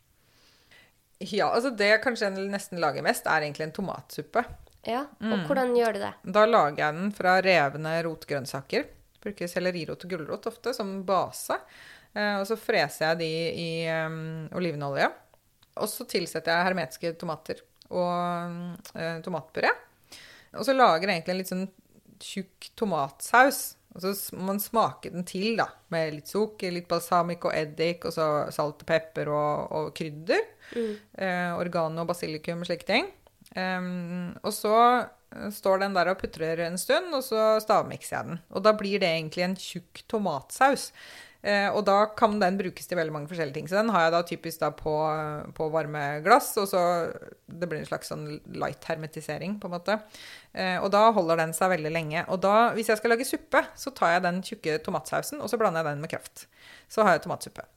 Ja, 1.20 1.48
altså 1.54 1.70
det 1.72 1.86
jeg 1.88 2.02
kanskje 2.04 2.28
nesten 2.36 2.80
lager 2.82 3.04
mest, 3.04 3.24
er 3.28 3.44
egentlig 3.46 3.70
en 3.70 3.76
tomatsuppe. 3.76 4.42
Ja, 4.86 5.06
Mm. 5.18 5.32
og 5.32 5.48
hvordan 5.48 5.72
gjør 5.74 5.92
du 5.96 5.98
det? 5.98 6.12
Da 6.30 6.44
lager 6.46 6.78
jeg 6.84 6.94
den 6.94 7.08
fra 7.16 7.40
revne 7.42 7.94
rotgrønnsaker. 8.06 8.84
Bruker 9.26 9.50
sellerirot 9.50 10.06
og 10.06 10.12
gulrot 10.14 10.50
ofte 10.50 10.74
som 10.76 11.00
base. 11.06 11.58
Eh, 12.16 12.36
og 12.40 12.46
så 12.48 12.58
freser 12.58 13.10
jeg 13.10 13.22
de 13.22 13.30
i 13.62 13.70
um, 14.06 14.46
olivenolje. 14.56 15.10
Og 15.76 15.90
så 15.92 16.06
tilsetter 16.08 16.54
jeg 16.54 16.70
hermetiske 16.70 17.16
tomater 17.20 17.60
og 17.92 18.78
uh, 18.96 19.18
tomatpuré. 19.22 19.70
Og 20.56 20.64
så 20.64 20.72
lager 20.72 21.10
jeg 21.10 21.18
egentlig 21.18 21.34
en 21.34 21.42
litt 21.42 21.52
sånn 21.52 21.66
tjukk 22.22 22.70
tomatsaus. 22.78 23.60
Og 23.96 24.02
så 24.04 24.36
må 24.36 24.50
man 24.50 24.60
smake 24.60 25.12
den 25.12 25.24
til, 25.28 25.54
da. 25.60 25.68
Med 25.92 26.14
litt 26.18 26.30
sukker, 26.32 26.72
litt 26.74 26.88
balsamic 26.90 27.44
og 27.48 27.54
eddik, 27.56 28.04
og 28.04 28.12
så 28.12 28.26
salt 28.52 28.82
og 28.84 28.88
pepper 28.88 29.30
og, 29.32 29.76
og 29.78 29.92
krydder. 29.96 30.42
Eh, 30.76 31.52
oregano 31.56 32.04
og 32.04 32.10
basilikum 32.10 32.64
og 32.64 32.68
slike 32.68 32.88
ting. 32.88 33.08
Um, 33.56 34.34
og 34.42 34.52
så 34.52 34.74
står 35.54 35.84
den 35.84 35.94
der 35.96 36.12
og 36.12 36.18
putrer 36.20 36.64
en 36.66 36.78
stund, 36.80 37.12
og 37.16 37.24
så 37.26 37.56
stavmikser 37.62 38.16
jeg 38.16 38.30
den. 38.30 38.42
Og 38.54 38.64
da 38.66 38.74
blir 38.76 39.00
det 39.02 39.12
egentlig 39.12 39.46
en 39.46 39.56
tjukk 39.60 40.02
tomatsaus. 40.10 40.90
Eh, 41.46 41.68
og 41.70 41.84
da 41.86 42.08
kan 42.18 42.40
den 42.40 42.56
brukes 42.58 42.88
til 42.88 42.98
veldig 42.98 43.14
mange 43.14 43.30
forskjellige 43.30 43.54
ting. 43.54 43.68
Så 43.70 43.78
den 43.78 43.92
har 43.94 44.06
jeg 44.06 44.14
da 44.16 44.22
typisk 44.26 44.62
da 44.64 44.72
på, 44.74 44.94
på 45.54 45.68
varme 45.70 46.02
glass, 46.24 46.50
og 46.58 46.66
så 46.72 46.80
det 47.46 47.68
blir 47.70 47.82
en 47.82 47.88
slags 47.88 48.10
sånn 48.10 48.24
light 48.58 48.82
hermetisering, 48.90 49.58
på 49.62 49.70
en 49.70 49.76
måte. 49.76 49.98
Eh, 50.56 50.80
og 50.80 50.90
da 50.94 51.04
holder 51.14 51.44
den 51.44 51.54
seg 51.56 51.70
veldig 51.76 51.92
lenge. 51.94 52.26
Og 52.34 52.42
da, 52.42 52.56
hvis 52.74 52.90
jeg 52.90 52.98
skal 52.98 53.14
lage 53.14 53.28
suppe, 53.28 53.62
så 53.78 53.94
tar 53.94 54.16
jeg 54.16 54.26
den 54.26 54.42
tjukke 54.48 54.78
tomatsausen, 54.86 55.42
og 55.42 55.52
så 55.52 55.60
blander 55.60 55.84
jeg 55.84 55.92
den 55.92 56.02
med 56.06 56.14
kraft. 56.16 56.48
Så 56.90 57.06
har 57.06 57.14
jeg 57.14 57.26
tomatsuppe. 57.28 57.68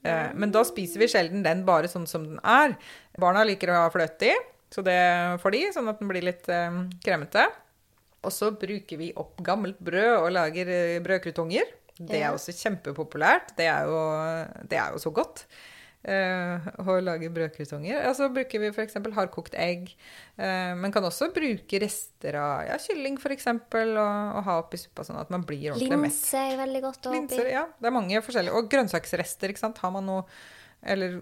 Eh, 0.00 0.30
men 0.32 0.54
da 0.54 0.64
spiser 0.64 1.02
vi 1.02 1.10
sjelden 1.12 1.44
den 1.44 1.66
bare 1.68 1.90
sånn 1.92 2.08
som 2.08 2.24
den 2.24 2.40
er. 2.40 2.78
Barna 3.20 3.44
liker 3.44 3.72
å 3.72 3.82
ha 3.82 3.92
fløte 3.92 4.30
i, 4.32 4.38
så 4.70 4.84
det 4.86 4.98
får 5.42 5.56
de, 5.56 5.64
sånn 5.74 5.90
at 5.90 5.98
den 6.02 6.10
blir 6.12 6.22
litt 6.26 6.46
eh, 6.52 6.80
kremete. 7.04 7.48
Og 8.20 8.32
så 8.36 8.50
bruker 8.52 9.00
vi 9.00 9.10
opp 9.18 9.38
gammelt 9.46 9.78
brød 9.80 10.14
og 10.20 10.30
lager 10.36 10.68
eh, 10.74 10.98
brødkrutonger. 11.04 11.76
Det 12.00 12.22
er 12.22 12.32
også 12.32 12.52
kjempepopulært. 12.56 13.54
Det 13.58 13.66
er 13.68 13.84
jo, 13.88 13.98
det 14.70 14.78
er 14.80 14.94
jo 14.94 15.00
så 15.02 15.10
godt. 15.12 15.42
eh, 16.02 16.68
å 16.80 16.94
lage 17.04 17.28
brødkrutonger. 17.32 18.06
Og 18.08 18.14
så 18.16 18.28
bruker 18.32 18.62
vi 18.62 18.70
f.eks. 18.72 18.96
hardkokt 19.16 19.56
egg. 19.60 19.90
eh, 20.40 20.70
men 20.78 20.92
kan 20.94 21.04
også 21.04 21.28
bruke 21.34 21.80
rester 21.82 22.38
av 22.40 22.62
ja, 22.70 22.78
kylling 22.80 23.18
f.eks. 23.20 23.46
Og, 23.52 23.98
og 24.00 24.40
ha 24.46 24.56
oppi 24.62 24.80
suppa, 24.80 25.04
sånn 25.04 25.20
at 25.20 25.32
man 25.34 25.44
blir 25.44 25.74
ordentlig 25.74 25.98
mett. 26.00 26.14
Linser 26.16 26.54
er 26.54 26.62
veldig 26.62 26.82
godt 26.86 27.04
å 27.04 27.12
ha 27.12 27.18
oppi. 27.18 27.20
Linser, 27.36 27.52
ja. 27.52 27.66
Det 27.80 27.90
er 27.90 27.96
mange 27.98 28.22
forskjellige. 28.24 28.56
Og 28.62 28.70
grønnsaksrester, 28.72 29.52
ikke 29.52 29.64
sant. 29.66 29.82
Har 29.84 29.92
man 29.96 30.08
noe 30.08 30.24
Eller 30.80 31.18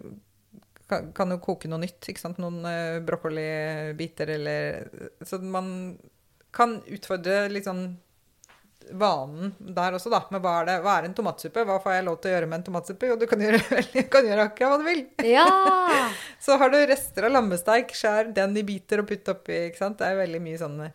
kan, 0.88 1.12
kan 1.16 1.34
jo 1.34 1.40
koke 1.44 1.70
noe 1.70 1.82
nytt, 1.82 2.00
ikke 2.10 2.22
sant. 2.22 2.40
Noen 2.42 2.60
uh, 2.64 2.98
brokkolibiter 3.04 4.34
eller 4.36 4.88
Så 5.26 5.40
man 5.42 5.96
kan 6.54 6.78
utfordre 6.88 7.46
litt 7.52 7.68
sånn 7.68 7.90
vanen 8.96 9.54
der 9.58 9.96
også, 9.96 10.10
da. 10.12 10.22
Med 10.32 10.42
hva 10.44 10.54
er 10.62 10.68
det? 10.68 10.76
Hva 10.84 10.96
er 10.98 11.08
en 11.08 11.16
tomatsuppe? 11.16 11.64
Hva 11.68 11.78
får 11.82 11.98
jeg 11.98 12.06
lov 12.06 12.18
til 12.22 12.30
å 12.30 12.34
gjøre 12.34 12.48
med 12.48 12.60
en 12.60 12.66
tomatsuppe? 12.68 13.10
Jo, 13.10 13.16
du 13.20 13.26
kan 13.30 13.42
gjøre, 13.42 13.60
kan 14.14 14.28
gjøre 14.28 14.46
akkurat 14.48 14.72
hva 14.72 14.78
du 14.80 14.86
vil. 14.88 15.02
Ja! 15.28 15.46
Så 16.44 16.58
har 16.60 16.72
du 16.72 16.78
rester 16.88 17.28
av 17.28 17.34
lammesteik, 17.34 17.92
skjær 17.96 18.32
den 18.36 18.56
i 18.58 18.64
biter 18.66 19.02
og 19.02 19.10
putt 19.10 19.28
oppi, 19.32 19.66
ikke 19.68 19.82
sant. 19.82 19.98
Det 20.00 20.08
er 20.08 20.22
veldig 20.22 20.40
mye 20.44 20.60
sånn 20.60 20.80
eh, 20.86 20.94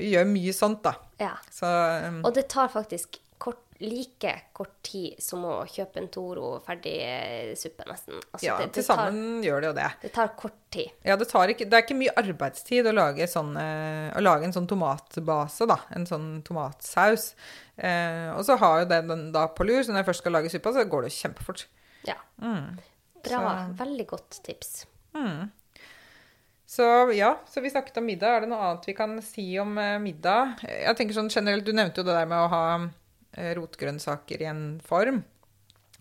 Vi 0.00 0.10
gjør 0.14 0.26
mye 0.32 0.56
sånt, 0.56 0.82
da. 0.86 0.96
ja. 1.22 1.36
Så 1.52 1.70
um, 2.08 2.20
Og 2.26 2.34
det 2.36 2.48
tar 2.52 2.72
faktisk 2.72 3.20
like 3.80 4.30
kort 4.56 4.72
tid 4.86 5.18
som 5.22 5.42
å 5.44 5.56
kjøpe 5.68 6.00
en 6.00 6.08
Toro 6.12 6.54
ferdig 6.64 6.94
eh, 7.04 7.50
suppe, 7.58 7.84
nesten. 7.90 8.16
Altså, 8.32 8.46
ja, 8.46 8.56
det, 8.62 8.70
til 8.72 8.80
det, 8.82 8.86
sammen 8.86 9.42
gjør 9.44 9.60
det 9.60 9.68
jo 9.68 9.74
det. 9.76 9.88
det 10.02 10.10
tar 10.14 10.32
kort 10.38 10.56
tid. 10.72 10.90
Ja, 11.04 11.16
det, 11.20 11.28
tar 11.28 11.52
ikke, 11.52 11.66
det 11.68 11.76
er 11.78 11.84
ikke 11.84 11.98
mye 11.98 12.14
arbeidstid 12.22 12.88
å 12.88 12.94
lage, 12.96 13.28
sånn, 13.28 13.52
eh, 13.60 14.08
å 14.16 14.22
lage 14.24 14.48
en 14.48 14.56
sånn 14.56 14.68
tomatbase, 14.70 15.68
da. 15.68 15.76
En 15.96 16.08
sånn 16.08 16.28
tomatsaus. 16.46 17.34
Eh, 17.76 18.30
og 18.32 18.44
så 18.48 18.56
har 18.62 18.80
jo 18.84 18.90
den, 18.94 19.12
den 19.12 19.26
da 19.36 19.46
på 19.52 19.66
lur, 19.68 19.82
så 19.84 19.92
når 19.92 20.02
jeg 20.04 20.10
først 20.12 20.24
skal 20.24 20.36
lage 20.38 20.52
suppa, 20.54 20.72
så 20.72 20.86
går 20.88 21.04
det 21.06 21.12
jo 21.12 21.18
kjempefort. 21.26 21.66
Ja. 22.08 22.16
Mm. 22.40 22.78
Bra. 23.20 23.40
Så- 23.42 23.76
Veldig 23.84 24.06
godt 24.14 24.40
tips. 24.46 24.86
Så 26.66 26.82
ja, 27.14 27.38
så 27.48 27.60
vi 27.62 27.70
snakket 27.70 27.96
om 28.00 28.06
middag. 28.08 28.36
Er 28.36 28.40
det 28.42 28.48
noe 28.50 28.58
annet 28.66 28.86
vi 28.88 28.94
kan 28.98 29.14
si 29.22 29.44
om 29.62 29.76
eh, 29.78 29.98
middag? 30.02 30.56
Jeg 30.66 30.96
tenker 30.98 31.14
sånn 31.14 31.30
generelt, 31.30 31.64
Du 31.64 31.72
nevnte 31.76 32.02
jo 32.02 32.06
det 32.08 32.16
der 32.16 32.26
med 32.26 32.42
å 32.42 32.48
ha 32.50 32.62
rotgrønnsaker 33.36 34.42
i 34.42 34.50
en 34.50 34.66
form. 34.84 35.22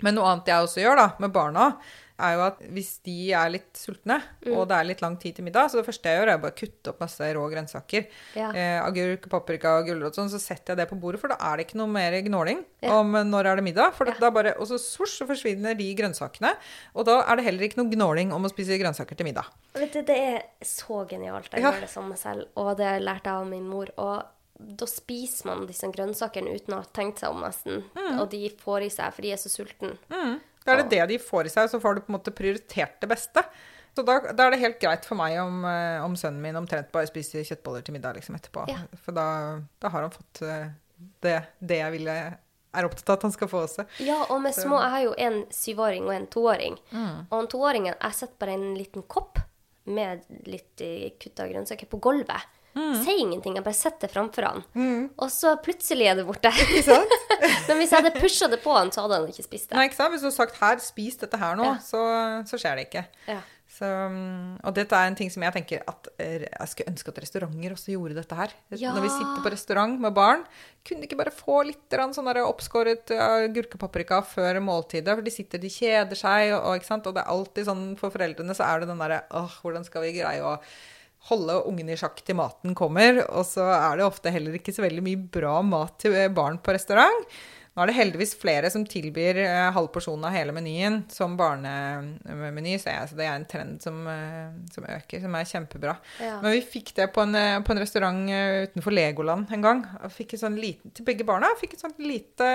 Men 0.03 0.17
noe 0.17 0.27
annet 0.27 0.49
jeg 0.51 0.65
også 0.65 0.81
gjør 0.83 0.97
da, 0.99 1.05
med 1.23 1.31
barna, 1.31 1.69
er 2.19 2.33
jo 2.37 2.41
at 2.45 2.59
hvis 2.71 2.89
de 3.03 3.13
er 3.35 3.49
litt 3.51 3.75
sultne, 3.79 4.17
og 4.53 4.65
det 4.67 4.75
er 4.77 4.85
litt 4.87 5.01
lang 5.03 5.15
tid 5.19 5.35
til 5.35 5.43
middag, 5.47 5.67
så 5.71 5.79
det 5.81 5.85
første 5.87 6.07
jeg 6.11 6.19
gjør, 6.21 6.29
er 6.33 6.37
bare 6.43 6.51
å 6.55 6.57
kutte 6.59 6.91
opp 6.93 6.99
masse 7.03 7.27
rå 7.35 7.43
grønnsaker. 7.51 8.05
Ja. 8.39 8.49
Eh, 8.55 8.79
agurk, 8.83 9.27
paprika 9.31 9.73
gulrot 9.87 10.15
sånn, 10.15 10.29
så 10.31 10.39
setter 10.39 10.71
jeg 10.73 10.81
det 10.81 10.85
på 10.91 10.99
bordet, 10.99 11.19
for 11.19 11.31
da 11.31 11.37
er 11.47 11.57
det 11.59 11.65
ikke 11.67 11.79
noe 11.79 11.91
mer 11.91 12.15
gnåling 12.23 12.61
Ja. 12.83 12.93
om 12.99 13.15
eh, 13.19 13.23
når 13.27 13.51
er 13.51 13.55
det 13.59 13.65
middag. 13.67 13.93
For 13.95 14.07
Ja. 14.07 14.13
da 14.19 14.29
bare, 14.31 14.55
og 14.59 14.67
så 14.67 14.79
svosj, 14.79 15.17
så 15.23 15.27
forsvinner 15.27 15.75
de 15.79 15.89
grønnsakene. 15.95 16.53
Og 16.95 17.05
da 17.05 17.21
er 17.23 17.35
det 17.35 17.45
heller 17.45 17.67
ikke 17.67 17.79
noe 17.83 17.91
gnåling 17.91 18.31
om 18.35 18.43
å 18.47 18.51
spise 18.51 18.79
grønnsaker 18.79 19.15
til 19.15 19.25
middag. 19.31 19.47
Vet 19.75 19.91
du, 19.95 20.01
det 20.03 20.17
er 20.17 20.43
så 20.63 21.05
genialt. 21.07 21.51
Jeg 21.51 21.63
gjør 21.63 21.81
det 21.81 21.89
samme 21.91 22.15
selv, 22.19 22.47
og 22.55 22.75
det 22.77 23.01
lærte 23.03 23.27
jeg 23.31 23.33
av 23.43 23.47
min 23.47 23.67
mor. 23.67 23.87
Og 23.97 24.23
da 24.55 24.87
spiser 24.87 25.49
man 25.49 25.65
disse 25.67 25.87
grønnsakene 25.91 26.55
uten 26.55 26.77
å 26.77 26.81
ha 26.81 26.89
tenkt 26.95 27.21
seg 27.21 27.33
om, 27.35 27.43
nesten. 27.43 27.83
Mm. 27.97 28.19
Og 28.21 28.29
de 28.31 28.41
får 28.61 28.87
i 28.87 28.91
seg, 28.93 29.15
for 29.15 29.25
de 29.25 29.33
er 29.35 29.41
så 29.41 29.51
sultne. 29.51 29.95
Da 30.65 30.73
er 30.73 30.81
det 30.81 30.91
det 30.95 31.07
de 31.13 31.21
får 31.21 31.49
i 31.49 31.53
seg, 31.53 31.69
så 31.69 31.79
får 31.81 31.97
du 31.97 32.05
på 32.05 32.13
en 32.13 32.17
måte 32.17 32.33
prioritert 32.35 32.95
det 33.03 33.09
beste. 33.11 33.43
Så 33.95 34.03
da, 34.03 34.17
da 34.35 34.47
er 34.47 34.55
det 34.55 34.63
helt 34.63 34.79
greit 34.81 35.05
for 35.07 35.15
meg 35.19 35.37
om, 35.39 35.61
eh, 35.69 36.03
om 36.03 36.15
sønnen 36.19 36.41
min 36.43 36.57
omtrent 36.59 36.89
bare 36.91 37.07
spiser 37.07 37.45
kjøttboller 37.47 37.85
til 37.85 37.95
middag 37.95 38.17
liksom 38.17 38.35
etterpå. 38.35 38.65
Ja. 38.67 38.81
For 39.05 39.15
da, 39.15 39.27
da 39.79 39.91
har 39.93 40.07
han 40.07 40.11
fått 40.11 40.41
eh, 40.43 40.73
det, 41.23 41.37
det 41.63 41.79
jeg 41.79 41.93
ville 41.93 42.15
er 42.75 42.87
opptatt 42.87 43.13
av 43.13 43.19
at 43.19 43.25
han 43.27 43.35
skal 43.35 43.51
få 43.51 43.61
også. 43.69 43.85
Ja, 44.03 44.17
og 44.27 44.41
med 44.43 44.55
små 44.55 44.81
Jeg 44.81 44.91
har 44.91 45.03
jo 45.05 45.13
en 45.27 45.37
syvåring 45.53 46.09
og 46.09 46.15
en 46.15 46.27
toåring. 46.31 46.75
Mm. 46.91 47.27
Og 47.29 47.37
han 47.37 47.51
toåringen 47.51 47.93
Jeg 47.93 48.17
setter 48.19 48.41
bare 48.41 48.57
en 48.57 48.75
liten 48.75 49.05
kopp 49.07 49.39
med 49.85 50.25
litt 50.49 50.81
eh, 50.83 51.13
kutta 51.21 51.47
grønnsaker 51.47 51.87
på 51.87 52.01
gulvet. 52.03 52.51
Mm. 52.75 52.95
Sier 53.05 53.21
ingenting, 53.23 53.55
jeg 53.55 53.63
bare 53.63 53.77
setter 53.77 54.09
det 54.09 54.11
framfor 54.11 54.49
han. 54.49 54.63
Og 55.15 55.31
så 55.31 55.55
plutselig 55.63 56.09
er 56.11 56.19
det 56.19 56.27
borte. 56.27 56.51
sant? 56.89 57.17
Men 57.69 57.79
hvis 57.79 57.93
jeg 57.93 58.01
hadde 58.01 58.15
pusha 58.19 58.49
det 58.51 58.59
på 58.63 58.75
han, 58.75 58.91
så 58.91 59.05
hadde 59.05 59.21
han 59.21 59.31
ikke 59.31 59.47
spist 59.47 59.69
det. 59.71 59.79
Nei, 59.79 59.87
ikke 59.89 59.99
sant? 60.01 60.11
Hvis 60.13 60.25
du 60.25 60.29
hadde 60.29 60.39
sagt 60.41 60.61
'her, 60.61 60.79
spis 60.83 61.19
dette 61.23 61.39
her 61.39 61.55
nå', 61.55 61.65
Ja. 61.71 61.75
så, 61.79 62.01
så 62.49 62.59
skjer 62.59 62.79
det 62.81 62.89
ikke. 62.89 63.05
Ja. 63.31 63.41
Så, 63.75 63.87
mm, 63.87 64.61
og 64.63 64.75
dette 64.77 64.95
er 64.95 65.09
en 65.09 65.17
ting 65.17 65.31
som 65.33 65.43
jeg 65.43 65.51
tenker 65.55 65.81
at 65.89 66.07
eh, 66.21 66.45
jeg 66.45 66.69
skulle 66.71 66.91
ønske 66.93 67.11
at 67.11 67.17
restauranter 67.23 67.73
også 67.75 67.91
gjorde 67.91 68.15
dette 68.15 68.37
her. 68.37 68.53
Ja. 68.71 68.93
Når 68.95 69.03
vi 69.03 69.11
sitter 69.11 69.43
på 69.43 69.51
restaurant 69.51 69.99
med 69.99 70.15
barn, 70.15 70.45
kunne 70.85 71.03
de 71.03 71.09
ikke 71.09 71.19
bare 71.19 71.33
få 71.35 71.61
litt 71.67 71.97
sånn 72.15 72.29
oppskåret 72.45 73.11
gurkepaprika 73.55 74.21
før 74.23 74.61
måltidet? 74.63 75.11
For 75.11 75.25
de 75.25 75.33
sitter, 75.33 75.59
de 75.59 75.71
kjeder 75.73 76.15
seg, 76.19 76.53
og, 76.55 76.75
og, 76.75 76.91
og 77.01 77.15
det 77.17 77.23
er 77.23 77.33
alltid 77.35 77.67
sånn 77.67 77.85
for 77.99 78.13
foreldrene 78.13 78.55
så 78.55 78.67
er 78.69 78.83
det 78.83 78.91
den 78.93 79.01
derre 79.01 79.23
åh, 79.35 79.59
hvordan 79.63 79.87
skal 79.87 80.05
vi 80.05 80.15
greie 80.21 80.45
å 80.45 80.55
holde 81.29 81.59
ungene 81.69 81.95
i 81.95 81.99
sjakk 81.99 82.21
til 82.25 82.37
maten 82.39 82.75
kommer? 82.77 83.23
Og 83.27 83.45
så 83.49 83.65
er 83.73 83.99
det 83.99 84.07
ofte 84.07 84.33
heller 84.33 84.57
ikke 84.59 84.73
så 84.75 84.85
veldig 84.85 85.05
mye 85.05 85.27
bra 85.37 85.59
mat 85.65 85.99
til 86.03 86.17
eh, 86.17 86.31
barn 86.33 86.61
på 86.61 86.75
restaurant. 86.75 87.29
Nå 87.75 87.83
er 87.83 87.89
det 87.91 87.97
heldigvis 87.97 88.37
flere 88.39 88.69
som 88.71 88.85
tilbyr 88.87 89.41
eh, 89.43 89.65
halv 89.75 89.89
porsjon 89.91 90.21
av 90.23 90.31
hele 90.31 90.53
menyen 90.55 91.01
som 91.11 91.33
barnemeny, 91.35 92.77
så, 92.79 92.93
jeg, 92.93 93.09
så 93.09 93.17
det 93.19 93.25
er 93.25 93.33
en 93.35 93.47
trend 93.51 93.83
som, 93.83 93.97
eh, 94.07 94.53
som 94.71 94.87
øker, 94.87 95.19
som 95.19 95.35
er 95.35 95.49
kjempebra. 95.49 95.97
Ja. 96.23 96.37
Men 96.39 96.55
vi 96.55 96.63
fikk 96.63 96.93
det 96.95 97.09
på 97.11 97.25
en, 97.25 97.35
eh, 97.35 97.59
på 97.67 97.75
en 97.75 97.83
restaurant 97.83 98.31
utenfor 98.31 98.95
Legoland 98.95 99.51
en 99.51 99.67
gang. 99.67 99.83
Fikk 100.07 100.37
et 100.37 100.45
sånn 100.45 100.55
liten, 100.55 100.95
til 100.95 101.07
begge 101.09 101.27
barna 101.27 101.51
fikk 101.59 101.75
et 101.75 101.83
sånt 101.83 101.99
lite 101.99 102.47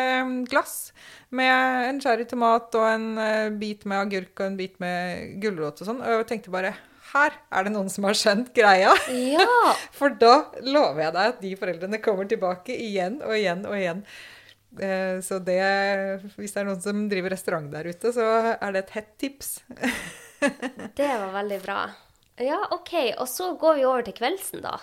glass 0.49 0.95
med 1.37 1.91
en 1.91 2.01
cherrytomat 2.01 2.81
og 2.81 2.89
en 2.89 3.59
bit 3.61 3.85
med 3.85 4.07
agurk 4.07 4.41
og 4.41 4.47
en 4.49 4.57
bit 4.57 4.81
med 4.81 5.37
gulrot 5.45 5.85
og 5.85 5.91
sånn. 5.91 6.01
Og 6.01 6.23
jeg 6.23 6.31
tenkte 6.33 6.55
bare 6.55 6.73
her 7.13 7.35
er 7.51 7.65
det 7.67 7.73
noen 7.75 7.89
som 7.93 8.05
har 8.09 8.17
skjønt 8.19 8.53
greia. 8.57 8.93
Ja! 9.15 9.47
For 9.99 10.13
da 10.21 10.35
lover 10.63 11.03
jeg 11.07 11.15
deg 11.17 11.33
at 11.35 11.41
de 11.45 11.55
foreldrene 11.61 12.01
kommer 12.05 12.29
tilbake 12.31 12.77
igjen 12.77 13.21
og 13.27 13.35
igjen 13.37 13.65
og 13.69 13.77
igjen. 13.79 14.05
Eh, 14.79 15.19
Så 15.27 15.41
det, 15.43 15.59
hvis 16.37 16.55
det 16.55 16.63
er 16.63 16.69
noen 16.69 16.83
som 16.85 17.09
driver 17.11 17.35
restaurant 17.35 17.71
der 17.73 17.89
ute, 17.91 18.13
så 18.15 18.27
er 18.55 18.77
det 18.77 18.85
et 18.87 18.95
hett 18.99 19.11
tips. 19.19 19.57
Det 20.97 21.05
var 21.11 21.35
veldig 21.35 21.59
bra. 21.67 21.81
Ja, 22.41 22.57
OK. 22.73 22.95
Og 23.21 23.27
så 23.29 23.51
går 23.61 23.75
vi 23.77 23.83
over 23.85 24.07
til 24.07 24.15
kveldsen, 24.17 24.63
da. 24.65 24.79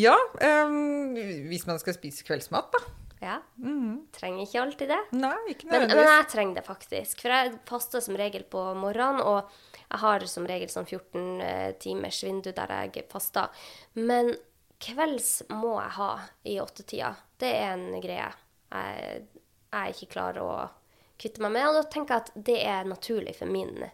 Ja, 0.00 0.14
Um, 0.40 1.12
hvis 1.50 1.66
man 1.68 1.76
skal 1.82 1.98
spise 1.98 2.24
kveldsmat, 2.24 2.70
da. 2.72 2.80
Ja. 3.24 3.38
Trenger 4.12 4.44
ikke 4.44 4.62
alltid 4.62 4.90
det. 4.92 5.00
Nei, 5.16 5.36
ikke 5.54 5.70
Men, 5.70 5.86
men 5.88 6.02
jeg 6.04 6.26
trenger 6.28 6.60
det 6.60 6.66
faktisk. 6.66 7.22
For 7.24 7.32
jeg 7.32 7.54
faster 7.68 8.04
som 8.04 8.18
regel 8.20 8.44
på 8.52 8.62
morgenen, 8.76 9.22
og 9.24 9.48
jeg 9.80 10.02
har 10.02 10.26
som 10.28 10.48
regel 10.48 10.68
sånn 10.72 10.88
14 10.88 11.40
eh, 11.44 11.70
timers 11.80 12.20
vindu 12.26 12.50
der 12.52 12.74
jeg 12.76 13.06
faster. 13.12 13.64
Men 13.96 14.34
kvelds 14.84 15.46
må 15.54 15.78
jeg 15.78 15.96
ha 15.98 16.12
i 16.52 16.58
åttetida. 16.60 17.14
Det 17.40 17.52
er 17.56 17.74
en 17.78 18.00
greie. 18.04 18.30
Jeg, 18.74 19.20
jeg 19.72 19.96
ikke 19.96 20.12
klarer 20.18 20.44
å 20.44 20.56
kvitte 21.20 21.42
meg 21.44 21.56
med. 21.56 21.68
Og 21.70 21.78
da 21.80 21.84
tenker 21.88 22.16
jeg 22.16 22.26
at 22.26 22.48
det 22.52 22.58
er 22.66 22.90
naturlig 22.90 23.36
for 23.38 23.50
min 23.50 23.86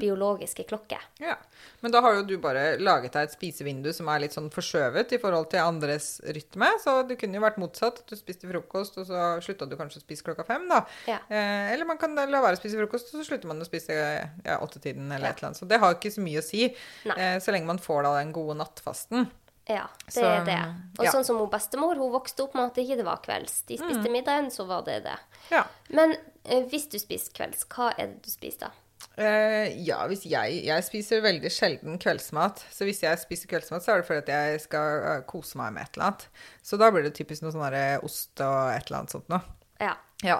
biologiske 0.00 0.64
klokke. 0.66 0.98
Ja. 1.22 1.36
Men 1.80 1.92
da 1.94 2.00
har 2.02 2.14
jo 2.18 2.22
du 2.26 2.34
bare 2.42 2.76
laget 2.80 3.12
deg 3.14 3.28
et 3.28 3.34
spisevindu 3.36 3.92
som 3.94 4.08
er 4.10 4.20
litt 4.24 4.34
sånn 4.34 4.48
forskjøvet 4.52 5.12
i 5.14 5.18
forhold 5.22 5.48
til 5.52 5.62
andres 5.62 6.20
rytme. 6.26 6.68
Så 6.82 6.96
det 7.08 7.18
kunne 7.20 7.38
jo 7.38 7.44
vært 7.44 7.60
motsatt. 7.62 8.00
At 8.02 8.10
du 8.10 8.16
spiste 8.18 8.50
frokost, 8.50 8.98
og 8.98 9.06
så 9.06 9.24
slutta 9.44 9.68
du 9.70 9.76
kanskje 9.78 10.00
å 10.02 10.04
spise 10.04 10.26
klokka 10.26 10.44
fem. 10.48 10.66
da. 10.68 10.82
Ja. 11.06 11.18
Eh, 11.28 11.72
eller 11.74 11.86
man 11.86 11.98
kan 11.98 12.14
la 12.18 12.26
være 12.42 12.58
å 12.58 12.60
spise 12.60 12.78
frokost, 12.80 13.12
og 13.14 13.20
så 13.20 13.28
slutter 13.30 13.46
man 13.52 13.60
å 13.62 13.68
spise 13.68 13.94
ja, 13.94 14.58
åttetiden 14.58 15.06
eller 15.12 15.30
Ja. 15.30 15.30
et 15.30 15.38
eller 15.38 15.52
annet. 15.52 15.60
Så 15.62 15.68
det 15.70 15.78
har 15.80 15.94
ikke 15.94 16.10
så 16.12 16.20
mye 16.26 16.42
å 16.42 16.44
si. 16.44 16.64
Eh, 17.06 17.38
så 17.38 17.52
lenge 17.54 17.66
man 17.66 17.78
får 17.78 18.02
da 18.04 18.16
den 18.18 18.32
gode 18.32 18.56
nattfasten. 18.58 19.30
Ja, 19.70 19.86
det 20.06 20.12
Så, 20.16 20.24
er 20.26 20.44
det. 20.44 20.58
Og 20.98 21.04
ja. 21.04 21.12
sånn 21.14 21.24
som 21.24 21.36
hun 21.38 21.48
bestemor, 21.52 21.94
hun 21.94 22.10
vokste 22.10 22.42
opp 22.42 22.54
med 22.58 22.64
at 22.72 22.74
det 22.74 22.88
ikke 22.88 23.04
var 23.06 23.20
kvelds. 23.22 23.62
De 23.68 23.76
spiste 23.78 24.10
middagen, 24.10 24.50
så 24.50 24.66
var 24.66 24.82
det 24.82 25.04
det. 25.04 25.16
Ja. 25.52 25.64
Men 25.94 26.16
eh, 26.44 26.64
hvis 26.66 26.88
du 26.90 26.98
spiser 26.98 27.30
kvelds, 27.32 27.64
hva 27.70 27.92
er 27.96 28.08
det 28.08 28.22
du 28.24 28.30
spiser 28.32 28.66
da? 28.66 28.70
Eh, 29.20 29.74
ja, 29.84 29.98
hvis 30.08 30.22
jeg 30.24 30.62
Jeg 30.64 30.84
spiser 30.86 31.24
veldig 31.24 31.50
sjelden 31.52 31.98
kveldsmat. 32.00 32.62
Så 32.72 32.88
hvis 32.88 33.02
jeg 33.04 33.20
spiser 33.20 33.50
kveldsmat, 33.50 33.84
så 33.84 33.92
er 33.94 34.00
det 34.00 34.08
fordi 34.08 34.22
at 34.24 34.32
jeg 34.32 34.60
skal 34.64 35.04
uh, 35.04 35.16
kose 35.28 35.60
meg 35.60 35.74
med 35.76 35.84
et 35.84 35.98
eller 35.98 36.10
annet. 36.10 36.28
Så 36.64 36.78
da 36.80 36.88
blir 36.92 37.04
det 37.04 37.16
typisk 37.18 37.44
noe 37.44 37.52
sånn 37.52 37.66
derre 37.66 38.00
ost 38.06 38.40
og 38.40 38.72
et 38.72 38.86
eller 38.88 39.02
annet 39.02 39.16
sånt 39.16 39.28
noe. 39.32 39.42
Ja. 39.80 39.96
Ja. 40.24 40.36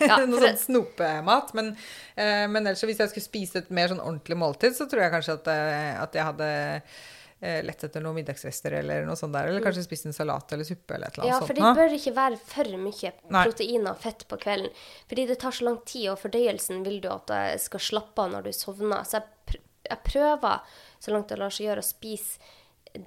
Ja, 0.00 0.16
Noe 0.28 0.40
sånn 0.40 0.60
snopemat. 0.60 1.52
Men, 1.56 1.74
uh, 2.16 2.46
men 2.48 2.64
ellers, 2.64 2.84
hvis 2.84 3.00
jeg 3.00 3.12
skulle 3.12 3.28
spise 3.28 3.62
et 3.62 3.72
mer 3.74 3.92
sånn 3.92 4.02
ordentlig 4.04 4.38
måltid, 4.40 4.76
så 4.76 4.88
tror 4.88 5.04
jeg 5.06 5.14
kanskje 5.14 5.38
at, 5.40 5.50
eh, 5.52 5.94
at 6.00 6.16
jeg 6.16 6.28
hadde 6.30 6.48
eh, 6.48 7.00
lett 7.40 7.84
etter 7.86 8.02
noen 8.02 8.16
middagsrester 8.18 8.72
eller 8.80 9.04
noe 9.06 9.14
sånt 9.16 9.32
der. 9.36 9.46
Eller 9.46 9.62
kanskje 9.62 9.84
spist 9.86 10.06
en 10.08 10.12
salat 10.16 10.52
eller 10.56 10.64
suppe 10.66 10.94
eller 10.96 11.06
et 11.06 11.18
eller 11.18 11.24
Mm. 11.24 11.30
ja, 11.30 11.36
annet 11.36 11.46
for 11.46 11.54
det 11.54 11.74
bør 11.78 11.96
ikke 11.98 12.14
være 12.16 12.38
for 12.42 12.64
mye 12.82 13.12
Nei. 13.30 13.44
proteiner 13.46 13.90
og 13.92 13.98
fett 14.02 14.24
på 14.28 14.38
kvelden. 14.42 14.72
Fordi 15.08 15.26
det 15.26 15.38
tar 15.38 15.50
så 15.54 15.64
lang 15.68 15.78
tid, 15.86 16.08
og 16.10 16.18
fordøyelsen 16.18 16.82
vil 16.84 17.00
du 17.00 17.08
at 17.12 17.28
jeg 17.28 17.60
skal 17.60 17.80
slappe 17.80 18.18
av 18.24 18.32
når 18.32 18.42
du 18.48 18.52
sovner. 18.52 19.04
Så 19.06 19.20
jeg, 19.20 19.26
pr 19.46 19.56
jeg 19.88 19.98
prøver 20.04 20.60
så 21.00 21.12
langt 21.14 21.28
det 21.28 21.38
lar 21.38 21.50
seg 21.54 21.66
gjøre 21.70 21.80
å 21.84 21.86
spise 21.86 22.38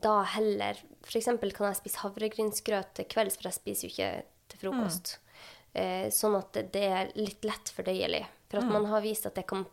da 0.01 0.21
heller 0.23 0.77
F.eks. 1.03 1.25
kan 1.25 1.67
jeg 1.67 1.75
spise 1.81 1.99
havregrynsgrøt 2.05 2.93
til 2.95 3.05
kvelds, 3.11 3.35
for 3.37 3.49
jeg 3.49 3.57
spiser 3.57 3.87
jo 3.87 3.91
ikke 3.91 4.23
til 4.53 4.59
frokost. 4.63 5.17
Eh, 5.73 6.07
sånn 6.13 6.35
at 6.37 6.51
det, 6.53 6.71
det 6.73 6.83
er 6.87 7.11
litt 7.15 7.43
lett 7.43 7.71
fordøyelig. 7.75 8.23
For 8.51 8.59
at 8.61 8.67
man 8.71 8.85
har 8.91 9.01
vist 9.01 9.25
at 9.25 9.35
det 9.35 9.45
kan, 9.47 9.65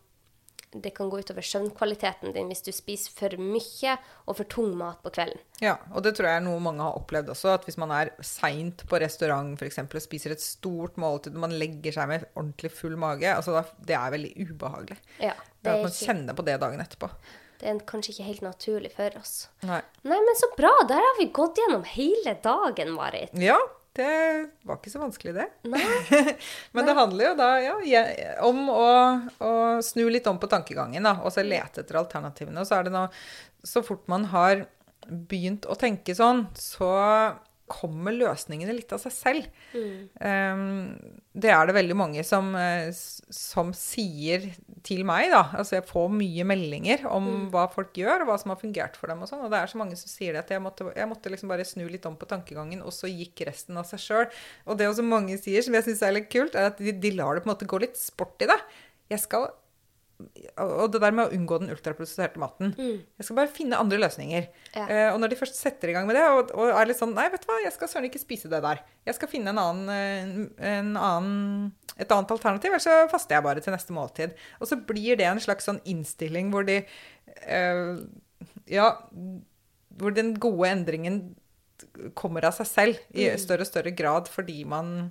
det 0.71 0.91
kan 0.93 1.09
gå 1.09 1.19
utover 1.23 1.41
søvnkvaliteten 1.45 2.33
din 2.35 2.49
hvis 2.51 2.61
du 2.65 2.69
spiser 2.75 3.13
for 3.17 3.33
mye 3.41 3.95
og 4.29 4.35
for 4.37 4.45
tung 4.51 4.75
mat 4.77 4.99
på 5.01 5.09
kvelden. 5.15 5.41
Ja, 5.63 5.77
og 5.95 6.03
det 6.05 6.13
tror 6.17 6.29
jeg 6.29 6.41
er 6.41 6.45
noe 6.45 6.61
mange 6.61 6.85
har 6.85 6.97
opplevd 6.99 7.31
også. 7.33 7.55
At 7.57 7.65
hvis 7.65 7.79
man 7.81 7.89
er 7.95 8.11
seint 8.25 8.83
på 8.89 8.99
restaurant 9.01 9.57
eksempel, 9.65 9.97
og 9.97 10.05
spiser 10.05 10.35
et 10.35 10.43
stort 10.45 10.99
måltid 11.01 11.33
og 11.33 11.41
man 11.47 11.57
legger 11.57 11.95
seg 11.97 12.11
med 12.11 12.27
ordentlig 12.35 12.71
full 12.75 12.95
mage, 13.01 13.31
altså 13.33 13.63
det 13.81 13.97
er 13.97 14.13
veldig 14.13 14.33
ubehagelig. 14.45 14.99
Ja, 15.17 15.33
Det 15.59 15.71
er 15.71 15.79
at 15.79 15.87
man 15.87 15.91
ikke, 15.95 16.05
kjenner 16.05 16.37
på 16.37 16.45
det 16.45 16.59
dagen 16.61 16.85
etterpå. 16.85 17.09
det 17.59 17.67
er 17.67 17.81
kanskje 17.89 18.13
ikke 18.13 18.29
helt 18.29 18.45
naturlig 18.45 18.93
for 18.93 19.17
oss. 19.19 19.33
Nei. 19.67 19.81
Nei, 20.05 20.21
men 20.29 20.37
så 20.39 20.47
bra! 20.55 20.71
Der 20.87 21.01
har 21.01 21.17
vi 21.17 21.31
gått 21.33 21.57
gjennom 21.59 21.83
hele 21.83 22.37
dagen, 22.45 22.93
Marit. 22.95 23.33
Ja, 23.33 23.57
det 23.97 24.49
var 24.67 24.77
ikke 24.77 24.91
så 24.93 25.01
vanskelig, 25.01 25.33
det. 25.35 25.47
Nei. 25.67 25.81
Men 26.75 26.87
det 26.87 26.95
handler 26.97 27.31
jo 27.31 27.35
da 27.39 27.49
ja, 27.63 28.03
om 28.45 28.67
å, 28.71 28.89
å 29.41 29.51
snu 29.85 30.05
litt 30.13 30.27
om 30.29 30.39
på 30.39 30.49
tankegangen, 30.51 31.05
da, 31.05 31.17
og 31.23 31.33
så 31.33 31.45
lete 31.45 31.83
etter 31.83 31.99
alternativene. 31.99 32.61
Og 32.61 32.69
så 32.69 32.79
er 32.79 32.87
det 32.87 32.93
nå 32.95 33.07
Så 33.65 33.83
fort 33.83 34.05
man 34.11 34.29
har 34.31 34.67
begynt 35.09 35.65
å 35.65 35.75
tenke 35.79 36.13
sånn, 36.15 36.45
så 36.55 36.91
kommer 37.71 38.15
løsningene 38.15 38.73
litt 38.75 38.91
av 38.95 39.01
seg 39.03 39.13
selv. 39.15 39.49
Um, 40.19 40.97
det 41.39 41.51
er 41.53 41.69
det 41.69 41.75
veldig 41.77 41.97
mange 41.97 42.23
som, 42.27 42.49
eh, 42.57 42.89
som 42.93 43.71
sier 43.77 44.49
til 44.85 45.05
meg, 45.07 45.29
da. 45.33 45.43
Altså 45.59 45.77
jeg 45.77 45.87
får 45.89 46.09
mye 46.13 46.47
meldinger 46.49 47.05
om 47.09 47.29
hva 47.53 47.67
folk 47.71 47.93
gjør, 47.99 48.23
og 48.23 48.31
hva 48.31 48.39
som 48.41 48.53
har 48.53 48.59
fungert 48.61 48.97
for 48.99 49.11
dem 49.11 49.23
og 49.23 49.29
sånn. 49.31 49.45
Og 49.45 49.53
det 49.53 49.61
er 49.61 49.71
så 49.71 49.79
mange 49.81 49.99
som 49.99 50.11
sier 50.11 50.35
det 50.35 50.43
at 50.43 50.53
jeg 50.55 50.63
måtte, 50.65 50.89
jeg 50.95 51.11
måtte 51.11 51.31
liksom 51.31 51.53
bare 51.53 51.67
snu 51.67 51.85
litt 51.87 52.07
om 52.09 52.17
på 52.19 52.29
tankegangen, 52.29 52.83
og 52.83 52.95
så 52.95 53.11
gikk 53.11 53.45
resten 53.49 53.79
av 53.79 53.87
seg 53.89 54.03
sjøl. 54.03 54.27
Og 54.67 54.79
det 54.79 54.89
også 54.89 55.05
mange 55.05 55.37
sier, 55.41 55.63
som 55.65 55.77
jeg 55.77 55.87
syns 55.87 56.03
er 56.05 56.17
litt 56.17 56.31
kult, 56.33 56.57
er 56.57 56.73
at 56.73 56.81
de, 56.81 56.95
de 56.95 57.15
lar 57.15 57.37
det 57.37 57.45
på 57.45 57.51
en 57.51 57.55
måte 57.55 57.69
gå 57.69 57.81
litt 57.85 57.99
sport 57.99 58.45
i 58.45 58.49
det. 58.49 58.59
Jeg 59.09 59.23
skal 59.23 59.49
og 60.59 60.89
det 60.91 60.99
der 60.99 61.13
med 61.15 61.29
å 61.29 61.35
unngå 61.35 61.59
den 61.61 61.71
ultraprosesserte 61.71 62.41
maten. 62.41 62.73
Jeg 62.75 63.25
skal 63.25 63.37
bare 63.37 63.51
finne 63.53 63.79
andre 63.79 64.01
løsninger. 64.01 64.49
Ja. 64.73 64.85
Uh, 64.85 65.09
og 65.13 65.19
når 65.23 65.31
de 65.31 65.37
først 65.39 65.59
setter 65.59 65.91
i 65.91 65.95
gang 65.95 66.09
med 66.09 66.17
det, 66.19 66.25
og, 66.27 66.51
og 66.59 66.73
er 66.73 66.89
litt 66.89 66.99
sånn 66.99 67.13
Nei, 67.15 67.29
vet 67.31 67.45
du 67.45 67.47
hva, 67.49 67.59
jeg 67.63 67.75
skal 67.75 67.91
søren 67.91 68.09
ikke 68.09 68.21
spise 68.21 68.51
det 68.51 68.59
der. 68.65 68.81
Jeg 69.07 69.15
skal 69.15 69.31
finne 69.31 69.53
en 69.53 69.61
annen, 69.61 69.91
eh, 69.93 70.73
en 70.73 70.91
annen, 70.99 71.69
et 71.95 72.11
annet 72.11 72.33
alternativ, 72.35 72.73
ellers 72.73 72.87
så 72.87 72.97
faster 73.11 73.37
jeg 73.37 73.47
bare 73.47 73.63
til 73.63 73.75
neste 73.75 73.95
måltid. 73.95 74.35
Og 74.59 74.71
så 74.71 74.79
blir 74.91 75.19
det 75.19 75.29
en 75.29 75.43
slags 75.43 75.69
sånn 75.69 75.79
innstilling 75.87 76.51
hvor 76.53 76.67
de 76.67 76.81
uh, 76.83 77.95
Ja, 78.69 78.91
hvor 79.99 80.15
den 80.15 80.35
gode 80.39 80.73
endringen 80.75 81.21
kommer 82.19 82.45
av 82.47 82.59
seg 82.59 82.67
selv 82.67 83.15
i 83.15 83.31
større 83.39 83.63
og 83.65 83.69
større 83.69 83.91
grad 83.95 84.27
fordi 84.31 84.61
man 84.67 85.09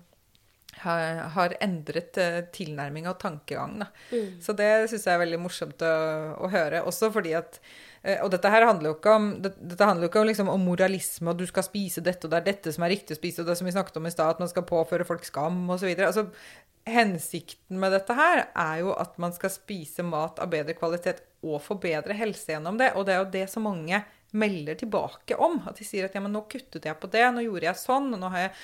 har, 0.82 1.54
endret 1.64 2.18
uh, 2.20 2.38
tilnærming 2.54 3.08
og 3.10 3.18
tankegang. 3.22 3.78
Da. 3.82 3.90
Så 4.44 4.54
det 4.58 4.70
syns 4.90 5.06
jeg 5.08 5.14
er 5.14 5.22
veldig 5.24 5.40
morsomt 5.42 5.84
å, 5.84 5.92
å 6.38 6.50
høre. 6.52 6.84
Også 6.88 7.10
fordi 7.14 7.34
at 7.38 7.60
eh, 8.02 8.18
Og 8.24 8.30
dette 8.32 8.52
her 8.52 8.66
handler 8.66 8.92
jo 8.92 8.96
ikke 8.98 9.16
om, 9.18 9.28
dette 9.42 9.88
handler 9.88 10.06
jo 10.06 10.12
ikke 10.12 10.22
om, 10.22 10.30
liksom, 10.30 10.52
om 10.52 10.64
moralisme, 10.68 11.32
og 11.32 11.42
du 11.42 11.46
skal 11.50 11.66
spise 11.66 12.04
dette, 12.04 12.26
og 12.26 12.34
det 12.34 12.40
er 12.40 12.48
dette 12.52 12.74
som 12.74 12.86
er 12.86 12.94
riktig 12.94 13.16
å 13.16 13.20
spise, 13.20 13.42
og 13.42 13.50
det 13.50 13.58
som 13.58 13.68
vi 13.68 13.74
snakket 13.76 14.00
om 14.00 14.08
i 14.08 14.14
stad, 14.14 14.36
at 14.36 14.42
man 14.42 14.50
skal 14.50 14.66
påføre 14.68 15.06
folk 15.08 15.26
skam 15.28 15.64
osv. 15.74 15.90
Altså, 15.96 16.28
hensikten 16.88 17.80
med 17.80 17.92
dette 17.92 18.14
her 18.16 18.46
er 18.48 18.82
jo 18.82 18.94
at 18.96 19.18
man 19.20 19.34
skal 19.36 19.52
spise 19.52 20.04
mat 20.06 20.38
av 20.40 20.50
bedre 20.52 20.76
kvalitet 20.78 21.20
og 21.44 21.60
få 21.62 21.76
bedre 21.80 22.16
helse 22.18 22.54
gjennom 22.54 22.78
det. 22.80 22.94
Og 22.96 23.06
det 23.06 23.14
er 23.14 23.20
jo 23.22 23.32
det 23.34 23.44
så 23.52 23.62
mange 23.62 24.02
melder 24.30 24.78
tilbake 24.78 25.36
om. 25.36 25.60
At 25.68 25.78
de 25.78 25.86
sier 25.86 26.08
at 26.08 26.16
ja, 26.16 26.22
men 26.24 26.34
nå 26.34 26.44
kuttet 26.50 26.88
jeg 26.88 27.00
på 27.00 27.10
det, 27.12 27.24
nå 27.32 27.44
gjorde 27.44 27.70
jeg 27.70 27.80
sånn, 27.80 28.12
og 28.14 28.22
nå 28.22 28.30
har 28.34 28.48
jeg 28.48 28.54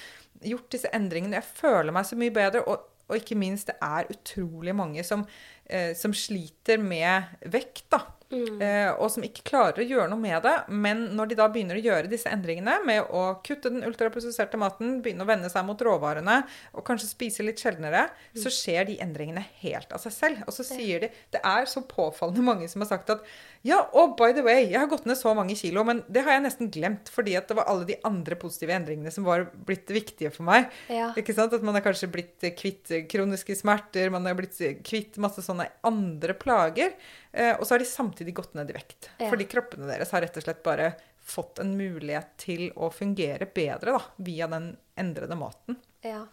gjort 0.43 0.71
disse 0.75 0.91
endringene. 0.97 1.39
Jeg 1.41 1.57
føler 1.63 1.95
meg 1.95 2.09
så 2.09 2.19
mye 2.19 2.35
bedre. 2.35 2.65
Og, 2.71 2.91
og 3.05 3.19
ikke 3.19 3.39
minst, 3.39 3.69
det 3.71 3.77
er 3.85 4.11
utrolig 4.13 4.75
mange 4.77 5.05
som, 5.05 5.27
eh, 5.67 5.93
som 5.99 6.15
sliter 6.17 6.81
med 6.81 7.37
vekt, 7.53 7.87
da. 7.93 8.05
Eh, 8.35 8.91
og 8.99 9.11
som 9.13 9.25
ikke 9.27 9.45
klarer 9.47 9.83
å 9.83 9.87
gjøre 9.87 10.09
noe 10.11 10.21
med 10.21 10.41
det. 10.47 10.55
Men 10.73 11.05
når 11.17 11.31
de 11.31 11.39
da 11.39 11.47
begynner 11.53 11.79
å 11.79 11.85
gjøre 11.85 12.11
disse 12.11 12.31
endringene 12.33 12.79
med 12.87 13.11
å 13.15 13.25
kutte 13.47 13.71
den 13.73 13.85
ultraprosesserte 13.87 14.59
maten, 14.61 14.99
begynne 15.05 15.27
å 15.27 15.29
vende 15.29 15.51
seg 15.53 15.67
mot 15.69 15.81
råvarene 15.87 16.41
og 16.73 16.85
kanskje 16.87 17.11
spise 17.11 17.47
litt 17.47 17.63
sjeldnere, 17.63 18.07
så 18.39 18.53
skjer 18.53 18.89
de 18.91 18.99
endringene 19.05 19.45
helt 19.63 19.93
av 19.95 20.03
seg 20.03 20.17
selv. 20.17 20.45
Og 20.49 20.57
så 20.57 20.67
sier 20.67 21.05
de 21.05 21.13
Det 21.35 21.41
er 21.45 21.69
så 21.71 21.85
påfallende 21.87 22.45
mange 22.45 22.69
som 22.71 22.83
har 22.83 22.91
sagt 22.91 23.13
at 23.13 23.23
ja, 23.65 23.79
og 23.97 24.13
by 24.19 24.35
the 24.37 24.43
way, 24.45 24.67
jeg 24.67 24.77
har 24.77 24.89
gått 24.91 25.07
ned 25.09 25.17
så 25.17 25.31
mange 25.37 25.55
kilo, 25.57 25.81
men 25.89 26.03
det 26.13 26.21
har 26.27 26.37
jeg 26.37 26.45
nesten 26.45 26.69
glemt 26.73 27.09
fordi 27.09 27.33
at 27.39 27.49
det 27.49 27.57
var 27.57 27.71
alle 27.73 27.87
de 27.89 27.97
andre 28.05 28.37
positive 28.37 28.75
endringene 28.77 29.13
som 29.15 29.25
var 29.25 29.47
blitt 29.65 29.89
viktige 29.89 30.29
for 30.35 30.45
meg. 30.45 30.67
Ja. 30.93 31.07
Ikke 31.17 31.33
sant? 31.33 31.57
At 31.57 31.65
man 31.65 31.79
er 31.79 31.85
kanskje 31.85 32.11
blitt 32.13 32.45
kvitt 32.61 32.93
kroniske 33.09 33.57
smerter, 33.57 34.13
man 34.13 34.29
er 34.29 34.37
blitt 34.37 34.61
kvitt 34.85 35.17
masse 35.23 35.41
sånne 35.47 35.71
andre 35.89 36.37
plager. 36.37 36.93
Eh, 37.33 37.55
og 37.55 37.65
så 37.65 37.79
har 37.79 37.81
de 37.81 37.89
samtidig 37.89 38.37
gått 38.37 38.53
ned 38.59 38.69
i 38.69 38.77
vekt. 38.77 39.09
Ja. 39.17 39.33
Fordi 39.33 39.49
kroppene 39.49 39.89
deres 39.89 40.13
har 40.13 40.27
rett 40.27 40.37
og 40.37 40.45
slett 40.45 40.61
bare 40.67 40.93
fått 41.25 41.65
en 41.65 41.73
mulighet 41.81 42.37
til 42.45 42.69
å 42.77 42.93
fungere 42.93 43.49
bedre 43.49 43.97
da, 43.97 44.05
via 44.29 44.53
den 44.53 44.75
endrede 45.01 45.41
maten. 45.41 45.81
Ja. 46.05 46.27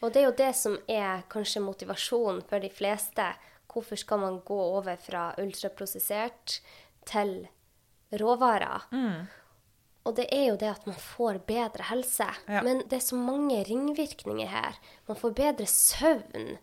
Og 0.00 0.10
det 0.10 0.22
er 0.22 0.30
jo 0.30 0.36
det 0.40 0.52
som 0.56 0.80
er 0.90 1.20
kanskje 1.30 1.60
motivasjonen 1.62 2.40
for 2.48 2.64
de 2.64 2.72
fleste. 2.72 3.28
Hvorfor 3.72 3.96
skal 4.00 4.20
man 4.20 4.40
gå 4.44 4.56
over 4.78 4.96
fra 5.00 5.30
ultraprosessert 5.40 6.58
til 7.08 7.48
råvarer? 8.20 8.88
Og 10.02 10.16
det 10.18 10.24
er 10.34 10.48
jo 10.48 10.56
det 10.58 10.66
at 10.66 10.86
man 10.88 10.96
får 10.98 11.36
bedre 11.46 11.84
helse. 11.86 12.26
Ja. 12.50 12.62
Men 12.66 12.80
det 12.90 12.96
er 12.96 13.04
så 13.06 13.14
mange 13.14 13.60
ringvirkninger 13.68 14.48
her. 14.50 14.78
Man 15.06 15.18
får 15.20 15.30
bedre 15.38 15.66
søvn. 15.70 16.56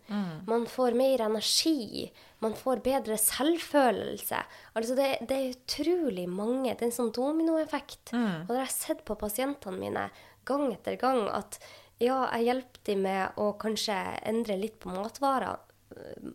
Man 0.46 0.66
får 0.68 0.92
mer 0.98 1.22
energi. 1.24 2.10
Man 2.44 2.52
får 2.56 2.82
bedre 2.84 3.16
selvfølelse. 3.16 4.42
Altså 4.76 4.96
det, 4.98 5.08
det 5.28 5.38
er 5.38 5.54
utrolig 5.54 6.26
mange. 6.28 6.74
Det 6.74 6.84
er 6.84 6.90
en 6.90 6.98
sånn 6.98 7.14
dominoeffekt. 7.16 8.12
Og 8.12 8.52
det 8.52 8.58
har 8.60 8.66
jeg 8.68 8.76
sett 8.76 9.04
på 9.08 9.16
pasientene 9.16 9.80
mine 9.80 10.10
gang 10.48 10.68
etter 10.74 11.00
gang 11.00 11.24
at 11.32 11.56
ja, 12.00 12.26
jeg 12.36 12.46
hjelper 12.50 12.84
dem 12.88 13.02
med 13.04 13.40
å 13.40 13.50
kanskje 13.60 13.96
endre 14.28 14.56
litt 14.56 14.78
på 14.80 14.92
matvarer, 14.92 15.58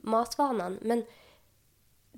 matvanene, 0.04 0.80
men 0.82 1.06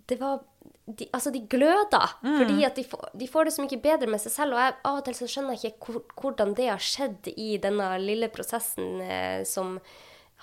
det 0.07 0.19
var 0.21 0.39
de, 0.87 1.07
Altså, 1.11 1.31
de 1.33 1.41
gløder. 1.51 2.13
Fordi 2.23 2.61
at 2.63 2.75
de, 2.79 2.83
får- 2.87 3.09
de 3.19 3.27
får 3.27 3.45
det 3.49 3.53
så 3.57 3.63
mye 3.65 3.79
bedre 3.83 4.07
med 4.07 4.21
seg 4.23 4.31
selv. 4.31 4.53
Og 4.55 4.61
jeg, 4.61 4.75
av 4.87 4.99
og 5.01 5.05
til 5.07 5.17
så 5.17 5.27
skjønner 5.27 5.57
jeg 5.57 5.73
ikke 5.73 5.97
hvordan 6.21 6.53
det 6.55 6.67
har 6.69 6.79
skjedd 6.83 7.27
i 7.33 7.47
denne 7.59 7.89
lille 7.99 8.29
prosessen 8.31 9.01
eh, 9.03 9.41
som 9.43 9.73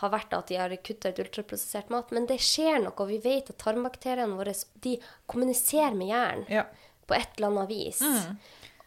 har 0.02 0.10
vært 0.12 0.34
at 0.36 0.50
de 0.50 0.58
har 0.58 0.74
kutta 0.84 1.12
ut 1.14 1.22
ultraprosessert 1.22 1.88
mat. 1.94 2.10
Men 2.12 2.26
det 2.28 2.40
skjer 2.44 2.82
noe, 2.82 2.92
og 2.98 3.08
vi 3.08 3.20
vet 3.24 3.48
at 3.54 3.60
tarmbakteriene 3.62 4.36
våre 4.36 4.52
de 4.84 4.98
kommuniserer 5.30 5.94
med 5.96 6.10
hjernen 6.12 6.44
Ja. 6.52 6.66
på 7.08 7.14
et 7.16 7.38
eller 7.38 7.48
annet 7.54 7.70
vis. 7.72 8.02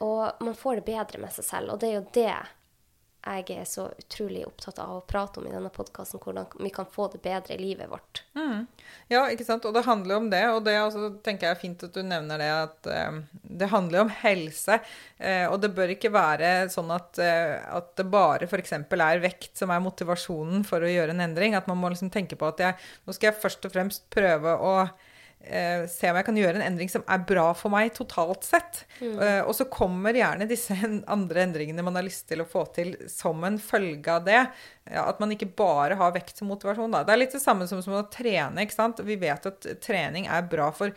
Og 0.04 0.44
man 0.46 0.54
får 0.54 0.76
det 0.84 0.86
bedre 0.92 1.24
med 1.24 1.34
seg 1.34 1.48
selv. 1.48 1.74
Og 1.74 1.80
det 1.82 1.90
er 1.90 1.96
jo 2.02 2.06
det 2.14 2.36
jeg 3.36 3.60
er 3.60 3.68
så 3.68 3.88
utrolig 4.00 4.44
opptatt 4.48 4.80
av 4.82 4.94
å 4.96 5.04
prate 5.08 5.42
om 5.42 5.48
i 5.50 5.52
denne 5.52 5.72
podkasten, 5.74 6.22
hvordan 6.24 6.48
vi 6.64 6.72
kan 6.74 6.88
få 6.90 7.10
det 7.14 7.20
bedre 7.24 7.56
i 7.56 7.60
livet 7.62 7.90
vårt. 7.92 8.22
Mm. 8.38 8.66
Ja, 9.12 9.26
ikke 9.32 9.46
sant. 9.48 9.66
Og 9.68 9.76
det 9.76 9.86
handler 9.88 10.16
jo 10.16 10.20
om 10.22 10.30
det. 10.32 10.44
Og 10.54 10.62
det 10.66 10.76
også, 10.80 11.10
tenker 11.26 11.50
jeg 11.50 11.56
er 11.56 11.62
fint 11.62 11.86
at 11.88 11.96
du 11.96 12.02
nevner 12.06 12.42
det, 12.42 12.50
at 12.54 12.90
uh, 12.92 13.20
det 13.62 13.72
handler 13.74 14.00
jo 14.00 14.06
om 14.08 14.14
helse. 14.22 14.80
Uh, 15.20 15.46
og 15.52 15.60
det 15.64 15.74
bør 15.78 15.94
ikke 15.96 16.14
være 16.14 16.54
sånn 16.74 16.94
at, 16.96 17.20
uh, 17.22 17.58
at 17.80 17.92
det 18.00 18.08
bare 18.14 18.48
f.eks. 18.48 18.78
er 18.80 19.24
vekt 19.24 19.60
som 19.60 19.74
er 19.74 19.84
motivasjonen 19.84 20.66
for 20.68 20.84
å 20.84 20.94
gjøre 20.94 21.16
en 21.16 21.28
endring. 21.28 21.58
At 21.58 21.70
man 21.70 21.82
må 21.82 21.92
liksom 21.94 22.14
tenke 22.14 22.40
på 22.40 22.50
at 22.50 22.64
jeg, 22.64 22.80
nå 23.06 23.16
skal 23.16 23.32
jeg 23.32 23.42
først 23.44 23.70
og 23.70 23.76
fremst 23.76 24.10
prøve 24.14 24.58
å 24.58 24.74
eh, 25.44 25.86
se 25.90 26.10
om 26.12 26.18
jeg 26.20 26.28
kan 26.28 26.40
gjøre 26.40 26.60
en 26.60 26.66
endring 26.66 26.90
som 26.92 27.04
er 27.08 27.26
bra 27.28 27.50
for 27.58 27.74
meg 27.74 27.94
totalt 27.96 28.48
sett. 28.48 28.84
Mm. 29.00 29.20
Eh, 29.20 29.42
og 29.44 29.54
så 29.58 29.68
kommer 29.72 30.18
gjerne 30.18 30.50
disse 30.50 30.78
andre 31.18 31.46
endringene 31.46 31.86
man 31.86 32.00
har 32.00 32.08
lyst 32.08 32.28
til 32.32 32.44
å 32.44 32.50
få 32.50 32.66
til 32.76 32.96
som 33.12 33.44
en 33.48 33.60
følge 33.62 34.18
av 34.18 34.26
det. 34.28 34.42
Ja, 34.88 35.08
at 35.08 35.22
man 35.24 35.34
ikke 35.36 35.50
bare 35.58 36.00
har 36.00 36.16
vekt 36.16 36.40
som 36.40 36.52
motivasjon. 36.52 36.94
Da. 36.94 37.06
Det 37.08 37.16
er 37.16 37.24
litt 37.24 37.38
det 37.38 37.44
samme 37.44 37.68
som, 37.70 37.84
som 37.84 37.98
å 38.00 38.08
trene. 38.12 38.64
ikke 38.64 38.78
sant? 38.78 39.04
Vi 39.04 39.20
vet 39.20 39.50
at 39.50 39.72
trening 39.84 40.30
er 40.32 40.48
bra 40.48 40.72
for 40.76 40.96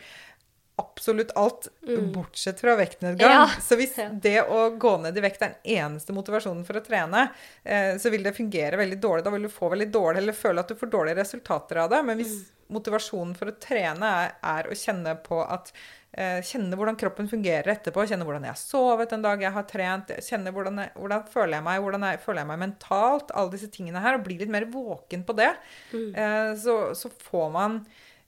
absolutt 0.81 1.31
alt, 1.37 1.67
mm. 1.87 2.07
bortsett 2.15 2.59
fra 2.59 2.73
vektnedgang. 2.75 3.31
Ja. 3.31 3.49
Så 3.61 3.75
hvis 3.77 3.93
det 4.23 4.39
å 4.41 4.69
gå 4.81 4.95
ned 5.03 5.17
i 5.17 5.23
vekt 5.23 5.43
er 5.43 5.53
den 5.53 5.75
eneste 5.83 6.15
motivasjonen 6.15 6.63
for 6.65 6.79
å 6.79 6.85
trene, 6.85 7.27
eh, 7.63 7.93
så 8.01 8.09
vil 8.09 8.25
det 8.25 8.33
fungere 8.37 8.79
veldig 8.79 8.97
dårlig. 9.03 9.25
Da 9.27 9.35
vil 9.35 9.45
du 9.45 9.51
få 9.53 9.69
veldig 9.75 9.91
dårlig, 9.93 10.23
eller 10.23 10.37
føle 10.37 10.63
at 10.63 10.71
du 10.71 10.79
får 10.79 10.91
dårlige 10.95 11.21
resultater 11.21 11.83
av 11.83 11.93
det. 11.93 12.01
Men 12.07 12.19
hvis 12.23 12.39
mm 12.39 12.57
motivasjonen 12.71 13.33
for 13.37 13.51
å 13.51 13.57
trene 13.61 14.11
er, 14.25 14.35
er 14.53 14.69
å 14.69 14.77
kjenne 14.77 15.15
på 15.23 15.41
at 15.43 15.71
eh, 16.11 16.39
Kjenne 16.45 16.77
hvordan 16.79 16.99
kroppen 16.99 17.29
fungerer 17.31 17.73
etterpå. 17.73 18.05
Kjenne 18.09 18.27
hvordan 18.27 18.47
jeg 18.47 18.53
har 18.53 18.61
sovet 18.61 19.15
en 19.15 19.25
dag 19.25 19.43
jeg 19.43 19.55
har 19.55 19.67
trent. 19.69 20.13
Kjenne 20.25 20.53
hvordan, 20.55 20.83
jeg, 20.83 20.93
hvordan 20.97 21.25
føler 21.31 21.57
jeg 21.57 21.67
meg, 21.67 21.81
hvordan 21.85 22.07
jeg, 22.07 22.21
føler 22.25 22.43
jeg 22.43 22.51
meg 22.51 22.61
mentalt. 22.65 23.33
Alle 23.35 23.55
disse 23.55 23.71
tingene 23.73 24.03
her. 24.03 24.17
Og 24.17 24.25
bli 24.27 24.39
litt 24.41 24.53
mer 24.53 24.67
våken 24.71 25.25
på 25.27 25.37
det. 25.39 25.51
Mm. 25.91 26.07
Eh, 26.11 26.53
så, 26.61 26.77
så, 26.97 27.11
får 27.31 27.51
man 27.53 27.81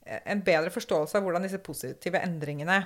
en 0.04 0.44
bedre 0.44 0.72
forståelse 0.74 1.16
av 1.16 1.24
hvordan 1.24 1.46
disse 1.46 1.62
positive 1.64 2.20
endringene 2.20 2.82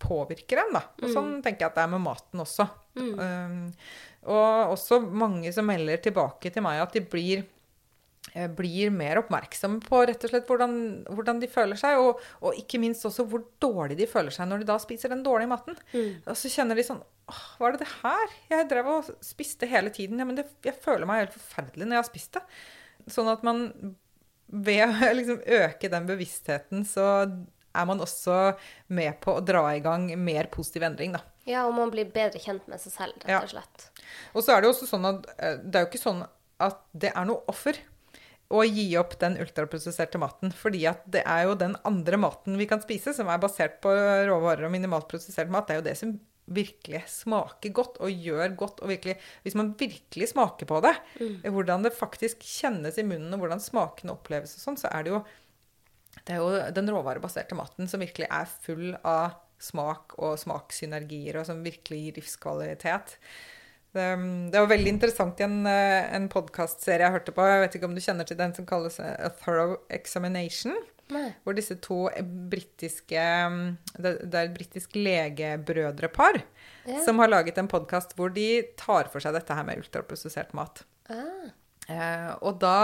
påvirker 0.00 0.62
en. 0.62 0.76
da. 0.78 0.84
Og 1.02 1.08
mm. 1.08 1.14
sånn 1.16 1.32
tenker 1.44 1.66
jeg 1.66 1.72
at 1.72 1.80
det 1.80 1.86
er 1.86 1.94
med 1.96 2.04
maten 2.04 2.44
også. 2.44 2.66
Mm. 2.98 3.10
Um, 3.18 3.64
og 4.30 4.76
også 4.76 5.00
mange 5.02 5.50
som 5.54 5.66
melder 5.66 6.00
tilbake 6.04 6.52
til 6.52 6.64
meg 6.64 6.80
at 6.82 6.94
de 6.94 7.02
blir 7.10 7.42
Eh, 7.42 7.59
blir 8.54 8.92
mer 8.94 9.18
oppmerksomme 9.22 9.80
på 9.82 10.02
rett 10.06 10.24
og 10.26 10.30
slett 10.32 10.46
hvordan, 10.46 10.74
hvordan 11.08 11.40
de 11.42 11.48
føler 11.50 11.78
seg, 11.80 11.98
og, 11.98 12.20
og, 12.42 12.58
ikke 12.58 12.78
minst 12.82 13.06
også 13.08 13.24
hvor 13.26 13.46
dårlig 13.62 13.96
de 13.98 14.06
føler 14.10 14.34
seg 14.34 14.46
når 14.50 14.62
de 14.62 14.68
da 14.68 14.76
spiser 14.82 15.10
den 15.12 15.24
dårlige 15.26 15.50
maten. 15.50 15.78
Mm. 15.94 16.20
Og 16.26 16.36
så 16.38 16.52
kjenner 16.52 16.78
de 16.78 16.86
sånn 16.86 17.02
Åh, 17.30 17.42
hva 17.56 17.68
er 17.68 17.76
det 17.76 17.84
det 17.84 17.92
her? 18.00 18.32
Jeg 18.50 18.68
drev 18.72 18.88
og 18.90 19.10
spiste 19.22 19.68
hele 19.70 19.92
tiden. 19.94 20.18
Ja, 20.18 20.26
men 20.26 20.38
det, 20.38 20.48
jeg 20.66 20.74
føler 20.82 21.06
meg 21.06 21.24
helt 21.24 21.36
forferdelig 21.36 21.86
når 21.86 21.96
jeg 21.96 22.02
har 22.02 22.08
spist 22.08 22.38
det. 22.38 22.42
Sånn 23.14 23.30
at 23.30 23.44
man 23.46 23.68
ved 24.50 24.82
å 24.82 25.10
liksom 25.18 25.38
øke 25.60 25.90
den 25.92 26.08
bevisstheten, 26.10 26.82
så 26.88 27.06
er 27.70 27.86
man 27.86 28.02
også 28.02 28.56
med 28.90 29.20
på 29.22 29.36
å 29.38 29.44
dra 29.46 29.62
i 29.76 29.82
gang 29.84 30.08
mer 30.18 30.50
positiv 30.50 30.88
endring, 30.88 31.14
da. 31.14 31.22
Ja, 31.46 31.64
og 31.68 31.76
man 31.78 31.92
blir 31.94 32.10
bedre 32.10 32.42
kjent 32.42 32.66
med 32.70 32.82
seg 32.82 32.94
selv, 32.94 33.22
rett 33.22 33.46
og 33.46 33.54
slett. 33.54 33.86
Ja. 33.86 34.10
Og 34.34 34.44
så 34.44 34.54
er 34.54 34.60
det 34.60 34.68
jo 34.68 34.74
også 34.74 34.90
sånn 34.90 35.06
at 35.08 35.30
eh, 35.38 35.56
det 35.62 35.78
er 35.78 35.86
jo 35.86 35.90
ikke 35.92 36.02
sånn 36.02 36.24
at 36.60 36.82
det 36.92 37.14
er 37.14 37.28
noe 37.30 37.46
offer 37.50 37.78
å 38.50 38.64
gi 38.66 38.88
opp 38.98 39.14
den 39.20 39.36
ultraprosesserte 39.40 40.18
maten. 40.20 40.54
Fordi 40.54 40.82
at 40.90 41.04
det 41.12 41.22
er 41.22 41.46
jo 41.46 41.58
den 41.58 41.76
andre 41.86 42.18
maten 42.20 42.58
vi 42.58 42.66
kan 42.70 42.82
spise, 42.82 43.14
som 43.16 43.30
er 43.30 43.42
basert 43.42 43.78
på 43.84 43.92
råvarer 44.28 44.66
og 44.66 44.74
minimalt 44.74 45.08
prosessert 45.10 45.52
mat, 45.52 45.68
det 45.68 45.76
er 45.76 45.82
jo 45.82 45.88
det 45.90 45.96
som 46.00 46.16
virkelig 46.50 47.04
smaker 47.12 47.70
godt 47.74 48.00
og 48.02 48.10
gjør 48.10 48.56
godt. 48.58 48.80
og 48.82 48.90
virkelig, 48.90 49.16
Hvis 49.42 49.54
man 49.54 49.74
virkelig 49.78 50.32
smaker 50.32 50.66
på 50.66 50.80
det, 50.82 50.96
mm. 51.20 51.36
hvordan 51.52 51.86
det 51.86 51.94
faktisk 51.94 52.42
kjennes 52.42 52.98
i 52.98 53.06
munnen, 53.06 53.32
og 53.34 53.44
hvordan 53.44 53.62
smakene 53.62 54.16
oppleves 54.16 54.56
og 54.58 54.64
sånn, 54.64 54.80
så 54.80 54.90
er 54.90 55.06
det 55.06 55.14
jo 55.14 55.22
det 56.26 56.34
er 56.34 56.40
jo 56.42 56.74
den 56.74 56.90
råvarebaserte 56.90 57.54
maten 57.54 57.86
som 57.88 58.02
virkelig 58.02 58.26
er 58.34 58.48
full 58.64 58.96
av 59.06 59.38
smak 59.62 60.16
og 60.18 60.38
smakssynergier, 60.40 61.38
og 61.38 61.46
som 61.46 61.62
virkelig 61.62 62.00
gir 62.02 62.18
livskvalitet. 62.18 63.14
Det, 63.90 64.06
det, 64.52 64.54
var 64.54 64.70
veldig 64.70 64.92
interessant 64.92 65.40
i 65.40 65.46
en, 65.46 65.64
eh, 65.66 66.06
en 66.14 66.28
podkastserie 66.30 67.02
jeg 67.02 67.16
hørte 67.16 67.34
på. 67.34 67.46
Jeg 67.48 67.64
vet 67.64 67.76
ikke 67.76 67.88
om 67.90 67.96
du 67.96 68.02
kjenner 68.04 68.28
til 68.28 68.38
den 68.38 68.54
som 68.54 68.68
kalles 68.68 69.00
eh, 69.02 69.16
A 69.18 69.32
Thorough 69.42 69.80
Examination. 69.90 70.76
Nei. 71.10 71.26
Hvor 71.42 71.56
disse 71.58 71.74
to 71.82 72.04
britiske 72.52 73.22
Det, 73.96 74.12
det 74.30 74.36
er 74.36 74.44
et 74.44 74.52
britisk 74.54 74.94
legebrødrepar 74.94 76.38
ja. 76.38 77.00
som 77.02 77.18
har 77.18 77.32
laget 77.32 77.58
en 77.58 77.70
podkast 77.70 78.14
hvor 78.14 78.30
de 78.30 78.62
tar 78.78 79.10
for 79.10 79.22
seg 79.22 79.34
dette 79.34 79.56
her 79.56 79.66
med 79.66 79.82
ultraprosessert 79.82 80.54
mat. 80.54 80.84
Ah. 81.10 81.50
Eh, 81.90 82.30
og 82.46 82.60
da 82.62 82.76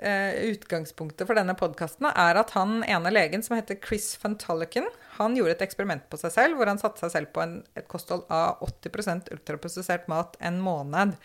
eh, 0.00 0.40
Utgangspunktet 0.54 1.28
for 1.28 1.36
denne 1.36 1.56
podkasten 1.58 2.08
er 2.10 2.40
at 2.40 2.54
han 2.56 2.80
ene 2.88 3.12
legen, 3.12 3.44
som 3.44 3.58
heter 3.58 3.78
Chris 3.84 4.14
van 4.22 4.38
Tullochen, 4.40 4.88
han 5.20 5.36
gjorde 5.38 5.58
et 5.58 5.64
eksperiment 5.68 6.04
på 6.10 6.18
seg 6.20 6.34
selv 6.34 6.58
hvor 6.58 6.70
han 6.70 6.80
satte 6.80 7.02
seg 7.04 7.14
selv 7.14 7.32
på 7.34 7.44
en, 7.44 7.60
et 7.78 7.88
kosthold 7.90 8.26
av 8.32 8.60
80% 8.66 9.32
ultraprosessert 9.36 10.10
mat 10.10 10.36
en 10.40 10.60
måned. 10.64 11.16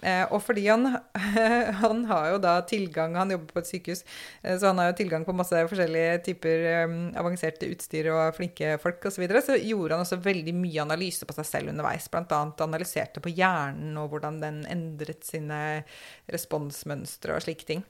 Eh, 0.00 0.22
og 0.32 0.40
fordi 0.40 0.64
han, 0.70 0.86
han, 1.82 2.04
har 2.08 2.30
jo 2.32 2.38
da 2.40 2.54
tilgang 2.64 3.18
Han 3.20 3.34
jobber 3.34 3.52
på 3.52 3.60
et 3.60 3.68
sykehus, 3.68 4.00
eh, 4.40 4.56
så 4.56 4.70
han 4.70 4.80
har 4.80 4.90
jo 4.90 4.96
tilgang 5.02 5.26
på 5.26 5.34
masse 5.36 5.60
forskjellige 5.68 6.22
typer 6.30 6.64
eh, 6.70 6.94
avanserte 7.20 7.68
utstyr 7.68 8.08
og 8.14 8.36
flinke 8.38 8.76
folk 8.80 9.04
osv. 9.10 9.26
Så, 9.28 9.44
så 9.50 9.58
gjorde 9.60 9.98
han 9.98 10.06
også 10.06 10.20
veldig 10.24 10.56
mye 10.56 10.84
analyse 10.86 11.28
på 11.28 11.36
seg 11.36 11.48
selv 11.48 11.74
underveis. 11.74 12.08
Annet 12.16 12.64
analyserte 12.64 13.22
på 13.22 13.32
hjernen 13.34 13.98
og 14.00 14.14
hvordan 14.14 14.40
den 14.42 14.62
endret 14.70 15.26
sine 15.26 15.60
responsmønstre 16.32 17.36
og 17.36 17.44
slike 17.44 17.68
ting. 17.68 17.84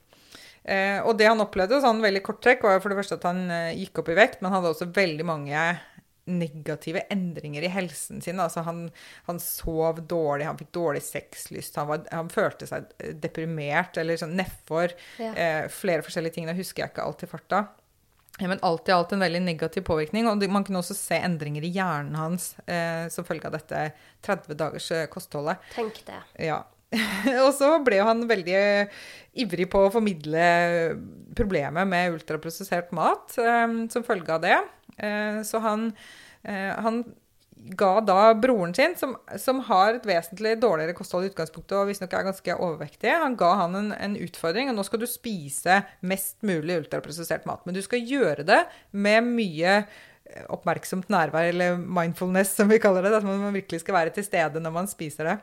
Eh, 0.65 0.99
og 1.01 1.16
det 1.19 1.28
han 1.31 1.41
opplevde, 1.41 1.81
sånn 1.82 2.03
veldig 2.05 2.23
kort 2.27 2.43
trekk, 2.45 2.66
var 2.66 2.82
for 2.82 2.93
det 2.93 3.01
første 3.01 3.16
at 3.16 3.28
han 3.28 3.47
eh, 3.51 3.78
gikk 3.81 4.03
opp 4.03 4.11
i 4.12 4.19
vekt, 4.19 4.43
men 4.43 4.53
hadde 4.53 4.74
også 4.74 4.91
veldig 4.97 5.27
mange 5.28 5.65
negative 6.31 7.03
endringer 7.11 7.65
i 7.65 7.73
helsen 7.73 8.20
sin. 8.23 8.41
Altså 8.41 8.62
han, 8.66 8.85
han 9.27 9.41
sov 9.43 10.03
dårlig, 10.09 10.47
han 10.47 10.59
fikk 10.61 10.73
dårlig 10.77 11.03
sexlyst, 11.03 11.78
han, 11.81 11.89
var, 11.91 12.05
han 12.12 12.31
følte 12.32 12.69
seg 12.70 12.91
deprimert 13.23 13.99
eller 14.01 14.20
sånn 14.20 14.37
nedfor. 14.39 14.95
Ja. 15.19 15.32
Eh, 15.35 15.66
flere 15.73 16.05
forskjellige 16.07 16.39
ting. 16.39 16.51
Det 16.51 16.59
husker 16.61 16.85
jeg 16.85 16.95
ikke 16.95 17.07
alt 17.09 17.27
i 17.27 17.31
farta. 17.31 17.65
Men 18.41 18.61
alt 18.65 18.89
i 18.89 18.93
alt 18.95 19.12
en 19.12 19.20
veldig 19.20 19.43
negativ 19.45 19.85
påvirkning. 19.85 20.28
Og 20.31 20.45
man 20.53 20.65
kunne 20.65 20.81
også 20.81 20.97
se 20.97 21.19
endringer 21.20 21.65
i 21.66 21.73
hjernen 21.74 22.16
hans 22.16 22.55
eh, 22.65 23.07
som 23.12 23.27
følge 23.28 23.51
av 23.51 23.57
dette 23.59 23.91
30 24.27 24.57
dagers 24.61 24.91
eh, 24.97 25.09
kostholdet. 25.12 25.61
Tenk 25.74 26.01
det. 26.07 26.20
Ja. 26.47 26.62
og 27.45 27.53
så 27.55 27.71
ble 27.87 28.01
han 28.03 28.27
veldig 28.31 28.61
ivrig 29.41 29.69
på 29.71 29.85
å 29.87 29.93
formidle 29.95 30.45
problemet 31.39 31.87
med 31.89 32.17
ultraprosessert 32.17 32.91
mat 32.97 33.37
um, 33.39 33.85
som 33.93 34.07
følge 34.07 34.35
av 34.35 34.43
det. 34.43 34.59
Uh, 34.99 35.41
så 35.47 35.62
han, 35.62 35.91
uh, 36.49 36.73
han 36.83 37.05
ga 37.79 37.93
da 38.03 38.19
broren 38.35 38.73
sin, 38.75 38.97
som, 38.99 39.15
som, 39.39 39.61
har 39.69 39.95
et 39.95 40.09
vesentlig 40.09 40.57
dårligere 40.62 40.97
kosthold 40.97 41.29
i 41.29 41.31
utgangspunktet 41.31 41.77
og 41.79 41.91
visstnok 41.91 42.15
er 42.17 42.27
ganske 42.31 42.57
overvektig, 42.57 43.12
han 43.23 43.37
ga 43.39 43.53
han 43.62 43.77
en, 43.79 43.91
en, 43.95 44.17
utfordring. 44.19 44.73
og 44.73 44.79
Nå 44.79 44.87
skal 44.89 45.03
du 45.03 45.09
spise 45.11 45.83
mest 46.01 46.41
mulig 46.47 46.81
ultraprosessert 46.83 47.47
mat. 47.49 47.62
Men 47.69 47.77
du 47.77 47.83
skal 47.85 48.03
gjøre 48.03 48.47
det 48.49 48.65
med 48.91 49.29
mye 49.29 49.83
oppmerksomt 50.51 51.11
nærvær, 51.11 51.49
eller 51.51 51.79
mindfulness, 51.79 52.55
som 52.59 52.71
vi 52.71 52.81
kaller 52.83 53.07
det. 53.07 53.17
At 53.19 53.27
man 53.27 53.55
virkelig 53.55 53.83
skal 53.85 53.99
være 53.99 54.15
til 54.17 54.27
stede 54.27 54.62
når 54.62 54.75
man 54.75 54.91
spiser 54.91 55.33
det. 55.33 55.39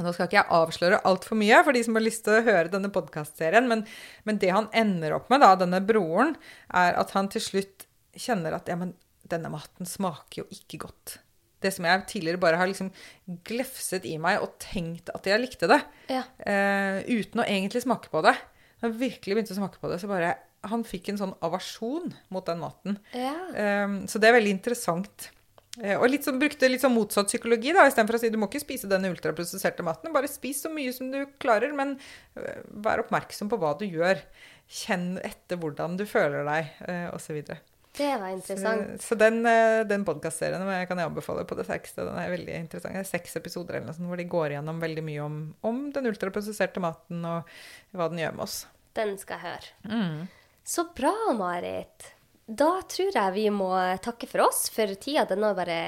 Nå 0.00 0.12
skal 0.14 0.28
ikke 0.28 0.38
jeg 0.38 0.56
avsløre 0.56 1.02
altfor 1.08 1.36
mye 1.36 1.58
for 1.66 1.76
de 1.76 1.82
som 1.84 1.98
har 1.98 2.04
lyst 2.04 2.24
til 2.24 2.38
å 2.38 2.44
høre 2.46 2.70
denne 2.72 2.88
podkastserien, 2.92 3.66
men, 3.68 3.84
men, 4.24 4.38
det 4.40 4.52
han 4.54 4.70
ender 4.76 5.18
opp 5.18 5.28
med, 5.32 5.42
da, 5.44 5.52
denne 5.60 5.82
broren, 5.84 6.32
er 6.72 6.96
at 7.00 7.12
han 7.16 7.28
til 7.32 7.44
slutt 7.44 7.84
kjenner 8.16 8.56
at 8.56 8.70
ja, 8.72 8.78
men 8.80 8.94
denne 9.28 9.50
maten 9.52 9.88
smaker 9.88 10.42
jo 10.42 10.46
ikke 10.54 10.80
godt. 10.86 11.18
Det 11.62 11.70
som 11.76 11.86
jeg 11.86 12.06
tidligere 12.10 12.40
bare 12.42 12.58
har 12.58 12.70
liksom 12.70 12.88
glefset 13.46 14.06
i 14.08 14.16
meg 14.20 14.40
og 14.42 14.56
tenkt 14.62 15.12
at 15.14 15.28
jeg 15.28 15.42
likte 15.42 15.68
det, 15.70 15.78
ja. 16.10 16.24
uh, 16.24 17.04
uten 17.06 17.44
å 17.44 17.46
egentlig 17.46 17.84
smake 17.84 18.10
på 18.12 18.24
det. 18.24 18.34
Han 18.82 18.90
jeg 18.90 18.98
virkelig 19.04 19.36
begynte 19.36 19.54
å 19.54 19.60
smake 19.60 19.78
på 19.82 19.92
det, 19.92 20.00
så 20.02 20.10
bare 20.10 20.32
Han 20.70 20.84
fikk 20.86 21.08
en 21.10 21.18
sånn 21.18 21.32
avasjon 21.42 22.12
mot 22.30 22.46
den 22.46 22.60
maten. 22.62 22.98
Ja. 23.18 23.34
Uh, 23.50 24.02
så 24.06 24.20
det 24.22 24.30
er 24.30 24.38
veldig 24.38 24.56
interessant. 24.56 25.30
Eh, 25.80 25.96
og 25.96 26.04
litt 26.12 26.26
sånn, 26.26 26.40
brukte 26.40 26.68
litt 26.68 26.82
sånn 26.82 26.92
motsatt 26.92 27.30
psykologi. 27.30 27.72
da, 27.72 27.86
Istedenfor 27.88 28.18
å 28.18 28.20
si 28.20 28.30
du 28.32 28.38
må 28.40 28.50
ikke 28.50 28.60
spise 28.60 28.90
den 28.90 29.08
ultraprosesserte 29.08 29.84
maten. 29.86 30.12
Bare 30.12 30.28
spis 30.28 30.60
så 30.66 30.72
mye 30.72 30.92
som 30.92 31.08
du 31.12 31.22
klarer, 31.42 31.72
men 31.76 31.96
eh, 32.36 32.60
vær 32.84 33.04
oppmerksom 33.06 33.50
på 33.52 33.58
hva 33.62 33.72
du 33.80 33.86
gjør. 33.88 34.20
Kjenn 34.72 35.16
etter 35.24 35.60
hvordan 35.60 35.96
du 36.00 36.04
føler 36.08 36.44
deg, 36.48 36.74
eh, 36.88 37.08
osv. 37.12 37.40
Det 37.92 38.12
var 38.20 38.28
interessant. 38.32 39.00
Så, 39.00 39.12
så 39.12 39.18
den, 39.20 39.42
den 39.84 40.04
podkastserien 40.08 40.62
kan 40.88 41.00
jeg 41.00 41.10
anbefale 41.10 41.44
på 41.48 41.56
det 41.58 41.66
sterkeste. 41.68 42.06
Den 42.08 42.20
er 42.20 42.32
veldig 42.32 42.54
interessant. 42.56 42.96
Det 42.96 43.04
er 43.04 43.10
seks 43.10 43.36
episoder 43.40 43.76
eller 43.76 43.90
noe 43.90 43.96
sånt, 43.96 44.08
hvor 44.08 44.20
de 44.20 44.28
går 44.32 44.54
igjennom 44.54 44.80
veldig 44.80 45.04
mye 45.08 45.24
om, 45.24 45.42
om, 45.68 45.82
den 45.92 46.08
ultraprosesserte 46.08 46.80
maten 46.84 47.20
og 47.28 47.52
hva 47.92 48.08
den 48.12 48.24
gjør 48.24 48.38
med 48.38 48.46
oss. 48.48 48.62
Den 48.96 49.16
skal 49.20 49.40
jeg 49.40 49.48
høre. 49.50 49.76
Mm. 49.92 50.24
Så 50.64 50.86
bra, 50.96 51.12
Marit. 51.36 52.12
Da 52.46 52.70
tror 52.90 53.14
jeg 53.14 53.34
vi 53.36 53.48
må 53.54 53.70
takke 54.02 54.26
for 54.30 54.48
oss, 54.48 54.66
for 54.74 54.90
tida 54.98 55.24
den 55.30 55.44
har 55.46 55.54
bare 55.58 55.82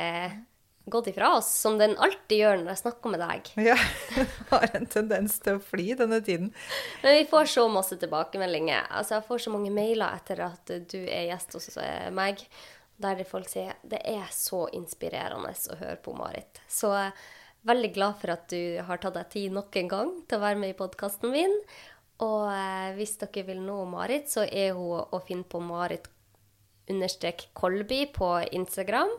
gått 0.87 1.07
ifra 1.07 1.37
oss, 1.37 1.49
som 1.61 1.79
den 1.79 1.97
alltid 1.97 2.39
gjør 2.39 2.59
når 2.61 2.71
jeg 2.75 2.83
snakker 2.83 3.15
med 3.15 3.23
deg. 3.25 3.51
Ja, 3.71 3.77
har 4.51 4.67
en 4.77 4.89
tendens 4.91 5.39
til 5.43 5.59
å 5.59 5.65
fly 5.65 5.95
denne 5.99 6.21
tiden. 6.25 6.53
Men 7.03 7.19
vi 7.19 7.29
får 7.31 7.49
så 7.55 7.67
masse 7.73 7.99
tilbakemeldinger. 8.01 8.91
Altså, 8.91 9.19
jeg 9.19 9.29
får 9.29 9.47
så 9.47 9.55
mange 9.55 9.73
mailer 9.75 10.19
etter 10.19 10.45
at 10.47 10.75
du 10.91 11.01
er 11.03 11.31
gjest 11.31 11.57
hos 11.57 11.71
meg, 12.15 12.45
der 13.01 13.25
folk 13.27 13.49
sier 13.51 13.75
det 13.83 14.05
er 14.07 14.29
så 14.31 14.67
inspirerende 14.77 15.51
å 15.51 15.81
høre 15.81 15.99
på 16.05 16.15
Marit. 16.17 16.61
Så 16.71 16.93
jeg 16.95 17.11
er 17.11 17.25
veldig 17.67 17.91
glad 17.97 18.21
for 18.21 18.35
at 18.37 18.47
du 18.53 18.85
har 18.87 19.01
tatt 19.03 19.17
deg 19.17 19.33
tid 19.33 19.57
nok 19.57 19.81
en 19.81 19.91
gang 19.91 20.15
til 20.29 20.39
å 20.39 20.45
være 20.45 20.61
med 20.61 20.75
i 20.75 20.79
podkasten 20.79 21.33
min. 21.33 21.57
Og 22.23 22.47
eh, 22.53 22.93
hvis 22.95 23.17
dere 23.19 23.43
vil 23.49 23.65
nå 23.65 23.81
Marit, 23.91 24.29
så 24.31 24.45
er 24.47 24.77
hun 24.77 25.01
å 25.03 25.19
finne 25.27 25.49
på 25.49 25.59
Marit 25.65 26.07
understrek 26.91 27.49
Kolby 27.57 28.05
på 28.15 28.31
Instagram. 28.53 29.11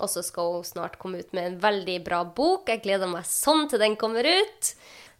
Og 0.00 0.08
så 0.08 0.22
skal 0.24 0.56
hun 0.56 0.64
snart 0.64 0.96
komme 1.00 1.20
ut 1.20 1.34
med 1.36 1.46
en 1.46 1.58
veldig 1.60 1.98
bra 2.06 2.22
bok. 2.24 2.70
Jeg 2.70 2.84
gleder 2.84 3.10
meg 3.10 3.28
sånn 3.28 3.66
til 3.68 3.82
den 3.82 3.98
kommer 4.00 4.24
ut. 4.24 4.72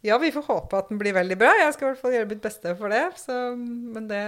Ja, 0.03 0.17
vi 0.19 0.33
får 0.35 0.47
håpe 0.49 0.79
at 0.81 0.89
den 0.91 0.99
blir 0.99 1.15
veldig 1.15 1.37
bra. 1.39 1.53
Jeg 1.61 1.75
skal 1.75 1.85
i 1.85 1.91
hvert 1.91 2.01
fall 2.01 2.15
gjøre 2.17 2.29
mitt 2.33 2.41
beste 2.43 2.73
for 2.79 2.91
det. 2.91 3.05
Så, 3.21 3.37
men 3.55 4.09
det, 4.09 4.23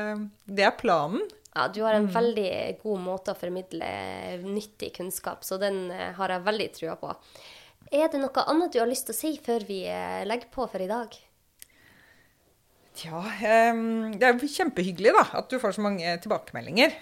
det, 0.45 0.63
er 0.69 0.77
planen. 0.79 1.25
Ja, 1.55 1.65
du 1.67 1.81
har 1.83 1.97
en 1.97 2.07
mm. 2.07 2.13
veldig 2.15 2.51
god 2.83 3.03
måte 3.03 3.33
å 3.33 3.39
formidle 3.39 3.89
nyttig 4.45 4.93
kunnskap, 4.95 5.43
så 5.47 5.57
den 5.59 5.89
eh, 5.91 6.11
har 6.15 6.31
jeg 6.31 6.45
veldig 6.45 6.69
trua 6.77 6.95
på. 6.99 7.11
Er 7.95 8.07
det 8.11 8.19
noe 8.21 8.45
annet 8.47 8.73
du 8.75 8.79
har 8.81 8.89
lyst 8.89 9.09
til 9.09 9.15
å 9.15 9.19
si 9.19 9.33
før 9.43 9.67
vi 9.67 9.81
eh, 9.87 10.23
legger 10.27 10.51
på 10.53 10.67
for 10.71 10.83
i 10.83 10.89
dag? 10.89 11.15
Ja, 13.01 13.21
det 14.15 14.27
er 14.27 14.39
kjempehyggelig 14.39 15.11
da, 15.15 15.23
at 15.41 15.49
du 15.51 15.57
får 15.59 15.75
så 15.75 15.83
mange 15.83 16.13
tilbakemeldinger. 16.23 16.93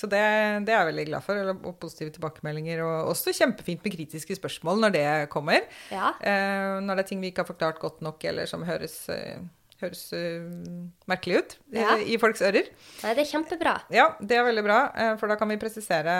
Så 0.00 0.08
det, 0.08 0.20
det, 0.64 0.72
er 0.72 0.78
jeg 0.78 0.88
veldig 0.90 1.06
glad 1.10 1.26
for. 1.26 1.50
Og 1.54 1.74
positive 1.82 2.14
tilbakemeldinger. 2.14 2.80
Og 2.86 3.10
også 3.12 3.34
kjempefint 3.36 3.84
med 3.84 3.96
kritiske 3.96 4.38
spørsmål 4.38 4.80
når 4.86 4.94
det 4.94 5.04
kommer. 5.34 5.66
Ja. 5.92 6.14
Uh, 6.20 6.80
når 6.84 6.96
det 6.96 7.04
er 7.04 7.10
ting 7.10 7.22
vi 7.22 7.32
ikke 7.32 7.44
har 7.44 7.50
forklart 7.50 7.82
godt 7.82 8.00
nok, 8.04 8.24
eller 8.24 8.48
som 8.50 8.64
høres 8.66 8.96
uh, 9.12 9.44
høres 9.84 10.02
uh, 10.16 10.48
merkelig 11.10 11.40
ut 11.40 11.54
ja. 11.76 11.94
i, 11.98 12.14
i, 12.14 12.18
folks 12.20 12.42
ører. 12.44 12.70
Nei, 13.02 13.12
det 13.16 13.24
er 13.24 13.30
kjempebra. 13.30 13.74
Ja, 13.94 14.08
det 14.20 14.38
er 14.38 14.46
veldig 14.48 14.64
bra. 14.66 14.78
Uh, 14.96 15.12
for 15.20 15.30
da 15.30 15.38
kan 15.40 15.50
vi 15.52 15.58
presisere 15.60 16.16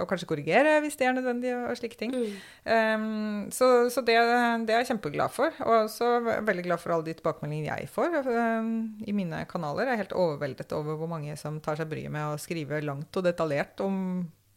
og 0.00 0.08
kanskje 0.10 0.28
korrigere 0.30 0.78
hvis 0.84 0.98
det 1.00 1.08
er 1.08 1.16
nødvendig 1.16 1.54
og 1.56 1.78
slike 1.78 1.98
ting. 2.00 2.14
Mm. 2.16 2.36
Um, 2.66 3.46
så, 3.54 3.70
så 3.92 4.04
det, 4.04 4.18
det, 4.66 4.74
er 4.74 4.82
jeg 4.82 4.92
kjempeglad 4.92 5.34
for. 5.34 5.54
Og 5.66 5.78
også 5.84 6.12
veldig 6.48 6.66
glad 6.68 6.82
for 6.82 6.96
alle 6.96 7.10
de 7.10 7.16
tilbakemeldingene 7.18 7.72
jeg 7.72 7.90
får 7.92 8.20
um, 8.26 8.74
i 9.06 9.16
mine 9.16 9.44
kanaler. 9.50 9.90
Jeg 9.90 9.98
er 9.98 10.04
helt 10.04 10.18
overveldet 10.18 10.76
over 10.76 11.00
hvor 11.00 11.10
mange 11.10 11.36
som 11.40 11.60
tar 11.62 11.80
seg 11.80 11.90
bryet 11.92 12.12
med 12.12 12.32
å 12.34 12.40
skrive 12.40 12.82
langt 12.84 13.14
og 13.18 13.26
detaljert 13.26 13.82
om 13.84 13.98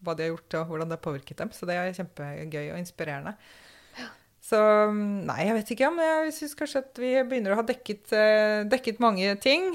hva 0.06 0.16
de 0.16 0.26
har 0.26 0.34
gjort 0.36 0.58
og 0.60 0.72
hvordan 0.72 0.92
det 0.92 0.98
har 1.00 1.06
påvirket 1.06 1.42
dem. 1.42 1.52
Så 1.56 1.68
det 1.70 1.78
er 1.80 1.94
kjempegøy 1.96 2.66
og 2.74 2.80
inspirerende. 2.80 3.36
Så 4.46 4.60
nei, 4.94 5.40
jeg 5.48 5.56
vet 5.58 5.72
ikke 5.74 5.88
Men 5.96 6.28
Jeg 6.28 6.34
syns 6.36 6.54
kanskje 6.60 6.82
at 6.84 7.00
vi 7.02 7.14
begynner 7.26 7.56
å 7.56 7.60
ha 7.60 7.66
dekket, 7.66 8.12
uh, 8.14 8.60
dekket 8.70 9.02
mange 9.02 9.32
ting. 9.42 9.72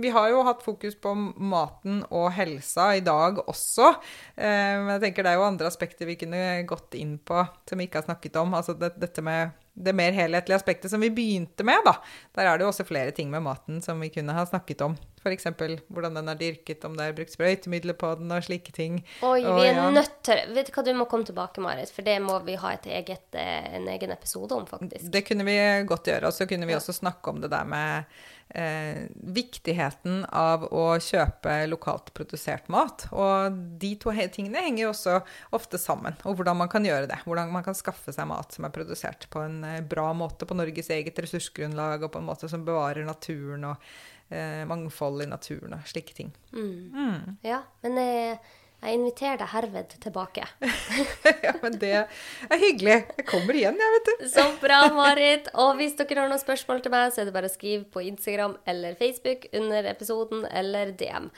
Vi 0.00 0.12
har 0.14 0.30
jo 0.32 0.44
hatt 0.46 0.64
fokus 0.64 0.96
på 0.96 1.12
maten 1.14 2.00
og 2.08 2.30
helsa 2.36 2.92
i 2.96 3.02
dag 3.04 3.42
også. 3.44 3.90
Um, 4.38 4.88
jeg 4.94 5.02
tenker 5.04 5.26
det 5.26 5.34
er 5.34 5.40
jo 5.40 5.48
andre 5.48 5.68
aspekter 5.68 6.08
vi 6.08 6.16
kunne 6.20 6.40
gått 6.68 6.96
inn 6.96 7.18
på 7.20 7.44
som 7.68 7.80
vi 7.80 7.88
ikke 7.88 8.00
har 8.00 8.08
snakket 8.08 8.40
om. 8.40 8.56
Altså 8.56 8.76
det, 8.78 8.94
dette 9.00 9.24
med 9.24 9.52
det 9.74 9.92
mer 9.92 10.14
helhetlige 10.14 10.56
aspektet 10.56 10.90
som 10.90 11.02
vi 11.02 11.10
begynte 11.10 11.66
med, 11.66 11.82
da. 11.86 11.96
Der 12.36 12.46
er 12.46 12.58
det 12.58 12.66
jo 12.66 12.70
også 12.70 12.86
flere 12.86 13.10
ting 13.14 13.30
med 13.30 13.42
maten 13.42 13.80
som 13.82 14.00
vi 14.02 14.10
kunne 14.14 14.36
ha 14.36 14.44
snakket 14.46 14.84
om. 14.86 14.94
F.eks. 15.24 15.46
hvordan 15.88 16.18
den 16.18 16.28
er 16.28 16.38
dyrket, 16.38 16.84
om 16.84 16.94
det 16.98 17.08
er 17.08 17.16
brukt 17.16 17.32
sprøytemidler 17.32 17.96
på 17.98 18.12
den 18.20 18.30
og 18.34 18.44
slike 18.44 18.74
ting. 18.76 19.00
Oi, 19.24 19.40
vi 19.40 19.66
er 19.66 19.80
ja. 19.80 19.88
nødt 19.90 20.20
til 20.26 20.42
Vet 20.54 20.68
du 20.68 20.76
hva, 20.76 20.84
du 20.84 20.92
må 20.98 21.08
komme 21.10 21.26
tilbake, 21.26 21.64
Marit, 21.64 21.90
for 21.94 22.06
det 22.06 22.18
må 22.22 22.36
vi 22.46 22.58
ha 22.60 22.74
eget, 22.76 23.26
eh, 23.32 23.70
en 23.80 23.88
egen 23.90 24.14
episode 24.14 24.54
om, 24.54 24.68
faktisk. 24.68 25.08
Det 25.10 25.24
kunne 25.26 25.48
vi 25.48 25.56
godt 25.88 26.12
gjøre. 26.12 26.28
Og 26.28 26.36
så 26.36 26.46
kunne 26.50 26.68
vi 26.68 26.76
også 26.76 26.94
snakke 26.94 27.32
om 27.32 27.40
det 27.42 27.50
der 27.50 27.66
med 27.66 28.04
eh, 28.48 29.06
viktigheten 29.12 30.24
av 30.30 30.66
å 30.68 30.84
kjøpe 31.02 31.56
lokalt 31.70 32.12
produsert 32.16 32.68
mat. 32.72 33.06
Og 33.12 33.56
de 33.80 33.94
to 34.00 34.14
tingene 34.34 34.64
henger 34.64 34.84
jo 34.84 34.92
også 34.92 35.18
ofte 35.56 35.80
sammen. 35.80 36.16
Og 36.24 36.38
hvordan 36.38 36.58
man 36.62 36.72
kan 36.72 36.86
gjøre 36.86 37.08
det. 37.10 37.20
Hvordan 37.24 37.52
man 37.54 37.66
kan 37.66 37.76
skaffe 37.78 38.14
seg 38.14 38.28
mat 38.30 38.54
som 38.54 38.66
er 38.66 38.74
produsert 38.74 39.28
på 39.32 39.44
en 39.44 39.62
eh, 39.68 39.82
bra 39.82 40.10
måte 40.16 40.48
på 40.48 40.56
Norges 40.58 40.90
eget 40.94 41.18
ressursgrunnlag, 41.24 42.04
og 42.04 42.12
på 42.14 42.22
en 42.22 42.28
måte 42.28 42.50
som 42.50 42.66
bevarer 42.66 43.06
naturen 43.06 43.70
og 43.70 43.88
eh, 44.28 44.64
mangfold 44.68 45.24
i 45.24 45.30
naturen 45.30 45.78
og 45.78 45.88
slike 45.90 46.16
ting. 46.16 46.34
Mm. 46.52 46.76
Mm. 46.94 47.38
Ja, 47.46 47.62
men 47.84 47.98
eh, 48.02 48.52
jeg 48.84 48.98
inviterer 48.98 49.38
deg 49.40 49.50
herved 49.52 49.94
tilbake. 50.02 50.44
ja, 51.46 51.54
men 51.62 51.78
det 51.80 51.92
er 51.96 52.60
hyggelig. 52.60 52.98
Jeg 53.18 53.26
kommer 53.30 53.56
igjen, 53.56 53.80
jeg, 53.80 53.94
vet 53.96 54.10
du. 54.10 54.26
Så 54.34 54.44
bra, 54.60 54.82
Marit. 54.94 55.48
Og 55.60 55.74
hvis 55.80 55.96
dere 55.98 56.20
har 56.22 56.30
noen 56.32 56.42
spørsmål 56.42 56.84
til 56.84 56.94
meg, 56.94 57.14
så 57.14 57.22
er 57.22 57.30
det 57.30 57.36
bare 57.36 57.50
å 57.50 57.54
skrive 57.54 57.88
på 57.94 58.04
Instagram 58.04 58.58
eller 58.70 58.98
Facebook 59.00 59.48
under 59.56 59.88
episoden 59.94 60.44
eller 60.52 60.92
DM. 61.00 61.32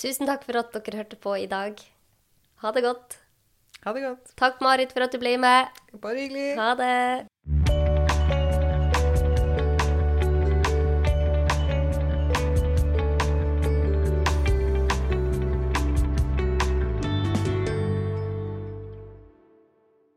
Tusen 0.00 0.30
takk 0.30 0.46
for 0.46 0.62
at 0.62 0.72
dere 0.78 1.02
hørte 1.02 1.20
på 1.20 1.36
i 1.42 1.50
dag. 1.50 1.78
Ha 2.64 2.74
det 2.74 2.86
godt. 2.86 3.18
Ha 3.84 3.92
det 3.92 4.06
godt. 4.06 4.34
Takk, 4.40 4.62
Marit, 4.64 4.94
for 4.96 5.04
at 5.04 5.12
du 5.12 5.20
ble 5.20 5.36
med. 5.42 5.84
Bare 6.00 6.24
hyggelig. 6.24 6.50
Ha 6.56 6.72
det. 6.78 6.96